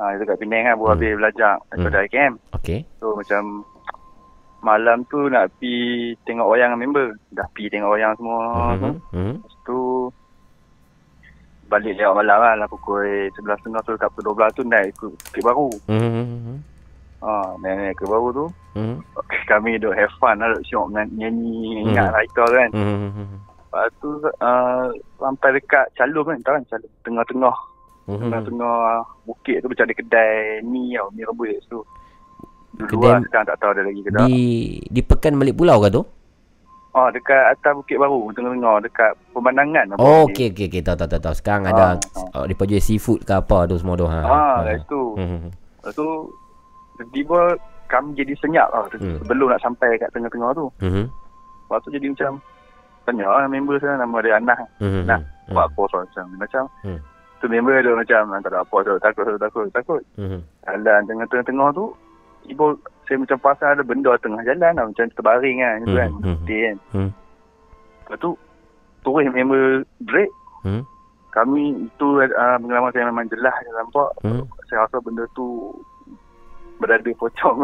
Ah, 0.00 0.16
itu 0.16 0.24
kat 0.24 0.40
Penang 0.40 0.64
kan, 0.64 0.74
baru 0.80 0.84
hmm. 0.84 0.94
habis 0.96 1.12
belajar 1.20 1.54
daripada 1.68 1.98
hmm. 2.00 2.06
IKM. 2.08 2.34
Okey. 2.56 2.78
So, 3.04 3.06
macam 3.12 3.42
malam 4.60 4.98
tu 5.08 5.28
nak 5.28 5.52
pi 5.60 5.72
tengok 6.24 6.48
wayang 6.48 6.76
member. 6.80 7.16
Dah 7.32 7.44
pi 7.52 7.68
tengok 7.68 7.96
wayang 7.96 8.16
semua. 8.16 8.76
Hmm. 8.76 8.96
hmm. 9.12 9.34
Lepas 9.44 9.54
tu, 9.68 10.08
balik 11.68 11.94
lewat 12.00 12.14
malam 12.16 12.38
lah, 12.40 12.54
lah 12.64 12.68
pukul 12.68 13.28
11.30 13.36 13.86
tu, 13.86 13.92
dekat 13.94 14.10
pukul 14.16 14.34
12 14.36 14.56
tu, 14.56 14.62
naik 14.64 14.86
ikut 14.96 15.10
bukit 15.12 15.42
baru. 15.44 15.68
Hmm. 15.84 16.58
Ah, 17.20 17.52
naik 17.60 18.00
ke 18.00 18.04
baru 18.08 18.28
tu. 18.32 18.46
Hmm. 18.72 18.96
Kami 19.52 19.76
duk 19.76 19.92
have 19.92 20.12
fun 20.16 20.40
lah, 20.40 20.48
duk 20.56 20.64
syok 20.64 20.88
nyanyi, 20.96 21.84
hmm. 21.84 21.92
ingat 21.92 22.08
writer 22.16 22.48
kan. 22.48 22.70
Hmm. 22.72 23.36
Lepas 23.70 23.86
tu, 24.02 24.18
uh, 24.18 24.90
sampai 25.20 25.60
dekat 25.60 25.86
calung 25.94 26.26
kan, 26.26 26.40
tahu 26.42 26.56
kan 26.58 26.64
calung. 26.72 26.92
Tengah-tengah 27.06 27.54
Mm-hmm. 28.08 28.22
Tengah-tengah 28.26 28.78
bukit 29.28 29.56
tu 29.60 29.68
macam 29.68 29.84
ada 29.86 29.94
kedai 29.94 30.32
mi 30.64 30.96
tau, 30.96 31.08
mi 31.12 31.22
rebus 31.22 31.62
tu. 31.68 31.80
Dulu 32.78 32.86
kedai 32.86 33.10
lah, 33.12 33.20
sekarang 33.28 33.46
tak 33.50 33.58
tahu 33.60 33.70
ada 33.76 33.82
lagi 33.84 34.02
kedai. 34.02 34.26
Di, 34.26 34.42
di 34.88 35.00
Pekan 35.04 35.36
Balik 35.36 35.56
Pulau 35.58 35.78
ke 35.84 35.88
tu? 35.92 36.02
Oh, 36.90 37.06
dekat 37.06 37.54
atas 37.54 37.70
Bukit 37.78 38.02
Baru, 38.02 38.34
tengah-tengah, 38.34 38.82
dekat 38.82 39.12
pemandangan. 39.30 39.94
Oh, 40.02 40.26
okey, 40.26 40.50
okey, 40.50 40.66
okay. 40.66 40.82
tahu, 40.82 40.98
tahu, 40.98 41.22
tahu. 41.22 41.34
Sekarang 41.38 41.68
ha, 41.68 41.70
ada, 41.70 41.86
ha. 41.94 42.42
Oh, 42.42 42.44
dia 42.50 42.58
jual 42.58 42.82
seafood 42.82 43.22
ke 43.22 43.30
apa 43.30 43.70
tu 43.70 43.78
semua 43.78 43.94
tu. 43.94 44.10
Ha, 44.10 44.18
ha, 44.26 44.66
ha. 44.66 44.74
itu. 44.74 45.02
Mm-hmm. 45.14 45.50
Lepas 45.86 45.92
tu, 45.94 46.08
tiba 47.14 47.54
kami 47.86 48.18
jadi 48.18 48.34
senyap 48.42 48.70
lah 48.74 48.86
mm. 48.90 49.22
sebelum 49.22 49.50
nak 49.54 49.62
sampai 49.62 50.02
kat 50.02 50.10
tengah-tengah 50.10 50.50
tu. 50.50 50.66
Mm-hmm. 50.82 51.06
Lepas 51.06 51.78
tu 51.86 51.90
jadi 51.94 52.06
macam, 52.10 52.32
tanya 53.06 53.26
lah 53.26 53.46
member 53.46 53.78
saya, 53.78 53.94
nama 53.94 54.16
dia 54.18 54.34
Anah. 54.34 54.60
Mm-hmm. 54.82 55.04
Nah, 55.06 55.18
mm-hmm. 55.22 55.54
buat 55.54 55.66
apa 55.70 55.82
macam, 55.94 56.24
macam, 56.42 56.64
mm 56.82 56.98
tu 57.40 57.48
member 57.48 57.80
ada 57.80 57.96
macam 57.96 58.36
tak 58.44 58.52
ada 58.52 58.60
apa 58.60 58.76
tu 58.84 58.92
takut 59.00 59.24
takut 59.24 59.40
takut 59.40 59.64
takut 59.72 60.02
mm-hmm. 60.20 60.40
jalan 60.68 61.00
tengah-tengah 61.08 61.68
tu 61.72 61.84
ibu 62.46 62.76
saya 63.08 63.16
macam 63.18 63.38
pasal 63.42 63.68
ada 63.74 63.82
benda 63.82 64.14
tengah 64.22 64.44
jalan 64.44 64.72
lah, 64.76 64.84
macam 64.86 65.08
terbaring 65.16 65.58
kan 65.64 65.78
mm-hmm. 65.82 65.96
kan 65.96 66.10
mesti 66.20 66.56
kan 66.60 66.76
mm-hmm. 66.92 67.10
lepas 68.06 68.18
tu 68.20 68.30
turun 69.00 69.32
member 69.32 69.88
break 70.04 70.30
mm-hmm. 70.68 70.84
kami 71.32 71.88
itu 71.88 72.08
uh, 72.20 72.56
pengalaman 72.60 72.92
saya 72.92 73.08
memang 73.08 73.26
jelas 73.32 73.54
saya 73.56 73.72
nampak 73.80 74.10
mm-hmm. 74.20 74.44
saya 74.68 74.84
rasa 74.84 74.96
benda 75.00 75.24
tu 75.32 75.72
berada 76.80 77.12
pocong 77.16 77.56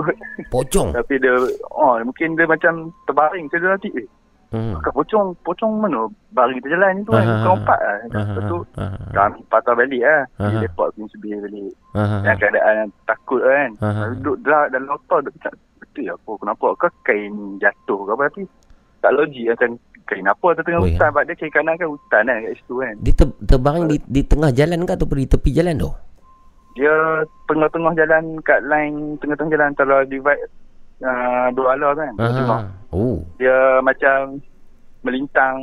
pocong 0.53 0.89
tapi 0.97 1.21
dia 1.21 1.37
oh 1.73 1.97
mungkin 2.05 2.37
dia 2.37 2.49
macam 2.49 2.93
terbaring 3.05 3.49
saya 3.53 3.77
nanti 3.77 3.93
eh 3.97 4.09
Hmm. 4.57 4.81
Kat 4.81 4.93
pocong, 4.97 5.37
pocong 5.45 5.73
mana 5.77 6.09
bari 6.33 6.57
kita 6.57 6.73
jalan 6.73 6.91
ni 6.97 7.01
tu 7.05 7.13
kan. 7.13 7.27
Bukan 7.29 7.57
empat 7.61 7.81
lah. 7.85 7.97
Lepas 8.09 8.43
tu, 8.49 8.59
kami 9.13 9.39
patah 9.53 9.75
balik 9.77 10.03
lah. 10.03 10.23
Dia 10.41 10.59
report 10.65 10.89
pun 10.97 11.07
sebir 11.13 11.37
balik. 11.45 11.73
Yang 12.25 12.37
keadaan 12.41 12.89
takut 13.05 13.45
kan. 13.45 13.71
Duduk 14.17 14.37
dalam, 14.41 14.65
dalam 14.73 14.97
otak, 14.97 15.29
duduk 15.29 15.35
macam, 15.37 15.53
betul 15.85 16.03
ya 16.09 16.13
apa, 16.17 16.31
kenapa? 16.41 16.67
Kau 16.81 16.91
kain 17.05 17.33
jatuh 17.61 18.01
ke 18.01 18.13
apa? 18.17 18.23
Tapi 18.33 18.43
tak 19.05 19.13
logik 19.13 19.47
macam 19.53 19.71
kain 20.07 20.27
apa 20.27 20.47
tu 20.55 20.63
tengah 20.63 20.81
oh, 20.81 20.87
hutan. 20.87 21.09
Sebab 21.11 21.23
ya. 21.23 21.27
dia 21.29 21.35
kain 21.37 21.53
kanan 21.53 21.75
kan 21.77 21.89
hutan 21.91 22.23
kan 22.25 22.37
kat 22.41 22.53
situ 22.57 22.75
kan. 22.79 22.95
Dia 23.03 23.13
ter, 23.13 23.27
terbaring 23.45 23.87
di, 23.91 23.97
di 24.07 24.23
tengah 24.25 24.51
jalan 24.55 24.87
ke 24.87 24.93
ataupun 24.95 25.19
di 25.21 25.29
tepi 25.29 25.51
jalan 25.53 25.75
tu? 25.77 25.91
Dia 26.77 26.95
tengah-tengah 27.49 27.93
jalan 27.97 28.25
kat 28.45 28.61
line, 28.69 29.17
tengah-tengah 29.19 29.53
jalan 29.57 29.69
antara 29.73 29.97
divide 30.05 30.47
uh, 31.03 31.47
dua 31.53 31.69
ala 31.77 31.89
kan. 31.97 32.13
Uh-huh. 32.17 32.63
Oh. 32.95 33.17
Dia 33.37 33.83
macam 33.85 34.41
melintang 35.05 35.57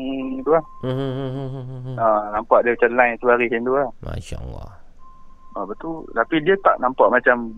tu 0.46 0.52
lah. 0.54 0.64
Uh-huh. 0.86 1.98
Uh, 1.98 2.22
nampak 2.36 2.64
dia 2.64 2.76
macam 2.78 2.92
line 2.96 3.16
tu 3.20 3.28
hari 3.28 3.46
macam 3.50 3.62
tu 3.66 3.74
lah. 3.76 3.90
Masya 4.06 4.38
Allah. 4.40 4.70
Ah, 5.54 5.66
betul. 5.70 6.06
Tapi 6.14 6.36
dia 6.42 6.58
tak 6.66 6.82
nampak 6.82 7.08
macam 7.14 7.54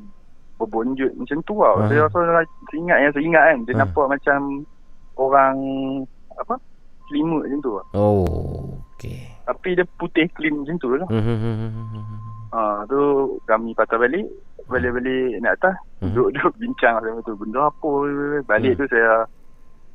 berbonjut 0.55 1.11
macam 1.19 1.37
tu 1.43 1.55
tau. 1.55 1.75
Uh-huh. 1.75 1.87
Saya 1.87 1.99
rasa 2.07 2.19
saya 2.43 2.77
ingat 2.79 2.97
yang 3.01 3.11
saya 3.11 3.23
ingat 3.23 3.43
kan. 3.43 3.57
Dia 3.67 3.73
uh. 3.73 3.79
nampak 3.83 4.05
macam 4.07 4.39
orang 5.15 5.55
apa? 6.35 6.55
Selimut 7.05 7.45
macam 7.45 7.59
tu. 7.61 7.71
Oh, 7.93 8.81
okey. 8.97 9.21
Tapi 9.45 9.77
dia 9.77 9.85
putih 10.01 10.25
clean 10.33 10.57
macam 10.65 10.75
tu 10.81 10.89
lah. 10.97 11.07
Uh-huh. 11.07 12.55
Ah, 12.55 12.87
tu 12.87 12.99
kami 13.45 13.75
patah 13.75 13.99
balik. 13.99 14.25
Balik-balik 14.65 15.39
nak 15.41 15.53
atas. 15.61 15.75
Uh-huh. 16.01 16.11
Duduk-duduk 16.11 16.53
bincang 16.61 16.95
sama 17.01 17.19
tu. 17.21 17.33
Benda 17.37 17.69
apa? 17.69 17.91
Balik 18.49 18.71
uh-huh. 18.75 18.87
tu 18.87 18.91
saya 18.93 19.13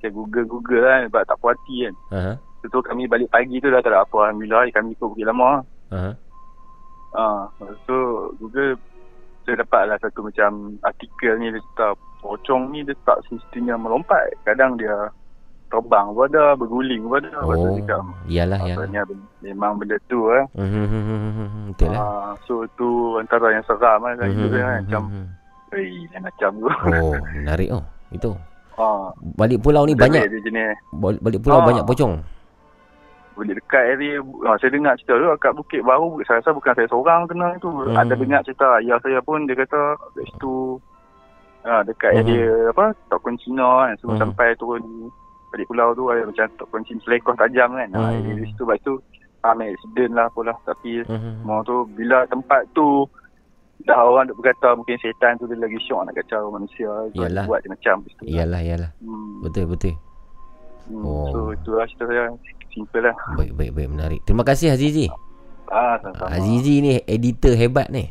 saya 0.00 0.10
google-google 0.14 0.82
kan. 0.82 1.00
Sebab 1.10 1.22
tak 1.26 1.36
puas 1.42 1.56
hati 1.58 1.76
kan. 1.88 1.94
Uh-huh. 2.12 2.36
Tu 2.60 2.78
kami 2.84 3.08
balik 3.08 3.28
pagi 3.32 3.56
tu 3.58 3.68
dah 3.72 3.80
tak 3.80 3.92
ada 3.92 4.04
apa. 4.04 4.18
Alhamdulillah 4.30 4.68
kami 4.70 4.94
ikut 4.94 5.08
Bukit 5.10 5.26
Lama. 5.26 5.64
Uh-huh. 5.90 6.14
Ah, 7.10 7.50
so 7.90 8.30
Google 8.38 8.78
saya 9.42 9.66
dapat 9.66 9.90
lah 9.90 9.98
satu 9.98 10.22
macam 10.22 10.78
artikel 10.86 11.34
ni 11.42 11.50
dia 11.50 11.58
kata 11.74 11.98
pocong 12.22 12.70
ni 12.70 12.86
dia 12.86 12.94
tak 13.02 13.18
semestinya 13.26 13.74
melompat. 13.74 14.30
Kadang 14.46 14.78
dia 14.78 15.10
terbang 15.70 16.06
pun 16.10 16.26
ada, 16.28 16.58
berguling 16.58 17.02
pun 17.06 17.22
ada. 17.22 17.38
Oh, 17.46 17.78
iyalah, 18.26 18.58
iyalah. 18.66 19.06
memang 19.40 19.78
benda 19.78 19.96
tu 20.10 20.28
eh. 20.34 20.44
Mm-hmm, 20.58 21.70
betul 21.72 21.88
lah. 21.94 22.02
Uh, 22.02 22.30
so 22.44 22.54
tu 22.74 23.16
antara 23.22 23.54
yang 23.54 23.64
seram. 23.64 24.02
Mm-hmm, 24.02 24.50
kan? 24.50 24.82
Macam, 24.84 25.02
eh, 25.78 26.20
macam 26.20 26.50
tu. 26.58 26.68
Oh, 26.68 27.14
menarik 27.38 27.68
oh. 27.70 27.84
Itu. 28.10 28.34
Uh, 28.74 29.14
balik 29.38 29.62
pulau 29.62 29.86
ni 29.86 29.94
banyak. 29.94 30.26
Balik 30.98 31.40
pulau 31.40 31.62
uh, 31.62 31.66
banyak 31.70 31.86
pocong 31.86 32.18
boleh 33.40 33.56
dekat 33.56 33.96
area 33.96 34.20
uh, 34.20 34.56
saya 34.60 34.68
dengar 34.68 34.92
cerita 35.00 35.16
tu 35.16 35.26
kat 35.40 35.52
Bukit 35.56 35.80
Baru 35.80 36.20
saya 36.28 36.44
rasa 36.44 36.52
bukan 36.52 36.76
saya 36.76 36.88
seorang 36.92 37.24
kena 37.24 37.56
tu 37.56 37.72
hmm. 37.72 37.96
ada 37.96 38.12
dengar 38.12 38.44
cerita 38.44 38.68
ayah 38.84 39.00
saya 39.00 39.16
pun 39.24 39.48
dia 39.48 39.56
kata 39.56 39.96
kat 39.96 40.28
situ 40.28 40.76
uh, 41.64 41.80
dekat 41.88 42.10
hmm. 42.12 42.20
area 42.20 42.52
apa 42.68 42.92
Tok 43.08 43.20
Kun 43.24 43.40
Cina 43.40 43.88
kan 43.88 43.96
sebelum 43.96 44.14
hmm. 44.20 44.22
sampai 44.28 44.48
turun 44.60 44.84
balik 45.50 45.66
pulau 45.68 45.92
tu 45.92 46.08
ada 46.08 46.22
macam 46.24 46.46
Tok 46.56 46.68
Kun 46.70 46.82
Cina 46.86 47.00
selekoh 47.02 47.34
tajam 47.36 47.74
kan 47.74 47.88
hmm. 47.90 47.98
uh, 47.98 48.34
di 48.38 48.46
situ 48.48 48.62
lepas 48.64 48.80
tu 48.86 48.94
ramai 49.40 49.72
accident 49.72 50.12
lah 50.14 50.26
apalah 50.30 50.56
tapi 50.64 51.02
hmm. 51.04 51.42
mau 51.42 51.60
tu 51.66 51.86
bila 51.92 52.24
tempat 52.30 52.64
tu 52.72 53.06
dah 53.88 53.96
orang 53.96 54.28
duk 54.28 54.38
berkata 54.44 54.76
mungkin 54.76 55.00
setan 55.00 55.40
tu 55.40 55.48
dia 55.48 55.56
lagi 55.56 55.80
syok 55.88 56.04
nak 56.04 56.14
kacau 56.20 56.52
manusia 56.52 56.90
yalah. 57.16 57.48
buat 57.48 57.64
macam 57.64 58.04
lah. 58.04 58.24
iyalah 58.28 58.60
iyalah 58.60 58.90
hmm. 59.00 59.40
betul 59.42 59.64
betul 59.72 59.94
hmm. 60.92 61.02
oh. 61.02 61.26
so 61.32 61.38
itulah 61.56 61.88
cerita 61.88 62.04
saya 62.06 62.24
simple 62.72 63.02
lah. 63.02 63.14
Baik, 63.36 63.52
baik, 63.54 63.70
baik. 63.74 63.88
Menarik. 63.90 64.20
Terima 64.24 64.46
kasih 64.46 64.74
Azizi. 64.74 65.10
Ah, 65.70 65.98
sama-sama. 66.02 66.34
Azizi 66.34 66.82
ni 66.82 66.92
editor 67.06 67.54
hebat 67.54 67.90
ni. 67.90 68.10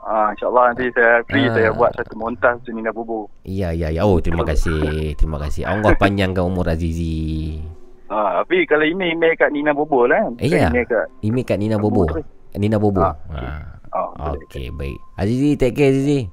Ah, 0.00 0.32
InsyaAllah 0.32 0.72
nanti 0.72 0.88
saya 0.96 1.20
free 1.28 1.44
ah. 1.44 1.52
saya 1.52 1.68
buat 1.76 1.92
satu 1.92 2.16
montas 2.16 2.56
tu 2.64 2.72
Nina 2.72 2.88
Bobo. 2.88 3.28
Ya, 3.44 3.76
ya, 3.76 3.92
ya. 3.92 4.08
Oh, 4.08 4.16
terima 4.16 4.48
kasih. 4.48 5.12
Terima 5.14 5.36
kasih. 5.36 5.68
Allah 5.68 5.92
panjangkan 6.02 6.40
umur 6.40 6.72
Azizi. 6.72 7.60
Ah, 8.08 8.40
tapi 8.42 8.64
kalau 8.64 8.82
email, 8.82 9.12
email 9.12 9.36
kat 9.36 9.52
Nina 9.52 9.76
Bobo 9.76 10.08
lah. 10.08 10.32
Eh, 10.40 10.48
ya. 10.48 10.72
Email 10.72 10.88
kat, 10.88 11.06
email 11.20 11.44
kat 11.44 11.58
Nina 11.60 11.76
Bobo. 11.76 12.08
Bobo 12.08 12.24
Nina 12.56 12.78
Bobo. 12.80 13.04
Ah. 13.04 13.14
ah. 13.30 13.62
Oh, 13.90 14.38
Okey, 14.38 14.70
baik. 14.70 14.98
Azizi, 15.18 15.58
take 15.58 15.74
care 15.74 15.90
Azizi. 15.90 16.30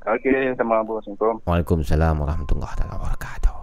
Okey, 0.00 0.56
sama 0.56 0.80
Assalamualaikum. 0.80 1.44
Waalaikumsalam 1.44 2.14
warahmatullahi 2.24 2.88
wabarakatuh. 2.88 3.59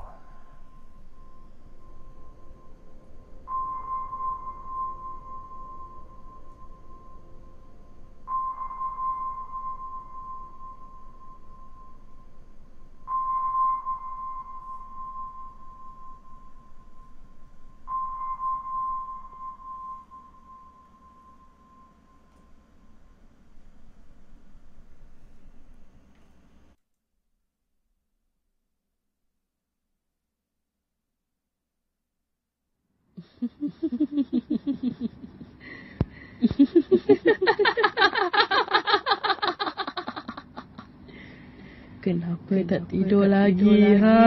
Kenapa 42.47 42.79
tak 42.79 42.87
tidur 42.87 43.27
lagi, 43.27 43.99
ha? 43.99 44.23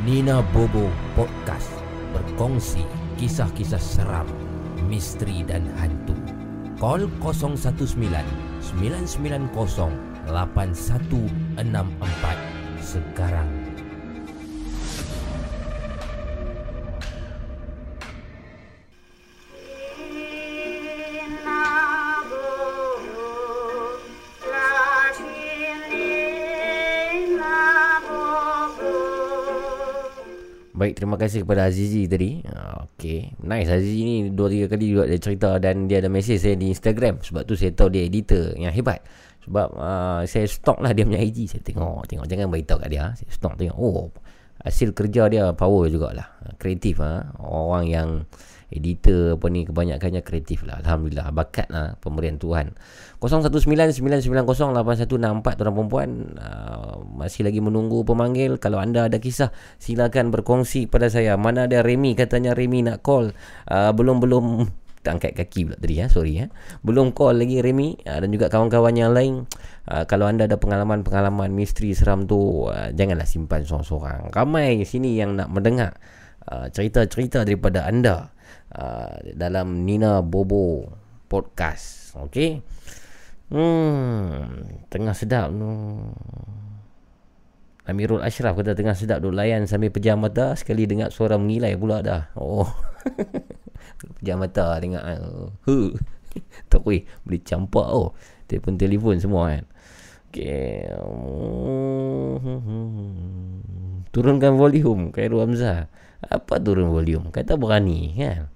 Nina 0.00 0.40
Bobo 0.56 0.88
Podcast 1.12 1.68
berkongsi 2.16 2.88
kisah-kisah 3.20 3.76
seram 3.76 4.24
misteri 4.88 5.44
dan 5.44 5.68
hantu. 5.76 6.16
Call 6.80 7.04
019 7.20 7.68
990 8.80 10.32
8164 10.32 12.80
sekarang. 12.80 13.63
Baik, 30.84 31.00
terima 31.00 31.16
kasih 31.16 31.48
kepada 31.48 31.64
Azizi 31.64 32.04
tadi. 32.04 32.44
Ah, 32.44 32.84
okay, 32.84 33.32
nice. 33.40 33.72
Azizi 33.72 34.04
ni 34.04 34.16
dua 34.36 34.52
tiga 34.52 34.68
kali 34.68 34.92
juga 34.92 35.08
dia 35.08 35.16
cerita 35.16 35.56
dan 35.56 35.88
dia 35.88 36.04
ada 36.04 36.12
mesej 36.12 36.36
saya 36.36 36.60
di 36.60 36.68
Instagram. 36.68 37.24
Sebab 37.24 37.48
tu 37.48 37.56
saya 37.56 37.72
tahu 37.72 37.88
dia 37.88 38.04
editor 38.04 38.52
yang 38.52 38.68
hebat. 38.68 39.00
Sebab 39.48 39.80
uh, 39.80 40.20
saya 40.28 40.44
stok 40.44 40.84
lah 40.84 40.92
dia 40.92 41.08
punya 41.08 41.24
IG. 41.24 41.48
Saya 41.48 41.64
tengok, 41.64 42.04
tengok. 42.04 42.28
Jangan 42.28 42.52
beritahu 42.52 42.84
kat 42.84 42.92
dia. 42.92 43.16
Saya 43.16 43.30
stok 43.32 43.56
tengok. 43.56 43.80
Oh, 43.80 44.12
hasil 44.60 44.92
kerja 44.92 45.32
dia 45.32 45.56
power 45.56 45.88
jugalah. 45.88 46.28
Kreatif. 46.60 47.00
Ha? 47.00 47.32
Orang 47.40 47.88
yang 47.88 48.28
editor 48.74 49.38
apa 49.38 49.46
ni 49.48 49.62
kebanyakannya 49.64 50.20
kreatif 50.26 50.66
lah 50.66 50.82
Alhamdulillah. 50.82 51.30
Bakat 51.30 51.70
lah 51.70 51.94
pemberian 52.02 52.36
Tuhan. 52.36 52.74
0199908164 53.22 55.08
tuan 55.08 55.72
perempuan 55.72 56.08
uh, 56.36 57.00
masih 57.14 57.46
lagi 57.46 57.62
menunggu 57.62 58.02
pemanggil. 58.02 58.58
Kalau 58.58 58.82
anda 58.82 59.06
ada 59.06 59.16
kisah 59.22 59.54
silakan 59.78 60.34
berkongsi 60.34 60.90
pada 60.90 61.08
saya. 61.08 61.38
Mana 61.38 61.70
ada 61.70 61.80
Remy 61.80 62.18
katanya 62.18 62.52
Remy 62.52 62.90
nak 62.90 63.06
call. 63.06 63.32
Uh, 63.70 63.94
belum-belum 63.94 64.68
angkat 65.04 65.36
kaki 65.36 65.70
pula 65.70 65.76
tadi 65.78 65.94
ya. 66.02 66.06
Sorry 66.10 66.44
ya. 66.44 66.46
Belum 66.82 67.14
call 67.14 67.40
lagi 67.40 67.62
Remy. 67.62 68.04
Uh, 68.04 68.18
dan 68.26 68.28
juga 68.28 68.50
kawan-kawan 68.50 68.92
yang 68.98 69.14
lain. 69.14 69.46
Uh, 69.88 70.04
kalau 70.04 70.26
anda 70.26 70.44
ada 70.44 70.58
pengalaman-pengalaman 70.58 71.54
misteri 71.54 71.94
seram 71.94 72.26
tu 72.26 72.68
uh, 72.68 72.90
janganlah 72.92 73.24
simpan 73.24 73.62
seorang-seorang. 73.62 74.34
Ramai 74.34 74.82
sini 74.84 75.16
yang 75.16 75.38
nak 75.38 75.48
mendengar 75.48 75.96
uh, 76.48 76.68
cerita-cerita 76.68 77.44
daripada 77.44 77.88
anda 77.88 78.33
uh, 78.74 79.14
dalam 79.34 79.86
Nina 79.86 80.20
Bobo 80.20 80.90
podcast. 81.30 82.14
Okey. 82.28 82.62
Hmm, 83.50 84.66
tengah 84.90 85.14
sedap 85.14 85.50
tu. 85.54 85.70
Amirul 87.84 88.24
Ashraf 88.24 88.56
kata 88.56 88.72
tengah 88.72 88.96
sedap 88.96 89.20
duk 89.20 89.36
layan 89.36 89.68
sambil 89.68 89.92
pejam 89.92 90.16
mata 90.16 90.56
sekali 90.56 90.88
dengar 90.88 91.12
suara 91.12 91.36
mengilai 91.36 91.76
pula 91.76 92.00
dah. 92.00 92.32
Oh. 92.32 92.64
pejam 94.20 94.40
mata 94.40 94.80
dengar. 94.80 95.04
Huh. 95.68 95.92
tak 96.72 96.80
boleh 96.80 97.04
campak 97.44 97.88
oh. 97.92 98.16
Telefon 98.48 98.80
telefon 98.80 99.16
semua 99.20 99.52
kan. 99.52 99.64
Okey. 100.32 100.88
Turunkan 104.16 104.56
volume 104.56 105.12
Khairul 105.12 105.44
Hamzah. 105.44 105.92
Apa 106.24 106.56
turun 106.56 106.88
volume? 106.88 107.28
Kata 107.28 107.60
berani 107.60 108.16
kan. 108.16 108.53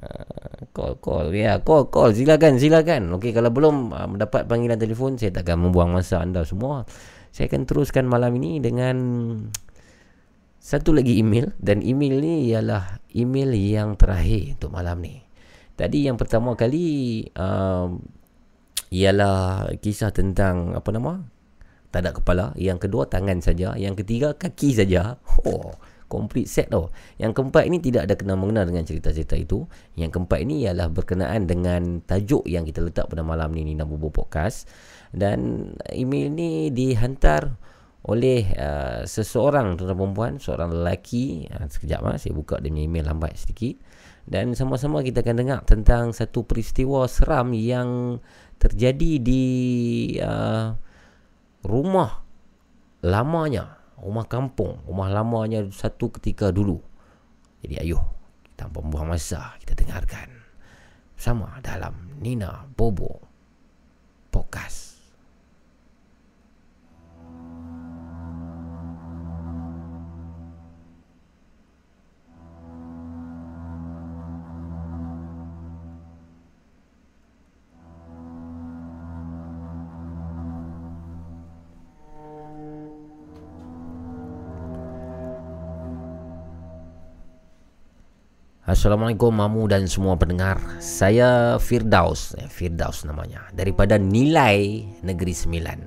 Uh, 0.00 0.64
call 0.72 0.96
call 0.96 1.28
ya 1.28 1.44
yeah, 1.44 1.56
call 1.60 1.92
call 1.92 2.08
silakan 2.16 2.56
silakan 2.56 3.12
okey 3.20 3.36
kalau 3.36 3.52
belum 3.52 3.92
uh, 3.92 4.08
mendapat 4.08 4.48
panggilan 4.48 4.80
telefon 4.80 5.20
saya 5.20 5.28
takkan 5.28 5.60
membuang 5.60 5.92
masa 5.92 6.24
anda 6.24 6.40
semua 6.40 6.88
saya 7.28 7.52
akan 7.52 7.68
teruskan 7.68 8.08
malam 8.08 8.32
ini 8.40 8.64
dengan 8.64 8.96
satu 10.56 10.96
lagi 10.96 11.20
email 11.20 11.52
dan 11.60 11.84
email 11.84 12.16
ni 12.16 12.48
ialah 12.48 12.96
email 13.12 13.52
yang 13.52 13.92
terakhir 14.00 14.56
untuk 14.56 14.72
malam 14.72 15.04
ni 15.04 15.20
tadi 15.76 16.08
yang 16.08 16.16
pertama 16.16 16.56
kali 16.56 17.28
uh, 17.36 17.92
ialah 18.90 19.70
kisah 19.78 20.10
tentang 20.10 20.74
apa 20.74 20.90
nama? 20.90 21.22
Tak 21.90 22.00
ada 22.06 22.10
kepala. 22.14 22.46
Yang 22.58 22.86
kedua 22.86 23.06
tangan 23.06 23.38
saja. 23.38 23.74
Yang 23.78 24.02
ketiga 24.02 24.34
kaki 24.34 24.74
saja. 24.74 25.18
Oh, 25.46 25.74
complete 26.10 26.50
set 26.50 26.74
tau. 26.74 26.90
Yang 27.22 27.38
keempat 27.38 27.70
ini 27.70 27.78
tidak 27.78 28.10
ada 28.10 28.14
kena 28.18 28.34
mengena 28.34 28.66
dengan 28.66 28.82
cerita-cerita 28.82 29.38
itu. 29.38 29.64
Yang 29.94 30.18
keempat 30.18 30.42
ini 30.42 30.66
ialah 30.66 30.90
berkenaan 30.90 31.46
dengan 31.46 32.02
tajuk 32.02 32.44
yang 32.50 32.66
kita 32.66 32.82
letak 32.82 33.06
pada 33.06 33.22
malam 33.22 33.54
ni 33.54 33.62
Nina 33.62 33.86
Bobo 33.86 34.10
Podcast. 34.10 34.66
Dan 35.14 35.70
email 35.94 36.34
ni 36.34 36.74
dihantar 36.74 37.54
oleh 38.10 38.50
uh, 38.58 39.06
seseorang 39.06 39.78
tuan 39.78 39.94
perempuan, 39.94 40.42
seorang 40.42 40.74
lelaki. 40.74 41.46
Uh, 41.46 41.70
sekejap 41.70 42.02
ah 42.02 42.18
saya 42.18 42.34
buka 42.34 42.58
dia 42.58 42.74
email 42.74 43.06
lambat 43.06 43.38
sedikit. 43.38 43.78
Dan 44.26 44.58
sama-sama 44.58 45.00
kita 45.00 45.22
akan 45.24 45.36
dengar 45.38 45.60
tentang 45.64 46.12
satu 46.12 46.44
peristiwa 46.44 47.08
seram 47.08 47.54
yang 47.56 48.20
terjadi 48.60 49.12
di 49.16 49.44
uh, 50.20 50.76
rumah 51.64 52.24
lamanya, 53.00 53.79
rumah 54.00 54.26
kampung, 54.26 54.80
rumah 54.88 55.12
lamanya 55.12 55.64
satu 55.70 56.10
ketika 56.16 56.50
dulu. 56.50 56.80
Jadi 57.60 57.76
ayuh, 57.80 58.02
tanpa 58.56 58.80
membuang 58.80 59.12
masa, 59.12 59.54
kita 59.60 59.76
dengarkan 59.76 60.28
sama 61.20 61.60
dalam 61.60 62.16
Nina 62.18 62.64
Bobo 62.72 63.20
Podcast. 64.32 64.89
Assalamualaikum 88.70 89.34
Mamu 89.34 89.66
dan 89.66 89.90
semua 89.90 90.14
pendengar. 90.14 90.62
Saya 90.78 91.58
Firdaus 91.58 92.38
eh, 92.38 92.46
Firdaus 92.46 93.02
namanya 93.02 93.50
Daripada 93.50 93.98
Nilai 93.98 94.86
Negeri 95.02 95.34
Sembilan. 95.34 95.78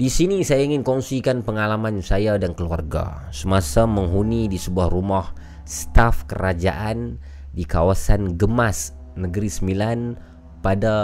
Di 0.00 0.08
sini 0.08 0.40
saya 0.40 0.64
ingin 0.64 0.80
kongsikan 0.80 1.44
pengalaman 1.44 2.00
saya 2.00 2.40
dan 2.40 2.56
keluarga 2.56 3.28
Semasa 3.28 3.84
menghuni 3.84 4.48
di 4.48 4.56
sebuah 4.56 4.88
rumah 4.88 5.36
Staf 5.68 6.24
kerajaan 6.24 7.20
Di 7.52 7.68
kawasan 7.68 8.40
Gemas 8.40 8.96
Negeri 9.20 9.52
Sembilan 9.52 10.16
Pada 10.64 10.96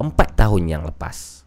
empat 0.00 0.40
tahun 0.40 0.72
yang 0.72 0.88
lepas. 0.88 1.44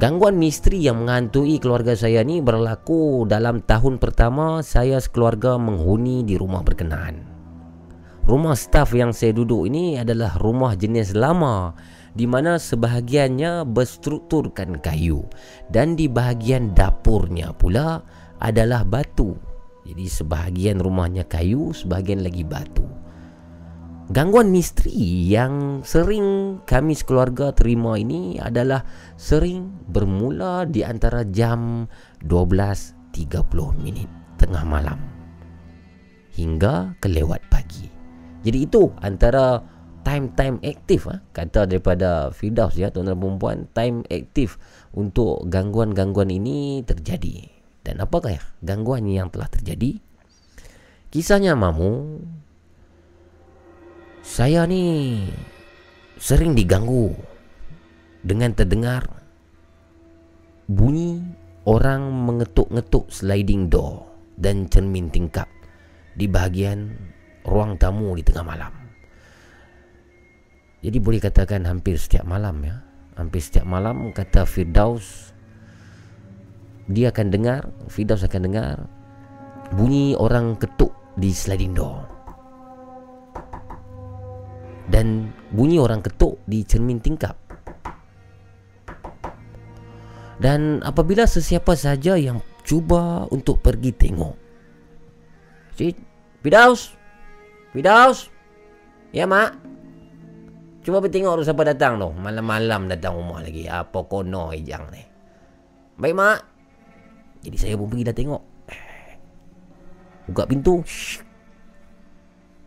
Gangguan 0.00 0.40
misteri 0.40 0.80
yang 0.80 1.04
menghantui 1.04 1.60
keluarga 1.60 1.92
saya 1.92 2.24
ni 2.24 2.40
berlaku 2.40 3.28
dalam 3.28 3.60
tahun 3.60 4.00
pertama 4.00 4.64
saya 4.64 4.96
sekeluarga 4.96 5.60
menghuni 5.60 6.24
di 6.24 6.40
rumah 6.40 6.64
berkenaan. 6.64 7.29
Rumah 8.30 8.54
staf 8.54 8.94
yang 8.94 9.10
saya 9.10 9.34
duduk 9.34 9.66
ini 9.66 9.98
adalah 9.98 10.38
rumah 10.38 10.78
jenis 10.78 11.18
lama 11.18 11.74
di 12.14 12.30
mana 12.30 12.62
sebahagiannya 12.62 13.66
berstrukturkan 13.66 14.78
kayu 14.78 15.26
dan 15.66 15.98
di 15.98 16.06
bahagian 16.06 16.70
dapurnya 16.70 17.50
pula 17.50 18.06
adalah 18.38 18.86
batu. 18.86 19.34
Jadi 19.82 20.06
sebahagian 20.06 20.78
rumahnya 20.78 21.26
kayu, 21.26 21.74
sebahagian 21.74 22.22
lagi 22.22 22.46
batu. 22.46 22.86
Gangguan 24.14 24.54
misteri 24.54 25.26
yang 25.26 25.82
sering 25.82 26.62
kami 26.70 26.94
sekeluarga 26.94 27.50
terima 27.50 27.98
ini 27.98 28.38
adalah 28.38 28.86
sering 29.18 29.74
bermula 29.90 30.70
di 30.70 30.86
antara 30.86 31.26
jam 31.26 31.90
12.30 32.22 33.10
minit 33.82 34.06
tengah 34.38 34.62
malam 34.62 35.02
hingga 36.30 36.94
kelewat 37.02 37.42
pagi. 37.50 37.89
Jadi 38.40 38.58
itu 38.64 38.88
antara 39.04 39.60
time-time 40.00 40.64
aktif 40.64 41.04
ha? 41.06 41.20
kata 41.36 41.68
daripada 41.68 42.32
Firdaus 42.32 42.72
ya 42.80 42.88
tuan-tuan 42.88 43.20
perempuan 43.20 43.58
time 43.76 44.00
aktif 44.08 44.56
untuk 44.96 45.44
gangguan-gangguan 45.52 46.32
ini 46.32 46.80
terjadi. 46.84 47.52
Dan 47.84 48.00
apakah 48.00 48.36
ya 48.36 48.42
gangguan 48.64 49.08
yang 49.08 49.28
telah 49.28 49.48
terjadi? 49.48 50.00
Kisahnya 51.10 51.58
mamu 51.58 52.20
saya 54.20 54.68
ni 54.68 55.16
sering 56.20 56.52
diganggu 56.52 57.16
dengan 58.20 58.52
terdengar 58.52 59.08
bunyi 60.68 61.24
orang 61.64 62.08
mengetuk-ngetuk 62.28 63.08
sliding 63.10 63.72
door 63.72 64.06
dan 64.36 64.68
cermin 64.68 65.10
tingkap 65.10 65.48
di 66.14 66.28
bahagian 66.28 66.94
ruang 67.50 67.74
tamu 67.74 68.14
di 68.14 68.22
tengah 68.22 68.46
malam. 68.46 68.72
Jadi 70.80 70.96
boleh 71.02 71.18
katakan 71.18 71.66
hampir 71.66 71.98
setiap 71.98 72.22
malam 72.22 72.62
ya. 72.62 72.78
Hampir 73.18 73.42
setiap 73.42 73.66
malam 73.66 74.14
kata 74.14 74.46
Firdaus 74.46 75.34
dia 76.90 77.14
akan 77.14 77.26
dengar, 77.30 77.70
Firdaus 77.86 78.26
akan 78.26 78.40
dengar 78.50 78.86
bunyi 79.74 80.14
orang 80.18 80.58
ketuk 80.58 80.94
di 81.18 81.30
sliding 81.30 81.74
door. 81.74 82.06
Dan 84.90 85.30
bunyi 85.54 85.78
orang 85.78 86.02
ketuk 86.02 86.42
di 86.50 86.66
cermin 86.66 86.98
tingkap. 86.98 87.38
Dan 90.40 90.80
apabila 90.82 91.28
sesiapa 91.28 91.76
saja 91.76 92.16
yang 92.16 92.40
cuba 92.64 93.28
untuk 93.30 93.60
pergi 93.60 93.92
tengok. 93.94 94.34
Cik, 95.78 95.96
Firdaus, 96.42 96.99
Fidaus 97.70 98.30
Ya 99.10 99.26
mak? 99.26 99.58
Cuba 100.80 101.02
pergi 101.02 101.20
tengok 101.20 101.42
tu 101.42 101.44
siapa 101.44 101.66
datang 101.66 101.98
tu. 101.98 102.08
Malam-malam 102.14 102.86
datang 102.86 103.18
rumah 103.18 103.42
lagi. 103.42 103.66
Apa 103.66 104.06
kono 104.06 104.54
hijang 104.54 104.86
ni? 104.94 105.02
Baik 105.98 106.14
mak. 106.14 106.40
Jadi 107.42 107.56
saya 107.58 107.74
pun 107.74 107.90
pergi 107.90 108.06
dah 108.06 108.16
tengok. 108.16 108.42
Buka 110.30 110.46
pintu. 110.46 110.80
Shh. 110.86 111.20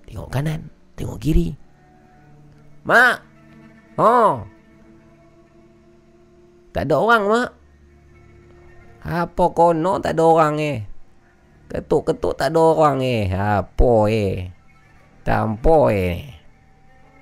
Tengok 0.05 0.29
kanan. 0.29 0.67
Tengok 0.99 1.17
kiri. 1.17 1.55
Mak! 2.83 3.17
Oh. 3.95 4.43
Tak 6.75 6.83
ada 6.85 6.95
orang 6.99 7.23
mak. 7.31 7.49
Apa 9.07 9.45
kono 9.55 10.03
tak 10.03 10.19
ada 10.19 10.23
orang 10.27 10.55
eh? 10.59 10.79
Ketuk-ketuk 11.71 12.35
tak 12.35 12.51
ada 12.51 12.59
orang 12.61 12.99
eh? 12.99 13.31
Apa 13.31 14.11
eh 14.11 14.62
Tampoi 15.23 15.95
eh. 15.95 16.19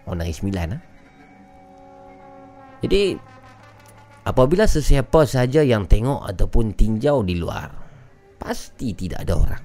Oh 0.10 0.18
nari 0.18 0.34
sembilan 0.34 0.68
ha? 0.73 0.80
Jadi 2.82 3.03
Apabila 4.22 4.65
sesiapa 4.65 5.26
saja 5.26 5.61
yang 5.61 5.86
tengok 5.86 6.26
Ataupun 6.26 6.73
tinjau 6.73 7.22
di 7.22 7.38
luar 7.38 7.69
Pasti 8.41 8.98
tidak 8.98 9.26
ada 9.26 9.34
orang 9.38 9.64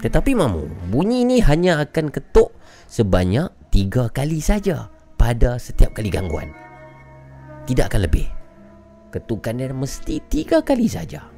Tetapi 0.00 0.32
mamu 0.32 0.88
Bunyi 0.88 1.28
ini 1.28 1.44
hanya 1.44 1.84
akan 1.84 2.08
ketuk 2.08 2.56
Sebanyak 2.88 3.52
tiga 3.68 4.08
kali 4.08 4.40
saja 4.40 4.88
Pada 5.20 5.60
setiap 5.60 5.92
kali 5.92 6.08
gangguan 6.08 6.48
Tidak 7.68 7.84
akan 7.84 8.00
lebih 8.08 8.28
Ketukannya 9.12 9.76
mesti 9.76 10.24
tiga 10.28 10.64
kali 10.64 10.88
saja 10.88 11.35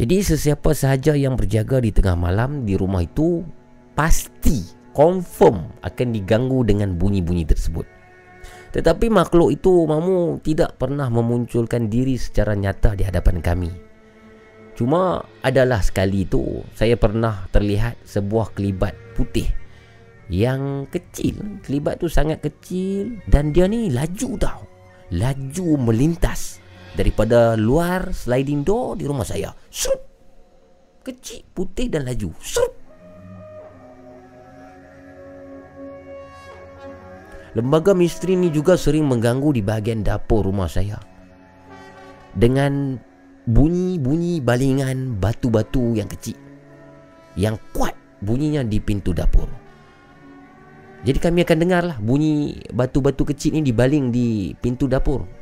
Jadi 0.00 0.24
sesiapa 0.24 0.72
sahaja 0.72 1.12
yang 1.12 1.36
berjaga 1.36 1.78
di 1.84 1.92
tengah 1.92 2.16
malam 2.16 2.64
di 2.64 2.80
rumah 2.80 3.04
itu 3.04 3.44
pasti 3.92 4.64
confirm 4.96 5.68
akan 5.84 6.08
diganggu 6.16 6.64
dengan 6.64 6.96
bunyi-bunyi 6.96 7.44
tersebut. 7.44 7.84
Tetapi 8.72 9.12
makhluk 9.12 9.52
itu 9.52 9.84
mamu 9.84 10.40
tidak 10.40 10.80
pernah 10.80 11.12
memunculkan 11.12 11.92
diri 11.92 12.16
secara 12.16 12.56
nyata 12.56 12.96
di 12.96 13.04
hadapan 13.04 13.44
kami. 13.44 13.70
Cuma 14.72 15.20
adalah 15.44 15.84
sekali 15.84 16.24
itu 16.24 16.64
saya 16.72 16.96
pernah 16.96 17.44
terlihat 17.52 18.00
sebuah 18.08 18.56
kelibat 18.56 18.96
putih 19.12 19.44
yang 20.32 20.88
kecil. 20.88 21.60
Kelibat 21.60 22.00
tu 22.00 22.08
sangat 22.08 22.40
kecil 22.40 23.20
dan 23.28 23.52
dia 23.52 23.68
ni 23.68 23.92
laju 23.92 24.40
tau. 24.40 24.64
Laju 25.12 25.76
melintas 25.76 26.61
daripada 26.92 27.56
luar 27.56 28.12
sliding 28.12 28.64
door 28.64 29.00
di 29.00 29.04
rumah 29.08 29.24
saya. 29.24 29.52
Srup. 29.72 30.00
Kecil, 31.02 31.42
putih 31.50 31.90
dan 31.90 32.06
laju. 32.06 32.30
Srup. 32.38 32.72
Lembaga 37.52 37.92
misteri 37.92 38.32
ini 38.32 38.48
juga 38.48 38.80
sering 38.80 39.04
mengganggu 39.04 39.52
di 39.52 39.60
bahagian 39.60 40.00
dapur 40.00 40.48
rumah 40.48 40.72
saya. 40.72 40.96
Dengan 42.32 42.96
bunyi-bunyi 43.44 44.40
balingan 44.40 45.20
batu-batu 45.20 45.92
yang 45.92 46.08
kecil. 46.08 46.38
Yang 47.36 47.60
kuat 47.76 47.92
bunyinya 48.24 48.64
di 48.64 48.80
pintu 48.80 49.12
dapur. 49.12 49.50
Jadi 51.02 51.18
kami 51.18 51.42
akan 51.42 51.58
dengar 51.58 51.82
lah 51.82 51.98
bunyi 51.98 52.62
batu-batu 52.70 53.26
kecil 53.26 53.58
ni 53.58 53.66
dibaling 53.66 54.14
di 54.14 54.54
pintu 54.56 54.86
dapur. 54.86 55.41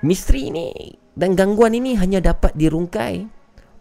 Misteri 0.00 0.48
ini 0.48 0.68
dan 1.12 1.36
gangguan 1.36 1.76
ini 1.76 1.92
hanya 2.00 2.24
dapat 2.24 2.56
dirungkai 2.56 3.28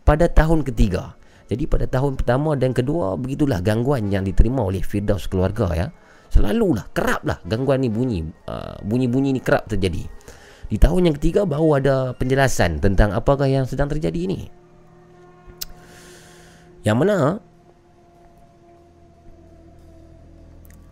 pada 0.03 0.27
tahun 0.27 0.67
ketiga. 0.67 1.15
Jadi 1.49 1.65
pada 1.65 1.87
tahun 1.87 2.19
pertama 2.19 2.53
dan 2.59 2.75
kedua 2.75 3.15
begitulah 3.15 3.63
gangguan 3.63 4.11
yang 4.11 4.27
diterima 4.27 4.61
oleh 4.61 4.83
Firdaus 4.83 5.25
keluarga 5.31 5.71
ya. 5.73 5.87
Selalulah 6.29 6.91
keraplah 6.93 7.41
gangguan 7.47 7.81
ni 7.81 7.89
bunyi 7.89 8.21
uh, 8.45 8.77
bunyi-bunyi 8.85 9.33
ni 9.33 9.41
kerap 9.41 9.65
terjadi. 9.65 10.05
Di 10.69 10.77
tahun 10.77 11.09
yang 11.09 11.15
ketiga 11.17 11.49
baru 11.49 11.81
ada 11.81 11.95
penjelasan 12.13 12.77
tentang 12.77 13.15
apakah 13.15 13.49
yang 13.49 13.65
sedang 13.65 13.89
terjadi 13.89 14.29
ini. 14.29 14.39
Yang 16.85 16.97
mana 16.99 17.17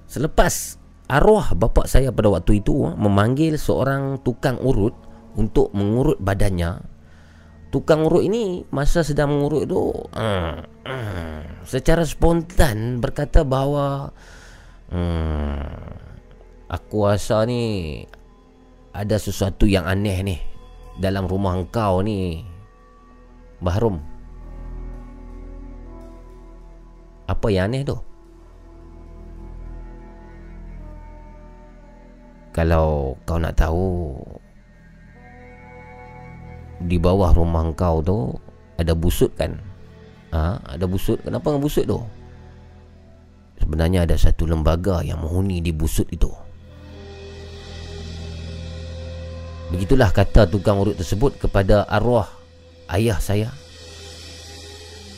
Selepas 0.07 0.79
arwah 1.11 1.53
bapa 1.53 1.85
saya 1.85 2.09
pada 2.09 2.31
waktu 2.31 2.63
itu 2.63 2.73
memanggil 2.95 3.59
seorang 3.59 4.17
tukang 4.23 4.57
urut 4.57 4.95
untuk 5.37 5.71
mengurut 5.71 6.17
badannya. 6.17 6.81
Tukang 7.69 8.09
urut 8.09 8.25
ini 8.25 8.65
masa 8.73 9.05
sedang 9.05 9.37
mengurut 9.37 9.69
itu 9.69 9.81
uh, 10.17 10.55
uh, 10.65 11.41
secara 11.67 12.01
spontan 12.07 13.03
berkata 13.03 13.43
bahawa 13.43 14.09
uh, 14.89 15.91
aku 16.71 16.97
rasa 17.05 17.43
ni 17.45 18.01
ada 18.95 19.19
sesuatu 19.19 19.69
yang 19.69 19.85
aneh 19.85 20.17
ni 20.25 20.37
dalam 20.97 21.29
rumah 21.29 21.53
engkau 21.53 22.01
ni 22.01 22.41
Bahrum. 23.61 24.01
Apa 27.27 27.47
yang 27.51 27.69
aneh 27.69 27.83
tu? 27.83 27.97
Kalau 32.55 33.13
kau 33.27 33.37
nak 33.37 33.53
tahu 33.53 34.17
Di 36.77 37.01
bawah 37.01 37.33
rumah 37.33 37.65
kau 37.73 38.05
tu 38.05 38.37
Ada 38.77 38.93
busut 38.93 39.33
kan? 39.33 39.57
Ha? 40.33 40.77
Ada 40.77 40.85
busut. 40.85 41.17
Kenapa 41.25 41.49
dengan 41.49 41.63
busut 41.65 41.85
tu? 41.89 41.99
Sebenarnya 43.57 44.05
ada 44.05 44.13
satu 44.13 44.45
lembaga 44.45 45.01
Yang 45.01 45.19
menghuni 45.25 45.57
di 45.63 45.73
busut 45.73 46.05
itu. 46.13 46.29
Begitulah 49.73 50.13
kata 50.13 50.47
tukang 50.47 50.79
urut 50.79 50.95
tersebut 50.95 51.41
Kepada 51.41 51.89
arwah 51.89 52.29
Ayah 52.87 53.19
saya. 53.19 53.51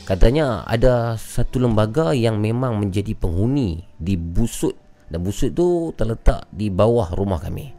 Katanya 0.09 0.65
ada 0.65 1.13
satu 1.21 1.61
lembaga 1.61 2.17
yang 2.17 2.41
memang 2.41 2.81
menjadi 2.81 3.13
penghuni 3.13 3.85
di 4.01 4.17
busut. 4.17 4.73
Dan 5.05 5.21
busuk 5.21 5.53
tu 5.53 5.93
terletak 5.93 6.49
di 6.49 6.73
bawah 6.73 7.13
rumah 7.13 7.37
kami 7.37 7.78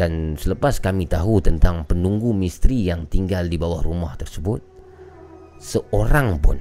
Dan 0.00 0.32
selepas 0.40 0.80
kami 0.80 1.04
tahu 1.04 1.44
tentang 1.44 1.84
penunggu 1.84 2.32
misteri 2.32 2.88
yang 2.88 3.04
tinggal 3.04 3.44
di 3.44 3.60
bawah 3.60 3.84
rumah 3.84 4.16
tersebut 4.16 4.64
Seorang 5.60 6.40
pun 6.40 6.56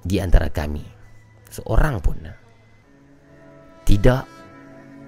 di 0.00 0.16
antara 0.16 0.48
kami 0.48 0.80
Seorang 1.52 2.00
pun 2.00 2.16
Tidak 3.84 4.24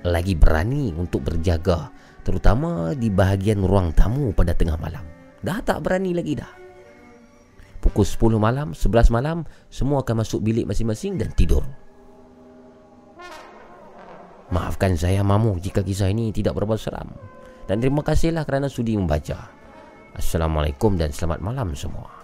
lagi 0.04 0.36
berani 0.36 0.92
untuk 0.92 1.24
berjaga 1.24 1.88
Terutama 2.24 2.96
di 2.96 3.12
bahagian 3.12 3.60
ruang 3.60 3.92
tamu 3.92 4.32
pada 4.32 4.56
tengah 4.56 4.80
malam. 4.80 5.04
Dah 5.44 5.60
tak 5.60 5.84
berani 5.84 6.16
lagi 6.16 6.32
dah. 6.32 6.48
Pukul 7.84 8.08
10 8.08 8.40
malam, 8.40 8.72
11 8.72 9.12
malam 9.12 9.44
Semua 9.68 10.00
akan 10.00 10.24
masuk 10.24 10.40
bilik 10.40 10.64
masing-masing 10.64 11.20
dan 11.20 11.28
tidur. 11.36 11.60
Maafkan 14.48 14.96
saya 14.96 15.20
mamu 15.20 15.60
jika 15.60 15.84
kisah 15.84 16.08
ini 16.08 16.32
tidak 16.32 16.56
berapa 16.56 16.80
seram. 16.80 17.12
Dan 17.64 17.80
terima 17.80 18.04
kasihlah 18.04 18.44
kerana 18.44 18.68
sudi 18.68 18.96
membaca. 18.96 19.48
Assalamualaikum 20.14 20.94
dan 20.94 21.10
selamat 21.10 21.40
malam 21.40 21.72
semua. 21.74 22.23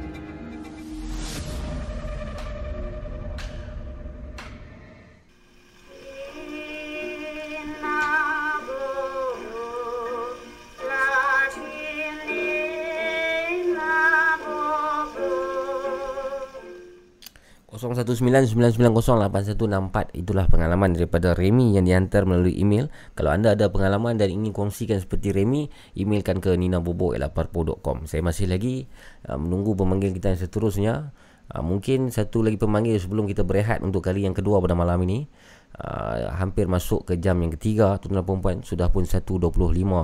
Itulah 20.11 20.51
pengalaman 20.51 20.91
daripada 20.91 21.31
Remy 21.31 21.79
yang 21.79 21.85
dihantar 21.87 22.27
melalui 22.27 22.57
email. 22.57 22.91
Kalau 23.15 23.31
anda 23.31 23.55
ada 23.55 23.71
pengalaman 23.71 24.19
dan 24.19 24.33
ingin 24.33 24.51
kongsikan 24.51 24.99
seperti 24.99 25.31
Remy 25.31 25.71
emailkan 25.95 26.43
ke 26.43 26.51
ninabobo@parpo.com 26.57 28.09
saya 28.09 28.25
masih 28.25 28.49
lagi 28.49 28.89
uh, 29.29 29.39
menunggu 29.39 29.77
pemanggil 29.77 30.11
kita 30.11 30.35
yang 30.35 30.41
seterusnya. 30.41 30.93
Uh, 31.51 31.63
mungkin 31.63 32.11
satu 32.11 32.43
lagi 32.43 32.55
pemanggil 32.55 32.95
sebelum 32.99 33.27
kita 33.27 33.43
berehat 33.47 33.83
untuk 33.83 34.03
kali 34.03 34.23
yang 34.23 34.35
kedua 34.35 34.59
pada 34.63 34.75
malam 34.75 34.99
ini 35.03 35.27
uh, 35.79 36.35
hampir 36.35 36.67
masuk 36.67 37.07
ke 37.07 37.13
jam 37.21 37.39
yang 37.39 37.53
ketiga 37.55 37.95
tuan-tuan 38.01 38.25
perempuan 38.25 38.57
sudah 38.65 38.91
pun 38.91 39.07
1.25 39.07 39.51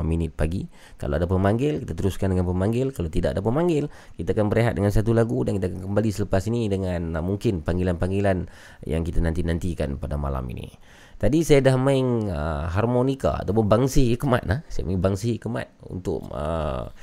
minit 0.05 0.31
pagi. 0.31 0.67
Kalau 0.95 1.19
ada 1.19 1.27
pemanggil 1.27 1.83
kita 1.83 1.93
teruskan 1.97 2.31
dengan 2.31 2.47
pemanggil. 2.47 2.95
Kalau 2.95 3.11
tidak 3.11 3.35
ada 3.35 3.41
pemanggil 3.43 3.91
kita 4.15 4.31
akan 4.37 4.47
berehat 4.47 4.73
dengan 4.77 4.91
satu 4.93 5.11
lagu 5.11 5.43
dan 5.43 5.59
kita 5.59 5.73
akan 5.73 5.81
kembali 5.91 6.09
selepas 6.13 6.43
ini 6.47 6.71
dengan 6.71 7.17
uh, 7.19 7.23
mungkin 7.23 7.65
panggilan-panggilan 7.65 8.47
yang 8.87 9.01
kita 9.03 9.19
nanti-nantikan 9.19 9.99
pada 9.99 10.15
malam 10.15 10.47
ini. 10.53 10.71
Tadi 11.17 11.41
saya 11.41 11.65
dah 11.65 11.75
main 11.81 12.29
uh, 12.29 12.69
harmonika 12.69 13.41
ataupun 13.41 13.65
bangsi 13.65 14.13
hikmat 14.13 14.45
nah. 14.45 14.61
Saya 14.69 14.85
main 14.85 15.01
bangsi 15.01 15.41
hikmat 15.41 15.65
untuk 15.89 16.29
uh, 16.29 16.93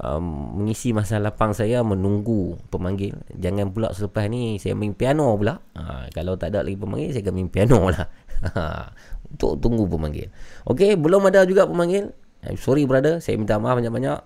um, 0.00 0.56
mengisi 0.60 0.96
masa 0.96 1.20
lapang 1.20 1.52
saya 1.52 1.84
menunggu 1.84 2.56
pemanggil. 2.72 3.16
Jangan 3.36 3.70
pula 3.70 3.92
selepas 3.92 4.26
ni 4.32 4.56
saya 4.56 4.72
main 4.72 4.96
piano 4.96 5.36
pula. 5.36 5.60
Ha, 5.76 6.08
kalau 6.10 6.40
tak 6.40 6.56
ada 6.56 6.64
lagi 6.64 6.76
pemanggil 6.80 7.12
saya 7.12 7.22
akan 7.28 7.34
main 7.36 7.50
piano 7.52 7.78
lah. 7.94 8.06
Untuk 9.30 9.60
tunggu 9.62 9.86
pemanggil. 9.86 10.32
Okey, 10.66 10.96
belum 10.98 11.28
ada 11.28 11.44
juga 11.46 11.68
pemanggil. 11.68 12.10
I'm 12.40 12.56
sorry 12.56 12.88
brother, 12.88 13.20
saya 13.20 13.36
minta 13.36 13.60
maaf 13.60 13.78
banyak-banyak. 13.78 14.18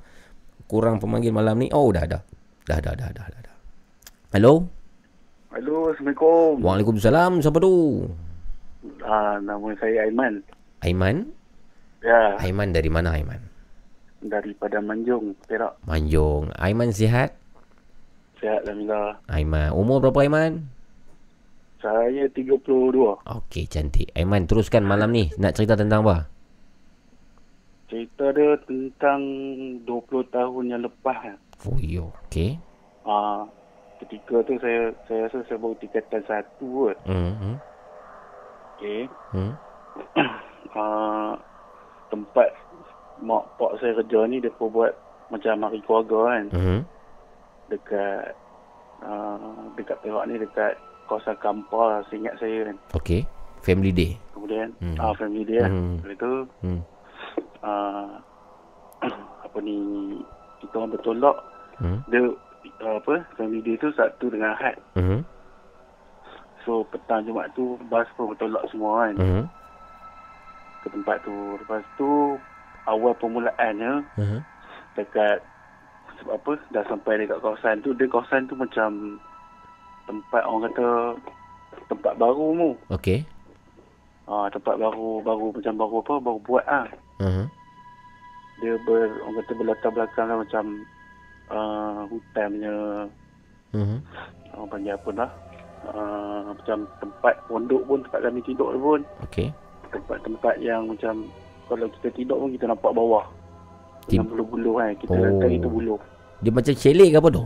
Kurang 0.71 1.03
pemanggil 1.03 1.35
malam 1.35 1.59
ni. 1.61 1.69
Oh, 1.75 1.91
dah 1.91 2.07
ada. 2.07 2.23
Dah 2.65 2.79
dah 2.81 2.95
dah 2.97 3.11
dah 3.13 3.27
dah. 3.29 3.41
dah. 3.45 3.57
Hello? 4.33 4.65
Halo, 5.53 5.93
Assalamualaikum. 5.93 6.65
Waalaikumsalam. 6.65 7.39
Siapa 7.39 7.59
tu? 7.63 8.07
Ah, 9.05 9.39
nama 9.39 9.71
saya 9.79 10.09
Aiman. 10.09 10.43
Aiman? 10.83 11.31
Ya, 12.03 12.37
Aiman 12.43 12.75
dari 12.75 12.91
mana 12.91 13.15
Aiman? 13.17 13.54
Daripada 14.25 14.81
Manjung, 14.81 15.37
Perak. 15.45 15.77
Manjung. 15.85 16.49
Aiman 16.57 16.91
sihat? 16.91 17.37
Sihat 18.41 18.65
Alhamdulillah. 18.65 19.21
Aiman. 19.29 19.71
Umur 19.77 20.01
berapa 20.01 20.25
Aiman? 20.25 20.53
Saya 21.85 22.25
32. 22.33 23.21
Okey, 23.21 23.65
cantik. 23.69 24.09
Aiman, 24.17 24.49
teruskan 24.49 24.89
malam 24.89 25.13
ni. 25.13 25.29
Nak 25.37 25.53
cerita 25.61 25.77
tentang 25.77 26.01
apa? 26.09 26.33
Cerita 27.93 28.33
dia 28.33 28.57
tentang 28.65 29.21
20 29.85 30.33
tahun 30.33 30.65
yang 30.73 30.81
lepas. 30.89 31.37
Oh, 31.69 31.77
yo. 31.77 32.09
Okey. 32.29 32.57
Ah, 33.05 33.45
ketika 34.01 34.41
tu 34.49 34.57
saya 34.65 34.97
saya 35.05 35.29
rasa 35.29 35.45
saya 35.45 35.61
baru 35.61 35.77
tingkatan 35.77 36.25
satu 36.25 36.67
kot. 36.89 36.97
Hmm. 37.05 37.33
hmm. 37.37 37.57
Okey. 38.77 39.01
Hmm. 39.37 39.53
Ah, 40.75 41.39
tempat 42.11 42.51
mak 43.21 43.47
pak 43.55 43.79
saya 43.79 43.95
kerja 43.95 44.27
ni 44.27 44.39
dia 44.39 44.51
pun 44.51 44.71
buat 44.71 44.93
macam 45.29 45.63
hari 45.63 45.81
keluarga 45.83 46.19
kan. 46.29 46.45
Hmm. 46.51 46.81
Dekat 47.67 48.35
uh, 49.01 49.39
dekat 49.75 49.97
Perak 50.01 50.25
ni 50.27 50.35
dekat 50.37 50.73
kawasan 51.05 51.37
Kampar 51.39 52.03
seingat 52.09 52.35
saya 52.39 52.69
kan. 52.69 52.77
Okey. 52.95 53.25
Family 53.61 53.91
day. 53.91 54.11
Kemudian 54.33 54.77
Hmm. 54.79 54.97
ah 54.99 55.13
family 55.15 55.43
dia 55.43 55.65
Hmm. 55.65 55.97
hmm. 55.97 56.11
itu 56.11 56.33
Hmm. 56.61 56.81
uh, 57.61 58.09
apa 59.41 59.59
ni 59.61 59.77
kita 60.61 60.75
orang 60.77 60.93
bertolak 60.93 61.37
Hmm. 61.77 61.99
dia 62.07 62.21
uh, 62.81 62.97
apa 63.01 63.25
family 63.35 63.61
dia 63.61 63.77
tu 63.77 63.89
Sabtu 63.93 64.29
dengan 64.29 64.53
Ahad. 64.53 64.77
Hmm. 64.95 65.21
So 66.65 66.85
petang 66.89 67.25
Jumaat 67.25 67.53
tu 67.53 67.77
bas 67.89 68.09
pun 68.15 68.33
bertolak 68.33 68.65
semua 68.69 69.09
kan 69.09 69.15
Hmm. 69.17 69.45
ke 70.81 70.89
tempat 70.89 71.17
tu. 71.21 71.33
Lepas 71.57 71.85
tu 71.97 72.37
awal 72.87 73.13
permulaannya 73.15 74.05
Hmm. 74.15 74.41
dekat 74.95 75.41
sebab 76.15 76.35
apa 76.35 76.51
dah 76.71 76.85
sampai 76.85 77.19
dekat 77.19 77.39
kawasan 77.39 77.81
tu 77.81 77.91
dia 77.93 78.07
kawasan 78.07 78.45
tu 78.45 78.55
macam 78.55 79.19
tempat 80.05 80.43
orang 80.43 80.69
kata 80.69 80.89
tempat 81.87 82.13
baru 82.15 82.47
mu. 82.53 82.71
Okey. 82.89 83.25
Ah 84.25 84.49
tempat 84.49 84.77
baru 84.77 85.21
baru 85.21 85.53
macam 85.53 85.75
baru 85.75 85.97
apa 86.01 86.15
baru 86.19 86.39
buat 86.41 86.65
ah. 86.65 86.87
Hmm. 87.19 87.47
Dia 88.57 88.79
ber 88.81 89.11
orang 89.21 89.37
kata 89.39 89.53
berlatar 89.55 89.91
belakang 89.91 90.27
lah 90.27 90.39
macam 90.39 90.65
uh, 91.49 92.01
hutan 92.07 92.49
punya 92.53 92.75
Hmm. 93.75 93.99
orang 94.55 94.69
panggil 94.71 94.95
apa 94.95 95.11
dah. 95.15 95.31
Uh, 95.85 96.41
macam 96.49 96.79
tempat 96.97 97.35
pondok 97.45 97.83
pun 97.85 98.01
tempat 98.01 98.21
kami 98.23 98.41
tidur 98.41 98.73
pun 98.75 99.01
Okey. 99.21 99.53
tempat-tempat 99.91 100.57
yang 100.57 100.89
macam 100.89 101.29
kalau 101.67 101.87
kita 101.91 102.09
tidur 102.13 102.37
pun 102.39 102.51
kita 102.51 102.67
nampak 102.67 102.91
bawah. 102.91 103.25
Tib- 104.05 104.21
Dengan 104.21 104.29
bulu-bulu 104.31 104.73
kan. 104.77 104.93
Kita 104.95 105.13
Oh. 105.13 105.23
letak 105.23 105.51
itu 105.51 105.67
bulu. 105.67 105.97
Dia 106.39 106.51
macam 106.51 106.75
chalet 106.75 107.09
ke 107.09 107.17
apa 107.17 107.29
tu? 107.31 107.45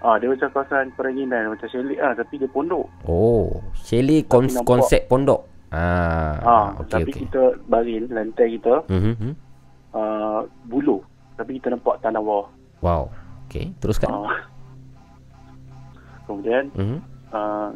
Ah, 0.00 0.16
dia 0.16 0.26
macam 0.26 0.48
kawasan 0.50 0.90
peranginan 0.92 1.44
macam 1.48 1.68
selik 1.68 1.94
ah 1.96 2.10
tapi 2.10 2.34
dia 2.34 2.48
pondok. 2.48 2.90
Oh, 3.04 3.54
chalet 3.78 4.26
kon- 4.26 4.50
nampak- 4.50 4.66
konsep 4.66 5.06
pondok. 5.06 5.46
Ah, 5.70 6.34
Ah, 6.38 6.66
okey 6.78 6.90
tapi 6.90 7.04
okey. 7.06 7.20
kita 7.22 7.42
baring 7.64 8.04
lantai 8.08 8.46
kita 8.52 8.82
Mhm. 8.88 9.14
hmm. 9.14 9.32
uh, 9.92 10.40
bulu. 10.64 10.98
Tapi 11.32 11.56
kita 11.56 11.70
nampak 11.70 12.00
tanah 12.00 12.18
bawah. 12.18 12.48
Wow. 12.80 13.02
Okey, 13.46 13.70
teruskan. 13.78 14.10
Ah. 14.10 14.42
Kemudian 16.24 16.70
Mhm. 16.72 16.98
uh, 17.30 17.68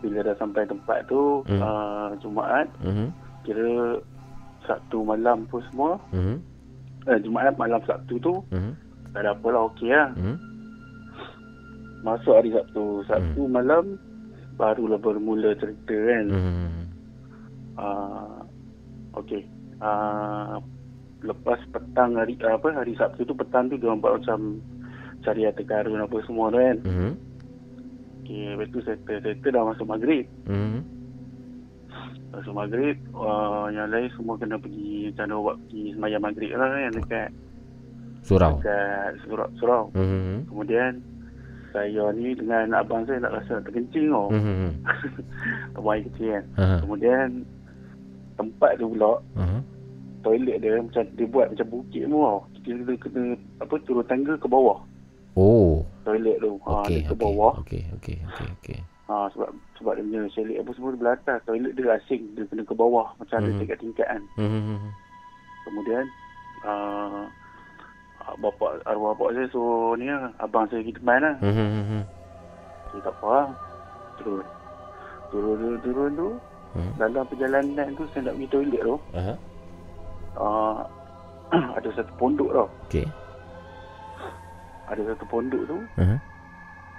bila 0.00 0.18
dah 0.22 0.34
sampai 0.34 0.64
tempat 0.64 1.04
tu 1.06 1.44
Hmm. 1.44 1.60
uh, 1.60 2.10
Jumaat 2.18 2.66
Mhm. 2.80 3.06
kira 3.42 4.00
Sabtu 4.64 5.02
malam 5.02 5.46
pun 5.46 5.62
semua 5.70 5.96
Mhm. 6.12 6.36
eh, 7.06 7.18
Jumaat 7.24 7.54
malam 7.56 7.80
Sabtu 7.84 8.20
tu 8.20 8.34
Mhm. 8.50 8.72
tak 9.12 9.24
ada 9.24 9.32
apalah 9.32 9.66
okey 9.72 9.90
lah. 9.90 10.10
Mhm. 10.14 10.36
Masuk 12.00 12.32
hari 12.32 12.50
Sabtu. 12.50 13.04
Sabtu 13.04 13.44
malam 13.44 13.96
barulah 14.56 14.96
bermula 14.96 15.52
cerita 15.56 15.96
kan. 15.96 16.24
Mhm. 16.28 16.68
Uh, 17.76 18.40
okey. 19.20 19.44
Uh, 19.80 20.60
lepas 21.20 21.60
petang 21.72 22.16
hari 22.16 22.36
apa 22.40 22.68
hari 22.72 22.92
Sabtu 22.96 23.24
tu 23.24 23.32
petang 23.32 23.68
tu 23.68 23.76
dia 23.76 23.88
orang 23.88 24.00
buat 24.00 24.12
macam 24.20 24.60
cari 25.20 25.44
harta 25.44 25.60
karun 25.64 26.00
apa 26.00 26.16
semua 26.24 26.48
tu 26.48 26.56
kan. 26.56 26.76
Mhm. 26.84 27.12
Okey, 28.20 28.44
lepas 28.56 28.68
tu 28.70 28.80
settle-settle 28.84 29.52
dah 29.52 29.64
masuk 29.64 29.86
maghrib. 29.88 30.24
Mhm. 30.48 30.80
Masuk 32.30 32.54
maghrib, 32.54 32.94
uh, 33.12 33.66
yang 33.68 33.90
lain 33.90 34.06
semua 34.14 34.38
kena 34.38 34.54
pergi 34.54 35.10
macam 35.10 35.24
mana 35.26 35.34
buat 35.42 35.56
pergi 35.66 35.82
semayang 35.92 36.22
maghrib 36.22 36.50
lah 36.54 36.68
kan 36.68 36.92
dekat 36.94 37.28
Surau. 38.22 38.54
dekat 38.56 39.10
surau. 39.24 39.48
surau. 39.58 39.82
Mhm. 39.92 40.46
Kemudian 40.46 40.92
saya 41.70 42.04
ni 42.12 42.34
dengan 42.34 42.70
abang 42.72 43.02
saya 43.02 43.18
nak 43.18 43.34
rasa 43.34 43.58
terkencing 43.62 44.10
tau. 44.10 44.30
Mhm. 44.30 44.70
Abang 45.76 45.92
air 45.92 46.06
kecil 46.06 46.28
kan. 46.30 46.44
Aha. 46.56 46.76
Kemudian 46.80 47.26
tempat 48.36 48.70
tu 48.78 48.86
pula 48.88 49.18
Aha. 49.34 49.58
toilet 50.22 50.56
dia 50.60 50.78
macam 50.78 51.02
dia 51.10 51.26
buat 51.26 51.46
macam 51.50 51.66
bukit 51.68 52.02
tu 52.04 52.14
tau. 52.14 52.38
Kita 52.54 52.70
kena, 52.70 52.94
kena 52.96 53.22
apa 53.58 53.74
turun 53.82 54.06
tangga 54.06 54.34
ke 54.38 54.46
bawah 54.46 54.78
Oh. 55.34 55.82
toilet 56.04 56.38
tu. 56.38 56.58
Ha, 56.62 56.86
Okey, 56.86 57.00
dia 57.00 57.08
ke 57.08 57.14
bawah. 57.16 57.54
Okey, 57.58 57.82
okey, 57.98 58.16
okey, 58.28 58.46
okey. 58.54 58.78
Ha, 59.06 59.26
sebab 59.30 59.50
sebab 59.80 59.96
dia 59.96 60.04
punya 60.04 60.20
selit 60.30 60.60
apa 60.60 60.70
semua 60.72 60.92
di 60.92 60.98
belah 61.00 61.16
atas. 61.16 61.40
Toilet 61.42 61.72
dia 61.72 61.96
asing. 61.96 62.22
Dia 62.36 62.44
kena 62.44 62.62
ke 62.62 62.74
bawah. 62.76 63.16
Macam 63.16 63.34
ada 63.34 63.48
Mhm. 63.48 63.58
tingkat-tingkat 63.58 64.06
kan. 64.06 64.22
Mhm. 64.36 64.76
Kemudian 65.64 66.04
uh, 66.62 67.24
bapak 68.36 68.84
arwah 68.84 69.16
bapak 69.16 69.34
saya 69.34 69.46
suruh 69.48 69.96
ni 69.96 70.06
lah. 70.06 70.28
Abang 70.36 70.68
saya 70.68 70.84
pergi 70.84 71.00
teman 71.00 71.18
lah. 71.18 71.34
Mhm. 71.40 72.00
Dia 72.90 73.00
tak 73.00 73.14
apa 73.16 73.26
lah. 73.26 73.46
Turun. 74.18 74.44
Turun, 75.30 75.54
turun, 75.56 75.78
turun 75.80 76.10
tu. 76.12 76.28
Hmm. 76.70 76.92
Dalam 76.94 77.24
perjalanan 77.26 77.88
tu 77.96 78.04
saya 78.12 78.28
nak 78.28 78.34
pergi 78.36 78.52
toilet 78.52 78.82
tu. 78.84 78.96
Aha. 79.16 79.34
Uh, 80.36 80.78
ada 81.80 81.88
satu 81.90 82.12
pondok 82.14 82.50
tau. 82.52 82.68
Okey. 82.86 83.06
Ada 84.86 85.02
satu 85.08 85.24
pondok 85.26 85.62
tu. 85.64 85.78
Aha. 85.98 86.16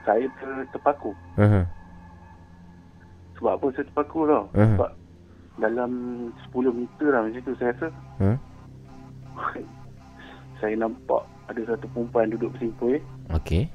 Saya 0.02 0.26
ter, 0.40 0.50
terpaku. 0.72 1.12
Aha. 1.38 1.62
Sebab 3.42 3.52
apa 3.52 3.66
saya 3.74 3.86
terpaku 3.86 4.20
tau? 4.24 4.46
Mhm. 4.54 4.78
Sebab 4.78 4.92
dalam 5.58 5.92
10 6.48 6.72
meter 6.72 7.08
lah 7.10 7.22
macam 7.24 7.42
tu 7.42 7.54
saya 7.58 7.74
rasa. 7.74 7.88
Ha? 8.20 8.30
saya 10.60 10.74
nampak 10.78 11.22
ada 11.48 11.62
satu 11.66 11.86
perempuan 11.90 12.30
duduk 12.30 12.54
bersimpul. 12.54 13.02
Okey. 13.34 13.66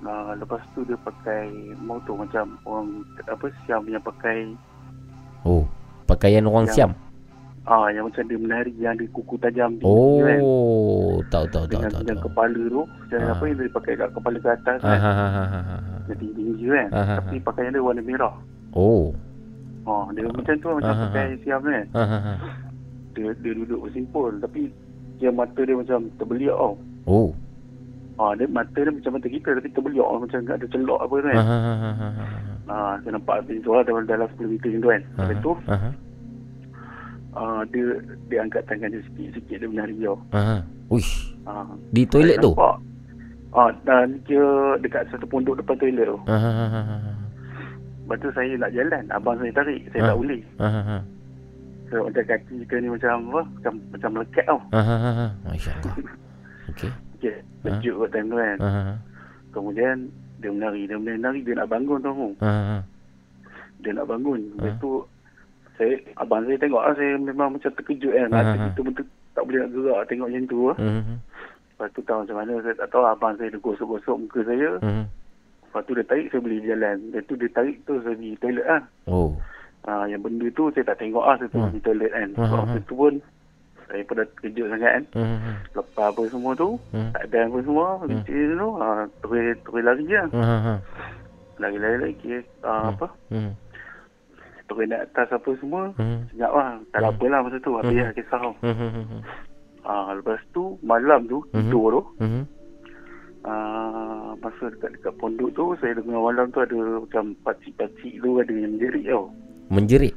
Nah, 0.00 0.36
lepas 0.36 0.60
tu 0.74 0.84
dia 0.84 0.98
pakai 0.98 1.48
motor 1.78 2.18
macam 2.18 2.58
orang 2.64 2.88
apa 3.24 3.46
siam 3.64 3.80
punya 3.80 3.96
pakai 3.98 4.52
Oh, 5.42 5.64
pakaian 6.04 6.42
orang 6.42 6.64
Yang- 6.66 6.74
Siam. 6.74 6.92
ah 7.64 7.88
yang 7.88 8.04
macam 8.04 8.20
dia 8.22 8.36
menari 8.36 8.72
yang 8.74 8.92
ada 8.92 9.04
kuku 9.08 9.36
tajam 9.38 9.72
di 9.74 9.84
kan. 9.84 10.40
Oh, 10.40 11.20
tahu 11.26 11.44
tahu 11.46 11.64
tahu 11.64 11.64
dengan, 11.70 11.88
tahu. 11.90 12.00
dengan 12.02 12.16
tahu. 12.18 12.24
kepala 12.26 12.60
tu 12.66 12.82
macam 12.84 13.18
Ah. 13.18 13.30
apa 13.30 13.42
yang 13.44 13.56
dia 13.56 13.70
pakai 13.70 13.92
kat 13.94 14.08
kepala 14.10 14.36
ke 14.36 14.48
atas 14.50 14.78
Ah, 14.78 14.88
kan. 14.90 14.98
ha, 14.98 15.12
ha, 15.14 15.26
ha, 15.30 15.44
ha, 15.48 15.93
ha. 16.04 16.06
Dia 16.06 16.16
tinggi-tinggi 16.16 16.66
kan. 16.68 16.88
Ah, 16.90 17.16
Tapi 17.18 17.36
pakaian 17.40 17.72
dia 17.72 17.80
warna 17.80 18.00
merah. 18.00 18.34
Oh. 18.72 19.16
Oh, 19.84 20.04
dia 20.12 20.24
macam 20.26 20.54
tu 20.54 20.68
macam 20.70 20.86
Ah, 20.86 20.96
ah, 20.96 21.04
pakai 21.08 21.24
siam 21.40 21.60
kan. 21.60 21.84
Ha, 21.92 22.02
ha, 22.02 22.18
ha. 22.18 22.32
Dia 23.12 23.30
dia 23.38 23.52
duduk 23.54 23.84
bersimpul 23.84 24.36
tapi 24.38 24.72
dia 25.14 25.28
mata 25.28 25.60
dia 25.60 25.72
macam 25.72 26.08
terbeliak 26.16 26.52
tau. 26.52 26.74
Oh. 27.04 27.28
Ah, 28.14 28.32
dia 28.32 28.46
mata 28.46 28.74
dia 28.74 28.88
macam 28.88 29.12
mata 29.12 29.26
kita 29.26 29.48
tapi 29.52 29.68
terbeliak 29.70 30.02
tau. 30.02 30.18
macam 30.18 30.38
ada 30.42 30.66
celok 30.66 31.00
apa 31.00 31.14
Ha, 31.14 31.22
kan. 31.22 31.34
ha, 31.36 31.44
ha, 31.44 31.72
ha, 31.74 31.90
ha, 31.92 32.08
ha. 32.64 32.76
Saya 32.98 33.10
nampak 33.12 33.44
macam 33.44 33.54
tu 33.58 33.70
lah 33.70 33.82
dalam, 33.82 34.02
dalam 34.04 34.26
10 34.34 34.48
meter 34.48 34.68
macam 34.68 34.80
tu 34.80 34.88
kan. 34.88 35.02
Lepas 35.14 35.36
tu 35.38 35.52
Aha. 35.68 35.88
ah, 37.34 37.60
dia 37.68 37.86
dia 38.26 38.38
angkat 38.40 38.62
tangan 38.64 38.88
dia 38.88 39.02
sikit-sikit 39.04 39.56
dia 39.58 39.68
menari 39.68 39.94
tau. 40.00 40.16
Aha. 40.32 40.56
Uish. 40.88 41.36
Ah, 41.44 41.68
Di 41.90 42.02
toilet 42.04 42.40
tu. 42.40 42.50
nampak. 42.50 42.76
Ah, 43.54 43.70
dan 43.84 44.18
kira 44.22 44.50
dekat 44.78 45.06
satu 45.08 45.24
pondok 45.24 45.54
depan 45.56 45.78
toilet 45.78 46.04
tu. 46.04 46.18
Ha, 46.26 46.34
ha, 46.34 46.50
ha, 46.50 46.66
ha, 46.66 46.82
ha. 46.82 47.12
Lepas 48.04 48.16
tu 48.18 48.28
saya 48.34 48.52
nak 48.58 48.74
jalan, 48.74 49.04
abang 49.08 49.38
saya 49.38 49.54
tarik, 49.54 49.80
saya 49.88 50.02
Ah. 50.02 50.08
tak 50.10 50.18
boleh. 50.18 50.40
Ha, 50.58 50.66
ha, 50.68 50.82
ha. 50.82 50.98
So, 51.86 51.94
macam 52.02 52.24
kaki 52.26 52.54
kita 52.66 52.74
ni 52.76 52.88
macam 52.90 53.10
apa? 53.30 53.40
Macam 53.46 53.72
macam 53.94 54.10
melekat 54.12 54.44
tau. 54.44 54.58
Ha, 54.74 54.80
ha, 54.82 54.96
ha, 54.98 55.10
ha. 55.14 55.26
Masya-Allah. 55.46 55.94
Okey. 56.74 56.90
Okay, 57.14 57.36
kejut 57.62 57.94
kat 57.96 58.10
time 58.12 58.28
tu 58.28 58.36
kan. 58.36 58.56
Ha, 58.58 58.68
ha, 58.68 58.80
ha. 58.82 58.94
Kemudian 59.48 59.96
dia 60.36 60.50
menari, 60.50 60.82
dia 60.84 60.98
menari, 60.98 61.40
dia 61.40 61.54
nak 61.54 61.70
bangun 61.70 62.00
mu. 62.02 62.28
Ha, 62.42 62.50
ha, 62.50 62.62
ha. 62.74 62.78
Dia 63.80 63.90
nak 63.94 64.10
bangun. 64.10 64.40
Lepas 64.58 64.74
Ah. 64.74 64.80
tu 64.82 64.90
saya 65.74 65.94
abang 66.16 66.42
saya 66.42 66.58
tengok 66.58 66.82
lah 66.82 66.92
saya 66.92 67.12
memang 67.16 67.48
macam 67.54 67.70
terkejut 67.72 68.12
kan. 68.12 68.28
Ah, 68.28 68.42
Hati 68.42 68.50
ah, 68.50 68.58
ah. 68.58 68.66
kita 68.68 68.80
betul 68.82 69.04
tak 69.34 69.42
boleh 69.42 69.58
nak 69.58 69.70
gerak 69.70 70.00
tengok 70.06 70.28
macam 70.28 70.44
tu 70.44 70.58
lah. 70.66 70.76
Lepas 71.74 71.90
tu 71.90 72.00
tahu 72.02 72.22
macam 72.22 72.36
mana 72.38 72.52
saya 72.62 72.74
tak 72.78 72.88
tahu 72.88 73.02
abang 73.02 73.34
saya 73.34 73.50
dia 73.50 73.58
gosok-gosok 73.58 74.16
muka 74.16 74.40
saya. 74.46 74.70
Mhm. 74.78 75.04
Lepas 75.64 75.82
tu 75.82 75.92
dia 75.92 76.06
tarik, 76.06 76.26
saya 76.30 76.38
boleh 76.38 76.60
jalan. 76.62 76.96
Lepas 77.10 77.22
tu 77.26 77.34
dia 77.34 77.50
tarik 77.50 77.76
tu 77.82 77.94
saya 77.98 78.14
pergi 78.14 78.38
toilet 78.38 78.62
lah. 78.62 78.82
Oh. 79.04 79.34
Ah, 79.84 80.06
yang 80.06 80.22
benda 80.22 80.46
tu 80.54 80.70
saya 80.70 80.86
tak 80.86 81.02
tengok 81.02 81.20
lah. 81.20 81.34
Saya 81.34 81.50
tengok 81.50 81.70
Hmm. 81.70 81.82
toilet 81.82 82.10
kan. 82.10 82.28
Hmm, 82.30 82.36
Sebab 82.36 82.46
hmm, 82.48 82.62
waktu 82.62 82.78
tu 82.80 82.94
pun 82.94 83.12
saya 83.84 84.00
pun 84.00 84.14
dah 84.14 84.26
terkejut 84.32 84.66
sangat 84.70 84.90
kan. 84.94 85.04
Hmm. 85.12 85.54
Lepas 85.74 86.06
apa 86.08 86.22
semua 86.24 86.52
tu, 86.54 86.68
Hmm. 86.88 87.10
tak 87.10 87.22
ada 87.26 87.38
apa 87.42 87.58
semua. 87.60 87.86
Hmm. 88.00 88.22
tu, 88.54 88.68
ah, 88.78 89.02
terus, 89.20 89.42
terus 89.60 89.82
lari 89.82 90.04
je. 90.06 90.22
Hmm. 90.30 90.46
Hmm. 90.62 90.78
Lari-lari 91.58 91.98
lagi. 92.00 92.28
Ah, 92.62 92.88
apa? 92.88 93.06
Hmm. 93.28 93.52
Terus 94.64 94.86
naik 94.88 95.02
atas 95.10 95.28
apa 95.28 95.50
semua. 95.58 95.82
Hmm. 95.98 96.22
Senyap 96.30 96.52
lah. 96.54 96.70
Tak 96.88 96.98
ada 96.98 97.08
apa 97.10 97.24
lah 97.28 97.40
masa 97.42 97.58
tu. 97.58 97.72
Habis 97.74 97.92
Hmm. 97.92 98.00
lah 98.00 98.14
kisah. 98.14 98.40
Hmm. 98.62 99.20
Ah, 99.84 100.12
lepas 100.12 100.40
tu, 100.50 100.80
malam 100.80 101.24
tu, 101.24 101.44
Hmm. 101.52 101.68
tidur 101.68 101.86
tu. 101.90 102.02
Hmm. 102.18 102.44
Ah, 103.44 104.32
masa 104.40 104.72
dekat-dekat 104.72 105.12
pondok 105.14 105.52
tu, 105.52 105.76
saya 105.76 105.92
dengar 105.92 106.16
malam 106.18 106.48
tu 106.48 106.58
ada 106.58 106.72
macam 106.96 107.36
pakcik-pakcik 107.44 108.16
tu 108.16 108.40
ada 108.40 108.48
yang 108.50 108.72
menjerit 108.72 109.04
tau. 109.04 109.28
Menjerit. 109.68 110.14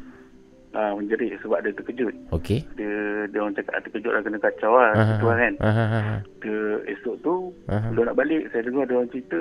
Ah, 0.71 0.95
menjerit 0.95 1.35
sebab 1.41 1.59
dia 1.59 1.73
terkejut. 1.73 2.15
Okey. 2.31 2.63
Dia 2.75 2.91
dia 3.27 3.39
orang 3.41 3.51
cakap 3.53 3.83
terkejut 3.83 4.11
lah 4.13 4.21
kena 4.21 4.39
kacau 4.39 4.71
lah. 4.71 4.91
Ah, 4.93 5.05
Gitu 5.09 5.25
lah 5.25 5.37
kan. 5.37 5.53
ah. 5.59 6.17
Dia 6.39 6.59
esok 6.87 7.15
tu, 7.19 7.35
Aha. 7.67 7.91
belum 7.91 8.05
nak 8.05 8.15
balik. 8.15 8.47
Saya 8.47 8.63
dengar 8.63 8.85
dia 8.85 8.95
orang 8.95 9.11
cerita, 9.11 9.39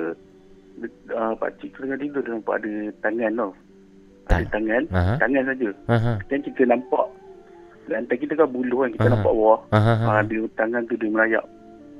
uh, 1.09 1.33
pakcik 1.37 1.71
tu 1.71 1.79
tengah 1.79 1.95
tidur, 1.95 2.21
dia 2.21 2.31
nampak 2.33 2.55
ada 2.59 2.73
tangan 2.99 3.31
tau. 3.33 3.51
Ada 4.27 4.45
tangan, 4.51 4.83
Aha. 4.91 5.13
tangan 5.15 5.43
saja. 5.47 5.69
Aha. 5.87 6.13
Dan 6.27 6.39
kita 6.43 6.61
nampak, 6.65 7.07
lantai 7.87 8.17
kita 8.17 8.33
kan 8.35 8.47
bulu 8.47 8.83
kan, 8.83 8.89
kita 8.91 9.07
Aha. 9.07 9.13
nampak 9.15 9.33
bawah. 9.33 9.59
Aha, 9.71 9.93
aha. 9.95 10.05
Ah, 10.09 10.21
dia 10.23 10.43
tangan 10.53 10.83
tu 10.85 10.95
dia 10.95 11.07
merayap. 11.07 11.45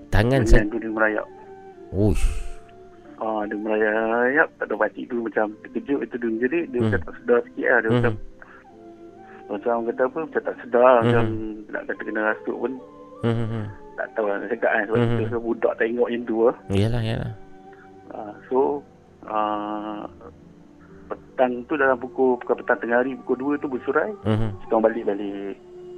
Tangan 0.07 0.41
saya. 0.43 0.63
tu 0.67 0.79
dia 0.79 0.91
merayap. 0.91 1.27
Uish. 1.91 2.23
Ah, 3.17 3.41
dia 3.49 3.57
merayap, 3.57 4.47
tak 4.55 4.65
ada 4.69 4.75
pakcik 4.77 5.09
tu 5.09 5.19
macam 5.19 5.49
terkejut, 5.65 5.99
itu 6.05 6.15
dia 6.15 6.29
menjerit, 6.29 6.65
dia 6.69 6.77
Hmm. 6.77 6.85
macam 6.85 6.99
tak 7.01 7.13
sedar 7.17 7.39
sikit 7.49 7.67
lah. 7.67 7.79
Dia 7.79 7.87
Hmm. 7.87 7.95
macam, 7.97 8.13
macam 9.47 9.69
orang 9.71 9.85
kata 9.87 10.01
apa, 10.03 10.19
macam 10.21 10.41
tak 10.43 10.55
sedar, 10.61 10.91
Hmm. 10.91 11.01
macam 11.01 11.23
nak 11.67 11.81
kata 11.87 12.01
kena 12.03 12.21
rasuk 12.29 12.57
pun, 12.59 12.71
Hmm. 13.25 13.47
Hmm. 13.49 13.65
tak 13.97 14.07
tahu 14.13 14.25
lah 14.29 14.35
nak 14.37 14.49
cakap 14.53 14.69
kan. 14.69 14.83
Sebab 14.85 14.97
Hmm. 14.97 15.07
kita 15.09 15.23
sebagai 15.25 15.43
budak 15.43 15.73
tengok 15.81 16.07
yang 16.13 16.23
dua. 16.23 16.47
Yalah, 16.69 17.01
yalah. 17.01 17.33
Ah, 18.07 18.33
so, 18.47 18.59
ah, 19.25 20.03
petang 21.07 21.53
tu 21.65 21.73
dalam 21.73 21.97
pukul, 21.97 22.37
bukan 22.37 22.55
petang 22.61 22.79
tengah 22.79 22.97
hari, 23.01 23.15
pukul 23.23 23.37
2 23.37 23.53
tu 23.57 23.67
bersurai, 23.67 24.11
Hmm. 24.23 24.51
kita 24.61 24.71
orang 24.71 24.85
balik-balik. 24.91 25.55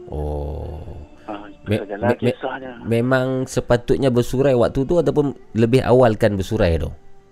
Oh. 0.09 0.81
Ah, 1.23 1.45
Me- 1.63 1.77
me- 1.79 1.97
me- 2.19 2.33
kisahnya. 2.33 2.81
memang 2.81 3.45
sepatutnya 3.45 4.09
bersurai 4.09 4.53
waktu 4.53 4.81
tu 4.81 4.97
ataupun 4.97 5.31
lebih 5.53 5.81
awal 5.81 6.13
kan 6.13 6.33
bersurai 6.33 6.75
tu? 6.75 6.89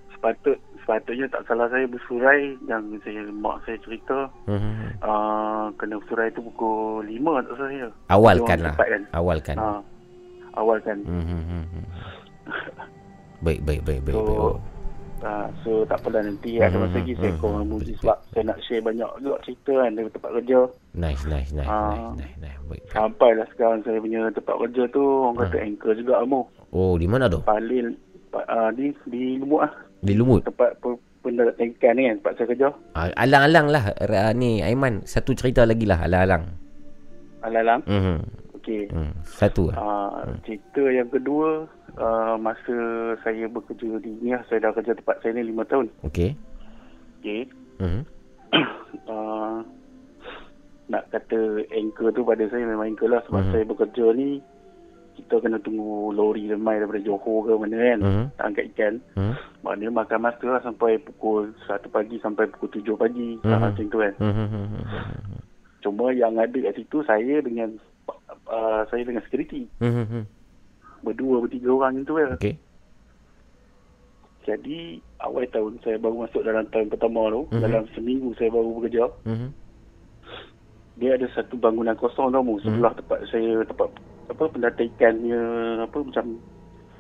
Sepatut, 0.09 0.53
sepatutnya 0.77 1.25
tak 1.27 1.41
salah 1.43 1.65
saya 1.67 1.83
bersurai 1.83 2.39
yang 2.63 2.85
saya 3.01 3.25
mak 3.33 3.57
saya 3.63 3.77
cerita 3.79 4.29
Hmm. 4.45 4.93
uh, 4.99 5.73
kena 5.75 5.97
bersurai 5.97 6.29
tu 6.31 6.41
pukul 6.43 7.01
5 7.03 7.17
tak 7.43 7.55
salah 7.55 7.67
saya. 7.67 7.87
Awal 8.07 8.35
Dia 8.35 8.47
kan 8.47 8.59
lah. 8.61 8.75
kan. 8.75 9.01
Awal 9.11 9.37
kan. 9.41 9.57
Ah, 9.57 9.79
awal 10.55 10.77
kan. 10.79 10.97
Hmm. 11.01 11.65
Baik, 13.39 13.61
baik, 13.61 13.81
baik, 13.83 14.01
baik. 14.01 14.13
So, 14.13 14.21
baik. 14.23 14.39
Oh. 14.39 14.57
Uh, 15.19 15.47
so 15.61 15.81
tak 15.83 15.97
apalah 15.97 16.21
nanti 16.21 16.57
ada 16.57 16.71
Hmm, 16.71 16.83
masa 16.83 16.97
lagi 16.97 17.11
hmm, 17.11 17.19
saya 17.19 17.31
hmm, 17.31 17.39
call 17.39 17.51
dengan 17.51 17.67
Muzi 17.67 17.93
sebab 17.95 18.17
saya 18.27 18.43
nak 18.45 18.57
share 18.61 18.81
banyak 18.81 19.09
juga 19.17 19.35
cerita 19.41 19.73
kan 19.75 19.91
dari 19.91 20.09
tempat 20.09 20.31
kerja. 20.33 20.59
Nice, 20.93 21.23
nice, 21.25 21.51
nice, 21.51 21.67
Ah. 21.67 21.87
nice, 21.87 22.09
nice, 22.17 22.37
nice. 22.39 22.59
Baik. 22.65 22.83
Sampailah 22.89 23.47
sekarang 23.49 23.79
saya 23.81 23.97
punya 23.97 24.21
tempat 24.29 24.55
kerja 24.57 24.83
tu 24.89 25.01
orang 25.01 25.35
kata 25.39 25.57
anchor 25.59 25.93
juga 25.93 26.13
Amu. 26.19 26.41
Oh, 26.69 26.93
di 26.95 27.05
mana 27.05 27.25
tu? 27.25 27.39
Palil 27.39 27.95
uh, 28.33 28.69
di 28.71 28.89
di 29.05 29.37
Lumut 29.37 29.63
lah. 29.63 29.73
Di 29.99 30.13
Lumut. 30.13 30.41
Tempat 30.43 30.77
pe- 30.77 30.99
pendarat 31.19 31.55
ikan 31.55 31.93
ni 31.93 32.03
kan 32.05 32.15
tempat 32.17 32.33
saya 32.33 32.47
kerja. 32.47 32.67
Ah, 32.93 33.07
alang-alang 33.15 33.67
lah 33.67 33.83
Ra- 34.01 34.31
ni 34.31 34.59
Aiman 34.59 35.03
satu 35.03 35.31
cerita 35.31 35.63
lagi 35.63 35.83
lah 35.83 36.01
alang-alang. 36.01 36.43
Alang-alang. 37.39 37.81
Hmm. 37.85 38.19
Okey. 38.67 38.83
Hmm. 38.91 39.15
Satu 39.23 39.71
lah. 39.71 39.79
Uh, 39.79 40.11
cerita 40.43 40.83
yang 40.85 41.07
kedua 41.07 41.63
uh, 41.95 42.35
masa 42.35 42.75
saya 43.23 43.47
bekerja 43.47 43.95
di 43.97 44.11
ni 44.19 44.35
lah, 44.35 44.43
saya 44.45 44.59
dah 44.59 44.75
kerja 44.75 44.91
tempat 44.91 45.23
saya 45.23 45.39
ni 45.39 45.47
5 45.47 45.71
tahun. 45.71 45.87
Okey. 46.03 46.35
Okey. 47.23 47.41
Hmm. 47.79 48.03
uh, 49.07 49.63
nak 50.91 51.03
kata 51.07 51.39
anchor 51.69 52.11
tu 52.11 52.23
pada 52.23 52.43
saya 52.47 52.63
memang 52.63 52.91
anchor 52.91 53.07
lah 53.07 53.23
sebab 53.23 53.39
Mhm. 53.39 53.51
saya 53.51 53.63
bekerja 53.63 54.05
ni 54.11 54.43
kita 55.15 55.41
kena 55.41 55.57
tunggu 55.57 56.11
lori 56.11 56.45
lemai 56.45 56.77
daripada 56.77 57.01
Johor 57.01 57.41
ke 57.41 57.53
mana 57.57 57.75
kan 57.75 57.99
nak 58.37 58.45
angkat 58.45 58.65
ikan 58.71 58.93
Hmm. 59.11 59.33
maknanya 59.59 59.91
makan 59.97 60.19
masa 60.21 60.45
lah 60.45 60.61
sampai 60.61 60.95
pukul 61.01 61.49
1 61.65 61.89
pagi 61.89 62.15
sampai 62.19 62.45
pukul 62.47 62.69
7 62.69 62.93
pagi 62.95 63.35
Mhm. 63.35 63.47
uh, 63.47 63.59
macam 63.59 63.85
tu 63.87 63.97
kan 63.97 64.13
Hmm. 64.15 64.31
hmm, 64.31 64.47
hmm, 64.47 64.65
hmm, 64.69 64.85
hmm. 64.85 65.41
cuma 65.81 66.05
yang 66.11 66.35
ada 66.35 66.57
kat 66.61 66.73
situ 66.75 66.97
saya 67.03 67.35
dengan 67.41 67.75
uh, 68.47 68.81
saya 68.87 69.03
dengan 69.03 69.23
security 69.23 69.67
Hmm. 69.77 69.93
hmm, 69.93 70.07
hmm. 70.07 70.23
berdua 71.01 71.39
bertiga 71.39 71.69
orang 71.69 72.01
tu 72.03 72.15
kan 72.15 72.33
Okey. 72.33 72.55
jadi 74.41 74.79
awal 75.19 75.43
tahun 75.47 75.73
saya 75.81 75.97
baru 75.97 76.23
masuk 76.23 76.41
dalam 76.41 76.63
tahun 76.67 76.87
pertama 76.87 77.27
tu 77.27 77.41
Mhm. 77.49 77.61
dalam 77.61 77.83
seminggu 77.93 78.31
saya 78.33 78.49
baru 78.49 78.69
bekerja 78.77 79.03
Hmm. 79.23 79.49
dia 80.95 81.13
ada 81.13 81.27
satu 81.29 81.55
bangunan 81.55 81.93
kosong 81.93 82.31
tau 82.31 82.41
mu 82.41 82.57
sebelah 82.59 82.93
tempat 82.93 83.19
saya 83.27 83.61
tempat 83.63 83.89
apa 84.27 84.43
pendata 84.45 84.81
ikan 84.83 85.13
punya 85.17 85.41
apa 85.81 85.97
macam 86.01 86.25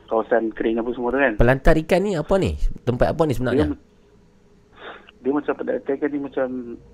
kawasan 0.07 0.43
kering 0.53 0.77
apa 0.77 0.89
semua 0.93 1.11
tu 1.11 1.19
kan 1.19 1.33
Pelantar 1.35 1.75
ikan 1.77 1.99
ni 1.99 2.15
apa 2.15 2.33
ni? 2.37 2.55
Tempat 2.81 3.07
apa 3.11 3.21
ni 3.23 3.27
dia, 3.27 3.35
sebenarnya? 3.35 3.65
dia 5.17 5.31
macam 5.33 5.53
pendata 5.53 5.89
ikan 5.89 6.09
ni 6.09 6.19
macam 6.21 6.47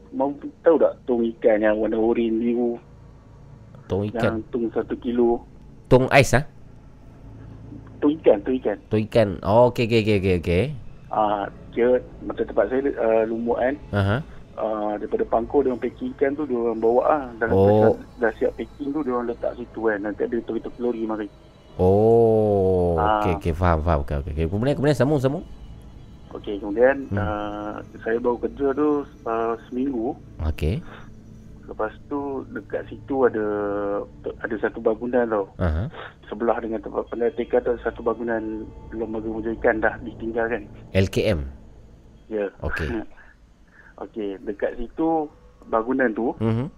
mau 0.09 0.29
tahu 0.63 0.75
tak 0.79 0.93
tong 1.03 1.21
ikan 1.21 1.59
yang 1.59 1.77
warna 1.77 1.97
oranye 1.97 2.33
biru 2.33 2.81
Tong 3.85 4.01
yang 4.03 4.13
ikan. 4.13 4.33
tung 4.47 4.65
satu 4.69 4.95
kilo 4.95 5.43
Tong 5.85 6.07
ais 6.09 6.31
ah? 6.33 6.43
tong 7.99 8.11
ikan 8.17 8.37
tong 8.41 8.55
ikan 8.57 8.77
Tong 8.87 9.01
ikan. 9.03 9.29
Oh, 9.41 9.69
okey 9.69 9.85
okey 9.85 9.99
okey 10.01 10.17
okey 10.19 10.35
okey. 10.39 10.63
ah 11.07 11.45
dia 11.71 11.89
macam 12.21 12.43
tempat 12.43 12.65
saya 12.67 12.81
uh, 12.91 13.23
lumut 13.23 13.57
kan 13.57 13.75
Aha. 13.91 14.17
Uh, 14.53 14.93
daripada 14.97 15.25
pangkor 15.25 15.61
dia 15.61 15.69
orang 15.69 15.81
packing 15.81 16.13
ikan 16.13 16.31
tu 16.33 16.43
dia 16.43 16.53
orang 16.55 16.77
bawa 16.77 17.01
ah 17.07 17.23
dalam 17.37 17.53
Oh. 17.53 17.69
oh. 17.89 17.95
dah 18.17 18.29
siap 18.35 18.53
packing 18.53 18.89
tu 18.89 19.01
dia 19.01 19.11
orang 19.11 19.27
letak 19.27 19.53
situ 19.55 19.79
kan 19.83 19.97
nanti 19.99 20.21
ada 20.21 20.37
tok-tok 20.41 20.73
lori 20.77 21.03
mari 21.03 21.27
Oh, 21.73 22.93
Ah. 22.95 23.19
okey 23.19 23.33
okey 23.39 23.53
faham 23.53 23.81
faham 23.81 23.99
okey 24.01 24.15
okey. 24.15 24.31
okey. 24.31 24.45
Kemudian 24.47 24.75
kemudian 24.75 24.93
sambung 24.95 25.17
sambung. 25.17 25.41
Okey, 26.31 26.57
kemudian 26.57 27.05
Hmm. 27.07 27.17
uh, 27.17 27.73
saya 28.01 28.17
baru 28.17 28.37
kerja 28.39 28.73
tu 28.73 28.89
uh, 29.23 29.53
seminggu. 29.65 30.17
Okey. 30.43 30.81
Lepas 31.73 31.89
tu 32.05 32.45
dekat 32.53 32.85
situ 32.85 33.25
ada 33.25 33.45
ada 34.39 34.55
satu 34.61 34.77
bangunan 34.77 35.25
tau. 35.25 35.49
Aha. 35.57 35.89
Sebelah 36.29 36.61
dengan 36.61 36.77
tempat 36.77 37.09
penatikan 37.09 37.65
tu 37.65 37.73
ada 37.73 37.81
satu 37.81 38.05
bangunan 38.05 38.61
lembaga 38.93 39.25
muja 39.25 39.49
ikan 39.57 39.81
dah 39.81 39.97
ditinggalkan. 40.05 40.69
LKM. 40.93 41.49
Ya. 42.29 42.45
Okey. 42.61 42.93
Okey, 44.05 44.37
dekat 44.45 44.77
situ 44.77 45.25
bangunan 45.65 46.13
tu 46.13 46.37
Mhm. 46.37 46.69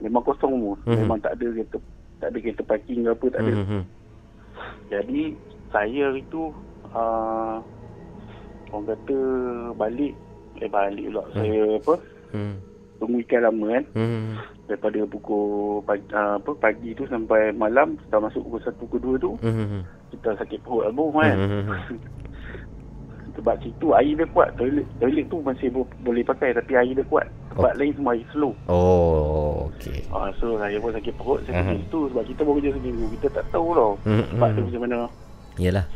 memang 0.00 0.24
kosong 0.24 0.56
semua. 0.56 0.74
Mhm. 0.86 0.96
Memang 0.98 1.20
tak 1.20 1.36
ada 1.36 1.46
kereta 1.52 1.76
tak 2.18 2.28
ada 2.32 2.38
kereta 2.40 2.62
parking 2.64 3.04
ke 3.04 3.10
apa 3.12 3.26
tak 3.28 3.40
ada. 3.44 3.52
Mhm. 3.52 3.82
Jadi 4.88 5.22
saya 5.68 6.06
itu 6.16 6.42
uh, 6.88 7.60
orang 8.66 8.84
kata 8.86 9.18
balik 9.76 10.16
eh 10.58 10.66
balik 10.66 11.04
pula 11.06 11.22
Hmm. 11.28 11.36
saya 11.36 11.62
apa 11.76 11.94
Hmm. 12.28 12.56
Ikan 13.00 13.42
lama 13.44 13.66
kan 13.70 13.84
Hmm. 13.94 14.34
daripada 14.66 14.98
pukul 15.06 15.46
pagi, 15.80 16.04
uh, 16.10 16.36
apa 16.36 16.50
pagi 16.54 16.90
tu 16.92 17.06
sampai 17.06 17.54
malam 17.54 17.94
dah 18.08 18.18
masuk 18.18 18.42
pukul 18.42 18.60
1 18.60 18.74
pukul 18.76 19.00
2 19.00 19.14
tu 19.18 19.30
Mhm. 19.40 19.80
kita 20.10 20.34
sakit 20.34 20.58
perut 20.60 20.84
album 20.84 21.14
kan 21.14 21.36
Mhm. 21.38 21.62
sebab 23.30 23.54
situ 23.60 23.92
air 23.92 24.16
dia 24.16 24.26
kuat 24.26 24.56
toilet 24.56 24.88
toilet 24.98 25.28
tu 25.28 25.38
masih 25.38 25.68
bo- 25.68 25.94
boleh 25.98 26.24
pakai 26.24 26.50
tapi 26.50 26.74
air 26.74 26.90
dia 26.90 27.04
kuat 27.04 27.28
tempat 27.48 27.76
lain 27.76 27.94
semua 27.94 28.12
air 28.12 28.26
slow 28.28 28.50
Oh, 28.66 29.68
okey. 29.70 30.00
Ah, 30.10 30.32
so 30.34 30.56
saya 30.56 30.74
pun 30.76 30.90
sakit 30.90 31.14
perut 31.14 31.44
saya 31.44 31.62
pergi 31.62 31.86
situ 31.86 32.00
sebab 32.08 32.24
kita 32.24 32.40
baru 32.42 32.56
kerja 32.58 32.70
seminggu 32.74 33.04
kita 33.14 33.26
tak 33.30 33.44
tahu 33.48 33.68
tau 33.72 33.92
Mhm. 34.02 34.24
tempat 34.32 34.48
tu 34.50 34.62
macam 34.64 34.82
mana 34.82 34.98
Yalah. 35.56 35.86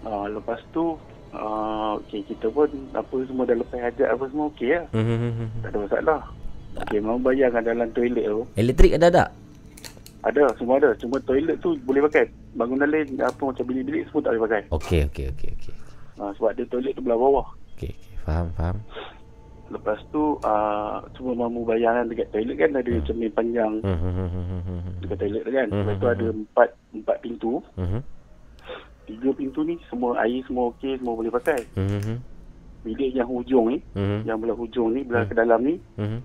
Ah, 0.00 0.24
lepas 0.26 0.60
tu 0.70 0.96
ah, 1.30 1.96
okey 1.98 2.24
kita 2.24 2.48
pun 2.48 2.66
apa 2.90 3.14
semua 3.24 3.44
dah 3.44 3.54
lepas 3.54 3.78
hajat 3.78 4.08
apa 4.08 4.24
semua 4.26 4.46
okey 4.48 4.70
lah 4.70 4.84
Mhm. 4.90 5.60
tak 5.60 5.68
ada 5.68 5.78
masalah 5.80 6.20
okey 6.78 6.98
memang 6.98 7.20
bayangkan 7.20 7.62
dalam 7.62 7.88
toilet 7.90 8.24
tu 8.24 8.42
Elektrik 8.54 8.94
ada 8.94 9.08
tak? 9.08 9.28
ada 10.20 10.50
semua 10.54 10.76
ada 10.76 10.90
cuma 10.96 11.16
toilet 11.20 11.56
tu 11.58 11.78
boleh 11.80 12.02
pakai 12.04 12.26
bangunan 12.52 12.86
lain 12.86 13.06
apa 13.18 13.38
macam 13.40 13.64
bilik-bilik 13.64 14.06
semua 14.06 14.20
tak 14.20 14.30
boleh 14.32 14.44
pakai 14.44 14.62
Okey 14.70 15.00
okey 15.06 15.26
okey 15.30 15.48
okey. 15.54 15.74
ah, 16.18 16.30
sebab 16.34 16.50
dia 16.52 16.66
toilet 16.66 16.92
tu 16.92 17.00
belah 17.00 17.16
bawah 17.16 17.46
Okey 17.72 17.92
okey. 17.92 18.14
Faham 18.20 18.48
faham. 18.52 18.76
lepas 19.68 20.00
tu 20.08 20.22
ah, 20.42 21.00
cuma 21.12 21.36
mamu 21.38 21.60
bayangkan 21.62 22.08
dekat 22.08 22.28
toilet 22.30 22.56
kan 22.56 22.72
ada 22.72 22.92
cermin 23.04 23.28
panjang 23.30 23.72
Mhm. 23.80 24.98
dekat 24.98 25.16
toilet 25.18 25.42
kan 25.44 25.68
lepas 25.70 25.94
tu 25.94 26.08
ada 26.08 26.26
empat 26.26 26.68
empat 26.90 27.16
pintu 27.20 27.60
Mhm. 27.76 28.00
Tiga 29.08 29.32
pintu 29.32 29.64
ni 29.64 29.80
semua 29.88 30.20
air 30.20 30.44
semua 30.44 30.68
okey, 30.76 31.00
semua 31.00 31.16
boleh 31.16 31.32
pakai. 31.32 31.64
Mhm. 31.74 32.20
Bilik 32.84 33.10
yang 33.16 33.26
hujung 33.26 33.72
ni, 33.72 33.80
Mhm. 33.96 34.28
yang 34.28 34.36
belah 34.38 34.54
hujung 34.54 34.92
ni, 34.92 35.00
belah 35.02 35.24
ke 35.24 35.34
dalam 35.34 35.64
ni, 35.64 35.80
Mhm. 35.96 36.18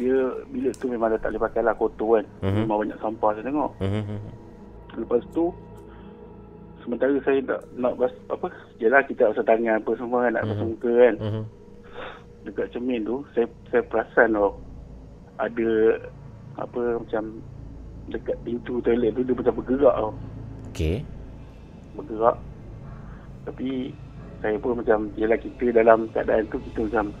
dia 0.00 0.16
bilik 0.48 0.72
tu 0.80 0.88
memang 0.88 1.12
dah 1.12 1.20
tak 1.20 1.36
boleh 1.36 1.44
pakai 1.44 1.62
lah 1.62 1.76
kotor 1.76 2.18
kan. 2.18 2.26
Mhm. 2.40 2.58
Memang 2.64 2.78
banyak 2.88 2.98
sampah 2.98 3.30
saya 3.36 3.44
tengok. 3.44 3.70
Mhm. 3.84 4.18
Lepas 5.04 5.22
tu 5.36 5.44
sementara 6.82 7.14
saya 7.22 7.38
nak 7.44 7.60
nak 7.76 7.92
bas, 8.00 8.12
apa? 8.32 8.48
Yalah 8.80 9.04
kita 9.04 9.28
basuh 9.30 9.44
tangan 9.44 9.78
apa 9.78 9.90
semua 10.00 10.18
kan, 10.26 10.32
nak 10.34 10.44
basuh 10.48 10.66
muka 10.66 10.92
kan. 10.96 11.14
Mhm. 11.20 11.42
Dekat 12.40 12.66
cermin 12.72 13.04
tu 13.04 13.20
saya 13.36 13.46
saya 13.68 13.84
perasan 13.84 14.32
tau 14.32 14.56
ada 15.36 15.70
apa 16.56 16.80
macam 16.96 17.22
dekat 18.08 18.36
pintu 18.42 18.80
toilet 18.82 19.12
tu 19.14 19.22
dia 19.22 19.36
macam 19.36 19.54
bergerak 19.60 19.94
tau. 19.94 20.12
Okey. 20.72 21.04
Bergerak. 22.00 22.36
Tapi 23.44 23.68
saya 24.40 24.56
pun 24.56 24.80
macam 24.80 25.12
yalah 25.20 25.36
kita 25.36 25.72
dalam 25.76 26.08
keadaan 26.16 26.48
tu 26.48 26.56
kita 26.72 26.88
macam 26.88 27.12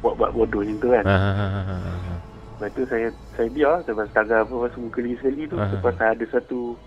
buat-buat 0.00 0.30
bodoh 0.32 0.60
macam 0.64 0.76
tu 0.80 0.88
kan. 0.92 1.04
Ha 1.04 1.16
ha 1.16 1.32
ha 1.32 1.48
ha, 1.48 1.62
ha. 1.64 1.76
ha. 1.76 2.14
Lepas 2.54 2.70
tu 2.78 2.82
saya 2.86 3.08
saya 3.34 3.48
biar 3.50 3.82
basuh 3.82 4.14
tangan 4.14 4.46
apa 4.46 4.54
basuh 4.54 4.80
muka 4.80 5.02
lagi 5.02 5.18
sekali 5.18 5.42
tu 5.50 5.58
lepas 5.58 5.98
ada 5.98 6.24
satu 6.30 6.78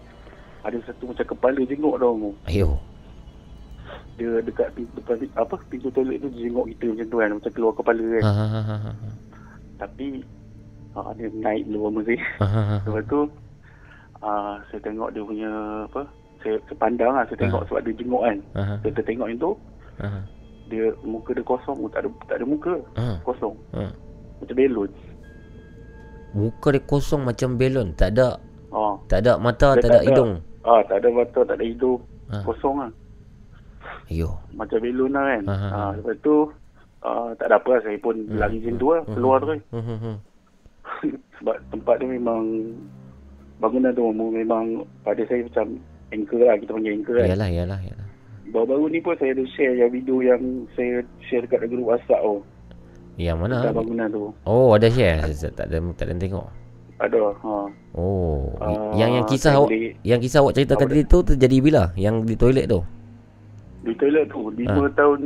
ada 0.64 0.78
satu 0.88 1.04
macam 1.12 1.26
kepala 1.28 1.60
jenguk 1.68 1.96
tau 2.00 2.14
mu. 2.16 2.32
Ayo. 2.48 2.80
Dia 4.18 4.42
dekat 4.42 4.74
pintu 4.74 4.98
depan 4.98 5.28
apa 5.38 5.56
pintu 5.70 5.92
toilet 5.94 6.24
tu 6.24 6.32
dia 6.34 6.50
jenguk 6.50 6.72
kita 6.74 6.86
macam 6.90 7.08
tu 7.12 7.18
kan 7.20 7.30
macam 7.36 7.52
keluar 7.52 7.74
kepala 7.76 8.04
kan. 8.16 8.24
Ha 8.24 8.32
ha 8.32 8.48
ha 8.48 8.62
ha. 8.64 8.78
ha. 8.80 8.92
Tapi 9.78 10.08
ah, 10.98 11.12
dia 11.14 11.28
naik 11.30 11.68
dulu 11.70 11.80
lama 11.92 12.00
saya. 12.08 12.20
Ha 12.42 12.48
ha 12.48 12.62
ha. 12.64 12.78
Lepas 12.88 13.04
tu 13.06 13.20
ah, 14.24 14.56
saya 14.72 14.80
tengok 14.82 15.10
dia 15.14 15.22
punya 15.22 15.52
apa 15.86 16.02
saya, 16.40 16.56
saya 16.64 16.78
pandang 16.78 17.12
lah 17.12 17.24
saya 17.26 17.38
tengok 17.38 17.62
sebab 17.66 17.80
dia 17.82 17.94
jenguk 17.96 18.22
kan. 18.22 18.38
Ha. 18.54 18.62
Saya 18.80 18.92
tertengok 18.94 19.28
yang 19.28 19.40
tu 19.40 19.52
Ha 19.98 20.08
ha. 20.08 20.20
dia 20.68 20.86
muka 21.02 21.32
dia 21.32 21.42
kosong 21.42 21.78
tak 21.90 22.04
ada 22.04 22.10
tak 22.26 22.36
ada 22.38 22.46
muka 22.46 22.76
Ha. 22.96 23.18
kosong 23.24 23.56
Ha. 23.72 23.84
macam 24.38 24.56
belon. 24.56 24.92
Muka 26.32 26.68
dia 26.70 26.82
kosong 26.84 27.22
macam 27.24 27.50
belon, 27.56 27.88
tak 27.94 28.14
ada 28.14 28.38
Oh. 28.68 29.00
tak 29.08 29.24
ada 29.24 29.40
mata, 29.40 29.74
Dia 29.74 29.82
tak 29.82 29.90
ada 29.90 30.00
hidung. 30.04 30.32
Ah, 30.62 30.84
tak 30.84 31.00
ada 31.00 31.08
mata, 31.08 31.40
tak 31.42 31.56
ada 31.56 31.64
hidung. 31.64 32.04
Ha. 32.28 32.44
Kosong 32.44 32.76
lah. 32.84 32.92
Ayo. 34.12 34.30
Macam 34.52 34.80
belon 34.84 35.16
lah 35.16 35.24
kan. 35.24 35.44
Ha, 35.48 35.56
ha. 35.56 35.82
lepas 35.96 36.16
tu 36.20 36.36
uh, 37.00 37.30
tak 37.40 37.48
ada 37.48 37.56
apa 37.56 37.70
lah. 37.72 37.82
Saya 37.82 37.98
pun 37.98 38.16
Hmm. 38.28 38.36
lari 38.36 38.60
macam 38.60 38.76
tu 38.76 38.88
lah. 38.92 39.02
Keluar 39.08 39.38
terus. 39.40 39.62
Hmm, 39.72 39.84
hmm, 39.88 40.00
hmm. 40.04 40.16
Sebab 41.40 41.56
tempat 41.72 41.96
tu 41.98 42.08
memang 42.12 42.44
bangunan 43.58 43.92
tu 43.96 44.04
memang 44.12 44.66
pada 45.02 45.22
saya 45.26 45.48
macam 45.48 45.80
anchor 46.10 46.40
lah. 46.40 46.56
Kita 46.56 46.72
panggil 46.72 46.92
anchor 46.94 47.14
kan. 47.18 47.28
Yalah, 47.28 47.50
yalah, 47.50 47.80
yalah. 47.82 48.08
Baru-baru 48.48 48.86
ni 48.88 49.00
pun 49.00 49.14
saya 49.20 49.36
ada 49.36 49.44
share 49.54 49.76
yang 49.76 49.92
video 49.92 50.24
yang 50.24 50.40
saya 50.72 51.04
share 51.22 51.44
dekat 51.44 51.68
grup 51.68 51.84
WhatsApp 51.86 52.22
tu. 52.22 52.36
Yang 53.18 53.38
mana? 53.40 53.56
Dekat 53.62 53.76
bangunan 53.76 54.08
tu. 54.08 54.24
Oh, 54.44 54.72
ada 54.72 54.88
share. 54.88 55.20
Saya 55.28 55.52
Tak 55.52 55.68
ada 55.68 55.78
tak 55.94 56.06
ada 56.08 56.16
tengok. 56.16 56.48
Ada. 56.98 57.20
Ha. 57.36 57.54
Oh, 57.94 58.50
Ah, 58.58 58.90
yang 58.96 59.14
yang 59.14 59.26
kisah 59.26 59.54
awak 59.54 59.70
boleh- 59.70 59.94
yang 60.02 60.18
kisah 60.18 60.42
awak 60.42 60.54
ceritakan 60.56 60.88
tadi 60.90 61.04
tu 61.06 61.20
terjadi 61.24 61.58
bila? 61.60 61.84
Yang 61.94 62.16
di 62.26 62.36
toilet 62.36 62.66
tu? 62.66 62.80
Di 63.84 63.94
toilet 63.94 64.26
tu. 64.28 64.50
Lima 64.50 64.82
Ha. 64.82 64.94
tahun. 64.96 65.20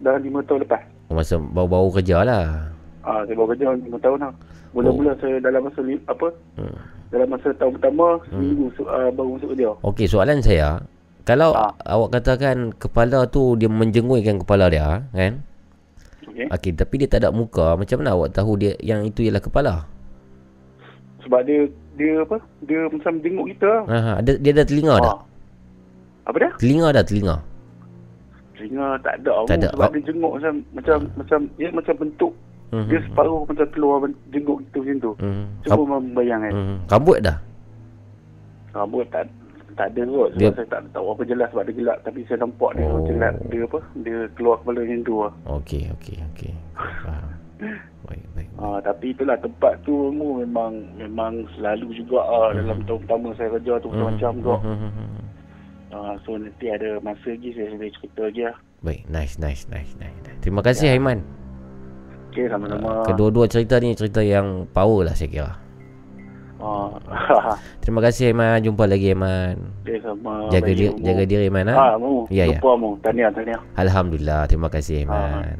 Dah 0.00 0.16
lima 0.16 0.40
tahun 0.40 0.64
lepas. 0.64 0.80
Oh, 1.08 1.14
masa 1.14 1.36
baru-baru 1.36 2.00
kerja 2.00 2.24
lah. 2.24 2.72
Ah, 3.00 3.24
saya 3.24 3.32
baru 3.32 3.48
kerja 3.50 3.72
lima 3.74 3.98
tahun 3.98 4.18
lah. 4.20 4.32
Mula-mula 4.70 5.12
saya 5.16 5.40
dalam 5.40 5.64
masa 5.64 5.80
li, 5.80 5.96
apa? 6.04 6.28
Hmm. 6.54 6.76
Dalam 7.10 7.26
masa 7.26 7.48
tahun 7.52 7.72
pertama 7.74 8.06
seminggu 8.24 8.70
su, 8.72 8.82
uh, 8.82 9.10
baru 9.10 9.34
masuk 9.34 9.48
kerja. 9.50 9.70
Okey, 9.82 10.06
soalan 10.06 10.38
saya, 10.38 10.78
kalau 11.24 11.50
Ah. 11.52 11.74
awak 11.88 12.14
katakan 12.14 12.70
kepala 12.72 13.26
tu 13.26 13.56
dia 13.56 13.66
menjengukkan 13.66 14.40
kepala 14.40 14.68
dia, 14.68 15.02
kan? 15.10 15.42
Okey. 16.24 16.46
Okey, 16.46 16.72
tapi 16.72 16.94
dia 16.96 17.08
tak 17.08 17.20
ada 17.20 17.30
muka, 17.30 17.74
macam 17.74 17.98
mana 17.98 18.14
awak 18.14 18.30
tahu 18.30 18.54
dia 18.54 18.78
yang 18.78 19.02
itu 19.02 19.22
ialah 19.22 19.42
kepala? 19.42 19.74
Sebab 21.20 21.40
dia 21.42 21.66
dia 21.94 22.22
apa? 22.22 22.36
Dia 22.62 22.80
macam 22.86 23.12
jenguk 23.18 23.46
kita. 23.50 23.68
lah. 23.68 23.82
Ha, 23.84 23.96
ha, 23.98 24.12
ada 24.22 24.32
dia 24.36 24.52
ada 24.54 24.64
telinga 24.64 24.94
Ah. 24.94 25.02
dah. 25.02 25.16
Apa 26.24 26.36
dia? 26.38 26.50
Telinga 26.56 26.88
dah 26.90 27.02
telinga. 27.02 27.36
Telinga 28.54 28.86
tak 29.00 29.14
ada. 29.18 29.32
Tak 29.44 29.56
ada. 29.58 29.68
Sebab 29.68 29.82
Awak- 29.82 29.92
dia 29.92 30.02
jenguk 30.06 30.32
macam 30.36 30.54
macam 30.70 30.98
macam 31.16 31.38
dia 31.56 31.68
macam 31.70 31.94
bentuk 31.98 32.32
Hmm. 32.70 32.86
dia 32.86 33.02
separuh 33.02 33.42
macam 33.42 33.66
keluar 33.68 33.98
jenguk 34.28 34.62
kita 34.64 34.78
macam 34.78 34.96
tu. 35.00 35.12
Hmm. 35.18 35.44
Cuba 35.62 35.82
membayangkan. 35.92 36.52
Hmm. 36.52 36.76
Rambut 36.86 37.18
dah. 37.20 37.36
Rambut 38.70 39.04
tak 39.10 39.26
tak 39.72 39.86
ada 39.88 40.02
kot 40.04 40.28
sebab 40.30 40.40
Dia- 40.40 40.52
saya 40.52 40.66
tak 40.68 40.82
tahu 40.92 41.06
apa 41.08 41.22
jelas 41.24 41.48
sebab 41.48 41.64
dia 41.64 41.74
gelap 41.74 41.98
tapi 42.02 42.20
saya 42.26 42.38
nampak 42.40 42.70
dia 42.72 42.84
Oh. 42.84 42.90
macam 42.92 43.06
gelap 43.08 43.34
dia 43.44 43.60
apa 43.64 43.78
dia 43.96 44.16
keluar 44.34 44.56
kepala 44.58 44.78
macam 44.80 45.00
tu 45.00 45.14
lah. 45.16 45.32
Okey, 45.52 45.82
okey, 45.90 46.16
okey. 46.28 46.52
Faham. 47.00 47.28
Baik, 48.02 48.24
baik. 48.34 48.48
Ah, 48.56 48.78
tapi 48.80 49.06
itulah 49.10 49.36
tempat 49.36 49.78
tu 49.80 49.92
mu 50.10 50.38
memang 50.38 50.72
memang 50.96 51.32
selalu 51.54 51.94
juga 51.94 52.18
ah, 52.18 52.50
dalam 52.50 52.82
tahun 52.82 52.98
pertama 53.00 53.26
saya 53.34 53.48
kerja 53.52 53.78
tu 53.78 53.88
Hmm, 53.88 54.18
kok. 54.18 54.60
hmm, 54.60 54.76
hmm, 54.76 54.90
hmm, 54.90 55.08
hmm. 55.08 55.24
Ah, 55.90 56.14
so 56.20 56.34
nanti 56.34 56.66
ada 56.66 56.98
masa 56.98 57.26
lagi 57.28 57.50
saya 57.50 57.70
boleh 57.70 57.92
cerita 57.92 58.20
lagi 58.22 58.42
lah. 58.42 58.56
Baik, 58.80 59.02
nice, 59.06 59.34
nice, 59.36 59.62
nice, 59.66 59.92
nice. 59.94 60.18
Terima 60.40 60.60
kasih 60.60 60.88
ya. 60.88 60.94
Aiman. 60.94 61.20
Okey, 62.30 62.46
sama-sama. 62.46 63.02
Kedua-dua 63.10 63.50
cerita 63.50 63.82
ni 63.82 63.90
cerita 63.98 64.22
yang 64.22 64.70
power 64.70 65.10
lah 65.10 65.14
saya 65.18 65.26
kira. 65.26 65.52
Ah, 66.62 66.92
Terima 67.82 67.98
kasih 68.04 68.30
Aiman. 68.30 68.62
Jumpa 68.62 68.86
lagi 68.86 69.10
Aiman. 69.10 69.58
Okey, 69.82 69.98
sama. 69.98 70.46
Jaga 70.54 70.70
diri, 70.70 70.94
Mu. 70.94 71.02
jaga 71.02 71.22
diri 71.26 71.42
Aiman 71.50 71.66
ha. 71.72 71.74
Ah, 71.74 71.94
mu. 71.98 72.30
Ya, 72.30 72.46
ya. 72.46 72.62
Jumpa 72.62 72.72
mu. 72.78 72.94
Tahniah, 73.02 73.34
tahniah. 73.34 73.58
Alhamdulillah. 73.74 74.46
Terima 74.46 74.70
kasih 74.70 75.02
Aiman. 75.02 75.58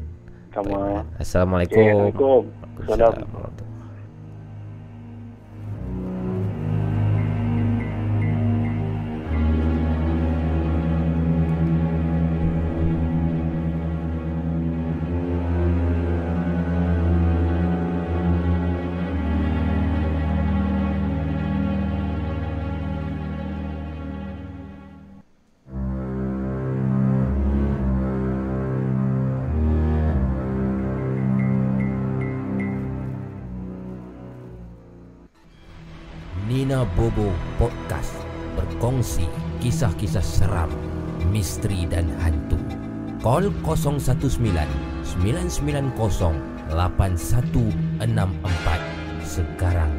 Sama. 0.55 0.71
Aiman. 0.71 1.03
Assalamualaikum. 1.19 1.75
Okey, 1.75 1.91
Assalamualaikum. 1.91 2.41
Salam. 2.87 3.70
Misteri 41.41 41.89
dan 41.89 42.05
hantu. 42.21 42.61
Call 43.25 43.49
019 43.65 43.97
990 45.25 45.89
8164 46.69 49.25
sekarang. 49.25 49.89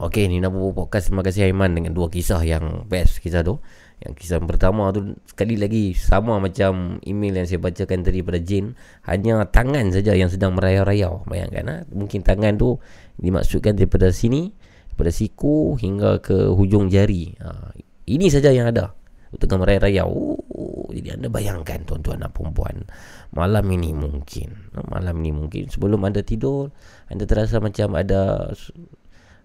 Okey, 0.00 0.26
Nina 0.26 0.50
Bobo 0.50 0.74
Podcast 0.74 1.06
Terima 1.06 1.22
kasih 1.22 1.46
Aiman 1.46 1.70
dengan 1.70 1.94
dua 1.94 2.10
kisah 2.10 2.42
yang 2.42 2.82
best 2.90 3.22
kisah 3.22 3.46
tu 3.46 3.62
Yang 4.00 4.12
kisah 4.24 4.40
pertama 4.40 4.88
tu 4.96 5.12
Sekali 5.28 5.60
lagi 5.60 5.92
sama 5.92 6.40
macam 6.40 6.96
email 7.04 7.44
yang 7.44 7.46
saya 7.48 7.60
bacakan 7.60 8.00
tadi 8.00 8.24
pada 8.24 8.40
Jin 8.40 8.72
Hanya 9.04 9.44
tangan 9.52 9.92
saja 9.92 10.16
yang 10.16 10.32
sedang 10.32 10.56
merayau-rayau 10.56 11.28
Bayangkan 11.28 11.64
ha? 11.68 11.76
Mungkin 11.92 12.24
tangan 12.24 12.56
tu 12.56 12.80
dimaksudkan 13.20 13.76
daripada 13.76 14.08
sini 14.08 14.56
Daripada 14.92 15.12
siku 15.12 15.76
hingga 15.76 16.24
ke 16.24 16.48
hujung 16.48 16.88
jari 16.88 17.36
ha, 17.44 17.76
Ini 18.08 18.26
saja 18.32 18.48
yang 18.48 18.72
ada 18.72 18.96
Tengah 19.30 19.62
merayau-rayau 19.62 20.10
oh, 20.48 20.88
Jadi 20.90 21.20
anda 21.20 21.28
bayangkan 21.28 21.84
tuan-tuan 21.84 22.24
dan 22.24 22.32
perempuan 22.32 22.88
Malam 23.36 23.68
ini 23.76 23.92
mungkin 23.92 24.72
Malam 24.88 25.20
ini 25.22 25.30
mungkin 25.36 25.68
sebelum 25.68 26.02
anda 26.08 26.24
tidur 26.24 26.72
Anda 27.12 27.28
terasa 27.28 27.60
macam 27.60 27.94
ada 28.00 28.50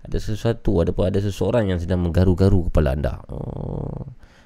ada 0.06 0.22
sesuatu 0.22 0.86
ada 0.86 0.94
ada 0.94 1.18
seseorang 1.18 1.74
yang 1.74 1.82
sedang 1.82 2.06
menggaru-garu 2.06 2.70
kepala 2.70 2.94
anda. 2.94 3.26
Oh. 3.26 4.06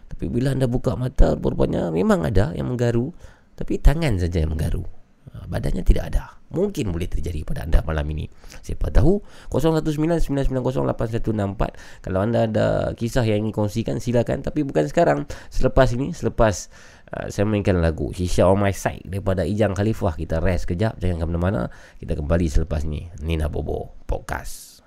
Tapi 0.10 0.26
bila 0.28 0.52
anda 0.52 0.66
buka 0.66 0.98
mata 0.98 1.38
rupanya 1.38 1.94
memang 1.94 2.26
ada 2.26 2.52
yang 2.58 2.74
menggaru 2.74 3.14
tapi 3.60 3.76
tangan 3.76 4.16
saja 4.16 4.48
yang 4.48 4.56
menggaru. 4.56 4.88
uh, 5.36 5.44
badannya 5.52 5.84
tidak 5.84 6.16
ada. 6.16 6.40
Mungkin 6.50 6.90
boleh 6.96 7.06
terjadi 7.06 7.46
pada 7.46 7.62
anda 7.68 7.84
malam 7.86 8.08
ini. 8.10 8.26
Siapa 8.64 8.90
tahu 8.90 9.22
0199908164 9.54 12.02
kalau 12.02 12.20
anda 12.24 12.50
ada 12.50 12.96
kisah 12.96 13.22
yang 13.28 13.46
ingin 13.46 13.54
kongsikan 13.54 14.00
silakan. 14.00 14.42
Tapi 14.42 14.64
bukan 14.64 14.88
sekarang. 14.88 15.28
Selepas 15.52 15.92
ini 15.94 16.16
selepas 16.16 16.72
uh, 17.14 17.28
saya 17.28 17.46
mainkan 17.46 17.78
lagu 17.84 18.16
Shisha 18.16 18.48
on 18.48 18.64
my 18.64 18.72
side 18.72 19.04
daripada 19.06 19.44
Ijang 19.44 19.76
Khalifah 19.76 20.16
kita 20.16 20.40
rest 20.40 20.72
kejap. 20.72 20.96
Jangan 20.98 21.20
ke 21.20 21.26
mana-mana. 21.28 21.68
Kita 22.00 22.16
kembali 22.16 22.48
selepas 22.50 22.88
ini. 22.88 23.12
Nina 23.22 23.52
Bobo 23.52 23.92
Podcast. 24.08 24.82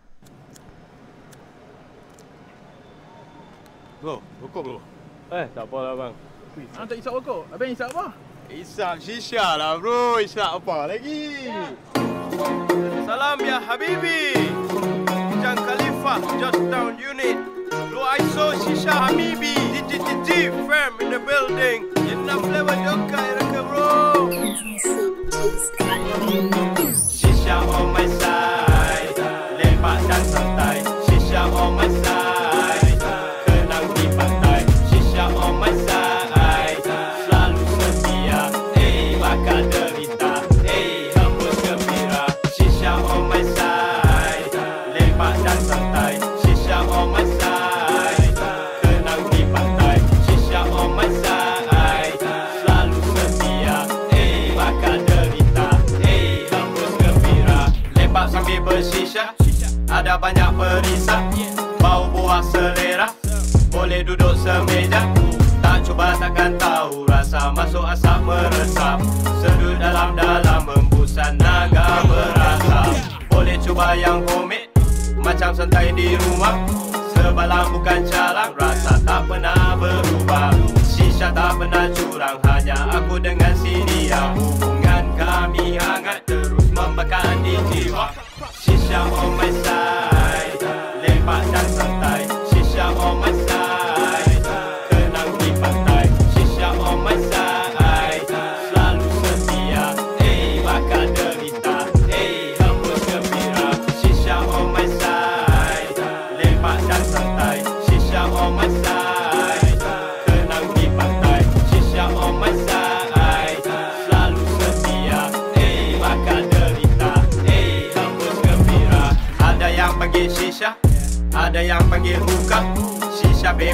Bro, 4.03 4.19
rokok 4.43 4.63
bro. 4.67 4.92
Eh, 5.33 5.49
tak 5.57 5.65
apa 5.65 5.79
lah 5.81 5.95
bang. 5.97 6.15
Ah, 6.77 6.85
tak 6.85 7.01
isap 7.01 7.17
rokok. 7.17 7.49
Abang 7.49 7.73
isap 7.73 7.89
apa? 7.97 8.13
Isap 8.53 9.01
shisha 9.01 9.57
lah 9.57 9.81
bro. 9.81 10.21
Isap 10.21 10.61
apa 10.61 10.93
lagi? 10.93 11.49
Salam 13.09 13.41
ya 13.41 13.57
Habibi. 13.57 14.37
Jang 15.41 15.57
Khalifa, 15.57 16.21
Georgetown 16.37 17.01
Unit. 17.01 17.41
Lu 17.89 18.05
ISO 18.21 18.61
Shisha 18.61 19.09
Habibi. 19.09 19.57
DGTG 19.73 20.53
firm 20.69 21.01
in 21.01 21.09
the 21.17 21.21
building. 21.25 21.89
Enough 22.13 22.45
flavor 22.45 22.77
joka 22.85 23.21
iraka 23.33 23.61
bro. 23.65 23.89
Shisha 27.09 27.57
on 27.73 27.89
my 27.97 28.05
side 28.05 28.22
Boleh 64.43 64.67
duduk 64.67 64.67
semeja 64.67 65.03
Tak 65.63 65.79
cuba 65.87 66.19
takkan 66.19 66.53
tahu 66.59 67.07
Rasa 67.07 67.55
masuk 67.55 67.87
asap 67.87 68.19
meresap. 68.27 68.99
Sedut 69.39 69.79
dalam-dalam 69.79 70.67
Membusan 70.67 71.39
naga 71.39 72.03
berasa. 72.03 72.91
Boleh 73.31 73.55
cuba 73.63 73.95
yang 73.95 74.19
homemade 74.27 74.67
Macam 75.23 75.55
santai 75.55 75.95
di 75.95 76.19
rumah. 76.19 76.59
Sebalang 77.15 77.71
bukan 77.71 78.03
calang 78.11 78.53
Rasa 78.59 78.99
tak 79.07 79.31
pernah 79.31 79.79
berubah. 79.79 80.51
Shisha 80.83 81.31
tak 81.31 81.63
pernah 81.63 81.87
curang 81.95 82.39
Hanya 82.43 82.79
aku 82.99 83.23
dengan 83.23 83.55
si 83.55 83.79
dia. 83.87 84.35
Hubungan 84.35 85.05
kami 85.15 85.79
hangat 85.79 86.19
Terus 86.27 86.67
membakar 86.75 87.31
di 87.47 87.55
jiwa. 87.71 88.11
Shisha 88.59 89.07
on 89.07 89.39
my 89.39 89.51
side 89.63 89.72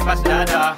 Bebas 0.09 0.25
dada 0.25 0.73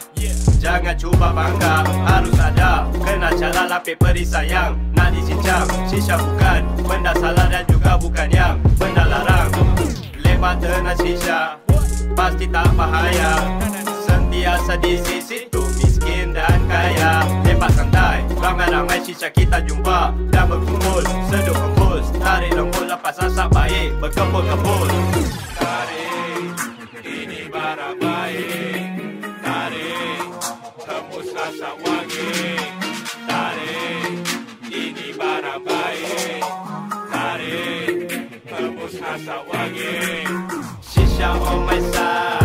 Jangan 0.59 0.91
cuba 0.99 1.31
bangga 1.31 1.87
Harus 2.03 2.35
ada. 2.35 2.83
Kena 2.99 3.31
cara 3.31 3.63
lapik 3.63 3.95
perisai 3.95 4.51
yang 4.51 4.75
Nak 4.91 5.15
dicincang 5.15 5.63
Shisha 5.87 6.19
bukan. 6.19 6.67
Benda 6.83 7.15
salah 7.15 7.47
dan 7.47 7.63
juga 7.63 7.95
bukan 7.95 8.27
yang 8.27 8.59
Benda 8.75 9.07
larang. 9.07 9.47
Lepas 10.19 10.59
tenang 10.59 10.99
shisha 10.99 11.55
Pasti 12.11 12.43
tak 12.51 12.75
bahaya. 12.75 13.39
Sentiasa 14.03 14.75
di 14.83 14.99
sisi 14.99 15.47
tu 15.47 15.63
miskin 15.79 16.35
dan 16.35 16.67
kaya. 16.67 17.23
Lepas 17.47 17.71
santai 17.71 18.27
Ramai-ramai 18.35 18.99
shisha 18.99 19.31
kita 19.31 19.63
jumpa. 19.63 20.11
Dan 20.27 20.51
berkumpul 20.51 21.07
Seduh 21.31 21.55
hembus. 21.55 22.11
Tarik 22.19 22.51
lembut 22.51 22.83
lepas 22.83 23.15
asap 23.15 23.47
baik 23.55 23.95
Berkebul-kebul 24.03 24.91
Tarik 25.55 26.51
Ini 26.99 27.47
barang 27.47 28.10
Shisha 40.89 41.29
on 41.41 41.65
my 41.65 41.79
side 41.91 42.40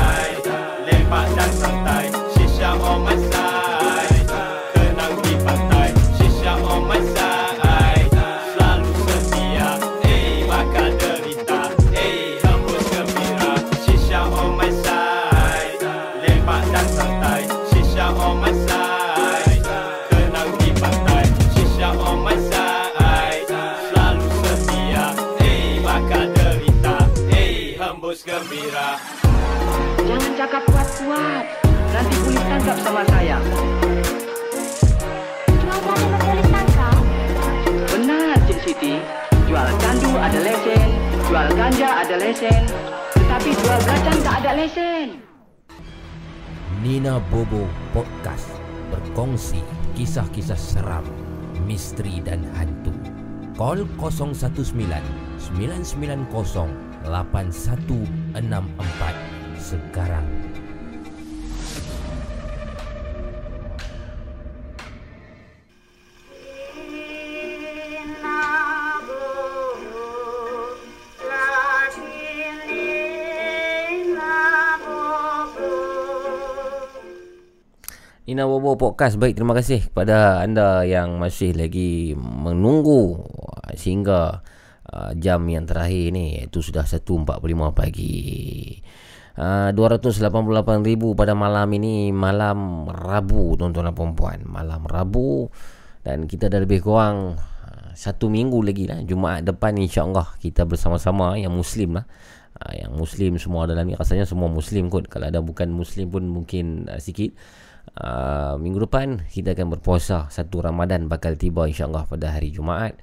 tangkap 32.67 32.83
sama 32.83 33.03
saya. 33.07 33.39
Benar, 37.95 38.35
Cik 38.51 38.59
Siti. 38.67 38.99
Jual 39.47 39.71
candu 39.79 40.11
ada 40.19 40.43
lesen, 40.43 40.91
jual 41.31 41.47
ganja 41.55 42.03
ada 42.03 42.19
lesen. 42.19 42.67
Tetapi 43.15 43.51
jual 43.55 43.79
belacang 43.87 44.19
tak 44.27 44.43
ada 44.43 44.59
lesen. 44.59 45.23
Nina 46.83 47.23
Bobo 47.31 47.71
Podcast 47.95 48.51
berkongsi 48.91 49.63
kisah-kisah 49.95 50.59
seram, 50.59 51.07
misteri 51.63 52.19
dan 52.19 52.43
hantu. 52.59 52.91
Call 53.55 53.87
019 53.95 54.75
990 55.55 56.35
8164 57.07 59.55
sekarang. 59.55 60.56
Nina 78.27 78.43
Bobo 78.43 78.75
Podcast. 78.75 79.23
Baik 79.23 79.39
terima 79.39 79.55
kasih 79.55 79.87
kepada 79.87 80.43
anda 80.43 80.83
yang 80.83 81.23
masih 81.23 81.55
lagi 81.55 82.11
menunggu 82.19 83.23
sehingga 83.79 84.43
uh, 84.91 85.15
jam 85.15 85.47
yang 85.47 85.63
terakhir 85.63 86.11
ni 86.11 86.43
Itu 86.43 86.59
sudah 86.59 86.83
1.45 86.83 87.23
pagi. 87.71 88.19
Uh, 89.39 89.71
288,000 89.71 90.43
pada 91.15 91.39
malam 91.39 91.71
ini 91.79 92.11
Malam 92.11 92.91
Rabu 92.91 93.55
tuan-tuan 93.55 93.87
dan 93.87 93.95
perempuan 93.95 94.43
Malam 94.43 94.89
Rabu 94.91 95.47
Dan 96.03 96.27
kita 96.27 96.51
dah 96.51 96.59
lebih 96.67 96.83
kurang 96.83 97.39
uh, 97.39 97.89
Satu 97.95 98.27
minggu 98.27 98.59
lagi 98.59 98.91
lah. 98.91 99.07
Jumaat 99.07 99.47
depan 99.47 99.79
insyaAllah 99.79 100.35
Kita 100.43 100.67
bersama-sama 100.67 101.39
yang 101.39 101.55
Muslim 101.55 102.03
lah. 102.03 102.11
Uh, 102.59 102.75
Yang 102.75 102.93
Muslim 102.99 103.33
semua 103.39 103.71
dalam 103.71 103.87
ni. 103.87 103.95
Rasanya 103.95 104.27
semua 104.27 104.51
Muslim 104.51 104.91
kot. 104.91 105.07
Kalau 105.07 105.31
ada 105.31 105.39
bukan 105.39 105.71
Muslim 105.71 106.11
pun 106.11 106.27
mungkin 106.27 106.91
uh, 106.91 106.99
sikit 106.99 107.31
uh, 108.01 108.55
minggu 108.61 108.85
depan 108.85 109.25
kita 109.29 109.57
akan 109.57 109.77
berpuasa 109.77 110.29
satu 110.29 110.65
Ramadan 110.65 111.09
bakal 111.09 111.37
tiba 111.37 111.65
insyaAllah 111.65 112.05
pada 112.09 112.37
hari 112.37 112.53
Jumaat. 112.53 112.97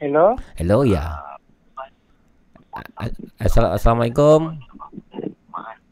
Hello. 0.02 0.34
Hello 0.58 0.84
ya. 0.84 1.22
Assalamualaikum. 3.40 4.60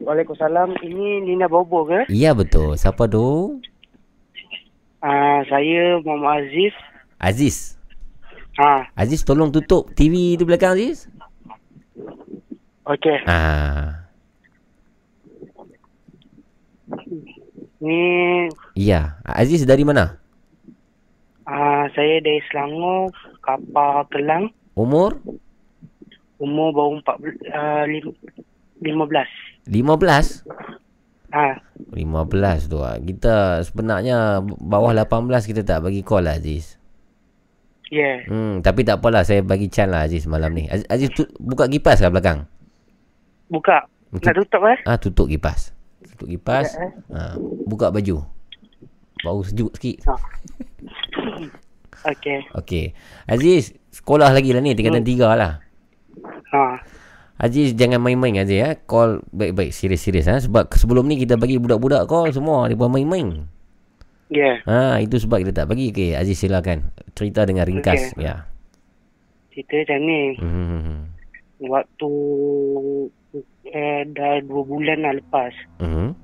Waalaikumsalam. 0.05 0.77
Ini 0.85 1.25
Nina 1.25 1.49
Bobo 1.49 1.89
ke? 1.89 2.05
Iya 2.13 2.37
betul. 2.37 2.77
Siapa 2.77 3.09
tu? 3.09 3.57
Uh, 5.01 5.39
saya 5.49 5.97
Muhammad 6.05 6.45
Aziz. 6.45 6.75
Aziz. 7.17 7.57
Ha. 8.61 8.87
Aziz 8.93 9.25
tolong 9.25 9.49
tutup 9.49 9.89
TV 9.97 10.37
di 10.37 10.43
belakang 10.45 10.77
Aziz. 10.77 11.09
Okey. 12.85 13.17
Ah. 13.25 14.05
Ni 17.81 17.99
Iya. 18.75 19.19
Aziz 19.25 19.65
dari 19.65 19.81
mana? 19.87 20.25
uh, 21.45 21.85
saya 21.93 22.21
dari 22.21 22.41
Selangor, 22.49 23.13
Kapal 23.41 24.05
Kelang. 24.09 24.45
Umur? 24.75 25.21
Umur 26.41 26.69
baru 26.75 26.99
14 26.99 27.47
uh, 27.53 27.83
lim, 27.87 28.11
15. 28.83 29.69
15? 29.71 30.43
Ha. 31.31 31.47
15 31.95 32.71
tu 32.71 32.77
ah. 32.83 32.99
Kita 32.99 33.63
sebenarnya 33.63 34.43
bawah 34.43 34.91
18 34.91 35.31
kita 35.47 35.61
tak 35.63 35.87
bagi 35.87 36.03
call 36.03 36.27
lah 36.27 36.35
Aziz. 36.35 36.75
Yeah. 37.93 38.25
Hmm, 38.25 38.65
tapi 38.65 38.81
tak 38.81 39.01
apalah 39.01 39.21
saya 39.21 39.45
bagi 39.45 39.69
chan 39.69 39.93
lah 39.93 40.09
Aziz 40.09 40.25
malam 40.25 40.57
ni. 40.57 40.65
Aziz, 40.65 40.85
Aziz 40.89 41.09
tu, 41.13 41.29
buka 41.37 41.69
kipas 41.69 42.01
kat 42.01 42.09
belakang. 42.09 42.49
Buka. 43.45 43.85
Nak 44.09 44.33
tutup 44.41 44.63
eh? 44.65 44.77
Ah, 44.89 44.97
tutup 44.97 45.27
kipas. 45.29 45.75
Tutup 46.01 46.27
kipas. 46.31 46.71
Ya, 46.73 46.89
eh. 46.89 46.91
Ah, 47.13 47.35
buka 47.69 47.93
baju. 47.93 48.25
Bau 49.21 49.41
sejuk 49.45 49.73
sikit. 49.77 50.05
Okey. 52.05 52.39
Okey. 52.53 52.85
Aziz, 53.25 53.73
sekolah 53.89 54.29
lagi 54.29 54.53
lah 54.53 54.61
ni 54.61 54.77
tingkatan 54.77 55.01
Hmm. 55.01 55.09
tiga 55.09 55.33
lah. 55.33 55.61
Ha. 56.53 56.61
Aziz 57.35 57.75
jangan 57.75 57.99
main-main 57.99 58.45
Aziz 58.45 58.61
ya. 58.61 58.77
Call 58.85 59.25
baik-baik 59.33 59.73
serius-serius 59.75 60.29
ha 60.29 60.39
sebab 60.39 60.71
sebelum 60.71 61.03
ni 61.05 61.19
kita 61.19 61.35
bagi 61.35 61.59
budak-budak 61.59 62.07
call 62.07 62.31
semua 62.31 62.69
dia 62.69 62.77
buat 62.77 62.89
main-main. 62.89 63.49
Yeah. 64.29 64.65
Ha 64.65 64.97
itu 65.05 65.21
sebab 65.21 65.45
kita 65.45 65.53
tak 65.53 65.69
bagi. 65.69 65.93
Okey 65.93 66.17
Aziz 66.17 66.41
silakan. 66.41 66.89
Cerita 67.13 67.45
dengan 67.45 67.69
ringkas 67.69 68.17
Okey. 68.17 68.25
ya. 68.25 68.49
Cerita 69.53 69.75
macam 69.85 69.99
ni. 70.01 70.21
Hmm. 70.41 70.99
Waktu 71.61 72.11
eh, 73.69 74.01
dah 74.11 74.41
dua 74.43 74.61
bulan 74.65 74.99
lah 75.05 75.13
lepas. 75.15 75.53
Hmm. 75.77 76.17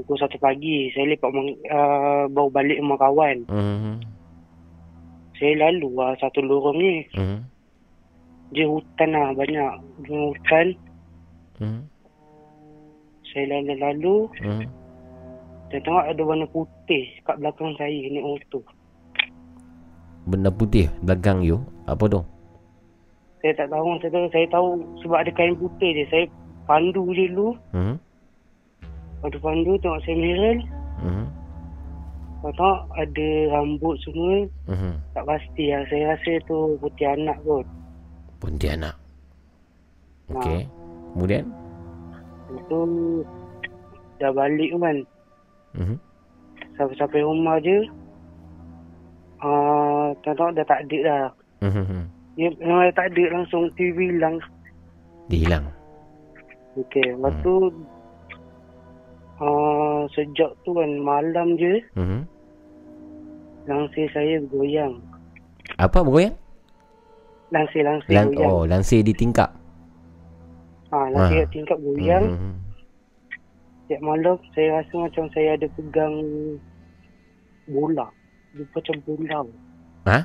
Pukul 0.00 0.16
satu 0.16 0.40
pagi. 0.40 0.88
Saya 0.96 1.12
lepak 1.12 1.30
uh, 1.30 2.24
baru 2.32 2.48
balik 2.48 2.80
rumah 2.80 2.98
kawan. 2.98 3.36
Hmm. 3.52 4.00
Saya 5.36 5.68
lalu 5.68 5.92
lah 5.92 6.16
satu 6.18 6.40
lorong 6.40 6.78
ni. 6.80 6.94
Hmm. 7.12 7.44
Dia 8.56 8.64
hutan 8.64 9.10
lah 9.12 9.28
banyak. 9.36 9.72
Dia 10.08 10.16
hutan. 10.32 10.66
Hmm. 11.60 11.82
Saya 13.28 13.60
lalu-lalu. 13.60 14.32
Hmm. 14.40 14.64
Saya 15.72 15.80
tengok 15.88 16.04
ada 16.04 16.22
warna 16.28 16.46
putih 16.52 17.08
kat 17.24 17.40
belakang 17.40 17.72
saya 17.80 17.96
ni 18.12 18.20
motor. 18.20 18.60
Benda 20.28 20.52
putih 20.52 20.92
belakang 21.00 21.40
you. 21.40 21.64
Apa 21.88 22.12
tu? 22.12 22.20
Saya 23.40 23.56
tak 23.56 23.72
tahu, 23.72 23.96
saya 24.04 24.10
tahu, 24.12 24.26
saya 24.36 24.46
tahu 24.52 24.68
sebab 25.00 25.16
ada 25.24 25.30
kain 25.32 25.56
putih 25.56 25.90
dia. 25.96 26.04
Saya 26.12 26.24
pandu 26.68 27.08
je 27.16 27.24
dulu. 27.32 27.56
Hmm. 27.72 27.96
Waktu 29.24 29.40
pandu 29.40 29.80
tengok 29.80 30.04
saya 30.04 30.16
merah. 30.20 30.58
Hmm. 31.00 31.26
Saya 32.44 32.52
tengok 32.52 32.80
ada 32.92 33.28
rambut 33.56 33.96
semua. 34.04 34.36
Hmm. 34.68 34.94
Tak 35.16 35.24
pasti 35.24 35.64
lah. 35.72 35.88
Saya 35.88 36.04
rasa 36.12 36.32
tu 36.44 36.76
putih 36.84 37.08
anak 37.16 37.40
kot. 37.48 37.64
Pontianak. 38.44 38.92
Okey. 40.36 40.68
Kemudian? 41.16 41.48
Itu 42.60 42.80
dah 44.20 44.36
balik 44.36 44.76
kan. 44.76 45.00
Hmm. 45.72 45.96
Sampai-sampai 46.74 47.20
rumah 47.20 47.56
je. 47.58 47.84
Uh, 49.38 50.14
tengok 50.22 50.54
dah 50.54 50.64
tak 50.64 50.86
ada 50.86 50.98
dah. 51.02 51.24
Hmm. 51.60 52.06
Dia 52.34 52.48
memang 52.56 52.86
dah 52.86 52.94
tak 52.94 53.06
ada 53.10 53.24
langsung 53.32 53.66
TV 53.72 54.10
hilang. 54.10 54.38
Dia 55.26 55.38
hilang. 55.40 55.64
Okey, 56.74 57.04
lepas 57.12 57.34
tu 57.42 57.54
uh, 59.38 60.08
sejak 60.10 60.50
tu 60.62 60.72
kan 60.72 60.90
malam 60.98 61.56
je 61.56 61.82
Hmm. 61.92 62.24
langsir 63.62 64.08
saya 64.10 64.40
bergoyang. 64.42 64.96
Apa 65.76 66.00
bergoyang? 66.00 66.32
Langsir-langsir 67.50 68.08
Lan- 68.10 68.32
goyang. 68.32 68.48
oh, 68.48 68.64
lansir 68.64 69.02
di 69.02 69.12
tingkap. 69.12 69.52
Ha, 70.88 70.96
langsir 71.10 71.36
Ah. 71.36 71.42
kat 71.42 71.50
tingkap 71.50 71.78
goyang. 71.78 72.24
Hmm. 72.30 72.54
Setiap 73.92 74.08
malam 74.08 74.40
saya 74.56 74.80
rasa 74.80 74.94
macam 75.04 75.28
saya 75.36 75.52
ada 75.52 75.68
pegang 75.76 76.16
bola. 77.68 78.08
Dia 78.56 78.64
macam 78.72 78.96
bola. 79.04 79.38
Ha? 80.08 80.18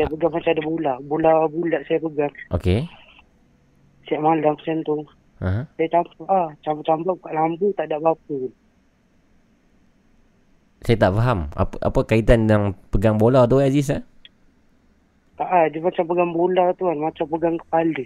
Saya 0.00 0.06
pegang 0.08 0.32
macam 0.32 0.48
ada 0.56 0.62
bola. 0.64 0.92
Bola 1.04 1.32
bulat 1.52 1.84
saya 1.84 2.00
pegang. 2.00 2.32
Okey. 2.56 2.88
Setiap 4.00 4.24
malam 4.24 4.56
macam 4.56 4.76
tu. 4.80 5.04
Ha? 5.44 5.68
Saya 5.76 5.88
campur 5.92 6.24
ah, 6.32 6.48
campur-campur 6.64 7.20
kat 7.20 7.36
lampu 7.36 7.68
tak 7.76 7.92
ada 7.92 8.00
apa-apa. 8.00 8.38
Saya 10.88 10.96
tak 10.96 11.12
faham. 11.12 11.52
Apa 11.52 11.76
apa 11.84 12.00
kaitan 12.08 12.48
dengan 12.48 12.72
pegang 12.88 13.20
bola 13.20 13.44
tu 13.44 13.60
Aziz 13.60 13.92
eh? 13.92 14.00
Tak 15.36 15.52
ah, 15.52 15.68
dia 15.68 15.84
macam 15.84 16.08
pegang 16.08 16.32
bola 16.32 16.72
tu 16.80 16.88
kan, 16.88 16.96
macam 16.96 17.28
pegang 17.28 17.60
kepala. 17.60 18.04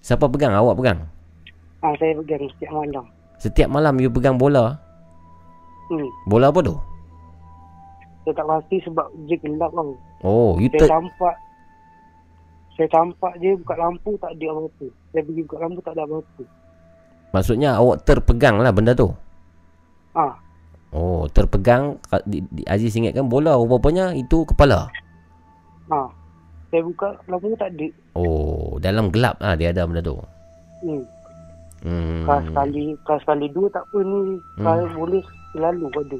Siapa 0.00 0.32
pegang? 0.32 0.56
Awak 0.56 0.80
pegang? 0.80 0.98
Ah, 1.84 1.92
saya 2.00 2.16
pegang 2.24 2.48
setiap 2.48 2.72
malam. 2.72 3.04
Setiap 3.36 3.68
malam 3.68 3.98
you 3.98 4.08
pegang 4.08 4.36
bola. 4.36 4.78
Hmm. 5.88 6.08
Bola 6.24 6.48
apa 6.48 6.60
tu? 6.60 6.74
Saya 8.24 8.40
tak 8.40 8.46
pasti 8.48 8.76
sebab 8.80 9.04
dia 9.28 9.36
gelap 9.36 9.68
kan. 9.70 9.88
Oh, 10.24 10.56
you 10.56 10.72
Saya 10.72 10.80
ter- 10.80 10.90
campak 10.90 11.34
Saya 12.74 12.88
campak 12.90 13.32
je 13.38 13.54
buka 13.54 13.74
lampu 13.78 14.18
tak 14.18 14.34
ada 14.34 14.46
apa-apa. 14.50 14.86
Saya 15.14 15.22
pergi 15.22 15.42
buka 15.46 15.56
lampu 15.62 15.78
tak 15.78 15.92
ada 15.94 16.02
apa-apa. 16.02 16.42
Maksudnya 17.30 17.70
awak 17.78 18.02
terpegang 18.02 18.58
lah 18.58 18.74
benda 18.74 18.94
tu. 18.94 19.14
Ah, 20.14 20.34
Oh, 20.90 21.26
terpegang 21.26 21.98
Aziz 22.64 22.94
ingatkan 22.94 23.26
bola 23.26 23.58
rupanya 23.58 24.10
itu 24.10 24.46
kepala. 24.46 24.86
ah. 25.88 26.06
Saya 26.70 26.82
buka 26.82 27.14
lampu 27.30 27.54
tak 27.54 27.70
ada. 27.78 27.86
Oh, 28.14 28.78
dalam 28.82 29.10
gelap 29.10 29.38
lah 29.38 29.54
dia 29.54 29.70
ada 29.70 29.86
benda 29.86 30.02
tu. 30.02 30.18
Hmm. 30.82 31.02
Hmm. 31.84 32.24
Kalau 32.24 32.42
sekali, 32.48 32.96
kalau 33.04 33.20
sekali 33.20 33.46
dua 33.52 33.68
tak 33.68 33.84
apa 33.92 33.98
ni. 34.00 34.40
Hmm. 34.56 34.64
Kalau 34.64 34.84
boleh 34.96 35.22
selalu 35.52 35.86
ada. 35.92 36.18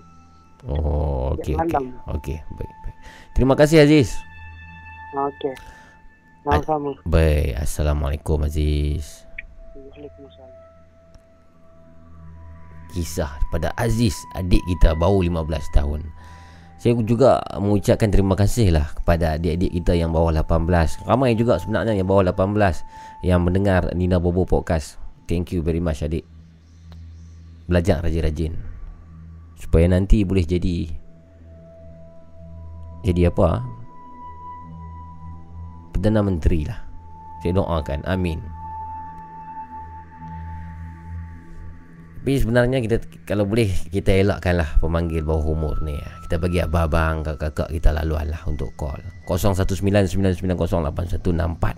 Oh, 0.64 1.32
okey 1.36 1.56
okey. 1.56 1.86
Okey, 2.08 2.38
baik 2.56 2.72
baik. 2.84 2.96
Terima 3.32 3.56
kasih 3.56 3.84
Aziz. 3.84 4.12
Okey. 5.16 5.56
Sama-sama. 6.44 6.92
Baik, 7.08 7.56
Assalamualaikum 7.56 8.44
Aziz. 8.44 9.24
Waalaikumsalam. 9.72 10.52
Kisah 12.92 13.32
pada 13.48 13.72
Aziz, 13.80 14.14
adik 14.36 14.60
kita 14.68 14.92
baru 15.00 15.24
15 15.24 15.48
tahun. 15.72 16.04
Saya 16.76 17.00
juga 17.00 17.40
mengucapkan 17.56 18.12
terima 18.12 18.36
kasih 18.36 18.76
lah 18.76 18.92
kepada 18.92 19.40
adik-adik 19.40 19.72
kita 19.72 19.96
yang 19.96 20.12
bawah 20.12 20.28
18. 20.36 21.08
Ramai 21.08 21.32
juga 21.32 21.56
sebenarnya 21.56 21.96
yang 21.96 22.04
bawah 22.04 22.28
18 22.28 23.24
yang 23.24 23.40
mendengar 23.40 23.88
Nina 23.96 24.20
Bobo 24.20 24.44
Podcast. 24.44 25.03
Thank 25.24 25.56
you 25.56 25.64
very 25.64 25.80
much 25.80 26.04
adik. 26.04 26.24
Belajar 27.64 28.04
rajin-rajin. 28.04 28.52
Supaya 29.56 29.88
nanti 29.88 30.20
boleh 30.24 30.44
jadi 30.44 31.04
jadi 33.04 33.28
apa? 33.28 33.60
Perdana 35.92 36.24
Menteri 36.24 36.64
lah. 36.64 36.80
Saya 37.44 37.60
doakan. 37.60 38.00
Amin. 38.08 38.40
Tapi 42.24 42.40
sebenarnya 42.40 42.80
kita 42.80 43.04
kalau 43.28 43.44
boleh 43.44 43.68
kita 43.92 44.16
elakkan 44.16 44.56
lah 44.56 44.80
pemanggil 44.80 45.20
bawah 45.20 45.52
umur 45.52 45.76
ni. 45.84 46.00
Kita 46.24 46.40
bagi 46.40 46.64
abang-abang, 46.64 47.20
kakak-kakak 47.20 47.68
kita 47.68 47.92
laluan 47.92 48.32
lah 48.32 48.40
untuk 48.48 48.72
call. 48.80 48.96
0199908164. 49.28 51.76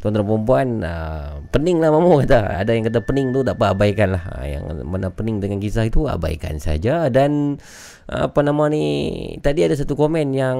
Tuan-tuan 0.00 0.24
perempuan 0.24 0.68
uh, 0.80 1.44
Pening 1.52 1.76
lah 1.76 1.92
mamu 1.92 2.24
kata. 2.24 2.64
Ada 2.64 2.72
yang 2.72 2.88
kata 2.88 3.04
pening 3.04 3.36
tu 3.36 3.44
tak 3.44 3.60
apa 3.60 3.76
abaikan 3.76 4.16
lah. 4.16 4.24
Uh, 4.32 4.48
Yang 4.48 4.64
mana 4.88 5.12
pening 5.12 5.44
dengan 5.44 5.60
kisah 5.60 5.84
itu 5.84 6.08
abaikan 6.08 6.56
saja. 6.56 7.12
Dan 7.12 7.60
uh, 8.08 8.32
Apa 8.32 8.40
nama 8.40 8.72
ni 8.72 8.84
Tadi 9.44 9.60
ada 9.60 9.76
satu 9.76 9.92
komen 9.92 10.32
yang 10.32 10.58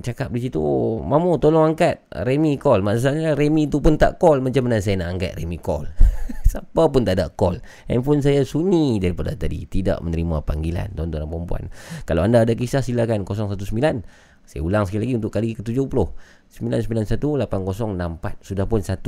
Cakap 0.00 0.32
di 0.32 0.48
situ 0.48 0.60
Mamu 1.04 1.36
tolong 1.36 1.76
angkat 1.76 2.08
Remy 2.08 2.56
call. 2.56 2.80
Maksudnya 2.80 3.36
Remy 3.36 3.68
tu 3.68 3.84
pun 3.84 4.00
tak 4.00 4.16
call. 4.16 4.40
Macam 4.40 4.64
mana 4.64 4.80
saya 4.80 5.04
nak 5.04 5.20
angkat 5.20 5.36
Remy 5.36 5.60
call? 5.60 5.84
Siapa 6.52 6.88
pun 6.88 7.04
tak 7.04 7.20
ada 7.20 7.28
call. 7.28 7.60
Handphone 7.92 8.24
saya 8.24 8.40
sunyi 8.40 8.96
daripada 9.04 9.36
tadi. 9.36 9.68
Tidak 9.68 10.00
menerima 10.00 10.44
panggilan 10.48 10.96
Tuan-tuan 10.96 11.28
dan 11.28 11.68
Kalau 12.08 12.24
anda 12.24 12.48
ada 12.48 12.56
kisah 12.56 12.80
silakan. 12.80 13.28
019 13.28 14.31
Saya 14.52 14.68
ulang 14.68 14.84
sekali 14.84 15.08
lagi 15.08 15.16
untuk 15.16 15.32
kali 15.32 15.56
ke-70 15.56 15.88
991-8064 16.52 18.44
Sudah 18.44 18.68
pun 18.68 18.84
1.51 18.84 19.00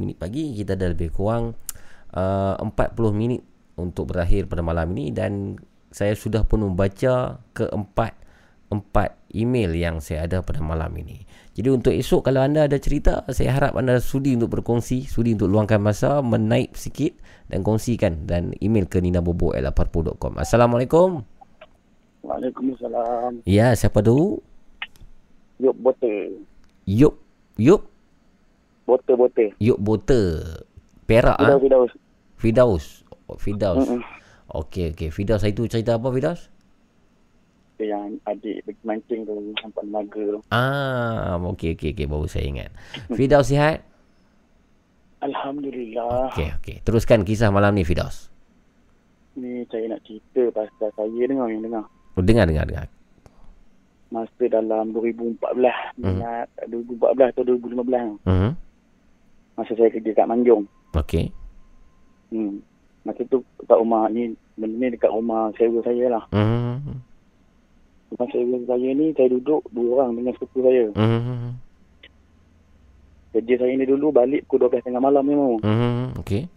minit 0.00 0.16
pagi. 0.16 0.56
Kita 0.56 0.72
dah 0.72 0.88
lebih 0.88 1.12
kurang 1.12 1.52
uh, 2.16 2.56
40 2.56 2.96
minit 3.12 3.44
Untuk 3.76 4.08
berakhir 4.08 4.48
pada 4.48 4.64
malam 4.64 4.88
ini. 4.96 5.12
Dan 5.12 5.60
saya 5.92 6.16
sudah 6.16 6.48
pun 6.48 6.64
membaca 6.64 7.44
Keempat 7.52 8.16
Empat 8.72 9.20
email 9.36 9.74
yang 9.76 10.00
saya 10.00 10.24
ada 10.30 10.40
pada 10.46 10.62
malam 10.64 10.94
ini. 10.96 11.26
Jadi 11.52 11.68
untuk 11.68 11.90
esok 11.92 12.30
kalau 12.30 12.40
anda 12.40 12.64
ada 12.64 12.80
cerita 12.80 13.20
Saya 13.28 13.52
harap 13.52 13.76
anda 13.76 14.00
sudi 14.00 14.32
untuk 14.32 14.56
berkongsi 14.56 15.04
Sudi 15.04 15.36
untuk 15.36 15.52
luangkan 15.52 15.76
masa 15.76 16.24
Menaip 16.24 16.72
sikit 16.80 17.20
Dan 17.52 17.60
kongsikan. 17.60 18.24
Dan 18.24 18.56
email 18.64 18.88
ke 18.88 18.96
ninabobo.com 19.04 20.40
Assalamualaikum. 20.40 21.20
Waalaikumsalam. 22.24 23.44
Ya 23.44 23.72
siapa 23.76 24.00
tu? 24.00 24.40
Yuk 25.60 25.76
bote. 25.76 26.14
Yup 26.88 27.14
Yup 27.60 27.82
Bote 28.88 29.12
bote. 29.14 29.46
Yup 29.60 29.78
Bote 29.78 30.20
Perak 31.04 31.36
ah. 31.36 31.58
Fidaus, 31.60 31.92
Fidaus. 32.34 32.84
Fidaus 32.84 32.84
oh, 33.28 33.36
Fidaus 33.36 33.84
Mm-mm. 33.84 34.00
Okey 34.50 34.90
okey 34.90 35.12
Fidaus 35.12 35.44
itu 35.44 35.68
cerita 35.68 35.94
apa 35.94 36.08
Fidaus? 36.10 36.48
Yang 37.76 38.20
adik 38.24 38.56
pergi 38.62 38.82
mancing 38.84 39.20
tu 39.24 39.32
nampak 39.56 39.84
naga 39.86 40.22
tu. 40.26 40.40
Ah 40.50 41.36
okey 41.48 41.76
okey 41.76 41.92
okey 41.92 42.06
baru 42.06 42.24
saya 42.24 42.44
ingat 42.44 42.70
Fidaus 43.10 43.48
sihat? 43.48 43.84
Alhamdulillah. 45.20 46.32
Okey 46.32 46.48
okey 46.56 46.76
Teruskan 46.80 47.22
kisah 47.22 47.52
malam 47.52 47.76
ni 47.76 47.84
Fidaus 47.84 48.32
Ni 49.36 49.62
saya 49.68 49.84
nak 49.86 50.00
cerita 50.02 50.48
pasal 50.50 50.88
saya 50.90 51.22
dengar 51.28 51.46
yang 51.46 51.62
dengar. 51.62 51.84
oh, 51.86 52.22
Dengar 52.24 52.44
dengar 52.44 52.64
dengar 52.64 52.86
Masa 54.10 54.44
dalam 54.50 54.90
2014. 54.90 55.94
Mhm. 55.96 56.06
Ingat 56.18 56.46
2014 56.66 57.30
atau 57.30 57.42
2015. 57.46 58.18
Mhm. 58.26 58.50
Masa 59.54 59.72
saya 59.78 59.90
kerja 59.94 60.10
kat 60.14 60.26
Manjung. 60.26 60.66
Okey 60.94 61.30
Hmm. 62.30 62.62
Masa 63.02 63.26
tu 63.26 63.42
kat 63.66 63.74
rumah 63.74 64.06
ni, 64.06 64.38
benda 64.54 64.76
ni 64.78 64.94
dekat 64.94 65.10
rumah 65.10 65.50
sewa 65.58 65.82
saya 65.82 66.06
lah. 66.06 66.24
Mhm. 66.30 66.94
Rumah 68.14 68.26
sewa 68.30 68.56
saya 68.70 68.88
ni, 68.94 69.10
saya 69.18 69.28
duduk 69.34 69.66
dua 69.74 69.88
orang 69.98 70.18
dengan 70.18 70.34
sepupu 70.38 70.62
saya. 70.62 70.90
Mhm. 70.94 71.58
Kerja 73.30 73.54
saya 73.62 73.72
ni 73.78 73.86
dulu 73.86 74.10
balik 74.10 74.42
pukul 74.46 74.66
12 74.66 74.82
tengah 74.82 75.02
malam 75.02 75.22
ni 75.26 75.34
mau. 75.38 75.54
Mhm. 75.62 76.18
Okey 76.22 76.50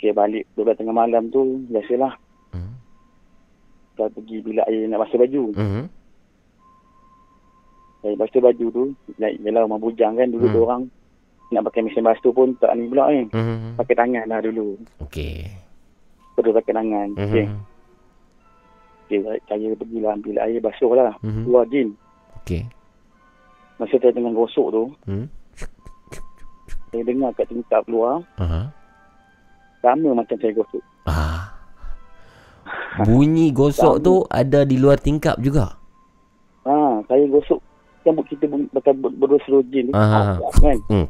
Okay, 0.00 0.16
balik 0.16 0.48
12 0.56 0.80
tengah 0.80 0.96
malam 0.96 1.28
tu, 1.28 1.62
biasalah. 1.68 2.16
Mhm. 2.56 2.72
Saya 3.94 4.08
pergi 4.10 4.36
bilik 4.40 4.64
air 4.66 4.88
nak 4.88 5.06
basuh 5.06 5.18
baju. 5.20 5.42
Mhm. 5.54 5.82
Saya 8.00 8.16
basuh 8.16 8.40
baju 8.40 8.66
tu, 8.72 8.84
yelah 9.20 9.60
rumah 9.68 9.76
bujang 9.76 10.16
kan, 10.16 10.28
dulu 10.32 10.48
Hmm. 10.48 10.56
hmm. 10.56 10.64
orang 10.64 10.82
nak 11.50 11.66
pakai 11.66 11.82
mesin 11.82 12.06
basuh 12.06 12.30
pun 12.30 12.54
tak 12.62 12.72
ni 12.78 12.86
pula 12.86 13.10
kan. 13.10 13.26
Mhm. 13.34 13.74
Pakai 13.74 13.94
tangan 13.98 14.24
lah 14.30 14.38
dulu. 14.38 14.78
Okey 15.02 15.50
Terus 16.38 16.54
pakai 16.62 16.74
tangan. 16.78 17.08
Mhm. 17.18 17.26
Okay. 17.26 17.46
okay. 19.10 19.42
saya 19.50 19.68
pergilah 19.74 20.14
ambil 20.14 20.38
air 20.38 20.62
basuh 20.62 20.94
lah. 20.94 21.12
Mhm. 21.20 21.42
Keluar 21.44 21.66
jin. 21.66 21.88
Okey 22.40 22.62
Masa 23.82 23.96
saya 23.96 24.12
tengah 24.12 24.32
gosok 24.36 24.68
tu, 24.70 24.82
Hmm. 25.08 25.26
saya 26.92 27.02
dengar 27.02 27.32
kat 27.32 27.48
tingkap 27.48 27.82
luar, 27.88 28.20
Aha. 28.36 28.68
sama 29.80 30.10
macam 30.12 30.36
saya 30.36 30.52
gosok. 30.52 30.84
Ah. 31.08 31.48
Bunyi 33.08 33.50
gosok 33.50 34.04
tu 34.04 34.14
ada 34.28 34.68
di 34.68 34.76
luar 34.76 35.00
tingkap 35.00 35.40
juga. 35.40 35.80
Ha, 36.68 37.00
saya 37.08 37.24
gosok 37.32 37.58
rambut 38.04 38.26
kita 38.28 38.44
ber- 38.48 38.70
bakal 38.72 38.94
ber- 38.96 39.16
berdua 39.16 39.60
jin. 39.68 39.92
Ah. 39.92 40.40
Kan? 40.58 40.78
Hmm. 40.88 41.06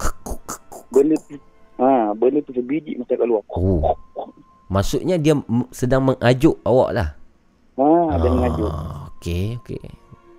Benda 0.90 1.14
tu, 1.26 1.38
ha, 1.78 2.10
benda 2.18 2.38
tu 2.42 2.52
sebiji 2.52 2.98
macam 2.98 3.14
kat 3.14 3.26
luar. 3.26 3.42
Oh. 3.54 3.94
Maksudnya 4.70 5.18
dia 5.18 5.34
sedang 5.70 6.10
mengajuk 6.10 6.58
awak 6.62 6.90
lah. 6.94 7.08
Ha, 7.78 7.86
ada 8.18 8.26
yang 8.26 8.38
ngajuk. 8.42 8.72
Okey, 9.18 9.58
okey. 9.62 9.82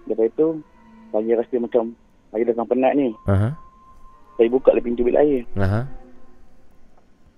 Lepas 0.08 0.30
tu, 0.36 0.60
saya 1.12 1.32
rasa 1.40 1.56
macam 1.60 1.84
saya 2.32 2.44
dah 2.48 2.66
penat 2.68 2.94
ni. 2.96 3.12
Aha. 3.28 3.52
Saya 4.40 4.48
buka 4.48 4.72
le 4.72 4.80
pintu 4.80 5.04
bilik 5.04 5.20
air. 5.20 5.44
Aha. 5.60 5.84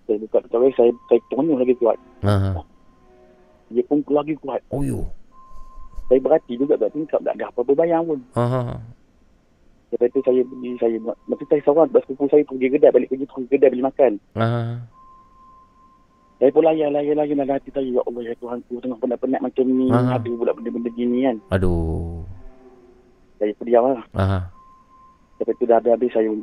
Saya 0.06 0.18
buka 0.22 0.38
pintu 0.46 0.58
air, 0.62 0.74
saya, 0.78 0.92
saya 1.10 1.20
tonyong 1.34 1.58
lagi 1.62 1.74
kuat. 1.82 1.98
Aha. 2.22 2.62
Dia 3.74 3.84
pun 3.90 4.06
lagi 4.14 4.38
kuat. 4.38 4.62
Oh 4.70 4.86
yo. 4.86 5.02
Saya 6.12 6.20
berhati 6.22 6.60
juga 6.60 6.78
kat 6.78 6.94
tingkap, 6.94 7.24
tak 7.26 7.34
ada 7.40 7.50
apa-apa 7.50 7.74
bayang 7.74 8.06
pun. 8.06 8.20
Aha. 8.38 8.78
Lepas 9.94 10.10
tu 10.10 10.26
saya 10.26 10.42
pergi, 10.42 10.70
saya, 10.82 10.98
masa 11.30 11.44
saya 11.46 11.62
seorang, 11.62 11.86
sebab 11.94 12.02
sepupu 12.02 12.26
saya 12.26 12.42
pergi 12.50 12.66
kedai, 12.74 12.90
balik 12.90 13.14
kerja 13.14 13.30
pergi 13.30 13.50
kedai 13.54 13.70
beli 13.70 13.86
makan. 13.86 14.12
Aha. 14.34 14.82
Saya 16.42 16.50
pun 16.50 16.66
layan, 16.66 16.90
layan, 16.90 17.14
layan 17.14 17.38
dalam 17.46 17.54
hati 17.54 17.70
saya. 17.70 17.86
Ya 17.86 18.02
Allah, 18.02 18.22
ya 18.26 18.34
Tuhan 18.42 18.58
ku, 18.66 18.82
tengah 18.82 18.98
penat-penat 18.98 19.46
macam 19.46 19.66
ni. 19.70 19.94
Ah. 19.94 20.18
Ada 20.18 20.34
pula 20.34 20.52
benda-benda 20.58 20.90
gini 20.98 21.30
kan. 21.30 21.38
Aduh. 21.54 22.26
Saya 23.38 23.54
perdiam 23.54 23.86
lah. 23.86 24.02
Aha. 24.18 24.40
Lepas 25.38 25.54
tu 25.62 25.70
dah 25.70 25.78
habis 25.78 26.10
saya, 26.10 26.34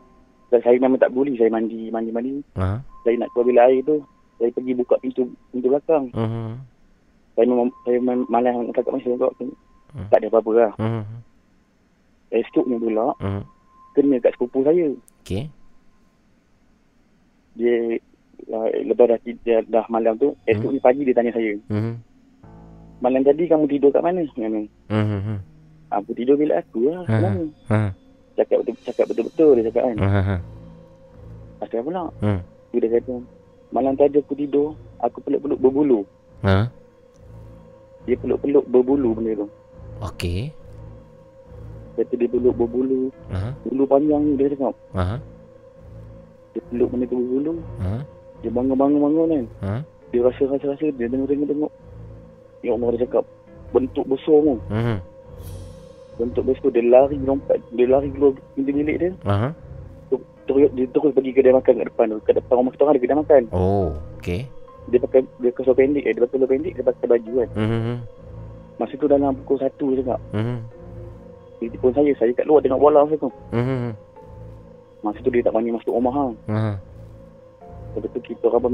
dan 0.54 0.60
saya 0.62 0.76
memang 0.78 1.02
tak 1.02 1.10
boleh. 1.10 1.34
Saya 1.34 1.50
mandi, 1.50 1.90
mandi, 1.90 2.10
mandi. 2.14 2.32
Aha. 2.54 2.78
Saya 3.02 3.18
nak 3.18 3.34
keluar 3.34 3.50
bilik 3.50 3.66
air 3.66 3.78
tu. 3.82 3.96
Saya 4.38 4.50
pergi 4.54 4.72
buka 4.78 4.94
pintu 5.02 5.26
pintu 5.50 5.66
belakang. 5.74 6.06
Mhm. 6.14 6.50
Saya 7.34 7.44
memang, 7.50 7.68
saya 7.82 7.98
malas 8.30 8.52
nak 8.54 8.74
cakap 8.78 8.94
masa 8.94 9.10
tu. 9.18 9.50
Tak 10.06 10.22
ada 10.22 10.26
apa-apa 10.30 10.50
lah. 10.54 10.72
Mhm. 12.30 12.38
Esoknya 12.38 12.76
pula, 12.78 13.06
Mhm. 13.18 13.42
kena 13.92 14.16
kat 14.22 14.32
sepupu 14.38 14.62
saya. 14.62 14.86
Okey. 15.26 15.50
Dia, 17.58 17.98
uh, 18.54 18.66
lepas 18.86 19.04
dah, 19.10 19.18
dia, 19.42 19.58
dah 19.66 19.84
malam 19.90 20.14
tu, 20.16 20.32
esok 20.46 20.70
ni 20.70 20.80
pagi 20.80 21.02
dia 21.02 21.14
tanya 21.14 21.34
saya. 21.34 21.58
Mhm. 21.68 21.94
Malam 23.00 23.22
tadi 23.24 23.48
kamu 23.48 23.66
tidur 23.66 23.90
kat 23.90 24.04
mana? 24.04 24.22
Kata. 24.22 24.60
Mhm. 24.92 25.36
Aku 25.90 26.10
tidur 26.14 26.38
bilik 26.38 26.54
aku 26.54 26.86
lah. 26.86 27.02
Kenapa? 27.02 27.42
Ha. 27.74 27.78
Cakap 28.38 28.56
betul, 28.62 28.74
cakap 28.86 29.04
betul-betul 29.10 29.48
dia 29.58 29.66
cakap 29.66 29.82
kan. 29.90 29.96
Aha. 29.98 30.36
Asal 31.60 31.82
pula? 31.82 32.06
Hmm. 32.22 32.40
Dia 32.70 32.86
kata, 32.86 33.14
malam 33.74 33.98
tadi 33.98 34.22
aku 34.22 34.38
tidur, 34.38 34.78
aku 35.02 35.18
peluk-peluk 35.26 35.58
berbulu. 35.58 36.00
Ha. 36.46 36.70
Dia 38.06 38.16
peluk-peluk 38.22 38.64
berbulu 38.70 39.18
benda 39.18 39.42
tu. 39.42 39.46
Okey. 40.00 40.54
Kata 42.00 42.16
dia 42.16 42.32
peluk 42.32 42.56
berbulu. 42.56 43.12
Aha. 43.28 43.52
Bulu 43.68 43.84
panjang 43.84 44.24
ni 44.24 44.40
dia 44.40 44.48
cakap. 44.56 44.72
Aha. 44.96 45.20
Dia 46.56 46.60
peluk 46.72 46.88
benda 46.96 47.04
tu 47.04 47.20
berbulu. 47.20 47.52
Ha. 47.84 48.00
Dia 48.40 48.50
bangun-bangun-bangun 48.56 49.28
kan. 49.28 49.46
Ha. 49.60 49.72
Dia 50.08 50.20
rasa-rasa-rasa, 50.24 50.88
dia 50.96 51.12
dengar-dengar-dengar. 51.12 51.68
Ya 52.64 52.72
Allah 52.72 52.88
dia 52.96 53.04
cakap, 53.04 53.28
bentuk 53.76 54.08
besar 54.08 54.36
tu. 54.40 54.56
Mhm. 54.72 54.96
Bentuk 56.24 56.44
besar 56.48 56.68
dia 56.72 56.88
lari 56.88 57.20
lompat. 57.20 57.60
Dia 57.76 57.84
lari 57.84 58.08
keluar 58.16 58.32
pintu 58.56 58.72
bilik 58.72 58.96
dia. 58.96 59.12
Aha. 59.28 59.52
Terus, 60.48 60.72
dia 60.72 60.88
terus 60.88 61.12
pergi 61.12 61.36
kedai 61.36 61.52
makan 61.52 61.84
kat 61.84 61.86
depan 61.92 62.16
tu. 62.16 62.18
Kat 62.24 62.34
depan 62.40 62.54
rumah 62.64 62.72
kita 62.72 62.82
orang 62.88 62.94
ada 62.96 63.02
kedai 63.04 63.20
makan. 63.20 63.42
Oh, 63.52 63.92
okey. 64.18 64.48
Dia 64.88 64.98
pakai, 65.04 65.20
dia 65.38 65.52
kasut 65.52 65.76
pendek 65.76 66.08
eh. 66.08 66.16
Dia 66.16 66.24
pakai 66.24 66.48
pendek, 66.48 66.72
dia 66.80 66.84
pakai 66.88 67.06
baju 67.06 67.32
kan. 67.44 67.48
Mhm. 67.60 67.96
Masa 68.80 68.96
tu 68.96 69.04
dalam 69.04 69.36
pukul 69.44 69.60
1 69.60 69.84
je 69.92 70.00
cakap. 70.00 70.20
Mhm. 70.32 70.79
Dia 71.60 71.68
telefon 71.68 71.92
saya, 71.92 72.10
saya 72.16 72.32
kat 72.32 72.48
luar 72.48 72.64
tengok 72.64 72.80
bola 72.80 73.04
masa 73.04 73.20
tu. 73.20 73.30
Mhm. 73.52 73.92
Masa 75.00 75.18
tu 75.20 75.30
dia 75.32 75.44
tak 75.44 75.52
berani 75.52 75.76
masuk 75.76 75.92
rumah 75.92 76.12
ha. 76.12 76.24
Aha. 76.48 76.72
Lepas 77.96 78.08
tu 78.16 78.20
kita 78.24 78.48
orang 78.48 78.62
pun 78.64 78.72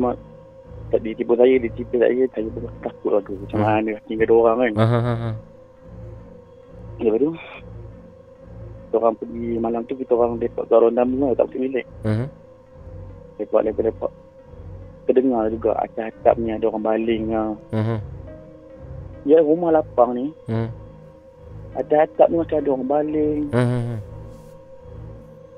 tak 0.86 1.02
dia 1.02 1.18
tipu 1.18 1.34
saya, 1.34 1.54
dia 1.58 1.70
cerita 1.74 1.96
saya, 1.98 2.24
saya 2.30 2.46
pun 2.54 2.62
takut 2.82 3.10
lah 3.10 3.20
tu. 3.26 3.34
Macam 3.34 3.58
Hmm. 3.58 3.66
mana 3.66 3.92
tinggal 4.06 4.26
dua 4.30 4.38
orang 4.46 4.56
kan. 4.58 4.72
Aha. 4.78 5.30
Lepas 6.96 7.18
tu, 7.20 7.30
kita 8.86 8.94
orang 9.02 9.14
pergi 9.18 9.48
malam 9.58 9.82
tu, 9.84 9.94
kita 9.98 10.12
orang 10.14 10.38
lepak 10.38 10.64
kat 10.70 10.78
rondam 10.78 11.06
bunga, 11.10 11.28
tak 11.36 11.46
pergi 11.50 11.60
bilik. 11.66 11.86
Mhm. 12.06 12.26
Lepak, 13.36 13.60
lepak, 13.66 13.84
lepak. 13.90 14.12
Terdengar 15.06 15.42
juga 15.50 15.70
atap-atap 15.82 16.34
ni 16.38 16.50
ada 16.50 16.66
orang 16.70 16.84
baling 16.86 17.24
lah. 17.30 17.50
Mhm. 17.74 17.98
Ya, 19.26 19.42
rumah 19.42 19.74
lapang 19.74 20.14
ni, 20.14 20.30
Mhm. 21.76 21.82
atap-atap 21.82 22.26
ni 22.26 22.36
macam 22.36 22.56
ada 22.56 22.68
orang 22.70 22.88
baling. 22.88 23.40
Mhm. 23.48 23.96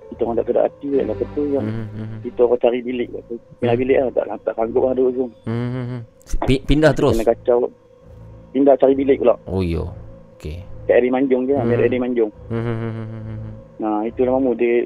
kita 0.08 0.24
orang 0.24 0.36
tak 0.36 0.47
sedap 0.47 0.64
hati 0.64 0.88
lah 0.90 1.14
betul 1.14 1.47
yang 1.47 1.62
Hmm. 1.62 2.18
kita 2.18 2.40
orang 2.42 2.58
cari 2.58 2.78
bilik 2.80 3.08
kat 3.08 3.22
tu. 3.24 3.34
Pindah 3.60 3.76
bilik 3.76 3.97
lah 3.97 4.08
tak 4.10 4.24
tak 4.42 4.55
sanggup 4.56 4.82
lah 4.82 4.92
duduk 4.92 5.12
tu. 5.14 5.24
Hmm. 5.44 6.02
Pi- 6.42 6.64
pindah 6.64 6.90
terus. 6.90 7.14
Kena 7.14 7.28
kacau. 7.28 7.58
Pindah 8.50 8.74
cari 8.74 8.94
bilik 8.94 9.16
pula. 9.16 9.38
Oh 9.47 9.62
yo. 9.62 9.94
Okey. 10.34 10.58
Kat 10.84 10.98
Eri 10.98 11.08
Manjung 11.08 11.44
je, 11.44 11.55
Hmm. 11.55 11.70
hmm. 11.70 11.84
Eri 11.84 11.98
Manjung. 12.00 12.32
Hmm. 12.48 13.38
Nah, 13.78 14.02
itulah 14.02 14.34
mamu 14.34 14.58
dia 14.58 14.82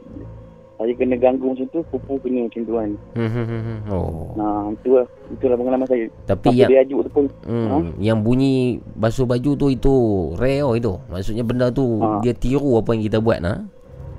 saya 0.82 0.94
kena 0.94 1.16
ganggu 1.16 1.46
macam 1.48 1.66
tu, 1.68 1.80
pupu 1.88 2.18
kena 2.20 2.44
macam 2.44 2.60
tu 2.62 2.72
kan. 2.74 2.90
Hmm. 3.14 3.80
Oh. 3.88 4.34
Nah, 4.34 4.70
itu 4.70 4.90
lah. 4.94 5.06
Itulah 5.30 5.56
pengalaman 5.56 5.86
saya. 5.86 6.06
Tapi 6.26 6.46
Apa 6.48 6.58
yang 6.58 6.70
dia 6.70 6.80
ajuk 6.82 7.00
tu 7.06 7.10
pun. 7.10 7.24
Hmm, 7.46 7.66
Ha? 7.66 7.76
yang 7.98 8.18
bunyi 8.20 8.52
basuh 8.92 9.24
baju 9.24 9.50
tu 9.54 9.66
itu 9.68 9.94
rare 10.36 10.60
oh 10.60 10.74
itu. 10.74 10.92
Maksudnya 11.08 11.42
benda 11.42 11.70
tu 11.70 11.98
Ha. 11.98 12.20
dia 12.20 12.34
tiru 12.34 12.76
apa 12.76 12.92
yang 12.92 13.02
kita 13.02 13.18
buat 13.18 13.38
nah. 13.40 13.64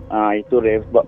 Ah, 0.09 0.33
itu 0.33 0.58
rare 0.58 0.82
sebab 0.90 1.06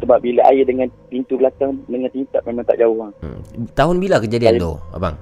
sebab 0.00 0.18
bila 0.20 0.40
air 0.48 0.64
dengan 0.64 0.88
pintu 1.08 1.36
belakang 1.36 1.76
dengan 1.86 2.08
tingkap 2.08 2.40
memang 2.44 2.64
tak 2.64 2.78
jauh 2.78 2.96
lah. 2.96 3.10
Hmm. 3.20 3.40
Tahun 3.74 3.96
bila 3.98 4.16
kejadian 4.22 4.56
tu, 4.56 4.72
abang? 4.90 5.18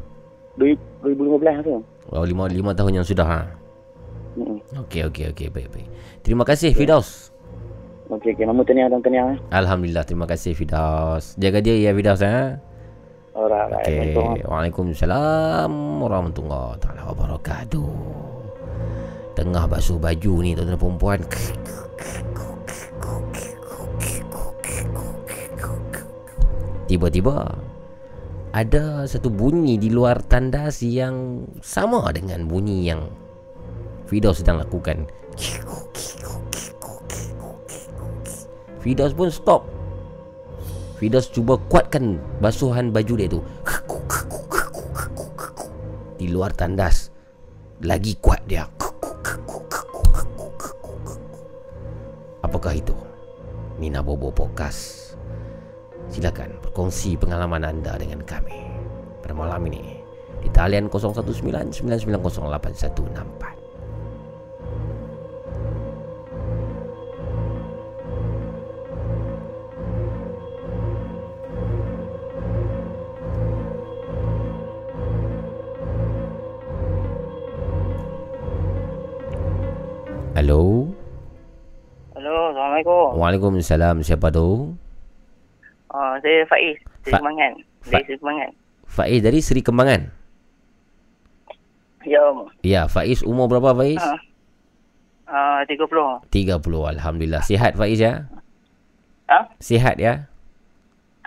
2015 0.61 1.65
tu. 1.65 1.81
Oh, 2.13 2.25
lima, 2.29 2.45
lima 2.47 2.71
tahun 2.73 3.01
yang 3.01 3.07
sudah 3.07 3.25
ha. 3.25 3.41
Hmm. 4.33 4.59
Okey 4.87 5.09
okey 5.13 5.29
okey 5.33 5.49
baik 5.49 5.69
baik. 5.69 5.89
Terima 6.23 6.45
kasih 6.45 6.73
Fidaus. 6.73 7.32
Okey, 8.13 8.37
okey. 8.37 8.45
Mamu 8.45 8.63
tanya 8.69 8.93
dan 8.93 9.01
tanya. 9.01 9.33
eh. 9.33 9.37
Alhamdulillah 9.51 10.05
terima 10.05 10.29
kasih 10.29 10.53
Fidaus. 10.53 11.33
Jaga 11.41 11.65
dia 11.65 11.75
ya 11.81 11.97
Fidaus 11.97 12.21
ha. 12.21 12.61
Alright. 13.33 13.73
Assalamualaikum. 13.81 14.45
Waalaikumsalam 14.45 15.73
warahmatullahi 16.05 16.77
taala 16.85 17.09
wabarakatuh. 17.09 17.89
Tengah 19.33 19.65
basuh 19.65 19.97
baju 19.97 20.33
ni 20.45 20.53
tuan-tuan 20.53 20.77
perempuan. 20.77 21.21
Tiba-tiba 26.85 27.57
ada 28.53 29.09
satu 29.09 29.33
bunyi 29.33 29.81
di 29.81 29.89
luar 29.89 30.21
tandas 30.21 30.85
yang 30.85 31.49
sama 31.65 32.05
dengan 32.13 32.45
bunyi 32.45 32.85
yang 32.85 33.09
Fidaus 34.05 34.45
sedang 34.45 34.61
lakukan. 34.61 35.09
Fidaus 38.83 39.15
pun 39.15 39.31
stop. 39.31 39.63
Fidaus 40.99 41.31
cuba 41.31 41.55
kuatkan 41.71 42.19
basuhan 42.43 42.91
baju 42.91 43.15
dia 43.15 43.31
tu. 43.31 43.39
Di 46.19 46.27
luar 46.27 46.51
tandas. 46.51 47.15
Lagi 47.83 48.19
kuat 48.19 48.43
dia. 48.47 48.67
Apakah 52.43 52.75
itu? 52.75 52.95
Nina 53.79 54.03
Bobo 54.03 54.35
Podcast. 54.35 55.15
Silakan 56.11 56.59
berkongsi 56.63 57.15
pengalaman 57.15 57.63
anda 57.63 57.95
dengan 57.99 58.23
kami 58.27 58.67
pada 59.23 59.33
malam 59.33 59.63
ini 59.71 60.03
di 60.43 60.51
talian 60.51 60.91
0199908164. 60.91 62.03
Halo. 63.47 63.62
Hello, 80.33 80.89
Assalamualaikum. 82.17 83.21
Waalaikumsalam. 83.21 84.01
Siapa 84.01 84.33
tu? 84.33 84.73
Uh, 85.93 86.15
saya 86.25 86.49
Faiz, 86.49 86.81
dari 87.05 87.13
Fa- 87.13 87.21
Kemangan. 87.21 87.53
Dari 87.85 88.05
Seri 88.09 88.17
Kemangan. 88.17 88.51
Faiz 88.89 89.21
dari 89.21 89.39
Seri 89.45 89.61
Kembangan. 89.61 90.01
Ya, 92.09 92.21
Om. 92.33 92.49
Ya, 92.65 92.83
Faiz 92.89 93.21
umur 93.21 93.53
berapa 93.53 93.77
Faiz? 93.77 94.01
Uh, 94.01 94.17
uh, 95.29 95.61
30. 95.69 96.25
30. 96.33 96.65
Alhamdulillah. 96.97 97.43
Sihat 97.45 97.77
Faiz 97.77 98.01
ya? 98.01 98.25
Ha? 99.29 99.53
Sihat 99.61 100.01
ya? 100.01 100.33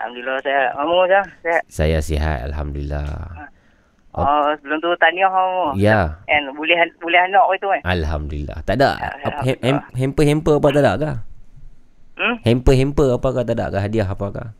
Alhamdulillah 0.02 0.42
saya. 0.42 0.62
Kamu 0.74 0.96
je? 1.06 1.20
Saya. 1.46 1.60
Saya 1.70 1.98
sihat 2.02 2.38
Alhamdulillah. 2.50 3.06
Oh, 4.16 4.48
sebelum 4.56 4.80
tu 4.80 4.88
tahniah 4.96 5.28
kamu. 5.28 5.76
Ya. 5.76 6.16
And 6.26 6.56
boleh 6.56 6.74
boleh 6.96 7.20
anak 7.20 7.44
itu 7.52 7.68
kan? 7.68 7.80
Alhamdulillah. 7.84 8.58
Tak 8.64 8.80
ada 8.80 8.96
apa- 9.22 9.44
hem- 9.44 9.84
hamper-hamper 9.92 10.56
apa 10.56 10.68
tak 10.72 10.80
ada 10.80 10.92
kah? 10.96 11.16
Hmm? 12.16 12.34
Hamper-hamper 12.40 13.12
apakah 13.12 13.44
tak 13.44 13.54
ada 13.54 13.68
kah? 13.68 13.80
Hadiah 13.84 14.08
apakah? 14.08 14.56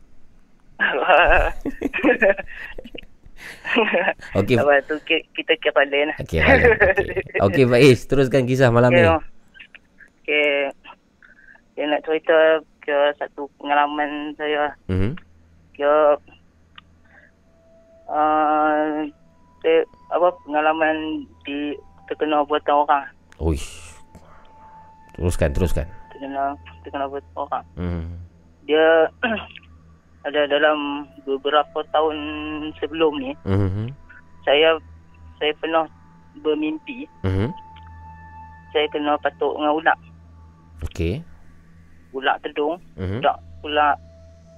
Okey. 4.35 4.57
Lepas 4.57 4.81
tu 4.85 4.95
ki- 5.03 5.27
kita 5.33 5.53
kira 5.57 5.83
lain 5.83 6.09
lah. 6.09 6.17
Okey, 6.21 6.39
Okey, 7.41 7.63
Faiz, 7.65 7.99
teruskan 8.09 8.45
kisah 8.45 8.69
malam 8.69 8.89
Okey, 8.89 9.01
ni. 9.01 9.07
Okey. 10.21 10.51
Saya 11.73 11.85
nak 11.87 12.01
cerita 12.03 12.37
ke 12.79 12.97
satu 13.17 13.49
pengalaman 13.57 14.33
saya. 14.33 14.73
Mhm. 14.87 15.17
Kira 15.73 16.17
uh, 18.07 19.05
saya, 19.67 19.83
apa 20.15 20.27
pengalaman 20.47 20.95
di 21.43 21.75
terkena 22.07 22.39
buatan 22.47 22.87
orang. 22.87 23.03
Uish. 23.43 23.99
Teruskan, 25.19 25.51
teruskan. 25.51 25.85
Terkena 26.15 26.55
terkena 26.87 27.11
buatan 27.11 27.33
orang. 27.35 27.65
Mhm. 27.75 28.07
Dia 28.63 29.11
ada 30.27 30.41
dalam 30.47 31.03
beberapa 31.27 31.83
tahun 31.91 32.15
sebelum 32.79 33.19
ni 33.19 33.31
Mhm. 33.43 33.91
saya 34.43 34.79
saya 35.35 35.51
pernah 35.59 35.83
bermimpi 36.39 37.07
Mhm. 37.23 37.51
saya 38.71 38.85
kena 38.91 39.15
patuk 39.19 39.55
dengan 39.55 39.71
ulat 39.73 39.97
Okey. 40.83 41.23
ulat 42.11 42.35
tedung 42.43 42.75
Mhm. 42.99 43.23
ulat 43.23 43.37
ulat 43.63 43.97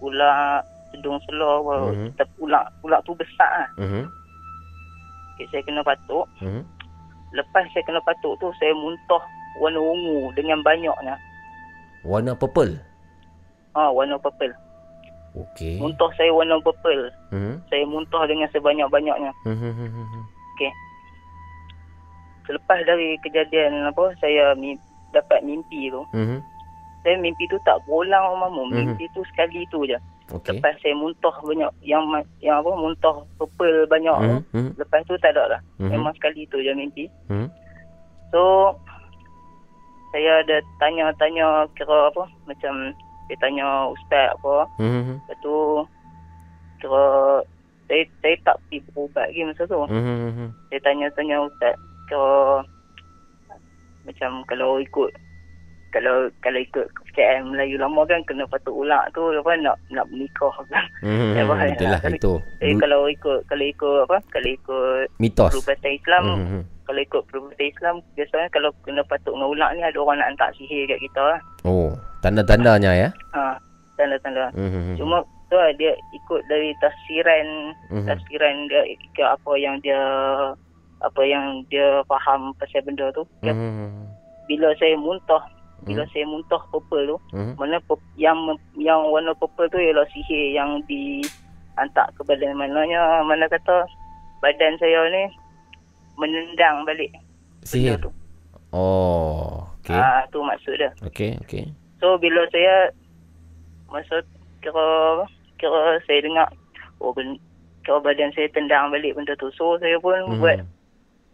ulat 0.01 0.61
tedung 0.89 1.21
selor 1.29 1.61
Mhm. 1.93 2.17
mm 2.17 2.29
ulat 2.41 2.65
ulat 2.81 2.99
tu 3.05 3.13
besar 3.13 3.49
lah. 3.61 3.69
Mhm. 3.77 4.03
Okay, 5.40 5.48
saya 5.56 5.64
kena 5.64 5.80
patuk 5.80 6.27
Mhm. 6.43 6.68
lepas 7.32 7.64
saya 7.72 7.80
kena 7.88 8.03
patuk 8.03 8.35
tu 8.43 8.51
saya 8.59 8.76
muntah 8.76 9.24
warna 9.56 9.80
ungu 9.80 10.35
dengan 10.35 10.59
banyaknya 10.59 11.16
Warna 12.03 12.35
purple. 12.35 12.76
ha 13.72 13.88
warna 13.88 14.19
purple 14.19 14.51
Okey. 15.32 15.80
muntah 15.80 16.11
saya 16.19 16.27
warna 16.35 16.59
purple 16.59 17.08
Mhm. 17.32 17.56
saya 17.72 17.88
muntah 17.88 18.27
dengan 18.27 18.51
sebanyak-banyaknya 18.51 19.32
Mhm. 19.48 20.27
Okey. 20.51 20.72
Selepas 22.43 22.84
dari 22.84 23.16
kejadian 23.24 23.88
apa 23.88 24.11
saya 24.19 24.51
mi, 24.59 24.76
dapat 25.16 25.40
mimpi 25.40 25.88
tu, 25.88 26.03
Mhm. 26.11 26.43
saya 27.00 27.16
mimpi 27.16 27.48
tu 27.48 27.56
tak 27.64 27.80
berulang 27.88 28.27
Om 28.27 28.40
Mamu. 28.43 28.64
Mimpi 28.76 29.08
tu 29.16 29.24
sekali 29.24 29.64
tu 29.72 29.88
je. 29.88 29.95
Okey. 30.30 30.61
Lepas 30.61 30.77
saya 30.82 30.93
muntah 30.93 31.33
banyak 31.41 31.72
yang 31.82 32.06
yang 32.40 32.61
apa 32.61 32.72
muntah 32.77 33.25
purple 33.41 33.90
banyak 33.90 34.14
tu. 34.14 34.33
Mhm. 34.33 34.41
Mhm. 34.53 34.72
Lepas 34.77 35.01
tu 35.09 35.17
tak 35.17 35.33
ada 35.33 35.58
lah. 35.58 35.61
Mhm. 35.82 35.90
Memang 35.90 36.14
sekali 36.17 36.45
tu 36.53 36.61
je 36.61 36.72
mimpi. 36.74 37.09
Mhm. 37.33 37.49
So 38.30 38.74
saya 40.14 40.41
ada 40.45 40.58
tanya-tanya 40.82 41.69
kira 41.74 42.14
apa 42.14 42.25
macam 42.45 42.93
saya 43.30 43.38
tanya 43.41 43.67
ustaz 43.90 44.33
apa. 44.38 44.69
Mhm. 44.77 45.17
Lepas 45.17 45.38
tu 45.41 45.56
kira 46.82 47.03
saya 47.90 48.03
saya 48.22 48.35
tak 48.45 48.56
pergi 48.69 48.77
berubat 48.93 49.25
lagi 49.33 49.41
masa 49.49 49.64
tu. 49.66 49.82
Mhm. 49.90 50.48
Saya 50.69 50.80
tanya-tanya 50.85 51.38
ustaz 51.49 51.74
kalau 52.06 52.61
macam 54.06 54.32
kalau 54.45 54.77
ikut 54.77 55.09
kalau 55.90 56.16
kalau 56.40 56.58
ikut 56.58 56.85
KM 57.11 57.51
Melayu 57.51 57.76
lama 57.76 58.06
kan 58.06 58.22
kena 58.24 58.45
patuk 58.45 58.72
ulak 58.74 59.09
tu 59.11 59.22
apa 59.34 59.58
nak 59.58 59.76
nak 59.90 60.06
menikah 60.08 60.53
kan. 60.66 60.85
Mhm. 61.01 61.35
Apa, 61.42 61.53
Itulah 61.74 62.00
nak- 62.00 62.16
itu. 62.16 62.34
Eh 62.59 62.74
kalau 62.76 63.00
ikut 63.06 63.40
kalau 63.45 63.66
ikut 63.66 63.98
apa 64.06 64.18
kalau 64.30 64.50
ikut 64.50 65.03
Mitos. 65.18 65.51
perubatan 65.51 65.92
Islam 65.92 66.24
Mhm. 66.40 66.61
kalau 66.84 67.00
ikut 67.00 67.22
perubatan 67.27 67.66
Islam 67.66 67.95
biasanya 68.14 68.48
kalau 68.50 68.69
kena 68.82 69.01
patuk 69.03 69.34
dengan 69.34 69.50
ulak 69.50 69.69
ni 69.74 69.82
ada 69.82 69.98
orang 69.98 70.18
nak 70.18 70.30
hantar 70.30 70.50
sihir 70.56 70.85
kat 70.85 71.00
kita 71.00 71.22
lah. 71.22 71.40
Oh, 71.61 71.90
tanda-tandanya 72.19 72.92
ya. 72.93 73.09
Ha, 73.34 73.58
tanda-tanda. 73.95 74.53
Mhm. 74.53 74.95
Cuma 74.95 75.19
tu 75.50 75.56
lah 75.56 75.74
dia 75.74 75.92
ikut 76.14 76.42
dari 76.45 76.69
tafsiran 76.77 77.48
Mhm. 77.90 78.06
tafsiran 78.06 78.56
dia 78.68 78.82
ke 79.11 79.24
apa 79.24 79.51
yang 79.56 79.76
dia 79.82 79.98
apa 81.00 81.22
yang 81.24 81.64
dia 81.68 82.03
faham 82.06 82.51
pasal 82.56 82.84
benda 82.84 83.08
tu. 83.11 83.24
Dia- 83.42 83.51
Mhm. 83.51 84.08
Bila 84.45 84.74
saya 84.76 84.98
muntah, 84.98 85.45
bila 85.85 86.03
saya 86.09 86.25
muntah 86.27 86.61
purple 86.69 87.06
tu, 87.06 87.17
Mhm. 87.32 87.53
mana 87.56 87.77
yang 88.16 88.38
yang 88.75 88.99
warna 89.08 89.32
purple 89.35 89.69
tu 89.69 89.77
ialah 89.77 90.03
sihir 90.11 90.53
yang 90.53 90.82
dihantar 90.85 92.09
ke 92.16 92.22
badan 92.24 92.56
mananya 92.56 93.24
mana 93.24 93.48
kata 93.48 93.88
badan 94.40 94.75
saya 94.80 95.08
ni 95.11 95.24
menendang 96.16 96.83
balik. 96.83 97.11
Sihir. 97.64 97.99
Oh, 98.69 99.66
okey. 99.82 99.95
Ah 99.95 100.24
tu 100.30 100.43
maksud 100.43 100.77
dia. 100.77 100.91
Okey, 101.01 101.40
okey. 101.41 101.66
So 101.99 102.19
bila 102.22 102.45
saya 102.53 102.93
masa 103.90 104.22
kira 104.61 104.85
kira 105.58 105.98
saya 106.06 106.19
dengar 106.22 106.48
oh 107.01 107.11
kira 107.82 107.98
badan 107.99 108.30
saya 108.38 108.45
tendang 108.53 108.93
balik 108.93 109.17
benda 109.17 109.33
tu. 109.40 109.49
So 109.58 109.80
saya 109.82 109.98
pun 109.98 110.16
Mhm. 110.30 110.38
buat 110.38 110.58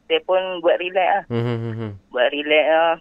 saya 0.06 0.22
pun 0.24 0.42
buat 0.62 0.78
relax 0.80 1.08
lah. 1.10 1.24
Mhm, 1.34 1.58
mhm, 1.74 1.90
Buat 2.14 2.30
relax 2.32 2.66
lah. 2.70 2.96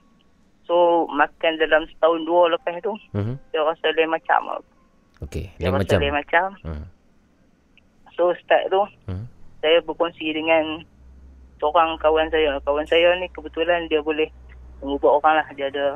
So 0.64 1.04
makan 1.08 1.60
dalam 1.60 1.84
setahun 1.86 2.24
dua 2.24 2.48
lepas 2.50 2.80
tu 2.80 2.96
mhm. 3.12 3.36
saya 3.50 3.62
rasa 3.64 3.86
lain 3.92 4.08
macam. 4.08 4.40
Okey, 5.20 5.52
Saya 5.54 5.68
lain 5.68 5.76
macam. 5.78 5.98
lain 6.00 6.14
macam. 6.14 6.46
Hmm. 6.62 6.84
So 8.12 8.32
start 8.36 8.68
tu 8.68 8.82
Hmm. 9.04 9.28
saya 9.60 9.80
berkongsi 9.80 10.30
dengan 10.30 10.84
seorang 11.56 11.96
kawan 11.98 12.28
saya. 12.28 12.56
Kawan 12.62 12.84
saya 12.84 13.12
ni 13.16 13.28
kebetulan 13.30 13.84
dia 13.86 14.00
boleh 14.00 14.28
mengubah 14.80 15.18
orang 15.18 15.34
lah. 15.40 15.48
Dia 15.52 15.68
ada 15.68 15.86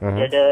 Mhm. 0.00 0.16
dia 0.16 0.26
ada 0.28 0.44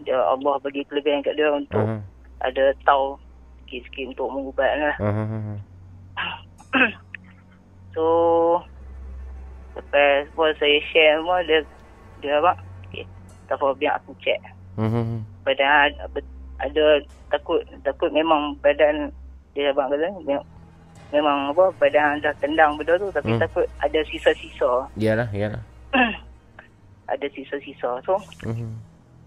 dia 0.00 0.16
Allah 0.16 0.54
bagi 0.58 0.82
kelebihan 0.84 1.20
kat 1.20 1.34
dia 1.34 1.50
untuk 1.50 1.78
Mhm. 1.78 2.00
ada 2.40 2.64
tahu 2.82 3.18
sikit-sikit 3.60 4.10
untuk 4.10 4.28
mengubat 4.30 4.72
lah. 4.76 4.96
Mhm, 4.98 5.26
mhm. 5.28 5.56
So 7.92 8.04
lepas 9.72 10.26
pun 10.32 10.50
saya 10.56 10.78
share 10.88 11.18
semua 11.18 11.42
dia 11.42 11.60
dia 12.20 12.38
apa? 12.38 12.54
Okay, 13.50 13.58
tak 13.58 13.66
apa 13.66 13.74
biar 13.74 13.92
aku 13.98 14.12
check. 14.22 14.38
Mhm. 14.78 15.26
Badan 15.42 15.90
ada, 16.62 16.84
takut 17.30 17.58
takut 17.82 18.14
memang 18.14 18.54
badan 18.62 19.10
dia 19.50 19.74
abang 19.74 19.90
kata 19.90 20.06
memang, 21.10 21.50
apa 21.50 21.74
badan 21.74 22.22
dah 22.22 22.30
tendang 22.38 22.78
benda 22.78 22.94
tu 22.94 23.10
tapi 23.10 23.34
Hmm. 23.34 23.42
takut 23.42 23.66
ada 23.82 23.98
sisa-sisa. 24.06 24.86
Iyalah, 24.94 25.26
iyalah. 25.34 25.62
ada 27.12 27.26
sisa-sisa. 27.34 27.98
So 28.06 28.22
Mhm. 28.46 28.70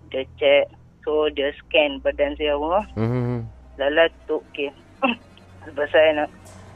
dia 0.07 0.23
check 0.39 0.71
so 1.03 1.27
dia 1.35 1.51
scan 1.59 1.99
badan 1.99 2.31
saya 2.39 2.55
semua. 2.55 2.79
Mhm. 2.95 3.43
Lala 3.75 4.07
tu 4.23 4.39
okey. 4.51 4.71
Sebab 5.67 5.85
saya 5.91 6.23
nak 6.23 6.29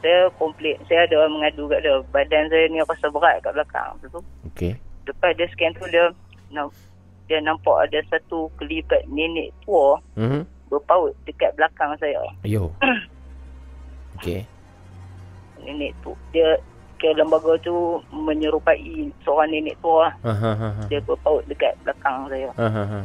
saya 0.04 0.28
komplit. 0.36 0.76
Saya 0.84 1.08
ada 1.08 1.24
mengadu 1.32 1.64
kat 1.72 1.80
dia. 1.80 1.96
Badan 2.12 2.44
saya 2.52 2.68
ni 2.68 2.84
rasa 2.84 3.08
berat 3.08 3.40
kat 3.40 3.56
belakang. 3.56 3.96
Tu 4.04 4.20
Okey. 4.52 4.72
lepas 5.08 5.32
dia 5.32 5.48
scan 5.48 5.72
tu 5.72 5.88
dia 5.88 6.12
nam- 6.52 6.74
dia 7.28 7.38
nampak 7.38 7.86
ada 7.86 8.00
satu 8.08 8.48
kelibat 8.56 9.04
nenek 9.06 9.52
tua 9.62 10.00
Mhm. 10.16 10.42
berpaut 10.66 11.12
dekat 11.22 11.52
belakang 11.54 11.92
saya. 11.96 12.24
Yo. 12.42 12.72
Okey. 14.16 14.42
Nenek 15.60 15.92
tu 16.00 16.16
dia 16.30 16.56
ke 16.98 17.14
lembaga 17.14 17.54
tu 17.62 17.72
menyerupai 18.10 18.80
seorang 19.22 19.48
nenek 19.48 19.78
tua. 19.78 20.10
aha. 20.20 20.82
Dia 20.88 20.98
berpaut 21.00 21.46
dekat 21.46 21.76
belakang 21.84 22.26
saya. 22.26 22.50
Aha. 22.56 23.04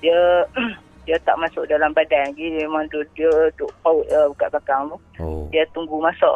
Dia 0.00 0.18
dia 1.04 1.20
tak 1.20 1.36
masuk 1.36 1.68
dalam 1.68 1.92
badan 1.92 2.32
lagi. 2.32 2.46
Dia 2.48 2.64
memang 2.64 2.88
tu 2.88 3.04
dia 3.12 3.28
duk 3.54 3.68
paut 3.82 4.06
uh, 4.08 4.32
kat 4.34 4.48
belakang 4.48 4.88
tu. 4.88 4.96
Oh. 5.20 5.44
Dia 5.52 5.66
tunggu 5.70 6.00
masa. 6.00 6.30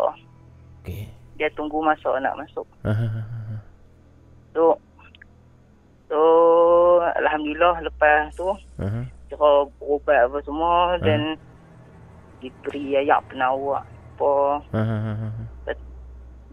Okey. 0.82 1.08
Dia 1.38 1.48
tunggu 1.54 1.80
masa 1.80 2.18
nak 2.18 2.36
masuk. 2.36 2.66
Aha. 2.84 3.22
So 4.52 4.76
So 6.08 6.18
Alhamdulillah 7.04 7.84
lepas 7.84 8.32
tu. 8.34 8.48
Kira 9.28 9.68
berubat 9.76 10.24
apa 10.24 10.40
semua 10.40 10.96
Dan 11.04 11.36
Diberi 12.40 12.96
ayat 12.96 13.20
penawar 13.28 13.84
Apa 14.16 14.32
aha. 14.72 15.28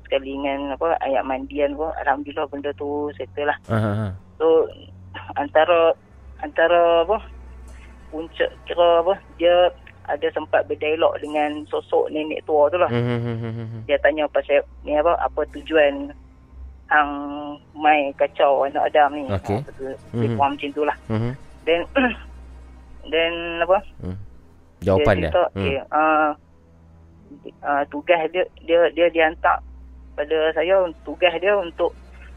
Sekali 0.03 0.35
dengan 0.35 0.75
apa 0.75 0.99
Ayat 0.99 1.23
mandian 1.23 1.71
pun 1.79 1.87
Alhamdulillah 2.03 2.51
benda 2.51 2.75
tu 2.75 3.07
settle 3.15 3.47
lah 3.47 3.57
aha. 3.71 4.11
So 4.35 4.67
Antara 5.39 5.95
Antara 6.43 7.07
apa 7.07 7.23
Puncak 8.11 8.51
kira 8.67 9.07
apa 9.07 9.15
Dia 9.39 9.71
ada 10.05 10.27
sempat 10.37 10.69
berdialog 10.69 11.17
dengan 11.17 11.65
sosok 11.65 12.13
nenek 12.13 12.45
tua 12.45 12.69
tu 12.69 12.77
lah. 12.77 12.89
Mhm, 12.93 13.17
mhm, 13.25 13.51
mhm. 13.57 13.79
Dia 13.89 13.97
tanya 14.01 14.29
pasal 14.29 14.61
ni 14.85 14.93
apa 14.93 15.17
apa 15.17 15.41
tujuan 15.57 16.13
hang 16.85 17.11
mai 17.73 18.13
kacau 18.17 18.65
anak 18.65 18.93
Adam 18.93 19.09
ni. 19.17 19.23
Okey. 19.29 19.57
Ha, 19.57 19.65
betul. 19.65 19.93
Mhm. 20.13 20.21
Dia 20.21 20.29
faham 20.37 20.51
macam 20.53 20.69
tu 20.71 20.83
lah. 20.85 20.97
Mhm. 21.09 21.31
Then 21.65 21.81
then 23.13 23.33
apa? 23.65 23.77
Hmm. 24.01 24.17
Jawapan 24.85 25.15
dia. 25.17 25.31
cerita, 25.33 25.43
Hmm. 25.53 25.61
Okay, 25.65 25.77
uh, 25.89 26.29
uh, 27.65 27.83
tugas 27.89 28.21
dia 28.29 28.43
dia 28.65 28.79
dia 28.93 29.07
dihantar 29.09 29.57
pada 30.13 30.37
saya 30.53 30.85
tugas 31.03 31.33
dia 31.41 31.53
untuk 31.57 31.91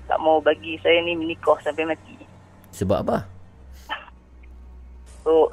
tak 0.09 0.19
mau 0.25 0.41
bagi 0.41 0.81
saya 0.81 1.05
ni 1.05 1.13
menikah 1.13 1.61
sampai 1.61 1.85
mati. 1.85 2.17
Sebab 2.73 3.05
apa? 3.05 3.29
So 5.23 5.53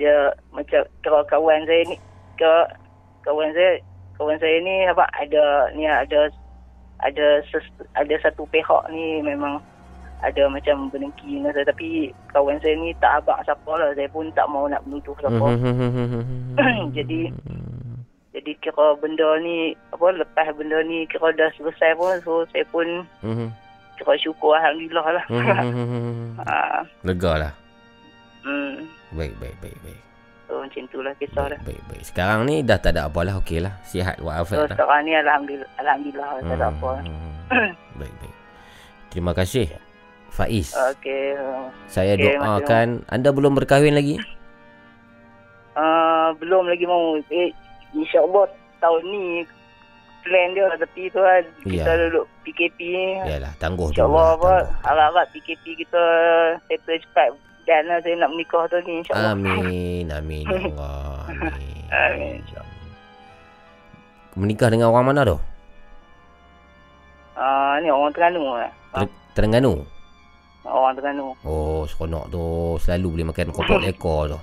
dia 0.00 0.32
macam 0.56 0.82
kalau 1.04 1.20
kawan 1.28 1.68
saya 1.68 1.84
ni 1.84 1.96
ke 2.40 2.52
kawan 3.28 3.52
saya 3.52 3.76
kawan 4.16 4.40
saya 4.40 4.56
ni 4.64 4.88
apa 4.88 5.04
ada 5.20 5.68
ni 5.76 5.84
ada 5.84 6.32
ada 7.02 7.42
ses, 7.50 7.66
ada 7.94 8.14
satu 8.22 8.46
pihak 8.48 8.82
ni 8.90 9.22
memang 9.22 9.58
ada 10.22 10.46
macam 10.46 10.86
berdengki 10.88 11.42
dengan 11.42 11.50
saya. 11.50 11.66
Tapi 11.66 12.14
kawan 12.30 12.58
saya 12.62 12.78
ni 12.78 12.94
tak 13.02 13.22
abang 13.22 13.42
siapa 13.42 13.72
lah. 13.74 13.90
Saya 13.94 14.06
pun 14.08 14.30
tak 14.32 14.46
mau 14.46 14.70
nak 14.70 14.82
menuduh 14.86 15.14
siapa. 15.18 15.46
Mhm. 15.58 16.54
jadi 16.96 17.20
jadi 18.32 18.52
kira 18.64 18.96
benda 18.96 19.28
ni 19.44 19.76
apa 19.92 20.08
lepas 20.14 20.48
benda 20.56 20.80
ni 20.86 21.04
kira 21.10 21.34
dah 21.36 21.52
selesai 21.58 21.92
pun 22.00 22.16
so 22.24 22.32
saya 22.48 22.64
pun 22.72 22.86
kira 24.00 24.14
syukur 24.16 24.56
alhamdulillah 24.56 25.06
lah. 25.20 25.24
Ha, 26.46 26.56
Lega 27.06 27.32
lah. 27.36 27.52
hmm, 28.46 28.88
Baik, 29.12 29.34
baik, 29.42 29.56
baik, 29.60 29.76
baik. 29.84 30.00
So 30.52 30.60
macam 30.60 30.84
tu 30.92 31.00
lah 31.00 31.16
kisah 31.16 31.48
dah 31.48 31.60
Baik, 31.64 31.80
baik. 31.88 32.02
Sekarang 32.04 32.44
ni 32.44 32.60
dah 32.60 32.76
tak 32.76 32.92
ada 32.92 33.08
apa 33.08 33.24
lah. 33.24 33.40
Okey 33.40 33.64
lah. 33.64 33.80
Sihat 33.88 34.20
so 34.20 34.28
lah. 34.28 34.68
sekarang 34.68 35.00
ni 35.08 35.16
alhamdulillah 35.16 35.70
alhamdulillah 35.80 36.28
tak 36.44 36.56
ada 36.60 36.66
apa 36.68 36.90
Baik, 38.00 38.14
baik. 38.20 38.34
Terima 39.08 39.32
kasih. 39.32 39.72
Faiz. 40.28 40.76
Okey. 40.92 41.40
Saya 41.88 42.20
Okey, 42.20 42.36
doakan 42.36 42.88
anda 43.08 43.32
belum 43.32 43.56
berkahwin 43.56 43.96
lagi? 43.96 44.20
Uh, 45.72 46.36
belum 46.36 46.68
lagi 46.68 46.84
mau. 46.84 47.16
Eh, 47.32 47.48
InsyaAllah 47.96 48.44
tahun 48.76 49.02
ni 49.08 49.24
plan 50.20 50.48
dia 50.54 50.68
tapi 50.76 51.08
tu 51.08 51.18
kan 51.18 51.42
Ya. 51.64 51.80
kita 51.80 51.92
duduk 52.08 52.24
PKP 52.44 52.78
ni. 52.84 53.08
Yalah, 53.24 53.52
tangguh 53.56 53.88
dulu. 53.88 53.96
InsyaAllah 53.96 54.28
lah, 54.28 54.36
apa 54.36 54.52
harap-harap 54.84 55.26
PKP 55.32 55.64
kita 55.80 56.02
settle 56.68 57.00
cepat 57.08 57.28
dan 57.62 57.82
lah 57.86 57.98
saya 58.02 58.14
nak 58.18 58.30
menikah 58.34 58.66
tu 58.66 58.76
ni 58.82 59.02
insyaAllah. 59.02 59.32
Amin, 59.34 60.04
amin 60.18 60.44
ya 60.46 60.60
Allah. 60.72 61.18
Amin. 61.30 61.82
Amin. 61.92 62.40
Menikah 64.32 64.68
dengan 64.72 64.88
orang 64.90 65.12
mana 65.12 65.20
tu? 65.28 65.36
Uh, 67.36 67.74
ni 67.80 67.88
orang 67.88 68.12
Terengganu 68.12 68.42
eh. 68.60 68.72
Ter- 68.96 69.18
Terengganu. 69.36 69.72
Orang 70.64 70.96
Terengganu. 70.96 71.36
Oh, 71.44 71.84
seronok 71.84 72.24
tu. 72.32 72.44
Selalu 72.80 73.06
boleh 73.12 73.26
makan 73.28 73.52
kotak 73.52 73.84
ekor 73.92 74.32
tu. 74.32 74.38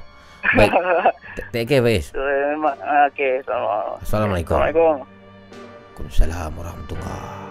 Baik. 0.56 0.72
Take 1.52 1.68
care, 1.68 1.84
Faiz. 1.84 2.16
So, 2.16 2.22
memang, 2.22 2.78
uh, 2.80 3.10
okay. 3.12 3.44
Assalamualaikum. 3.44 3.98
Assalamualaikum. 4.06 4.58
Assalamualaikum. 4.58 4.98
Waalaikumsalam 6.00 6.52
warahmatullahi 6.56 7.49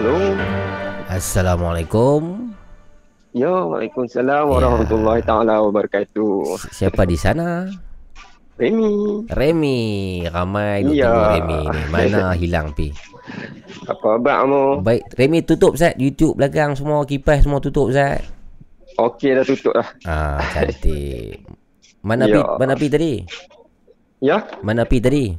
Halo. 0.00 0.16
Assalamualaikum. 1.12 2.48
Ya, 3.36 3.52
Waalaikumsalam 3.52 4.48
warahmatullahi 4.48 5.20
taala 5.20 5.60
wabarakatuh. 5.60 6.56
Siapa 6.72 7.04
di 7.04 7.20
sana? 7.20 7.68
Remy. 8.56 9.28
Remy. 9.28 9.80
Ramai 10.24 10.88
duk 10.88 10.96
Ya. 10.96 11.04
tunggu 11.04 11.24
Remy 11.36 11.58
ni. 11.68 11.80
Mana 11.92 12.32
hilang 12.40 12.72
pi? 12.72 12.96
Apa 13.84 14.16
abang 14.16 14.48
mu? 14.48 14.62
Baik, 14.80 15.04
Remy 15.12 15.44
tutup 15.44 15.76
Zat 15.76 16.00
YouTube 16.00 16.32
belakang 16.32 16.72
semua 16.72 17.04
kipas 17.04 17.44
semua 17.44 17.60
tutup 17.60 17.92
Zat. 17.92 18.24
Okey 18.96 19.36
dah 19.36 19.44
tutup 19.44 19.76
lah. 19.76 19.84
Ah, 20.08 20.40
cantik. 20.56 21.44
Mana 22.00 22.24
Ya. 22.24 22.40
mana 22.56 22.72
api 22.72 22.88
tadi? 22.88 23.20
Ya? 24.24 24.48
Mana 24.64 24.88
api 24.88 24.96
tadi? 24.96 25.36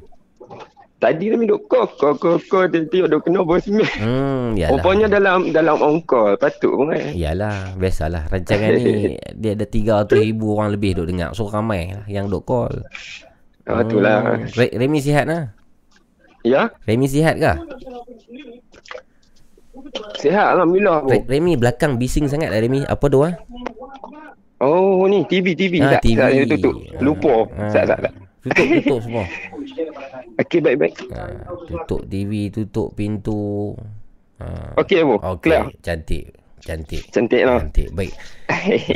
Tadi 1.02 1.34
Remy 1.34 1.50
duk 1.50 1.66
kok 1.66 1.98
kok 1.98 2.22
kok 2.22 2.38
kok 2.46 2.70
tengok 2.70 3.10
duk 3.10 3.22
kena 3.26 3.42
bos 3.42 3.66
ni. 3.66 3.82
Hmm, 3.98 4.54
yalah. 4.54 4.78
Rupanya 4.78 5.10
dalam 5.10 5.50
dalam 5.50 5.82
on 5.82 5.98
call 6.06 6.38
patut 6.38 6.70
pun 6.70 6.94
eh. 6.94 7.18
Yalah, 7.18 7.74
biasalah. 7.74 8.30
Rancangan 8.30 8.70
ni 8.78 9.18
dia 9.42 9.58
ada 9.58 9.66
300 9.66 10.14
ribu 10.22 10.54
orang 10.54 10.78
lebih 10.78 11.02
duk 11.02 11.10
dengar. 11.10 11.34
So 11.34 11.50
ramai 11.50 11.90
lah 11.90 12.06
yang 12.06 12.30
duk 12.30 12.46
call. 12.46 12.86
Ah, 13.66 13.82
itulah. 13.82 14.22
Hmm. 14.22 14.46
Re- 14.54 14.78
Remy 14.78 15.00
sihat 15.02 15.26
lah? 15.26 15.50
Ya? 16.46 16.70
Remy 16.86 17.10
sihat 17.10 17.34
ke? 17.42 17.54
Sihat 20.22 20.54
alhamdulillah 20.54 21.02
Re- 21.10 21.26
Remy 21.26 21.58
belakang 21.58 21.98
bising 21.98 22.30
sangat 22.30 22.54
lah 22.54 22.62
Remy. 22.62 22.86
Apa 22.86 23.10
tu 23.10 23.26
ah? 23.26 23.34
Oh 24.62 25.10
ni 25.10 25.26
TV 25.26 25.58
TV 25.58 25.82
Ah, 25.82 25.98
tak 25.98 26.06
TV. 26.06 26.22
tak 26.22 26.46
tutup. 26.46 26.78
Lupa. 27.02 27.50
Ah. 27.58 27.74
Tak 27.74 27.90
tak 27.90 28.00
tak. 28.06 28.14
Tutup 28.42 28.66
tutup 28.66 29.00
semua. 29.06 29.26
Okey 30.42 30.60
baik 30.66 30.78
baik. 30.82 30.94
Tutup 31.70 32.02
TV, 32.10 32.50
tutup 32.50 32.90
pintu. 32.98 33.78
Ha. 34.42 34.74
Okey 34.82 35.06
Abu. 35.06 35.22
Okey, 35.22 35.78
cantik. 35.86 36.34
Cantik. 36.62 37.04
Cantik 37.14 37.42
lah. 37.46 37.62
Cantik. 37.62 37.94
Baik. 37.94 38.14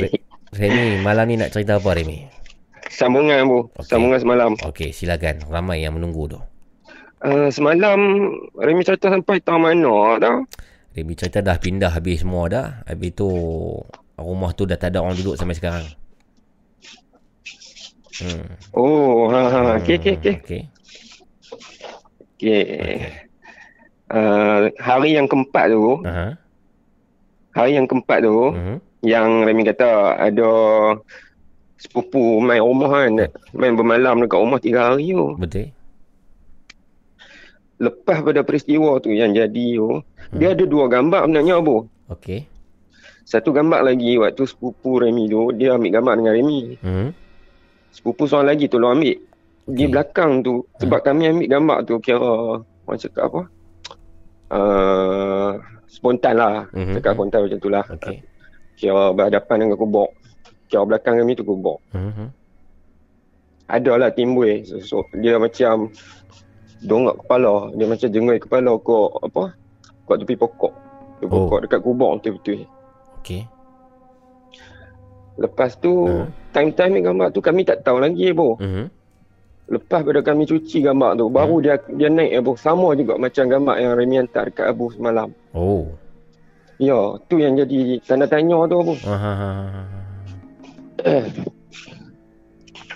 Re- 0.02 0.22
Remy, 0.58 1.02
malam 1.02 1.26
ni 1.30 1.34
nak 1.38 1.54
cerita 1.54 1.78
apa 1.78 1.94
Remy? 1.94 2.26
Sambungan 2.90 3.42
Abu. 3.46 3.70
Sambungan 3.82 4.18
semalam. 4.18 4.50
Okey, 4.66 4.90
silakan. 4.90 5.42
Ramai 5.46 5.82
yang 5.82 5.94
menunggu 5.94 6.26
tu. 6.26 6.38
Uh, 7.22 7.50
semalam 7.50 7.98
Remy 8.58 8.82
cerita 8.82 9.10
sampai 9.10 9.42
tahun 9.42 9.62
mana 9.62 10.18
dah? 10.18 10.36
Remy 10.94 11.14
cerita 11.14 11.38
dah 11.42 11.58
pindah 11.58 11.90
habis 11.94 12.22
semua 12.26 12.50
dah. 12.50 12.66
Habis 12.86 13.14
tu 13.14 13.28
rumah 14.18 14.50
tu 14.54 14.66
dah 14.66 14.78
tak 14.78 14.94
ada 14.94 15.02
orang 15.06 15.14
duduk 15.18 15.38
sampai 15.38 15.54
sekarang. 15.54 15.86
Hmm. 18.16 18.46
Oh, 18.72 19.28
ha 19.28 19.42
ha. 19.48 19.60
Okey 19.76 19.96
okey 19.98 20.14
okey. 20.16 20.34
Okey. 20.40 20.62
Okey. 22.36 22.98
Uh, 24.06 24.70
hari 24.78 25.18
yang 25.18 25.26
keempat 25.26 25.66
tu, 25.68 25.98
Aha. 26.06 26.38
hari 27.52 27.74
yang 27.74 27.90
keempat 27.90 28.22
tu, 28.22 28.54
Mhm. 28.54 28.76
yang 29.02 29.42
Remy 29.42 29.66
kata 29.66 30.14
ada 30.14 30.50
sepupu 31.76 32.38
main 32.38 32.62
rumah 32.62 32.88
kan, 32.88 33.28
main 33.50 33.74
bermalam 33.74 34.22
dekat 34.22 34.38
rumah 34.38 34.60
tiga 34.62 34.94
hari 34.94 35.10
tu. 35.10 35.34
Betul. 35.36 35.74
Lepas 37.76 38.24
pada 38.24 38.40
peristiwa 38.40 38.96
tu 39.02 39.12
yang 39.12 39.36
jadi 39.36 39.66
tu, 39.76 40.00
dia 40.32 40.56
ada 40.56 40.64
dua 40.64 40.88
gambar 40.88 41.28
sebenarnya 41.28 41.60
Abu. 41.60 41.84
Okey. 42.08 42.46
Satu 43.26 43.50
gambar 43.50 43.82
lagi 43.84 44.16
waktu 44.16 44.46
sepupu 44.46 45.02
Remy 45.02 45.26
tu, 45.26 45.50
dia 45.52 45.74
ambil 45.74 45.98
gambar 45.98 46.14
dengan 46.16 46.32
Remy. 46.38 46.60
Hmm. 46.78 47.10
Sepupu 47.96 48.28
seorang 48.28 48.52
lagi 48.52 48.68
tolong 48.68 49.00
ambil. 49.00 49.16
Di 49.66 49.88
belakang 49.88 50.44
tu, 50.44 50.68
sebab 50.76 51.00
kami 51.00 51.32
ambil 51.32 51.48
gambar 51.48 51.78
tu 51.88 51.96
kira, 51.98 52.60
orang 52.60 53.00
cakap 53.00 53.32
apa? 53.32 53.40
Uh, 54.46 55.50
spontan 55.88 56.34
lah. 56.36 56.68
Mhm. 56.70 57.00
Cakap 57.00 57.12
spontan 57.16 57.40
macam 57.48 57.58
tu 57.58 57.70
lah. 57.72 57.84
Okay. 57.88 58.20
Kira 58.76 59.10
berhadapan 59.10 59.56
dengan 59.64 59.80
kubur. 59.80 60.12
Kira 60.68 60.84
belakang 60.84 61.16
kami 61.16 61.32
tu 61.32 61.42
kubur. 61.42 61.80
Mhm. 61.96 62.28
Adalah 63.66 64.12
timbul. 64.12 64.62
So, 64.62 64.78
so, 64.78 64.96
dia 65.16 65.40
macam 65.40 65.90
dongak 66.84 67.18
kepala. 67.24 67.74
Dia 67.74 67.86
macam 67.88 68.06
jengoi 68.06 68.38
kepala 68.38 68.70
kau 68.78 69.10
apa? 69.18 69.56
Kat 70.06 70.22
tepi 70.22 70.38
pokok. 70.38 70.72
Tepi 71.18 71.32
Oh. 71.32 71.48
pokok 71.48 71.58
dekat 71.66 71.80
kubur 71.82 72.14
betul-betul. 72.20 72.62
Okey. 73.18 73.42
Lepas 75.36 75.76
tu, 75.76 76.08
time-time 76.56 76.96
ambil 76.96 77.04
gambar 77.12 77.28
tu 77.36 77.40
kami 77.44 77.68
tak 77.68 77.84
tahu 77.84 78.00
lagi, 78.00 78.32
Bo. 78.32 78.56
Mhm. 78.56 78.88
Lepas 79.66 80.00
pada 80.06 80.22
kami 80.22 80.46
cuci 80.46 80.78
gambar 80.78 81.18
tu, 81.18 81.26
baru 81.28 81.58
dia 81.58 81.76
dia 81.92 82.08
naik, 82.08 82.40
Abu. 82.40 82.52
Sama 82.56 82.94
juga 82.96 83.18
macam 83.18 83.44
gambar 83.50 83.76
yang 83.82 83.92
Remy 83.98 84.16
hantar 84.24 84.48
dekat 84.48 84.66
Abu 84.70 84.94
semalam. 84.94 85.28
Oh. 85.52 85.90
Ya, 86.78 87.18
tu 87.26 87.42
yang 87.42 87.58
jadi 87.58 87.98
tanda 88.06 88.30
tanya 88.30 88.62
tu, 88.70 88.76
Abu. 88.78 88.94
Aha. 89.04 89.50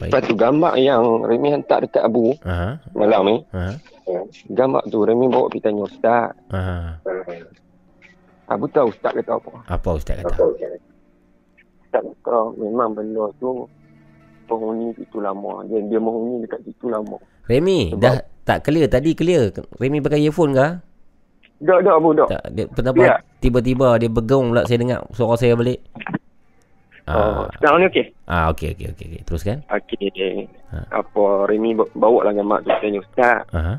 Lepas 0.01 0.23
tu 0.25 0.33
gambar 0.33 0.81
yang 0.81 1.27
Remy 1.27 1.61
hantar 1.61 1.85
dekat 1.85 2.07
Abu 2.07 2.33
Aha. 2.41 2.81
malam 2.97 3.21
ni, 3.29 3.37
Aha. 3.53 3.77
gambar 4.49 4.83
tu 4.89 5.05
Remy 5.05 5.27
bawa 5.29 5.51
pergi 5.53 5.61
tanya 5.69 5.85
Ustaz. 5.85 6.33
Aha. 6.55 6.97
Abu 8.49 8.65
tahu 8.71 8.89
Ustaz 8.95 9.13
kata 9.13 9.37
apa? 9.37 9.51
Apa 9.69 9.89
ustaz 9.95 10.23
kata? 10.23 10.33
Ustaz 10.33 10.55
kata 10.57 10.90
memang 12.57 12.95
benda 12.95 13.27
tu 13.37 13.67
penghuni 14.47 14.91
situ 14.95 15.19
lama. 15.19 15.63
Dia, 15.65 15.79
dia 15.85 15.99
menghuni 15.99 16.43
dekat 16.43 16.63
situ 16.65 16.87
lama. 16.87 17.19
Remy, 17.47 17.95
dah 17.97 18.19
tak 18.43 18.63
clear 18.63 18.87
tadi 18.87 19.13
clear. 19.13 19.51
Remy 19.77 19.99
pakai 19.99 20.23
earphone 20.23 20.55
ke? 20.55 20.67
Dah, 21.61 21.79
dah 21.79 21.95
Abu, 21.95 22.17
dah. 22.17 22.25
Tak, 22.27 22.45
dia, 22.51 22.65
kenapa 22.67 22.99
Ya. 22.99 23.15
tiba-tiba 23.39 24.01
dia 24.01 24.09
bergaung 24.09 24.49
pula 24.49 24.65
saya 24.65 24.81
dengar 24.81 25.05
suara 25.13 25.37
saya 25.37 25.53
balik? 25.53 25.79
Oh, 27.11 27.43
sekarang 27.59 27.83
ni 27.83 27.87
okey? 27.91 28.07
Ah, 28.25 28.55
okey 28.55 28.71
okey 28.71 28.87
okey 28.95 29.07
okey. 29.11 29.21
Teruskan. 29.27 29.59
Okey. 29.67 30.47
Apa 30.95 31.23
Remy 31.51 31.75
ba- 31.75 31.91
bawa 31.93 32.31
lah 32.31 32.33
gambar 32.33 32.63
tu 32.63 32.71
tanya 32.73 32.99
Ustaz. 33.03 33.43
Aha. 33.51 33.75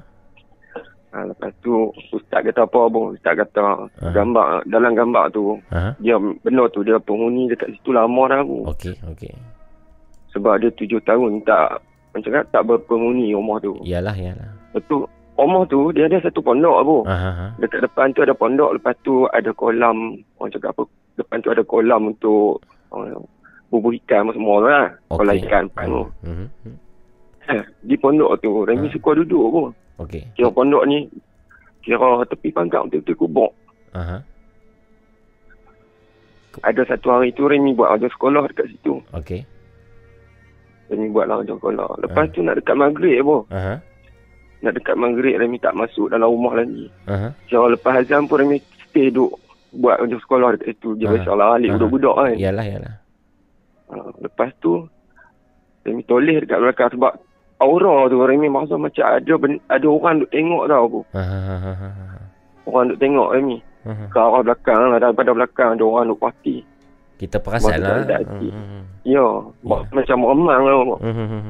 Ha, 1.11 1.27
lepas 1.27 1.51
tu 1.59 1.91
Ustaz 2.15 2.39
kata 2.39 2.63
apa 2.63 2.87
Abang? 2.87 3.11
Ustaz 3.11 3.35
kata 3.35 3.91
gambar 4.15 4.63
dalam 4.63 4.95
gambar 4.95 5.27
tu 5.35 5.59
Aha. 5.75 5.91
dia 5.99 6.15
benda 6.15 6.63
tu 6.71 6.87
dia 6.87 6.95
penghuni 7.03 7.51
dekat 7.51 7.67
situ 7.75 7.91
lama 7.91 8.31
dah 8.31 8.39
Abu. 8.39 8.63
Okey 8.71 8.95
okey. 9.11 9.35
Sebab 10.31 10.63
dia 10.63 10.71
tujuh 10.71 11.03
tahun 11.03 11.43
tak 11.43 11.83
macam 12.15 12.31
kan 12.31 12.43
tak 12.55 12.63
berpenghuni 12.63 13.35
rumah 13.35 13.59
tu. 13.59 13.75
Iyalah 13.83 14.15
iyalah. 14.15 14.55
Betul. 14.71 15.03
Rumah 15.35 15.67
tu 15.67 15.91
dia 15.91 16.07
ada 16.07 16.23
satu 16.23 16.39
pondok 16.39 16.75
Abu. 16.79 16.97
Aha. 17.03 17.27
aha. 17.27 17.47
Dekat 17.59 17.83
depan 17.83 18.15
tu 18.15 18.23
ada 18.23 18.31
pondok, 18.31 18.71
lepas 18.79 18.95
tu 19.03 19.27
ada 19.35 19.51
kolam, 19.51 20.15
orang 20.39 20.51
cakap 20.55 20.71
apa? 20.79 20.83
Depan 21.19 21.37
tu 21.43 21.49
ada 21.51 21.63
kolam 21.67 22.01
untuk 22.15 22.63
uh, 22.95 23.19
bubur 23.67 23.91
ikan 23.99 24.31
semua 24.31 24.63
tu 24.63 24.69
lah. 24.71 24.87
Kolam 25.11 25.35
ikan 25.43 25.67
depan 25.67 25.85
tu. 25.91 26.03
Mhm. 26.23 26.47
Eh, 27.51 27.63
di 27.83 27.95
pondok 27.99 28.39
tu, 28.39 28.63
Remy 28.63 28.87
suka 28.95 29.11
duduk 29.17 29.43
pun. 29.51 29.67
Okey. 29.99 30.23
Kira 30.37 30.53
pondok 30.53 30.87
ni, 30.87 31.09
kira 31.83 32.23
tepi 32.29 32.53
pangkang 32.53 32.87
betul-betul 32.87 33.17
kubur. 33.17 33.51
Aha. 33.91 34.23
Ada 36.67 36.83
satu 36.83 37.15
hari 37.15 37.31
tu 37.31 37.47
Remy 37.47 37.75
buat 37.75 37.95
ajar 37.95 38.11
sekolah 38.11 38.43
dekat 38.51 38.71
situ. 38.75 38.99
Okey. 39.15 39.47
Remy 40.91 41.07
buat 41.15 41.31
lah 41.31 41.39
ajar 41.43 41.55
sekolah. 41.55 42.03
Lepas 42.03 42.27
tu 42.35 42.43
nak 42.43 42.59
dekat 42.59 42.75
maghrib 42.75 43.23
pun. 43.23 43.47
Aha. 43.51 43.79
Nak 44.61 44.73
dekat 44.75 44.95
maghrib 44.99 45.39
Remy 45.39 45.57
tak 45.63 45.79
masuk 45.79 46.11
dalam 46.11 46.27
rumah 46.27 46.59
lagi. 46.59 46.91
Aha. 47.07 47.31
Kira 47.47 47.71
lepas 47.71 48.03
azam 48.03 48.27
pun 48.27 48.43
Remy 48.43 48.59
stay 48.91 49.07
duduk 49.07 49.39
buat 49.71 50.03
ajar 50.03 50.19
sekolah 50.19 50.59
dekat 50.59 50.75
situ. 50.75 50.99
Dia 50.99 51.07
biasalah 51.07 51.55
alik 51.55 51.71
Aha. 51.71 51.75
budak-budak 51.79 52.15
kan. 52.19 52.35
Iyalah 52.35 52.65
iyalah. 52.67 52.95
Ha, 53.91 53.95
lepas 54.19 54.49
tu 54.59 54.71
Remy 55.87 56.03
toleh 56.03 56.43
dekat 56.43 56.59
belakang 56.59 56.91
sebab 56.91 57.15
aura 57.61 58.09
tu 58.09 58.17
Remy 58.17 58.49
masa 58.49 58.73
macam 58.75 59.05
ada 59.05 59.33
ben- 59.37 59.63
ada 59.67 59.85
orang 59.85 60.19
duk 60.19 60.29
tengok 60.29 60.63
tau 60.65 60.81
aku. 60.81 61.01
Aha. 61.13 61.37
aha, 61.37 61.71
aha. 61.71 61.89
Orang 62.65 62.85
duk 62.89 62.99
tengok 62.99 63.29
Remy. 63.31 63.57
Aha. 63.81 64.03
Ke 64.07 64.17
arah 64.17 64.41
belakang 64.41 64.81
lah 64.87 64.99
daripada 64.99 65.29
belakang 65.31 65.69
ada 65.73 65.83
orang 65.83 66.09
duk 66.09 66.19
party. 66.19 66.55
Kita 67.15 67.37
perasan 67.37 67.77
Masa 67.77 67.79
lah. 67.79 67.89
tak 68.01 68.01
ada 68.01 68.15
hati. 68.19 68.49
Ya, 69.05 69.21
ma- 69.61 69.85
macam 69.87 70.17
meremang 70.19 70.61
lah. 70.65 70.99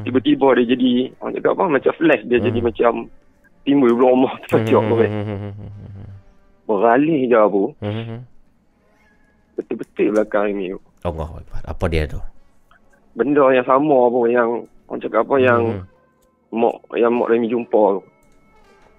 Tiba-tiba 0.04 0.48
dia 0.60 0.66
jadi 0.70 0.92
orang 1.18 1.32
cakap 1.34 1.52
apa 1.54 1.64
macam 1.72 1.92
flash 1.96 2.24
dia 2.26 2.40
jadi 2.42 2.60
macam 2.60 2.92
timbul 3.64 3.92
pula 3.92 4.08
rumah 4.10 4.34
tu 4.44 4.60
kan. 4.60 5.12
Beralih 6.66 7.22
je 7.26 7.38
aku. 7.38 7.64
Betul-betul 9.56 10.08
belakang 10.12 10.48
tu. 10.56 10.80
Allah 11.02 11.30
Akbar. 11.34 11.62
Apa 11.64 11.86
dia 11.88 12.04
tu? 12.06 12.20
Benda 13.12 13.44
yang 13.52 13.64
sama 13.64 14.08
apa 14.08 14.20
yang 14.28 14.50
orang 14.88 15.00
cakap 15.00 15.24
apa 15.24 15.36
yang. 15.38 15.62
Mak 16.52 16.76
yang 17.00 17.16
mak 17.16 17.32
Remy 17.32 17.48
jumpa 17.48 18.00
tu. 18.00 18.04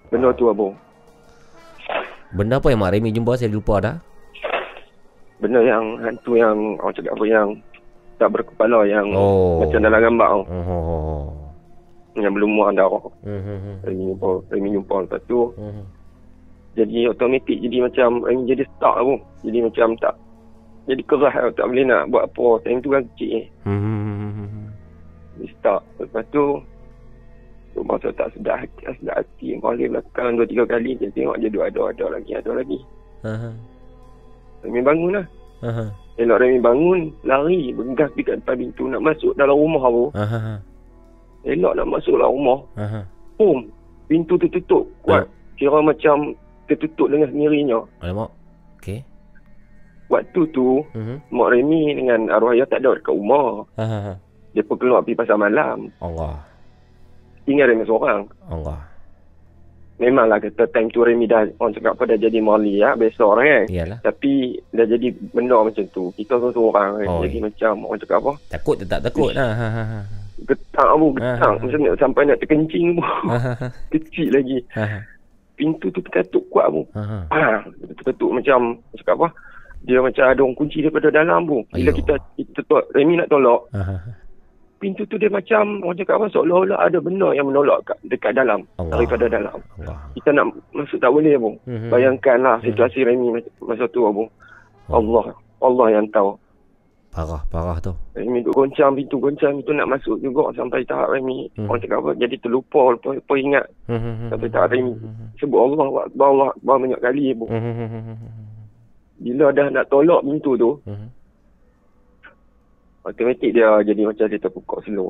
Benda 0.09 0.29
tu 0.33 0.49
apa? 0.49 0.67
Benda 2.33 2.57
apa 2.57 2.67
yang 2.73 2.81
Mak 2.81 2.91
Remy 2.97 3.09
jumpa 3.13 3.37
saya 3.37 3.53
lupa 3.53 3.77
dah. 3.77 3.95
Benda 5.37 5.61
yang 5.61 6.01
hantu 6.01 6.33
yang 6.33 6.77
orang 6.81 6.93
cakap 6.97 7.13
apa 7.13 7.25
yang 7.29 7.47
tak 8.17 8.29
berkepala 8.33 8.85
yang 8.85 9.05
Oh. 9.13 9.61
macam 9.61 9.79
dalam 9.81 10.01
gambar 10.01 10.29
tu. 10.33 10.43
Oh. 10.49 11.29
Yang 12.13 12.33
belum 12.37 12.49
muak 12.53 12.77
darah. 12.77 13.05
Mhm. 13.25 13.85
Remy 13.85 14.03
jumpa, 14.13 14.29
Remy 14.49 14.69
jumpa 14.73 14.95
lepas 15.05 15.21
tu. 15.25 15.39
Mhm. 15.57 15.83
Jadi 16.73 16.97
automatik 17.05 17.57
jadi 17.61 17.77
macam 17.85 18.09
Remy 18.25 18.43
jadi 18.49 18.63
stuck 18.65 18.95
tu. 18.97 19.15
Jadi 19.45 19.57
macam 19.61 19.87
tak 20.01 20.15
jadi 20.83 21.01
keras 21.07 21.33
tau, 21.37 21.51
tak 21.53 21.65
boleh 21.69 21.85
nak 21.85 22.11
buat 22.11 22.23
apa. 22.27 22.47
Time 22.65 22.81
tu 22.81 22.89
kan 22.91 23.03
kecil. 23.13 23.45
Dia 25.33 25.47
stuck. 25.57 25.81
Lepas 26.01 26.25
tu 26.29 26.61
Rumah 27.73 27.97
tu 27.97 28.13
tak 28.13 28.29
sedar 28.37 28.61
hati, 28.61 28.85
tak 28.85 28.95
sedar 29.01 29.15
hati. 29.17 29.57
Balik 29.57 29.89
belakang 29.89 30.37
dua 30.37 30.45
tiga 30.45 30.63
kali, 30.69 30.93
dia 30.93 31.09
tengok 31.09 31.41
dia 31.41 31.49
dua 31.49 31.73
ada, 31.73 31.81
ada 31.89 32.05
lagi, 32.13 32.31
ada 32.37 32.51
lagi. 32.53 32.79
Aha. 33.25 33.49
Remy 34.61 34.81
bangun 34.85 35.11
lah. 35.17 35.25
Aha. 35.65 35.85
Elok 36.21 36.37
Remy 36.37 36.59
bangun, 36.61 36.99
lari, 37.25 37.73
bergegas 37.73 38.13
pergi 38.13 38.27
kat 38.29 38.35
depan 38.45 38.55
pintu, 38.61 38.83
nak 38.85 39.01
masuk 39.01 39.33
dalam 39.33 39.57
rumah 39.57 39.83
tu. 39.89 40.05
Aha. 40.13 40.61
Elok 41.49 41.73
nak 41.73 41.87
masuk 41.89 42.13
dalam 42.13 42.37
rumah. 42.37 42.59
Aha. 42.77 43.01
Boom, 43.41 43.59
pintu 44.05 44.37
tertutup. 44.37 44.85
Kuat. 45.01 45.25
Kira 45.57 45.81
macam 45.81 46.37
tertutup 46.69 47.09
dengan 47.09 47.33
sendirinya. 47.33 47.79
Alamak. 48.05 48.29
Okey. 48.77 49.01
Waktu 50.13 50.41
tu, 50.53 50.85
Mhm. 50.93 51.15
Mak 51.33 51.49
Remy 51.49 51.81
dengan 51.97 52.19
arwah 52.29 52.53
ayah 52.53 52.69
tak 52.69 52.85
ada 52.85 52.93
dekat 52.93 53.17
rumah. 53.17 53.65
Aha. 53.81 54.13
Dia 54.53 54.61
pun 54.61 54.77
keluar 54.77 55.01
pergi 55.01 55.17
pasar 55.17 55.41
malam. 55.41 55.89
Allah. 55.97 56.37
Tinggal 57.43 57.67
Remy 57.71 57.83
seorang. 57.83 58.27
Allah. 58.47 58.79
Memanglah 60.01 60.41
kata 60.41 60.67
time 60.73 60.89
tu 60.89 61.05
Remy 61.05 61.29
dah 61.29 61.45
orang 61.61 61.73
cakap 61.77 61.93
apa 61.95 62.03
dah 62.09 62.17
jadi 62.17 62.39
mali 62.41 62.81
ya, 62.81 62.97
biasa 62.97 63.21
orang 63.23 63.45
kan. 63.45 63.63
Iyalah. 63.69 63.97
Tapi 64.01 64.31
dah 64.73 64.85
jadi 64.89 65.07
benda 65.31 65.61
macam 65.61 65.85
tu. 65.93 66.09
Kita 66.17 66.39
seorang-seorang 66.39 66.89
kan. 67.03 67.07
Oh, 67.07 67.21
jadi 67.21 67.37
macam 67.39 67.73
orang 67.87 67.99
cakap 68.01 68.17
apa? 68.25 68.31
Takut 68.49 68.75
tak 68.83 68.99
takut 69.05 69.31
lah. 69.31 69.53
Ha, 69.53 69.67
ha, 69.69 69.83
ha. 69.85 69.99
Getak 70.43 70.89
bu, 70.97 71.07
getak. 71.15 71.45
Ah. 71.45 71.55
Macam 71.61 71.79
nak 71.79 71.99
sampai 72.01 72.21
nak 72.25 72.39
terkencing. 72.41 72.87
Ah. 72.99 73.69
Kecil 73.93 74.33
lagi. 74.33 74.59
Ha. 74.75 75.05
Pintu 75.53 75.93
tu 75.93 76.01
terkatuk 76.01 76.43
kuat 76.49 76.67
bu. 76.73 76.83
Ha. 76.97 77.29
Ah, 77.29 77.61
terkatuk 77.95 78.33
macam 78.33 78.81
cakap 78.97 79.15
apa? 79.21 79.27
Dia 79.83 79.99
macam 79.99 80.23
ada 80.25 80.39
orang 80.41 80.57
kunci 80.57 80.81
daripada 80.81 81.11
dalam 81.13 81.45
bu. 81.45 81.61
Bila 81.69 81.91
Ayuh. 81.91 81.95
kita 82.01 82.13
kita 82.39 82.59
tolak, 82.65 82.87
Remy 82.95 83.19
nak 83.19 83.29
tolak, 83.29 83.61
Ha. 83.71 83.81
Pintu 84.83 85.07
tu 85.07 85.15
dia 85.15 85.31
macam 85.31 85.79
orang 85.79 85.95
cakap 85.95 86.19
apa 86.19 86.27
seolah-olah 86.35 86.75
ada 86.83 86.99
benda 86.99 87.31
yang 87.31 87.47
menolak 87.47 87.79
kat, 87.87 87.95
dekat 88.03 88.35
dalam 88.35 88.67
Allah. 88.75 88.99
daripada 88.99 89.25
dalam. 89.31 89.55
Allah. 89.79 89.97
Kita 90.19 90.35
nak 90.35 90.51
masuk 90.75 90.99
tak 90.99 91.11
boleh 91.15 91.39
bu. 91.39 91.55
Mhm. 91.63 91.87
Bayangkanlah 91.87 92.59
situasi 92.59 93.07
Remy 93.07 93.39
mas- 93.39 93.55
masa 93.63 93.87
tu 93.87 94.03
bu. 94.03 94.27
Allah, 94.91 95.31
Allah 95.63 95.87
yang 95.95 96.11
tahu. 96.11 96.35
Parah, 97.13 97.45
parah 97.47 97.77
tu. 97.77 97.93
Remy 98.17 98.41
duk 98.41 98.57
goncang 98.57 98.97
pintu, 98.97 99.21
goncang 99.21 99.61
pintu 99.61 99.71
nak 99.77 99.85
masuk 99.85 100.17
juga 100.19 100.49
sampai 100.57 100.81
tahap 100.83 101.13
Remy. 101.13 101.45
Hmm. 101.53 101.69
Orang 101.69 101.79
cakap 101.79 102.01
apa, 102.01 102.11
jadi 102.17 102.35
terlupa, 102.41 102.81
lupa, 102.89 103.13
lupa 103.13 103.33
ingat. 103.37 103.65
Mhm. 103.85 104.33
Sampai 104.33 104.49
tahap 104.49 104.73
Remy 104.73 104.93
sebut 105.37 105.59
Allah, 105.61 106.09
Akbar, 106.09 106.27
Allah, 106.33 106.49
Akbar 106.57 106.75
banyak 106.81 106.99
kali 106.99 107.37
bu. 107.37 107.45
Mhm. 107.47 108.17
Bila 109.23 109.45
dah 109.53 109.67
nak 109.69 109.87
tolak 109.87 110.25
pintu 110.25 110.57
tu, 110.57 110.71
Mhm. 110.89 111.07
Automatik 113.03 113.51
dia 113.51 113.67
jadi 113.83 114.01
macam 114.07 114.25
dia 114.27 114.39
terpukul 114.39 114.79
slow. 114.83 115.09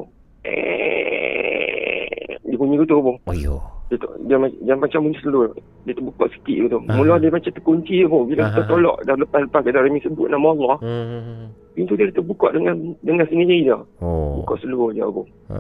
Dia 2.44 2.62
bunyi 2.62 2.78
gitu 2.86 3.02
bu. 3.02 3.18
Ayuh. 3.26 3.58
Dia, 3.90 3.98
tu- 3.98 4.14
dia, 4.30 4.38
dia 4.62 4.76
macam 4.78 5.10
bunyi 5.10 5.18
slow. 5.26 5.50
Dia 5.90 5.94
terbuka 5.98 6.30
sikit 6.30 6.54
gitu. 6.70 6.78
Ah. 6.86 6.96
Mula 6.98 7.18
dia 7.18 7.34
macam 7.34 7.50
terkunci 7.50 8.06
bu. 8.06 8.30
Bila 8.30 8.54
kita 8.54 8.62
Ah. 8.62 8.70
tolak 8.70 8.98
dah 9.10 9.16
lepas-lepas 9.18 9.62
kata 9.66 9.80
Remy 9.82 10.00
sebut 10.06 10.30
nama 10.30 10.54
Allah, 10.54 10.78
Mhm. 10.82 11.46
pintu 11.74 11.98
dia 11.98 12.14
terbuka 12.14 12.54
dengan 12.54 12.94
dengan 13.02 13.26
sendiri 13.26 13.66
je. 13.66 13.78
Oh. 14.06 14.38
Buka 14.42 14.54
slow 14.62 14.94
je 14.94 15.02
bu. 15.02 15.24
Ha. 15.50 15.58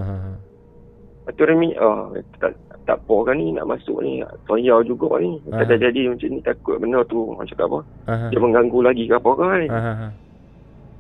Lepas 1.23 1.39
ah, 1.79 2.11
tak, 2.37 2.51
tak 2.83 2.97
apa 2.99 3.15
kan 3.25 3.35
ni 3.39 3.55
nak 3.55 3.65
masuk 3.65 3.97
ni. 4.03 4.19
Saya 4.45 4.75
juga 4.85 5.17
ni. 5.17 5.39
Ah. 5.49 5.63
Tak 5.65 5.81
jadi 5.81 6.13
macam 6.13 6.29
ni 6.29 6.39
takut 6.45 6.75
benda 6.77 6.99
tu. 7.09 7.31
Cakap 7.47 7.73
apa. 7.73 7.79
Aha. 8.05 8.27
Dia 8.29 8.37
mengganggu 8.37 8.79
lagi 8.85 9.09
ke 9.09 9.15
apa 9.17 9.31
kan. 9.33 9.59
Ha. 9.65 10.07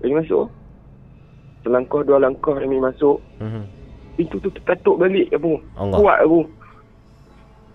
Remy 0.01 0.25
masuk. 0.25 0.47
Selangkah 1.63 2.03
dua 2.03 2.19
langkah 2.19 2.53
Remy 2.53 2.77
masuk. 2.77 3.23
Mhm. 3.39 3.63
Pintu 4.13 4.37
tu 4.37 4.51
terkatuk 4.51 4.99
balik 4.99 5.31
Abu. 5.31 5.57
Allah. 5.73 5.97
Kuat 5.97 6.17
Abu. 6.21 6.45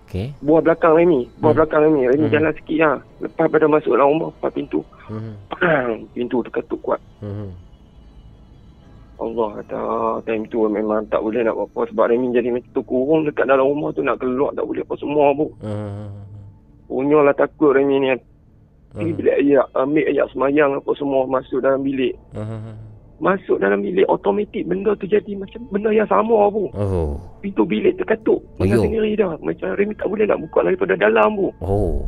Okey. 0.07 0.33
Buah 0.41 0.61
belakang 0.63 0.95
Remy. 0.95 1.21
Buah 1.37 1.51
Hmm. 1.51 1.59
belakang 1.59 1.81
Remy. 1.85 2.03
Remy 2.07 2.27
Hmm. 2.29 2.33
jalan 2.33 2.53
sikit 2.55 2.79
lah. 2.79 2.97
Lepas 3.19 3.47
pada 3.49 3.67
masuk 3.67 3.93
dalam 3.93 4.09
rumah. 4.11 4.31
Lepas 4.31 4.51
pintu. 4.53 4.81
Mhm. 5.09 5.33
Pang. 5.51 5.93
Pintu 6.13 6.37
terkatuk 6.45 6.81
kuat. 6.81 7.01
Mhm. 7.21 7.49
Allah 9.19 9.49
kata 9.59 9.81
time 10.23 10.47
tu 10.47 10.63
memang 10.65 11.03
tak 11.11 11.19
boleh 11.19 11.43
nak 11.43 11.59
buat 11.59 11.69
apa. 11.69 11.81
Sebab 11.91 12.07
Remy 12.07 12.27
jadi 12.31 12.49
macam 12.49 12.71
tu 12.71 12.83
kurung 12.83 13.27
dekat 13.27 13.45
dalam 13.45 13.67
rumah 13.67 13.91
tu. 13.91 14.01
Nak 14.01 14.17
keluar 14.17 14.55
tak 14.55 14.65
boleh 14.65 14.81
apa 14.81 14.95
semua 14.95 15.35
Abu. 15.35 15.51
Mhm. 15.59 16.07
Punya 16.87 17.19
lah 17.21 17.35
takut 17.35 17.75
Remy 17.75 17.97
ni. 17.99 18.09
Pergi 18.89 19.11
Hmm. 19.11 19.19
bilik 19.21 19.37
ayat. 19.37 19.67
Ambil 19.75 20.05
ayat 20.07 20.27
semayang 20.31 20.71
apa 20.73 20.91
semua. 20.95 21.27
Masuk 21.27 21.61
dalam 21.61 21.83
bilik. 21.83 22.17
Mhm. 22.33 22.88
Masuk 23.19 23.59
dalam 23.59 23.83
bilik 23.83 24.07
automatik 24.07 24.63
benda 24.63 24.95
tu 24.95 25.11
jadi 25.11 25.35
macam 25.35 25.59
benda 25.75 25.91
yang 25.91 26.07
sama 26.07 26.47
Abu. 26.47 26.71
Oh. 26.71 27.19
Pintu 27.43 27.67
bilik 27.67 27.99
terkatuk. 27.99 28.39
Dengan 28.57 28.79
Ayuh. 28.79 28.85
sendiri 28.87 29.11
dah. 29.19 29.35
Macam 29.43 29.75
Remy 29.75 29.95
tak 29.99 30.07
boleh 30.07 30.25
nak 30.25 30.39
buka 30.39 30.59
daripada 30.63 30.95
dalam 30.95 31.29
Bu. 31.35 31.49
Oh. 31.59 32.07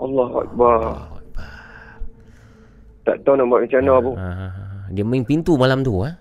Allah 0.00 0.48
Akbar. 0.48 0.80
Tak 3.04 3.16
tahu 3.20 3.34
nak 3.36 3.46
buat 3.52 3.60
macam 3.68 3.80
mana 3.84 3.94
Bu. 4.00 4.12
Ha. 4.16 4.28
Dia 4.92 5.04
main 5.04 5.24
pintu 5.24 5.60
malam 5.60 5.84
tu 5.84 6.00
ah. 6.00 6.16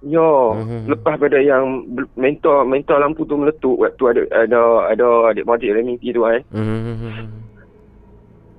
Ya, 0.00 0.22
Mhm. 0.54 0.92
lepas 0.92 1.18
pada 1.18 1.40
yang 1.40 1.82
mentor 2.14 2.62
mentor 2.62 3.00
lampu 3.00 3.24
tu 3.24 3.34
meletup 3.34 3.80
waktu 3.80 4.04
ada 4.12 4.20
ada 4.44 4.60
ada 4.92 5.06
adik-beradik 5.28 5.72
Remy 5.72 5.98
tu 5.98 6.22
kan. 6.22 6.40
Mhm. 6.52 7.26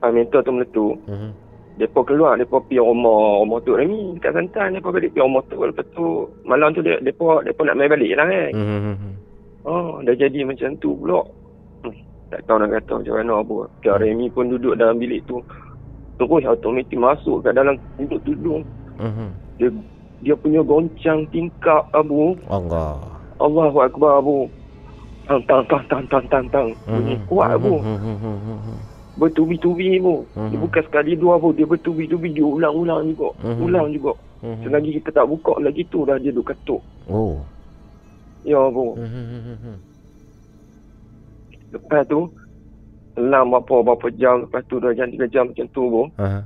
Ah 0.01 0.11
mentor 0.11 0.41
tu 0.43 0.51
meletup. 0.51 0.93
Mhm. 1.07 1.29
Depa 1.77 2.01
keluar, 2.01 2.33
depa 2.41 2.57
pergi 2.57 2.81
rumah 2.81 3.45
rumah 3.45 3.61
tu 3.61 3.77
Remy 3.77 4.17
dekat 4.17 4.33
Santan, 4.33 4.73
depa 4.73 4.89
balik 4.89 5.13
pergi 5.13 5.25
rumah 5.29 5.45
tu. 5.45 5.61
Lepas 5.61 5.85
tu 5.93 6.25
malam 6.41 6.73
tu 6.73 6.81
depa 6.81 7.45
depa 7.45 7.61
nak 7.69 7.77
main 7.77 7.93
balik 7.93 8.17
lah 8.17 8.25
kan. 8.25 8.49
Mhm. 8.49 9.13
Oh, 9.61 10.01
dah 10.01 10.15
jadi 10.17 10.41
macam 10.41 10.73
tu 10.81 10.97
pula. 10.97 11.21
Hmm, 11.85 11.93
tak 12.33 12.41
tahu 12.49 12.57
nak 12.57 12.73
kata 12.81 12.93
macam 12.97 13.13
mana 13.21 13.45
Bu. 13.45 13.69
Kak 13.85 14.01
Remy 14.01 14.25
pun 14.33 14.49
duduk 14.49 14.73
dalam 14.73 14.97
bilik 14.97 15.21
tu. 15.29 15.37
Terus 16.17 16.49
automatik 16.49 16.97
masuk 16.97 17.45
kat 17.45 17.53
dalam 17.53 17.77
duduk 18.01 18.25
tudung. 18.25 18.65
Mhm. 18.97 19.29
Dia 19.61 19.69
dia 20.25 20.33
punya 20.33 20.65
goncang 20.65 21.29
tingkap 21.29 21.85
Abu. 21.93 22.33
Allah. 22.49 22.97
Allahu 23.37 23.77
Akbar 23.85 24.17
Abu. 24.17 24.49
Tang 25.29 25.43
tang 25.45 25.61
tang 25.69 25.83
tang 25.85 26.05
tang 26.09 26.25
tang 26.25 26.45
tang. 26.49 26.69
Bunyi 26.89 27.21
kuat 27.29 27.53
Abu. 27.53 27.77
Mhm. 29.17 29.19
Bertubi-tubi 29.19 29.97
Abu. 29.97 30.29
Dia 30.29 30.53
Mhm. 30.53 30.61
bukan 30.61 30.83
sekali 30.85 31.11
dua 31.17 31.41
Abu. 31.41 31.49
Dia 31.51 31.65
bertubi-tubi. 31.65 32.29
Dia 32.31 32.45
ulang-ulang 32.45 33.09
juga. 33.09 33.33
Mhm. 33.41 33.61
Ulang 33.65 33.87
juga. 33.89 34.13
Mhm. 34.45 34.61
Selagi 34.61 34.89
kita 35.01 35.09
tak 35.11 35.25
buka 35.25 35.57
lagi 35.57 35.81
tu 35.89 36.05
dah 36.05 36.21
dia 36.21 36.29
duk 36.29 36.45
katuk. 36.45 36.81
Oh. 37.09 37.41
Ya 38.45 38.61
Abu. 38.61 38.93
Mhm. 38.93 39.75
Lepas 41.73 42.05
tu. 42.05 42.29
Selang 43.17 43.49
berapa, 43.49 43.75
berapa 43.81 44.07
jam. 44.13 44.45
Lepas 44.45 44.61
tu 44.69 44.77
dah 44.77 44.93
jam 44.93 45.09
3 45.09 45.25
jam 45.27 45.49
macam 45.49 45.65
tu 45.73 45.81
Abu. 45.89 46.03
Aha. 46.21 46.45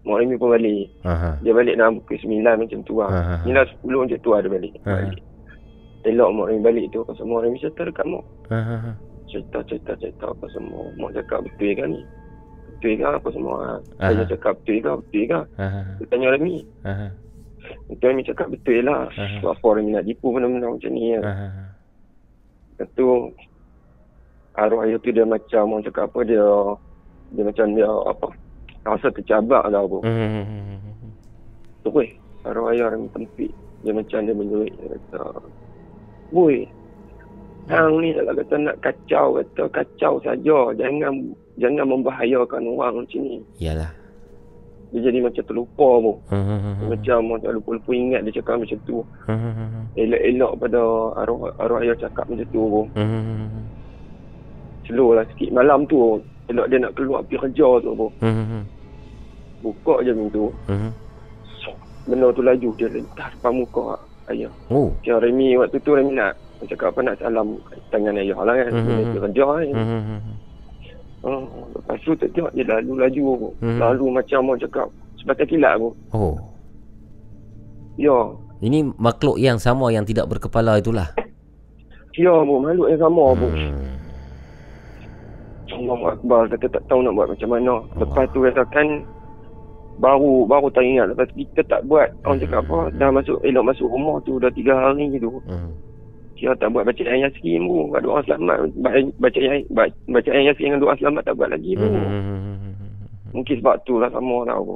Mak 0.00 0.16
Remy 0.16 0.38
pun 0.38 0.54
balik. 0.54 0.88
Aha. 1.04 1.36
Dia 1.42 1.52
balik 1.52 1.74
dalam 1.76 2.00
pukul 2.00 2.16
9 2.22 2.56
macam 2.56 2.80
tu 2.86 2.94
lah. 3.02 3.10
9 3.44 3.66
10 3.84 4.00
macam 4.06 4.18
tu 4.22 4.30
lah 4.30 4.40
dia 4.40 4.48
balik. 4.48 4.72
Aha. 4.86 5.10
balik. 5.10 5.22
Elok 6.06 6.30
Mak 6.32 6.46
Remy 6.48 6.62
balik 6.62 6.86
tu. 6.94 7.02
Pasal 7.04 7.26
Mak 7.26 7.42
Remy 7.44 7.58
cerita 7.58 7.82
dekat 7.84 8.06
Mak. 8.06 8.24
Aha. 8.48 8.94
Cerita 9.30 9.92
cerita 9.96 10.26
apa 10.26 10.46
semua. 10.50 10.90
Mak 10.98 11.14
cakap 11.14 11.46
betul 11.46 11.70
ke 11.78 11.84
ni? 11.86 12.00
Betul 12.76 12.92
ke 12.98 13.06
apa 13.06 13.28
semua? 13.30 13.54
Aha. 14.02 14.10
saya 14.10 14.24
cakap 14.26 14.52
betul 14.60 14.76
ke? 14.82 14.90
Betul 14.90 15.24
ke? 15.30 15.40
Aha. 15.56 15.80
dia 15.96 16.04
tanya 16.10 16.26
Remy 16.34 16.56
Aha. 16.82 17.06
Betul 17.86 18.06
Remy 18.10 18.22
cakap 18.26 18.46
betul 18.50 18.78
lah. 18.82 19.06
Sebab 19.14 19.52
apa 19.54 19.66
Remy 19.78 19.90
nak 19.94 20.06
tipu 20.06 20.26
benda-benda 20.34 20.66
macam 20.74 20.90
ni 20.90 21.14
kan 21.14 21.22
Aha. 21.24 21.46
lepas 22.80 22.88
tu 22.96 23.06
arwah 24.56 24.82
ayah 24.88 24.98
tu 24.98 25.12
dia 25.12 25.24
macam 25.24 25.64
orang 25.76 25.84
cakap 25.86 26.04
apa 26.10 26.20
dia 26.26 26.46
dia 27.30 27.42
macam 27.46 27.66
dia 27.76 27.86
apa 27.86 28.26
rasa 28.82 29.08
tercabak 29.14 29.64
lah 29.70 29.80
apa. 29.86 29.98
Weh 31.90 32.10
arwah 32.48 32.74
ayah 32.74 32.90
Remy 32.90 33.08
tempik. 33.14 33.52
Dia 33.80 33.96
macam 33.96 34.28
dia 34.28 34.36
menjerit 34.36 34.76
dia 34.76 34.92
kata 34.92 35.40
Boy, 36.30 36.68
Hang 37.70 38.02
ni 38.02 38.10
kalau 38.10 38.34
kata 38.34 38.54
nak 38.58 38.76
kacau, 38.82 39.26
kata 39.38 39.62
kacau 39.70 40.14
saja. 40.26 40.58
Jangan 40.74 41.30
jangan 41.56 41.86
membahayakan 41.86 42.66
orang 42.66 43.06
macam 43.06 43.20
ni. 43.22 43.38
Yalah. 43.62 43.94
Dia 44.90 45.06
jadi 45.06 45.22
macam 45.22 45.46
terlupa 45.46 45.88
pun. 46.02 46.16
Mhm. 46.34 46.90
Macam 46.90 47.18
macam 47.30 47.50
lupa-lupa 47.54 47.90
ingat 47.94 48.26
dia 48.26 48.42
cakap 48.42 48.58
macam 48.58 48.78
tu. 48.82 49.06
Mhm. 49.30 49.94
Elok-elok 49.94 50.52
pada 50.58 50.82
arwah, 51.22 51.50
arwah 51.62 51.80
ayah 51.86 51.94
cakap 51.94 52.26
macam 52.26 52.46
tu 52.50 52.62
pun. 52.66 52.86
Mhm. 52.98 53.62
Slow 54.90 55.14
lah 55.14 55.22
sikit. 55.30 55.54
Malam 55.54 55.86
tu, 55.86 56.18
elok 56.50 56.66
dia 56.66 56.78
nak 56.82 56.98
keluar 56.98 57.22
pergi 57.22 57.38
kerja 57.38 57.68
tu 57.86 57.90
pun. 57.94 58.10
Mhm. 58.18 58.60
Buka 59.62 59.94
je 60.02 60.10
pintu. 60.10 60.50
Mhm. 60.66 60.90
Benda 62.10 62.26
tu 62.34 62.42
laju. 62.42 62.70
Dia 62.74 62.90
lentas 62.90 63.30
depan 63.38 63.52
muka 63.54 63.94
ayah. 64.34 64.50
Oh. 64.72 64.90
Macam 64.90 65.22
Remy 65.22 65.54
waktu 65.62 65.78
tu 65.78 65.94
Remy 65.94 66.18
nak 66.18 66.34
dia 66.60 66.76
cakap 66.76 66.92
apa 66.92 67.00
nak 67.00 67.16
salam 67.18 67.56
tangan 67.88 68.20
ayah 68.20 68.38
lah 68.44 68.54
kan. 68.54 68.68
Dia 68.68 68.80
Mhm. 68.80 68.88
nak 68.88 69.00
pergi 69.00 69.20
kerja 69.24 69.44
kan. 69.48 69.66
Mhm. 69.72 70.18
Oh, 71.20 71.42
lepas 71.76 71.96
tu 72.00 72.12
tak 72.16 72.28
tengok 72.32 72.52
dia 72.52 72.64
lalu 72.68 72.92
laju. 73.00 73.24
Mhm. 73.60 73.78
Lalu 73.80 74.04
macam 74.12 74.40
orang 74.48 74.60
cakap 74.60 74.86
sebatas 75.20 75.46
kilat 75.48 75.72
aku. 75.76 75.90
Oh. 76.12 76.36
Ya, 78.00 78.16
Ini 78.60 78.92
makhluk 79.00 79.40
yang 79.40 79.56
sama 79.56 79.88
yang 79.88 80.04
tidak 80.04 80.28
berkepala 80.28 80.76
itulah. 80.76 81.16
Ya 82.12 82.32
bu, 82.44 82.60
makhluk 82.60 82.92
yang 82.92 83.00
sama 83.00 83.24
bu. 83.32 83.48
Allah 85.70 86.00
Akbar, 86.12 86.44
kata 86.52 86.66
tak 86.68 86.82
tahu 86.84 87.00
nak 87.00 87.16
buat 87.16 87.28
macam 87.32 87.48
mana. 87.56 87.80
Lepas 87.96 88.28
tu 88.36 88.44
katakan 88.44 89.00
baru 90.00 90.48
baru 90.48 90.72
tak 90.72 90.82
ingat 90.82 91.12
lepas 91.12 91.28
kita 91.36 91.60
tak 91.68 91.84
buat 91.84 92.08
orang 92.24 92.40
cakap 92.40 92.64
apa 92.64 92.88
dah 92.96 93.12
masuk 93.12 93.36
elok 93.44 93.68
masuk 93.68 93.84
rumah 93.84 94.16
tu 94.24 94.40
dah 94.40 94.48
tiga 94.48 94.72
hari 94.72 95.12
tu 95.20 95.28
hmm. 95.44 95.70
Dia 96.40 96.56
tak 96.56 96.72
buat 96.72 96.88
baca 96.88 97.02
ayat 97.04 97.36
yasin 97.36 97.68
bu. 97.68 97.92
Ada 97.92 98.06
orang 98.08 98.24
selamat. 98.24 98.56
Baca 99.20 99.38
ayat 99.38 99.68
baca 100.08 100.28
ayat 100.32 100.44
yasin 100.56 100.64
dengan 100.72 100.80
doa 100.80 100.94
selamat 100.96 101.22
tak 101.28 101.36
buat 101.36 101.50
lagi 101.52 101.72
bu. 101.76 101.86
Hmm. 101.86 102.74
mungkin 103.30 103.62
sebab 103.62 103.76
tu 103.86 103.94
lah 104.00 104.10
sama 104.10 104.42
tau 104.48 104.62
bu. 104.64 104.74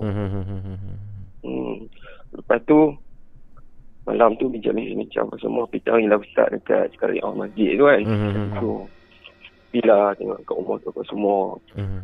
Hmm. 1.44 1.76
lepas 2.36 2.60
tu 2.68 2.92
malam 4.04 4.36
tu 4.36 4.52
bincang-bincang 4.52 5.28
apa 5.28 5.36
semua 5.40 5.64
kita 5.72 5.96
hari 5.96 6.08
lah 6.08 6.20
ustaz 6.20 6.52
dekat 6.52 6.92
sekali 6.92 7.18
orang 7.24 7.48
masjid 7.48 7.80
tu 7.80 7.84
kan. 7.88 8.00
Hmm. 8.04 8.52
tu 8.60 8.72
bila 9.72 10.14
tengok 10.20 10.38
kat 10.44 10.54
rumah 10.54 10.76
tu 10.84 10.88
apa 10.92 11.02
semua. 11.08 11.38
Hmm. 11.72 12.02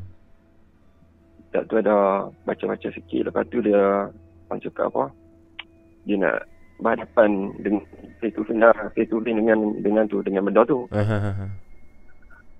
Tak 1.50 1.66
tu 1.66 1.74
ada 1.78 2.26
baca-baca 2.46 2.88
sikit. 2.94 3.26
Lepas 3.26 3.44
tu 3.50 3.58
dia 3.58 4.08
Orang 4.50 4.66
cakap 4.66 4.90
apa? 4.90 5.04
Dia 6.10 6.18
nak 6.18 6.42
Berhadapan 6.80 7.52
dengan 7.60 7.84
Face 8.20 8.34
to 8.36 8.44
face 8.44 8.56
Face 8.96 9.08
to 9.08 9.20
face 9.20 9.36
dengan 9.36 9.58
Dengan 9.80 10.04
tu 10.08 10.20
Dengan 10.24 10.48
benda 10.48 10.64
tu. 10.64 10.84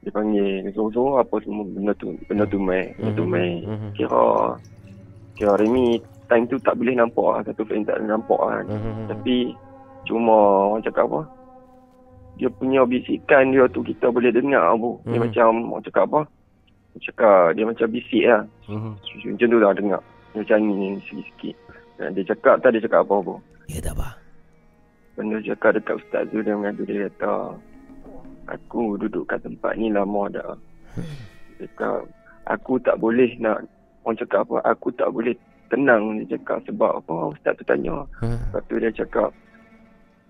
Dia 0.01 0.11
panggil 0.17 0.65
Zozo 0.73 1.21
apa 1.21 1.37
semua 1.45 1.65
Benda 1.69 1.93
tu 2.01 2.17
Benda 2.25 2.45
tu 2.49 2.57
mai 2.57 2.89
Benda 2.97 3.13
tu 3.17 3.25
mai 3.29 3.61
Kira 3.93 4.57
Kira 5.37 5.53
Remy 5.61 6.01
Time 6.31 6.45
tu 6.49 6.57
tak 6.63 6.79
boleh 6.81 6.97
nampak 6.97 7.29
lah 7.37 7.43
Satu 7.45 7.69
frame 7.69 7.85
tak 7.85 8.01
boleh 8.01 8.11
nampak 8.13 8.41
kan 8.41 8.65
Tapi 9.13 9.53
Cuma 10.09 10.37
Orang 10.73 10.85
cakap 10.85 11.05
apa? 11.05 11.21
Dia 12.41 12.49
punya 12.49 12.89
bisikan 12.89 13.53
dia 13.53 13.69
tu 13.69 13.85
Kita 13.85 14.09
boleh 14.09 14.33
dengar 14.33 14.73
bu. 14.81 14.97
Dia 15.05 15.21
macam 15.21 15.77
Orang 15.77 15.85
cakap 15.85 16.09
apa? 16.09 16.25
Cakap 16.99 17.55
dia 17.55 17.63
macam 17.63 17.87
bisik 17.87 18.25
lah. 18.27 18.43
Uh-huh. 18.67 18.99
Macam 18.99 19.47
tu 19.47 19.59
lah 19.63 19.73
dengar. 19.79 20.03
Macam 20.35 20.59
ni 20.59 20.99
sikit-sikit. 21.07 21.55
Dia 22.19 22.23
cakap 22.35 22.59
tak 22.65 22.75
dia 22.75 22.83
cakap 22.83 23.07
apa-apa. 23.07 23.39
Ya 23.71 23.79
tak 23.79 23.95
apa. 24.03 24.19
Benda 25.15 25.39
cakap 25.47 25.79
dekat 25.79 26.03
ustaz 26.03 26.27
tu 26.35 26.43
dia 26.43 26.59
mengadu 26.59 26.83
dia 26.83 27.07
kata 27.15 27.55
aku 28.51 28.99
duduk 28.99 29.31
kat 29.31 29.47
tempat 29.47 29.79
ni 29.79 29.95
lama 29.95 30.27
dah. 30.27 30.59
Hmm. 30.99 31.15
Dia 31.55 31.71
cakap 31.71 32.11
aku 32.51 32.83
tak 32.83 32.99
boleh 32.99 33.31
nak 33.39 33.63
orang 34.03 34.19
cakap 34.19 34.43
apa 34.51 34.59
aku 34.67 34.91
tak 34.99 35.07
boleh 35.15 35.39
tenang 35.71 36.19
dia 36.19 36.35
cakap 36.35 36.67
sebab 36.67 36.99
apa 36.99 37.15
ustaz 37.31 37.55
tu 37.55 37.65
tanya. 37.71 38.03
Hmm. 38.19 38.43
Lepas 38.51 38.63
tu 38.67 38.75
dia 38.83 38.91
cakap 38.91 39.31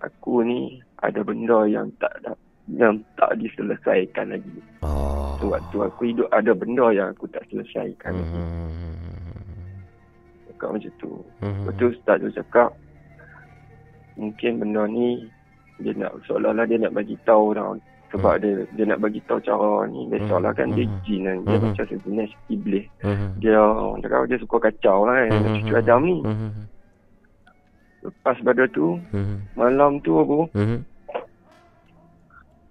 aku 0.05 0.45
ni 0.45 0.77
ada 1.01 1.25
benda 1.25 1.65
yang 1.65 1.89
tak 1.97 2.13
ada 2.21 2.37
yang 2.69 3.01
tak 3.17 3.41
diselesaikan 3.41 4.37
lagi. 4.37 4.57
Oh. 4.85 5.33
So, 5.41 5.49
waktu 5.49 5.77
aku 5.81 6.01
hidup 6.13 6.29
ada 6.29 6.53
benda 6.53 6.93
yang 6.93 7.09
aku 7.09 7.25
tak 7.33 7.41
selesaikan 7.49 8.21
lagi. 8.21 8.37
Hmm. 8.37 8.69
Cakap 10.53 10.77
macam 10.77 10.93
tu. 11.01 11.11
Hmm. 11.41 11.65
Betul 11.65 11.97
Ustaz 11.97 12.21
tu 12.21 12.29
cakap 12.37 12.69
mungkin 14.15 14.51
benda 14.59 14.83
ni 14.87 15.25
dia 15.81 15.97
nak 15.97 16.13
seolah-olah 16.29 16.65
dia 16.69 16.77
nak 16.81 16.93
bagi 16.93 17.15
tahu 17.25 17.57
tau. 17.57 17.75
Sebab 18.11 18.33
hmm. 18.37 18.41
dia 18.43 18.51
dia 18.75 18.83
nak 18.91 18.99
bagi 18.99 19.21
tahu 19.23 19.39
cara 19.39 19.87
ni 19.87 20.07
dia 20.11 20.19
hmm. 20.19 20.27
seolah 20.27 20.51
kan 20.51 20.67
hmm. 20.69 20.75
dia 20.77 20.85
jin 21.07 21.21
kan. 21.25 21.37
Dia 21.47 21.55
hmm. 21.57 21.65
macam 21.71 21.85
sejenis 21.87 22.31
iblis. 22.51 22.85
Hmm. 23.01 23.29
Dia 23.39 23.57
orang 23.57 24.01
cakap 24.03 24.19
dia 24.27 24.37
suka 24.41 24.57
kacau 24.67 24.97
lah 25.07 25.15
kan. 25.15 25.29
Hmm. 25.31 25.55
Cucu 25.59 25.73
Adam 25.79 26.01
ni. 26.03 26.17
Hmm. 26.21 26.51
Lepas 28.01 28.37
pada 28.41 28.65
tu, 28.73 28.97
hmm. 29.13 29.53
malam 29.53 30.01
tu 30.01 30.17
aku, 30.17 30.49
hmm. 30.57 30.81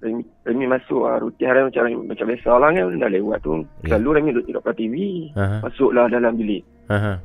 Remy, 0.01 0.25
Remy 0.49 0.65
masuk 0.65 1.05
lah 1.05 1.21
rutin 1.21 1.45
hari 1.45 1.61
macam 1.61 2.09
macam 2.09 2.25
biasa 2.33 2.51
lah 2.57 2.69
kan 2.73 2.97
dah 2.97 3.11
lewat 3.13 3.39
tu 3.45 3.53
yeah. 3.85 3.93
selalu 3.93 4.09
Remy 4.17 4.31
duduk 4.33 4.45
tengok 4.49 4.77
TV 4.81 4.97
uh-huh. 5.37 5.61
masuklah 5.61 6.09
dalam 6.09 6.33
bilik 6.41 6.65
uh-huh. 6.89 7.21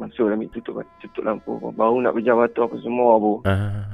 Masuk 0.00 0.32
Remy 0.32 0.48
tutup 0.48 0.80
tutup 1.04 1.22
lampu 1.22 1.60
baru 1.60 2.00
nak 2.00 2.16
berjam 2.16 2.40
waktu 2.40 2.56
apa 2.56 2.76
semua 2.80 3.20
bu 3.20 3.44
uh-huh. 3.44 3.84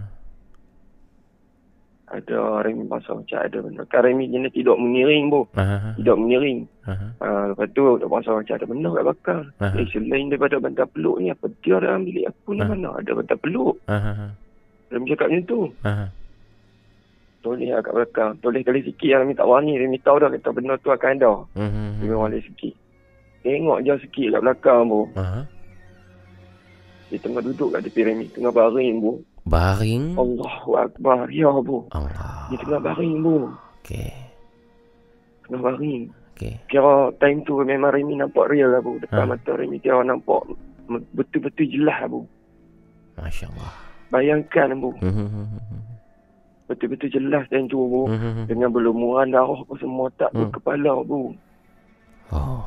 ada 2.06 2.38
Remy 2.62 2.86
pasal 2.86 3.26
macam 3.26 3.38
ada 3.42 3.58
benda 3.58 3.82
kan 3.90 4.00
Remy 4.06 4.30
jenis 4.30 4.54
tidak 4.54 4.78
mengiring 4.78 5.26
bu 5.26 5.42
uh-huh. 5.50 5.98
tidak 5.98 6.16
mengiring 6.16 6.58
uh-huh. 6.86 7.10
uh, 7.18 7.44
lepas 7.50 7.66
tu 7.74 7.84
dia 7.98 8.06
pasal 8.06 8.32
macam 8.38 8.54
ada 8.54 8.66
benda 8.70 8.88
kat 8.94 9.04
bakar 9.04 9.40
uh-huh. 9.58 9.80
eh 9.82 9.86
selain 9.90 10.30
daripada 10.30 10.56
bantal 10.62 10.86
peluk 10.94 11.18
ni 11.18 11.34
apa 11.34 11.50
dia 11.66 11.76
dalam 11.82 12.06
bilik 12.06 12.30
aku 12.30 12.54
ni 12.54 12.62
uh-huh. 12.62 12.70
mana 12.70 12.88
ada 12.94 13.10
bantal 13.10 13.38
peluk 13.42 13.74
uh-huh. 13.90 14.30
Remy 14.94 15.06
cakap 15.10 15.26
macam 15.34 15.44
tu 15.50 15.60
uh-huh. 15.82 16.08
Toleh 17.46 17.70
lah 17.70 17.78
kat 17.78 17.94
belakang. 17.94 18.30
Toleh 18.42 18.66
kali 18.66 18.82
sikit 18.82 19.06
yang 19.06 19.22
Remy 19.22 19.38
tak 19.38 19.46
wani. 19.46 19.78
Remy 19.78 20.02
tahu 20.02 20.18
dah 20.18 20.34
kata 20.34 20.50
benda 20.50 20.74
tu 20.82 20.90
akan 20.90 21.14
ada. 21.14 21.46
Mm-hmm. 21.54 21.88
Remy 22.02 22.16
wani 22.18 22.38
sikit. 22.42 22.74
Tengok 23.46 23.78
je 23.86 23.94
sikit 24.02 24.34
kat 24.34 24.42
belakang 24.42 24.90
bu. 24.90 25.06
Uh-huh. 25.14 25.46
Dia 27.12 27.18
tengah 27.22 27.42
duduk 27.42 27.74
kat 27.74 27.80
tepi 27.86 28.00
Remy. 28.02 28.26
Tengah 28.34 28.52
baring 28.52 28.94
bu. 28.98 29.12
Baring? 29.46 30.18
Allahu 30.18 30.70
Akbar. 30.74 31.30
Ya 31.30 31.50
bu. 31.50 31.86
Allah. 31.94 32.50
Dia 32.50 32.58
tengah 32.62 32.80
baring 32.82 33.14
bu. 33.22 33.36
Okay. 33.82 34.12
Tengah 35.46 35.60
baring. 35.62 36.02
Okay. 36.36 36.54
Kira 36.68 37.14
time 37.22 37.40
tu 37.46 37.62
memang 37.62 37.94
Remy 37.94 38.18
nampak 38.18 38.50
real 38.50 38.74
lah 38.74 38.82
bu. 38.82 38.98
Dekat 38.98 39.22
huh? 39.22 39.28
mata 39.30 39.52
Remy 39.54 39.78
kira 39.78 40.02
nampak 40.02 40.42
betul-betul 41.14 41.66
jelas 41.70 41.98
bu. 42.10 42.26
Masya 43.16 43.48
Allah. 43.54 43.72
Bayangkan 44.10 44.78
bu. 44.78 44.90
Mm-hmm 45.02 45.96
betul-betul 46.66 47.10
jelas 47.14 47.46
dan 47.46 47.70
tu 47.70 47.78
bu 47.78 48.10
dengan 48.50 48.70
berlumuran 48.74 49.30
darah 49.30 49.54
apa 49.54 49.74
semua 49.78 50.10
tak 50.18 50.34
mm. 50.34 50.50
kepala 50.50 50.98
bu 51.06 51.30
oh 52.34 52.62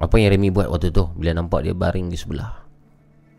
apa 0.00 0.14
yang 0.16 0.32
Remy 0.32 0.48
buat 0.48 0.72
waktu 0.72 0.88
tu 0.90 1.04
bila 1.20 1.36
nampak 1.36 1.68
dia 1.68 1.76
baring 1.76 2.08
di 2.08 2.16
sebelah 2.16 2.61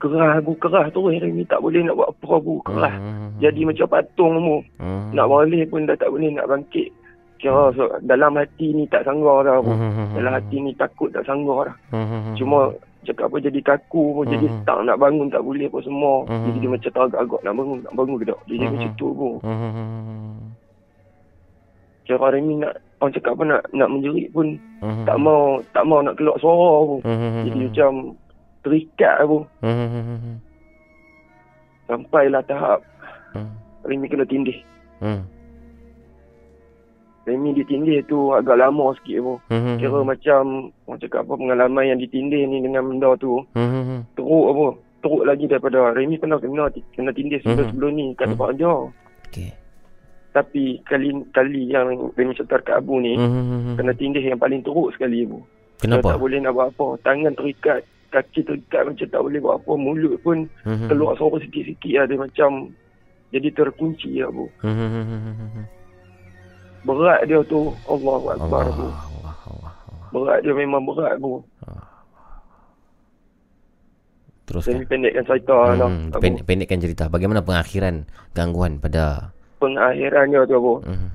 kerah 0.04 0.44
bu 0.44 0.52
kerah 0.60 0.92
tu 0.92 1.08
Remy 1.08 1.48
tak 1.48 1.64
boleh 1.64 1.80
nak 1.80 1.96
buat 1.96 2.12
apa 2.12 2.36
bu 2.44 2.60
kerah 2.68 2.96
mm-hmm. 3.00 3.40
jadi 3.40 3.62
macam 3.64 3.88
patung 3.88 4.36
bu 4.36 4.58
mm-hmm. 4.84 5.16
nak 5.16 5.26
boleh 5.32 5.64
pun 5.72 5.88
dah 5.88 5.96
tak 5.96 6.12
boleh 6.12 6.28
nak 6.36 6.52
bangkit 6.52 6.92
kira 7.40 7.72
so, 7.72 7.88
dalam 8.04 8.36
hati 8.36 8.76
ni 8.76 8.84
tak 8.92 9.08
sanggup 9.08 9.48
dah 9.48 9.64
bu 9.64 9.72
mm-hmm. 9.72 10.20
dalam 10.20 10.32
hati 10.36 10.56
ni 10.60 10.76
takut 10.76 11.08
tak 11.16 11.24
sanggup 11.24 11.64
dah 11.64 11.76
mm-hmm. 11.96 12.36
cuma 12.36 12.76
cakap 13.08 13.32
apa 13.32 13.38
jadi 13.40 13.60
kaku 13.64 14.04
pun 14.20 14.26
jadi 14.28 14.48
mm-hmm. 14.48 14.68
tak 14.68 14.84
nak 14.84 15.00
bangun 15.00 15.32
tak 15.32 15.44
boleh 15.44 15.72
apa 15.72 15.80
semua 15.88 16.28
mm-hmm. 16.28 16.46
jadi 16.52 16.58
dia 16.60 16.70
macam 16.72 16.92
teragak-agak 16.92 17.42
nak 17.48 17.54
bangun 17.56 17.78
nak 17.80 17.94
bangun 17.96 18.16
ke 18.20 18.26
tak 18.28 18.40
dia 18.44 18.44
jadi 18.44 18.56
mm-hmm. 18.60 18.76
macam 18.76 18.92
tu 19.00 19.08
pun 19.16 19.36
mm-hmm. 19.40 20.32
cara 22.04 22.26
Remy 22.28 22.54
nak 22.60 22.74
orang 23.00 23.14
cakap 23.16 23.32
apa 23.40 23.44
nak 23.48 23.62
nak 23.72 23.90
menjerit 23.92 24.28
pun 24.36 24.48
mm-hmm. 24.84 25.06
tak 25.08 25.18
mau 25.20 25.64
tak 25.72 25.84
mau 25.88 26.00
nak 26.04 26.16
keluar 26.20 26.36
suara 26.44 26.72
pun 26.92 27.00
mm-hmm. 27.08 27.44
jadi 27.48 27.60
macam 27.72 27.92
terikat 28.64 29.16
pun 29.28 29.44
mm-hmm. 29.62 30.40
sampailah 31.92 32.44
tahap 32.48 32.80
mm-hmm. 33.36 33.56
Remy 33.84 34.08
kena 34.08 34.26
tindih 34.26 34.58
mm-hmm. 35.04 35.34
Remy 37.24 37.56
ditindih 37.56 38.04
tu 38.04 38.36
agak 38.36 38.60
lama 38.60 38.92
sikit 39.00 39.24
pun. 39.24 39.38
Mm-hmm. 39.48 39.76
Kira 39.80 40.00
macam 40.04 40.42
orang 40.84 41.00
cakap 41.00 41.24
apa 41.24 41.34
pengalaman 41.40 41.84
yang 41.96 42.00
ditindih 42.04 42.44
ni 42.52 42.60
dengan 42.60 42.84
benda 42.84 43.16
tu. 43.16 43.40
Mm-hmm. 43.56 44.00
Teruk 44.20 44.46
apa. 44.52 44.68
Teruk 45.04 45.24
lagi 45.24 45.46
daripada 45.48 45.96
Remy 45.96 46.20
pernah 46.20 46.40
kena 46.40 46.68
kena 46.92 47.12
tindih 47.16 47.40
sebelum, 47.40 47.56
mm-hmm. 47.56 47.72
sebelum 47.72 47.92
ni 47.96 48.06
kat 48.20 48.28
tempat 48.28 48.48
mm-hmm. 48.52 48.60
ajar. 48.60 48.80
Okay. 49.32 49.52
Tapi 50.36 50.64
kali 50.84 51.10
kali 51.32 51.62
yang 51.72 52.12
Remy 52.12 52.34
setar 52.36 52.60
kat 52.60 52.84
Abu 52.84 53.00
ni 53.00 53.16
mm-hmm. 53.16 53.80
kena 53.80 53.94
tindih 53.96 54.24
yang 54.28 54.40
paling 54.40 54.60
teruk 54.60 54.92
sekali 54.92 55.24
Abu. 55.24 55.40
Kenapa? 55.80 56.04
Dia 56.04 56.12
tak 56.12 56.20
boleh 56.20 56.38
nak 56.44 56.52
buat 56.60 56.68
apa. 56.76 56.88
Tangan 57.08 57.34
terikat. 57.40 57.82
Kaki 58.14 58.46
terikat 58.46 58.86
macam 58.86 59.08
tak 59.10 59.22
boleh 59.26 59.40
buat 59.42 59.58
apa. 59.58 59.72
Mulut 59.74 60.16
pun 60.22 60.46
mm-hmm. 60.46 60.88
keluar 60.94 61.18
suara 61.18 61.42
sikit-sikit 61.42 61.94
lah. 61.98 62.06
Dia 62.06 62.18
macam 62.22 62.50
jadi 63.34 63.50
terkunci 63.50 64.22
lah 64.22 64.30
Abu. 64.30 64.46
Mm-hmm 64.62 65.82
berat 66.84 67.20
dia 67.26 67.40
tu 67.48 67.72
Allah 67.88 68.36
Akbar 68.36 68.64
Allah, 68.68 68.96
Allah, 69.08 69.36
Allah, 69.48 69.74
berat 70.12 70.40
dia 70.44 70.54
memang 70.54 70.84
berat 70.84 71.16
bu 71.18 71.40
terus 74.44 74.68
kan 74.68 74.84
pendekkan 74.92 75.24
cerita 75.24 75.56
hmm, 75.56 75.80
lah, 75.80 75.90
pendek, 76.20 76.44
pendekkan 76.44 76.80
cerita 76.84 77.04
bagaimana 77.08 77.40
pengakhiran 77.40 78.04
gangguan 78.36 78.76
pada 78.84 79.32
pengakhirannya 79.64 80.44
tu 80.44 80.60
bu 80.60 80.76
hmm. 80.84 81.10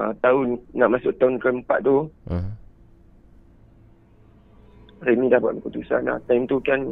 uh, 0.00 0.12
tahun 0.24 0.56
nak 0.72 0.88
masuk 0.96 1.12
tahun 1.20 1.36
keempat 1.36 1.84
tu 1.84 2.08
hmm. 2.32 2.50
Remy 5.06 5.30
dapat 5.30 5.54
keputusan 5.56 6.02
lah. 6.04 6.18
Time 6.26 6.44
tu 6.44 6.58
kan 6.60 6.82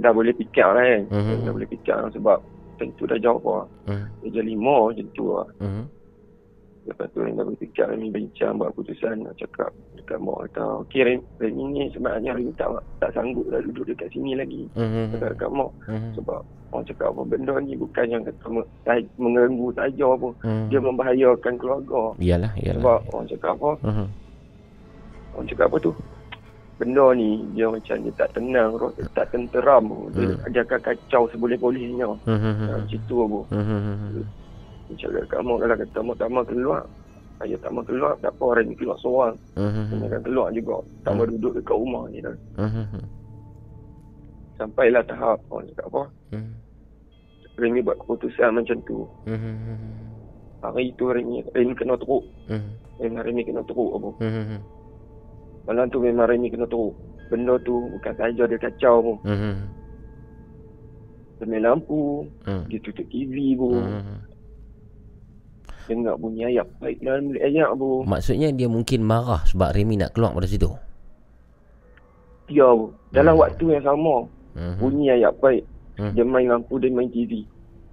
dah 0.00 0.10
boleh 0.10 0.32
pikir 0.32 0.64
lah 0.64 0.80
kan. 0.80 1.02
Mm-hmm. 1.12 1.44
Dah 1.44 1.52
boleh 1.52 1.68
pikir 1.68 1.92
lah 1.92 2.08
sebab 2.08 2.38
time 2.80 2.92
tu 2.96 3.04
dah 3.04 3.18
jauh 3.20 3.44
lah. 3.44 3.66
Mm. 3.84 4.04
Dia 4.32 4.42
lima 4.42 4.76
macam 4.88 5.06
tu 5.12 5.24
lah. 5.28 5.46
Mm-hmm 5.60 5.86
Lepas 6.88 7.04
tu 7.12 7.20
Remy 7.20 7.44
berfikir 7.44 7.84
Remy 7.84 8.08
bincang 8.08 8.56
buat 8.56 8.72
keputusan 8.72 9.20
nak 9.20 9.36
cakap 9.36 9.68
dekat 9.92 10.16
mak 10.24 10.48
kata 10.48 10.88
okey 10.88 11.04
Remy, 11.04 11.20
Remy 11.36 11.62
ni 11.68 11.82
sebenarnya 11.92 12.32
Remy 12.32 12.56
tak 12.56 12.72
tak 12.96 13.12
sanggup 13.12 13.44
dah 13.52 13.60
duduk 13.60 13.84
dekat 13.84 14.08
sini 14.08 14.32
lagi 14.32 14.64
Mhm. 14.72 15.12
dekat, 15.12 15.36
dekat 15.36 15.50
mak 15.52 15.68
Mhm. 15.84 16.16
sebab 16.16 16.40
orang 16.72 16.84
cakap 16.88 17.06
apa 17.12 17.22
benda 17.28 17.54
ni 17.60 17.76
bukan 17.76 18.06
yang 18.08 18.24
kata 18.24 18.46
mengganggu 19.20 19.68
saja 19.76 20.06
apa 20.08 20.28
Mhm. 20.40 20.64
dia 20.72 20.80
membahayakan 20.80 21.54
keluarga 21.60 22.02
Iyalah, 22.16 22.52
iyalah. 22.56 22.80
sebab 22.80 22.98
orang 23.12 23.26
cakap 23.28 23.52
apa 23.52 23.70
Mhm. 23.84 24.06
orang 25.36 25.46
cakap 25.46 25.66
apa 25.68 25.76
tu 25.76 25.92
benda 26.78 27.10
ni 27.12 27.42
dia 27.52 27.66
macam 27.66 27.98
dia 27.98 28.12
tak 28.14 28.30
tenang 28.32 28.70
roh 28.78 28.94
dia 28.94 29.02
tak 29.10 29.34
tenteram 29.34 29.82
dia, 30.14 30.30
Hmm. 30.30 30.46
dia 30.54 30.62
akan 30.62 30.80
kacau 30.80 31.26
seboleh-bolehnya 31.28 32.06
Mhm. 32.22 32.70
macam 32.70 33.00
tu 33.04 33.16
apa 33.18 33.40
Mhm. 33.50 34.22
macam 34.88 35.08
kat 35.26 35.40
mak 35.42 35.56
kalau 35.58 35.76
kata 35.76 35.98
mak 36.00 36.16
tak 36.16 36.28
mau 36.30 36.44
keluar 36.46 36.82
ayah 37.42 37.58
tak 37.58 37.70
mau 37.74 37.82
keluar 37.82 38.14
tak 38.22 38.30
apa 38.30 38.42
orang 38.46 38.66
ni 38.66 38.74
keluar 38.78 38.96
seorang 38.98 39.36
Mhm. 39.58 39.90
dia 39.90 40.06
akan 40.06 40.22
keluar 40.22 40.46
juga 40.50 40.76
tak 41.02 41.12
mau 41.12 41.26
duduk 41.26 41.52
dekat 41.52 41.74
rumah 41.74 42.04
ni 42.08 42.18
dah 42.22 42.36
Mhm. 42.56 43.02
sampailah 44.54 45.02
tahap 45.02 45.38
orang 45.50 45.66
cakap 45.68 45.86
apa 45.86 46.02
Mhm. 46.34 46.52
Remy 47.58 47.82
buat 47.82 47.98
keputusan 47.98 48.54
macam 48.54 48.78
tu 48.86 49.02
Mhm. 49.26 49.82
hari 50.62 50.94
tu 50.94 51.10
Remy 51.10 51.42
Remy 51.50 51.74
kena 51.74 51.98
teruk 51.98 52.22
memang 52.98 53.22
Remy 53.26 53.42
kena 53.42 53.62
teruk 53.66 53.90
apa 53.98 54.10
Mhm. 54.22 54.58
Malam 55.68 55.86
tu 55.86 56.00
memang 56.00 56.24
Remy 56.24 56.48
kena 56.48 56.64
teruk 56.64 56.96
benda 57.28 57.60
tu 57.60 57.76
bukan 57.92 58.14
saja 58.16 58.42
dia 58.42 58.56
kacau 58.58 58.94
pun 58.98 59.16
dia 61.38 61.44
main 61.44 61.62
lampu 61.62 62.24
Hmm. 62.42 62.64
dia 62.66 62.80
tutup 62.80 63.04
TV 63.06 63.52
pun 63.54 63.78
Mhm. 63.78 64.16
dengar 65.86 66.14
bunyi 66.16 66.44
ayat 66.46 66.66
baik 66.78 66.98
dalam 66.98 67.30
bilik 67.30 67.44
ayat 67.44 67.70
pun 67.72 68.04
Maksudnya 68.04 68.48
dia 68.50 68.66
mungkin 68.66 69.00
marah 69.00 69.40
sebab 69.44 69.70
Remy 69.70 69.96
nak 69.96 70.12
keluar 70.12 70.32
pada 70.32 70.44
situ. 70.44 70.68
dia 72.44 72.64
pun 72.64 72.90
dalam 73.12 73.36
waktu 73.36 73.64
yang 73.70 73.84
sama 73.84 74.24
Mhm. 74.52 74.76
bunyi 74.80 75.06
ayat 75.12 75.32
baik 75.38 75.64
Hmm. 75.94 76.12
dia 76.12 76.24
main 76.24 76.48
lampu 76.48 76.74
dia 76.76 76.88
main 76.88 77.06
TV 77.06 77.44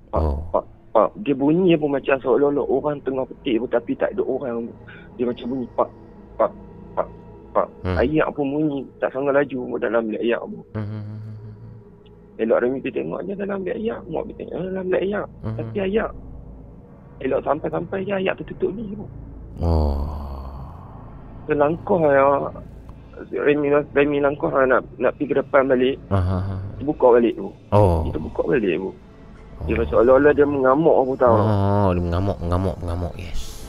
pak, 0.10 0.22
Oh. 0.22 0.40
pak, 0.50 0.64
pak. 0.90 1.10
dia 1.22 1.36
bunyi 1.36 1.76
pun 1.76 1.92
macam 1.92 2.16
seolah-olah 2.18 2.64
orang 2.64 2.98
tengah 3.02 3.28
petik 3.28 3.60
pun 3.60 3.70
tapi 3.70 3.92
tak 3.94 4.16
ada 4.16 4.24
orang 4.24 4.72
dia 5.16 5.28
macam 5.28 5.46
bunyi 5.50 5.68
pak 5.76 5.90
pak 6.36 6.52
pak 6.96 7.08
pak 7.56 7.68
Hmm. 7.82 7.96
ayat 7.96 8.28
pun 8.30 8.46
bunyi 8.46 8.80
tak 9.00 9.10
sangat 9.10 9.32
laju 9.34 9.60
dalam 9.80 10.02
bilik 10.06 10.22
ayat 10.22 10.42
pun 10.44 10.64
Mhm. 10.76 11.02
elok 12.36 12.60
Remy 12.60 12.78
pergi 12.80 12.96
tengok 12.98 13.20
je 13.24 13.34
dalam 13.34 13.58
bilik 13.62 13.78
ayat 13.80 14.00
mak 14.06 14.24
pergi 14.26 14.36
tengok 14.38 14.54
"Ah, 14.54 14.66
dalam 14.68 14.86
bilik 14.86 15.04
ayat 15.04 15.26
Mhm. 15.42 15.56
tapi 15.56 15.78
ayat 15.82 16.10
elok 17.18 17.42
sampai-sampai 17.42 18.00
je 18.02 18.14
ayat 18.14 18.34
tertutup 18.36 18.72
ni 18.72 18.92
pun 18.92 19.08
Oh. 19.56 20.04
Selangkah 21.46 22.02
ya 22.04 22.28
Remy, 23.32 23.72
Remy 23.90 24.18
langkah 24.20 24.52
lah 24.52 24.68
nak 24.68 24.82
nak 24.98 25.16
pergi 25.16 25.32
ke 25.32 25.40
depan 25.40 25.64
balik 25.66 25.96
Aha. 26.12 26.60
Dia 26.76 26.84
buka 26.84 27.16
balik 27.16 27.34
tu 27.34 27.48
Oh. 27.72 28.04
Dia 28.04 28.20
buka 28.20 28.42
balik 28.46 28.76
tu 28.76 28.92
Dia 29.64 29.74
macam 29.74 29.88
seolah-olah 29.88 30.36
dia 30.36 30.44
mengamuk 30.44 30.96
aku 31.00 31.14
tahu 31.16 31.38
Oh, 31.40 31.90
dia 31.90 32.04
mengamuk, 32.04 32.36
mengamuk, 32.44 32.76
mengamuk. 32.84 33.14
Yes. 33.16 33.64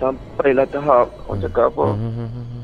Sampailah 0.00 0.64
tahap 0.66 1.12
Orang 1.28 1.44
cakap 1.44 1.68
apa 1.68 1.86
Mhm. 1.92 2.61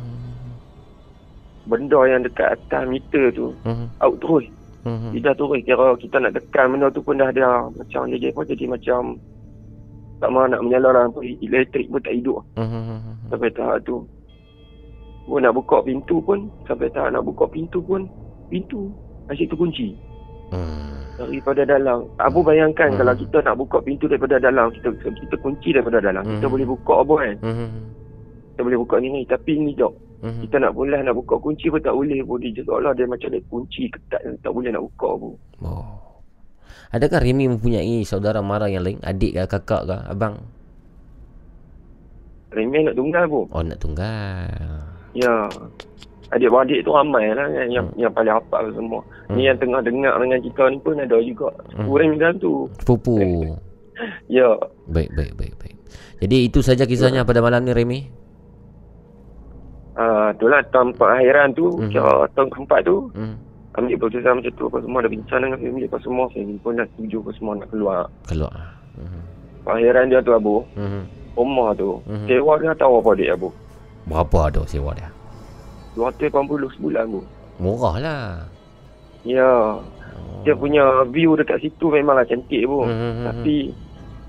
Benda 1.69 2.01
yang 2.05 2.25
dekat 2.25 2.57
atas 2.57 2.83
meter 2.89 3.29
tu 3.31 3.53
Mhm. 3.63 3.87
Out 4.01 4.17
terus 4.19 4.45
Mhm. 4.89 5.11
Dia 5.13 5.21
dah 5.23 5.35
terus 5.37 5.61
Kira 5.63 5.87
kita 5.95 6.17
nak 6.17 6.33
tekan 6.33 6.67
benda 6.73 6.89
tu 6.89 7.01
pun 7.01 7.15
dah 7.15 7.29
dia 7.29 7.51
Macam 7.69 8.09
dia 8.09 8.17
jadi 8.17 8.33
apa 8.33 8.41
Jadi 8.47 8.65
macam 8.65 9.01
Tak 10.19 10.29
mahu 10.29 10.49
nak 10.49 10.63
menyala 10.65 10.89
lampu 10.97 11.21
elektrik 11.21 11.87
pun 11.87 12.01
tak 12.01 12.17
hidup 12.17 12.41
Mhm. 12.57 13.29
Sampai 13.29 13.53
tahap 13.53 13.85
tu 13.85 14.03
Pun 15.25 15.45
nak 15.45 15.53
buka 15.53 15.85
pintu 15.85 16.19
pun 16.19 16.49
Sampai 16.65 16.89
tahap 16.89 17.13
nak 17.13 17.23
buka 17.23 17.45
pintu 17.47 17.79
pun 17.79 18.09
Pintu 18.49 18.89
Masih 19.27 19.45
terkunci 19.45 19.93
Hmm. 20.49 20.97
Daripada 21.21 21.61
dalam 21.63 22.09
Abu 22.17 22.41
bayangkan 22.41 22.89
kalau 22.97 23.13
kita 23.13 23.45
nak 23.45 23.61
buka 23.61 23.85
pintu 23.85 24.09
daripada 24.09 24.41
dalam 24.41 24.73
Kita 24.73 24.89
kita 24.97 25.37
kunci 25.37 25.77
daripada 25.77 26.01
dalam 26.01 26.25
Kita 26.25 26.49
Mhm. 26.49 26.53
boleh 26.57 26.67
buka 26.67 26.95
apa 26.99 27.15
kan 27.19 27.35
Mhm. 27.45 27.69
Kita 28.49 28.61
boleh 28.65 28.79
buka 28.81 28.95
ni 28.97 29.09
ni 29.13 29.23
Tapi 29.23 29.53
ni 29.55 29.77
tak 29.77 29.93
Mhm. 30.19 30.41
Kita 30.47 30.57
nak 30.59 30.73
boleh 30.75 30.99
nak 30.99 31.15
buka 31.15 31.39
kunci 31.39 31.71
pun 31.71 31.79
tak 31.79 31.95
boleh 31.95 32.19
pun 32.27 32.43
Dia 32.43 32.63
seolah 32.63 32.91
dia 32.91 33.07
macam 33.07 33.29
dia 33.31 33.39
kunci 33.47 33.87
ketat 33.87 34.19
Tak 34.43 34.51
boleh 34.51 34.75
nak 34.75 34.83
buka 34.83 35.11
pun 35.15 35.35
Oh. 35.63 35.95
Adakah 36.91 37.21
Remy 37.21 37.51
mempunyai 37.53 38.03
saudara 38.03 38.39
mara 38.43 38.67
yang 38.67 38.83
lain? 38.83 38.99
Adik 39.03 39.35
ke 39.35 39.45
kakak 39.47 39.87
ke 39.87 39.97
abang? 40.09 40.43
Remeh 42.49 42.81
nak 42.83 42.97
tunggal 42.97 43.25
pun 43.29 43.45
Oh 43.53 43.63
nak 43.63 43.79
tunggal. 43.79 44.49
Ya 45.13 45.47
Adik-beradik 46.29 46.85
tu 46.85 46.93
ramai 46.93 47.33
lah 47.33 47.49
kan 47.49 47.69
Yang, 47.73 47.87
yang 47.97 48.13
paling 48.13 48.35
hafal 48.35 48.65
semua 48.73 49.01
Ni 49.33 49.49
yang 49.49 49.57
tengah 49.57 49.81
dengar 49.81 50.17
dengan 50.21 50.41
kita 50.41 50.63
ni 50.69 50.79
pun 50.81 50.97
ada 50.99 51.17
juga 51.21 51.49
Hmm. 51.77 51.87
Kurang 51.87 52.19
dalam 52.19 52.35
tu 52.41 52.67
Pupu. 52.83 53.17
Ya 54.31 54.51
Baik, 54.87 55.11
baik, 55.15 55.33
baik, 55.35 55.55
baik. 55.59 55.77
Jadi 56.19 56.37
itu 56.47 56.59
saja 56.63 56.83
kisahnya 56.83 57.23
pada 57.23 57.39
malam 57.39 57.63
ni 57.63 57.71
Remy. 57.71 58.01
Ah, 59.99 60.31
tu 60.33 60.47
lah 60.47 60.63
tahun 60.69 60.95
akhiran 60.95 61.51
tu 61.53 61.75
Mhm. 61.75 61.91
Kira 61.91 62.07
tahun 62.33 62.49
keempat 62.49 62.81
tu 62.83 63.11
Hmm. 63.13 63.35
Ambil 63.75 63.95
keputusan 63.95 64.33
macam 64.33 64.53
tu 64.53 64.65
Apa 64.65 64.79
semua 64.81 64.99
dah 65.01 65.11
bincang 65.11 65.41
dengan 65.41 65.59
family 65.59 65.85
Apa 65.85 65.99
semua 65.99 66.25
Family 66.29 66.55
pun 66.57 66.73
dah 66.73 66.87
setuju 66.89 67.17
Apa 67.21 67.31
semua 67.33 67.53
nak 67.55 67.69
keluar 67.69 68.01
Keluar. 68.25 68.55
Mhm. 68.95 69.21
Akhiran 69.65 70.05
dia 70.07 70.21
tu 70.21 70.33
Abu 70.33 70.63
Mhm. 70.73 71.03
Rumah 71.35 71.69
tu 71.75 71.91
Mhm. 72.05 72.27
Sewa 72.27 72.53
dia 72.57 72.73
tahu 72.73 72.95
apa 72.97 73.11
dia 73.13 73.33
Abu 73.33 73.51
Berapa 74.05 74.39
ada 74.49 74.63
sewa 74.65 74.91
dia? 74.95 75.11
280 75.95 76.31
sebulan 76.73 77.05
Abu 77.05 77.21
Murah 77.59 77.97
lah. 77.99 78.27
Ya 79.21 79.51
Dia 80.41 80.55
punya 80.55 80.83
view 81.07 81.35
dekat 81.35 81.59
situ 81.61 81.87
Memanglah 81.89 82.23
cantik 82.25 82.63
Abu 82.63 82.83
Mhm. 82.85 83.25
Tapi 83.25 83.57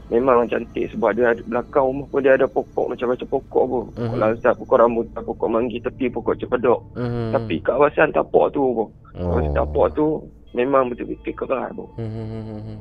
Memang 0.09 0.45
cantik 0.45 0.89
Sebab 0.89 1.13
dia 1.13 1.29
ada 1.29 1.41
belakang 1.43 1.85
rumah 1.85 2.05
pun 2.07 2.19
Dia 2.19 2.33
ada 2.33 2.45
pokok 2.45 2.85
Macam-macam 2.89 3.27
pokok 3.29 3.61
Abu 3.61 3.79
Pokok 3.87 4.09
Mhm. 4.09 4.17
lazat 4.17 4.53
Pokok 4.55 4.77
rambutan 4.77 5.21
Pokok 5.21 5.47
manggi 5.47 5.77
Tepi 5.77 6.05
pokok 6.07 6.33
cepadok 6.35 6.79
Mhm. 6.93 7.29
Tapi 7.31 7.55
kawasan 7.61 8.09
tapak 8.09 8.45
tu 8.49 8.61
Abu 8.63 8.85
Oh. 9.11 9.25
Kawasan 9.31 9.53
tapak 9.53 9.85
tu 9.93 10.05
Memang 10.51 10.89
betul-betul 10.89 11.33
keras 11.35 11.69
Abu 11.69 11.85
Mhm. 11.95 12.75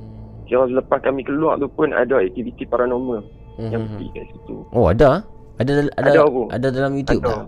Kira 0.45 0.65
selepas 0.65 0.99
kami 0.99 1.21
keluar 1.23 1.57
tu 1.57 1.69
pun 1.69 1.89
Ada 1.91 2.17
aktiviti 2.19 2.65
paranormal 2.65 3.21
Mhm. 3.57 3.71
Yang 3.71 3.83
pergi 3.87 4.07
kat 4.11 4.25
situ 4.27 4.57
Oh 4.71 4.87
ada? 4.87 5.21
Ada 5.59 5.71
ada 5.75 5.91
Ada, 6.01 6.21
Abu. 6.23 6.43
ada 6.49 6.67
dalam 6.71 6.93
YouTube 6.95 7.21
Ada. 7.21 7.29
tak? 7.35 7.45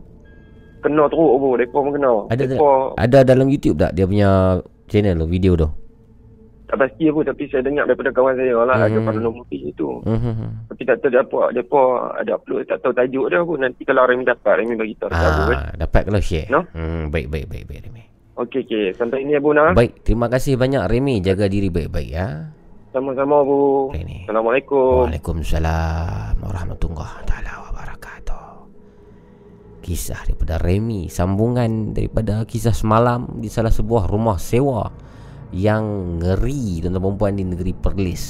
Kena 0.81 1.05
teruk 1.07 1.33
Abu 1.35 1.47
Mereka 1.55 1.73
pun 1.75 1.91
kena 1.91 2.13
Ada 2.27 2.43
Mereka 2.47 2.71
ada 2.99 3.19
dalam 3.23 3.47
YouTube 3.49 3.77
tak 3.77 3.93
dia 3.93 4.05
punya 4.05 4.31
channel 4.87 5.17
tu, 5.17 5.27
video 5.27 5.53
tu? 5.55 5.69
Tak 6.71 6.79
pasti 6.81 7.03
Abu 7.05 7.21
Tapi 7.21 7.43
saya 7.47 7.61
dengar 7.61 7.85
daripada 7.85 8.11
kawan 8.11 8.35
saya 8.35 8.55
lah 8.63 8.77
Ada 8.79 8.95
Hmm. 8.95 9.07
paranormal 9.07 9.45
case 9.47 9.67
itu 9.67 9.89
Mhm. 10.01 10.71
Tapi 10.71 10.83
tak 10.85 10.97
tahu 10.99 11.11
dia 11.11 11.21
apa 11.21 11.41
Mereka 11.51 11.83
ada 12.17 12.31
upload 12.33 12.63
Tak 12.65 12.79
tahu 12.81 12.93
tajuk 12.93 13.25
dia 13.27 13.39
Abu 13.39 13.55
Nanti 13.55 13.83
kalau 13.83 14.03
Remy 14.05 14.23
dapat 14.23 14.53
Remy 14.57 14.75
bagi 14.75 14.95
tahu. 14.97 15.11
Ah, 15.11 15.75
dapat 15.75 16.01
kalau 16.05 16.21
share. 16.21 16.47
No? 16.49 16.63
Hmm, 16.71 17.11
baik 17.11 17.27
baik 17.27 17.47
baik 17.47 17.65
baik 17.67 17.81
Remy. 17.85 18.03
Okey 18.39 18.61
okey 18.63 18.85
Sampai 18.95 19.21
ini 19.21 19.35
Abu 19.35 19.51
Nah 19.51 19.75
Baik, 19.75 20.01
terima 20.01 20.27
kasih 20.27 20.55
banyak 20.55 20.87
Remy. 20.87 21.19
Jaga 21.21 21.45
diri 21.45 21.67
baik-baik 21.69 22.09
ya. 22.09 22.55
Sama-sama 22.91 23.41
Abu 23.41 23.91
Assalamualaikum 23.95 25.07
Waalaikumsalam 25.07 26.39
warahmatullahi 26.41 27.23
taala 27.23 27.53
wabarakatuh. 27.63 28.67
Kisah 29.81 30.21
daripada 30.23 30.57
Remy, 30.57 31.07
sambungan 31.07 31.91
daripada 31.91 32.43
kisah 32.45 32.71
semalam 32.71 33.31
di 33.37 33.47
salah 33.47 33.71
sebuah 33.71 34.07
rumah 34.07 34.37
sewa 34.37 34.91
yang 35.51 36.19
ngeri 36.23 36.79
tuan-tuan 36.79 37.03
perempuan 37.03 37.35
di 37.35 37.45
negeri 37.47 37.73
Perlis. 37.75 38.25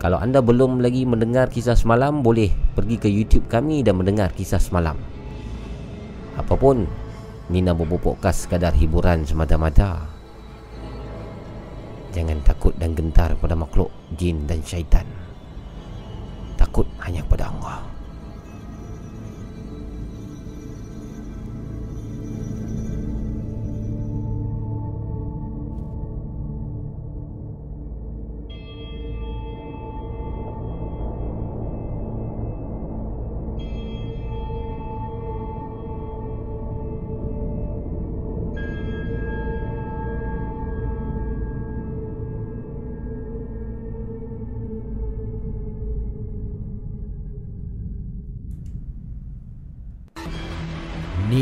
Kalau 0.00 0.20
anda 0.20 0.44
belum 0.44 0.84
lagi 0.84 1.08
mendengar 1.08 1.48
kisah 1.48 1.76
semalam 1.76 2.20
boleh 2.20 2.52
pergi 2.76 3.00
ke 3.00 3.08
YouTube 3.08 3.48
kami 3.48 3.80
dan 3.80 3.96
mendengar 3.96 4.32
kisah 4.36 4.60
semalam. 4.60 4.96
Apapun 6.36 6.84
Nina 7.48 7.72
Bobo 7.76 8.00
Podcast 8.00 8.48
sekadar 8.48 8.72
hiburan 8.76 9.24
semata-mata. 9.24 10.08
Jangan 12.12 12.40
takut 12.44 12.72
dan 12.76 12.92
gentar 12.92 13.32
pada 13.40 13.56
makhluk 13.56 13.92
jin 14.16 14.44
dan 14.48 14.60
syaitan. 14.64 15.04
Takut 16.56 16.88
hanya 17.04 17.20
pada 17.28 17.48
Allah. 17.52 17.93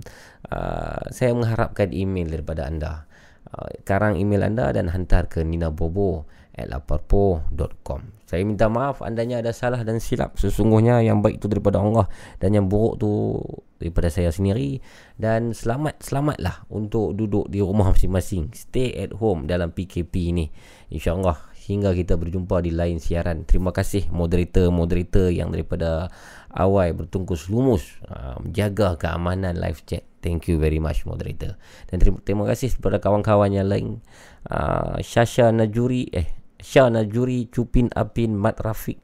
uh, 0.53 1.01
saya 1.09 1.33
mengharapkan 1.33 1.89
email 1.91 2.29
daripada 2.29 2.69
anda. 2.69 3.09
Uh, 3.55 3.71
karang 3.87 4.19
email 4.19 4.43
anda 4.43 4.75
dan 4.75 4.91
hantar 4.91 5.31
ke 5.31 5.39
Nina 5.39 5.71
Bobo 5.71 6.27
at 6.51 6.67
laparpo.com 6.67 8.15
saya 8.25 8.41
minta 8.41 8.65
maaf 8.65 9.05
andanya 9.05 9.39
ada 9.39 9.53
salah 9.53 9.85
dan 9.85 10.01
silap. 10.01 10.35
Sesungguhnya 10.41 10.97
yang 11.05 11.21
baik 11.21 11.37
itu 11.37 11.45
daripada 11.45 11.77
Allah 11.77 12.09
dan 12.41 12.57
yang 12.57 12.65
buruk 12.65 12.97
tu 12.97 13.39
daripada 13.77 14.09
saya 14.09 14.33
sendiri. 14.33 14.81
Dan 15.13 15.53
selamat 15.53 16.01
selamatlah 16.01 16.65
untuk 16.73 17.13
duduk 17.13 17.45
di 17.53 17.61
rumah 17.61 17.93
masing-masing. 17.93 18.49
Stay 18.57 18.97
at 18.97 19.13
home 19.13 19.45
dalam 19.45 19.69
PKP 19.69 20.33
ini. 20.33 20.49
Insyaallah 20.89 21.54
hingga 21.65 21.97
kita 21.97 22.15
berjumpa 22.15 22.61
di 22.61 22.71
lain 22.71 23.01
siaran. 23.01 23.43
Terima 23.43 23.73
kasih 23.73 24.07
moderator-moderator 24.13 25.33
yang 25.33 25.49
daripada 25.49 26.13
awal 26.53 26.93
bertungkus 26.93 27.49
lumus 27.49 27.97
menjaga 28.41 28.95
keamanan 29.01 29.57
live 29.57 29.81
chat. 29.89 30.05
Thank 30.21 30.49
you 30.49 30.57
very 30.57 30.81
much 30.81 31.05
moderator. 31.05 31.57
Dan 31.89 32.01
terima, 32.01 32.17
terima 32.25 32.45
kasih 32.49 32.73
kepada 32.73 32.97
kawan-kawan 32.97 33.53
yang 33.53 33.69
lain. 33.69 34.01
Uh, 34.49 34.97
Shasha 35.01 35.53
Najuri 35.53 36.09
eh 36.09 36.45
Syah 36.65 36.89
Najuri, 36.89 37.45
Cupin 37.53 37.93
Apin, 37.93 38.33
Mat 38.33 38.57
Rafiq, 38.57 38.97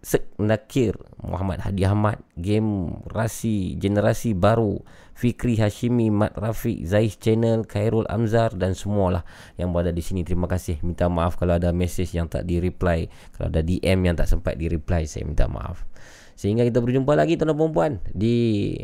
Sek 0.00 0.32
Nakir, 0.40 0.96
Muhammad 1.20 1.60
Hadi 1.60 1.84
Ahmad, 1.84 2.24
Game 2.40 3.04
Rasi, 3.12 3.76
Generasi 3.76 4.32
Baru, 4.32 4.80
Fikri 5.16 5.56
Hashimi, 5.56 6.12
Mat 6.12 6.36
Rafiq, 6.36 6.84
Zais 6.84 7.16
Channel, 7.16 7.64
Khairul 7.64 8.04
Amzar 8.04 8.52
dan 8.52 8.76
semualah 8.76 9.24
yang 9.56 9.72
berada 9.72 9.88
di 9.88 10.04
sini. 10.04 10.28
Terima 10.28 10.44
kasih. 10.44 10.76
Minta 10.84 11.08
maaf 11.08 11.40
kalau 11.40 11.56
ada 11.56 11.72
message 11.72 12.12
yang 12.12 12.28
tak 12.28 12.44
di-reply. 12.44 13.08
Kalau 13.32 13.48
ada 13.48 13.64
DM 13.64 14.04
yang 14.04 14.14
tak 14.14 14.28
sempat 14.28 14.60
di-reply, 14.60 15.08
saya 15.08 15.24
minta 15.24 15.48
maaf. 15.48 15.88
Sehingga 16.36 16.68
kita 16.68 16.84
berjumpa 16.84 17.16
lagi 17.16 17.40
tuan-tuan 17.40 17.56
perempuan 17.56 17.92
di 18.12 18.76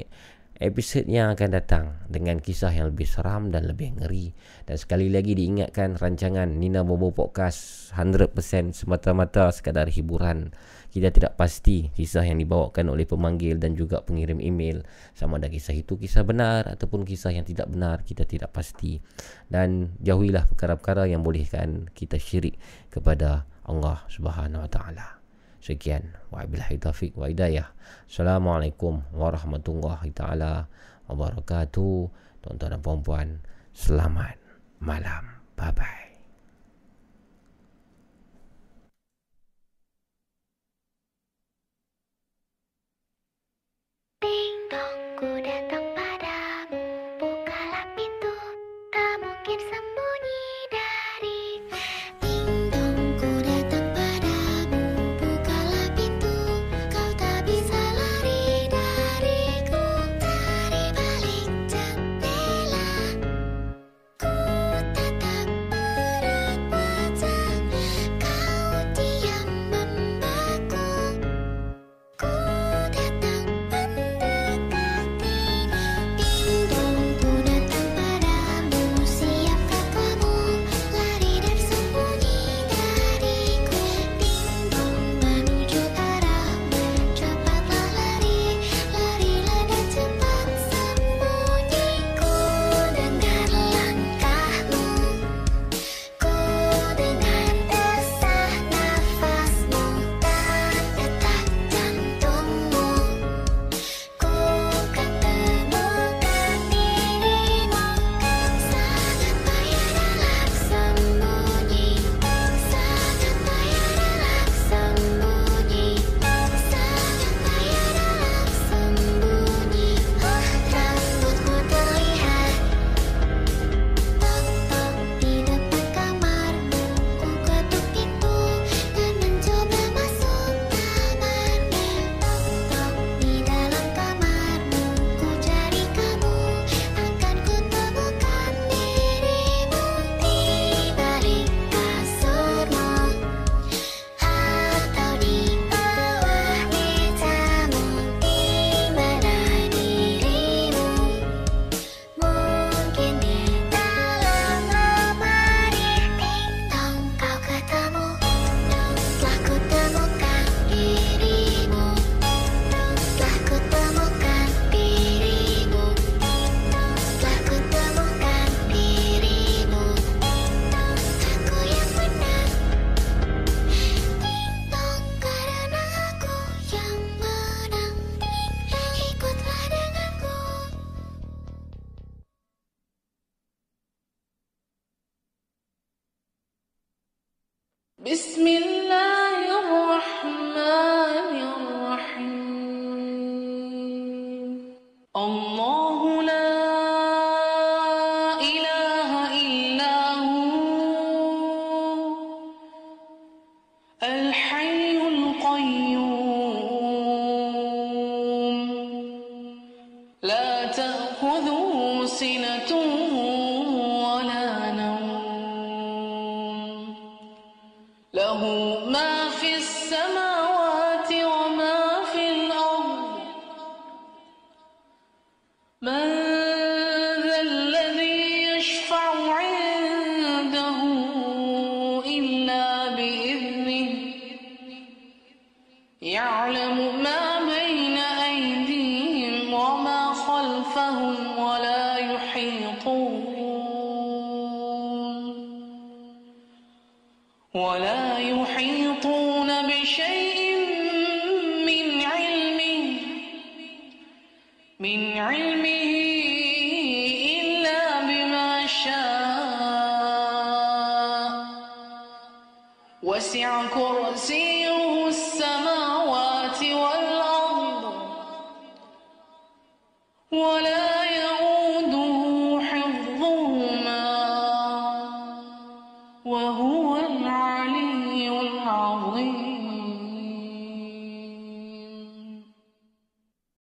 episod 0.63 1.03
yang 1.11 1.35
akan 1.35 1.49
datang 1.53 1.85
dengan 2.07 2.39
kisah 2.39 2.71
yang 2.71 2.95
lebih 2.95 3.05
seram 3.05 3.51
dan 3.51 3.67
lebih 3.67 3.99
ngeri. 3.99 4.33
Dan 4.65 4.81
sekali 4.81 5.11
lagi 5.11 5.35
diingatkan 5.35 5.99
rancangan 5.99 6.49
Nina 6.49 6.87
Bobo 6.87 7.11
Podcast 7.11 7.91
100% 7.93 8.73
semata-mata 8.73 9.51
sekadar 9.51 9.91
hiburan. 9.91 10.55
Kita 10.93 11.09
tidak 11.09 11.41
pasti 11.41 11.89
kisah 11.89 12.29
yang 12.29 12.37
dibawakan 12.37 12.93
oleh 12.93 13.09
pemanggil 13.09 13.57
dan 13.57 13.73
juga 13.73 14.05
pengirim 14.05 14.45
email 14.45 14.85
sama 15.17 15.41
ada 15.41 15.49
kisah 15.49 15.73
itu 15.73 15.97
kisah 15.97 16.21
benar 16.21 16.69
ataupun 16.69 17.09
kisah 17.09 17.33
yang 17.33 17.49
tidak 17.49 17.73
benar 17.73 18.05
kita 18.05 18.29
tidak 18.29 18.53
pasti. 18.53 19.01
Dan 19.49 19.97
jauhilah 20.05 20.53
perkara-perkara 20.53 21.09
yang 21.09 21.25
bolehkan 21.25 21.89
kita 21.97 22.21
syirik 22.21 22.61
kepada 22.93 23.49
Allah 23.65 24.05
Subhanahu 24.13 24.69
Wa 24.69 24.71
Taala. 24.71 25.23
Sekian. 25.63 26.19
Wabillahi 26.35 26.77
taufiq 26.83 27.15
wa 27.15 27.31
hidayah. 27.31 27.71
Assalamualaikum 28.11 29.07
warahmatullahi 29.15 30.11
taala 30.11 30.67
wabarakatuh. 31.07 32.11
Tuan-tuan 32.43 32.75
dan 32.75 32.83
puan-puan, 32.83 33.29
selamat 33.71 34.35
malam. 34.83 35.39
Bye 35.55 35.71
bye. 35.71 36.02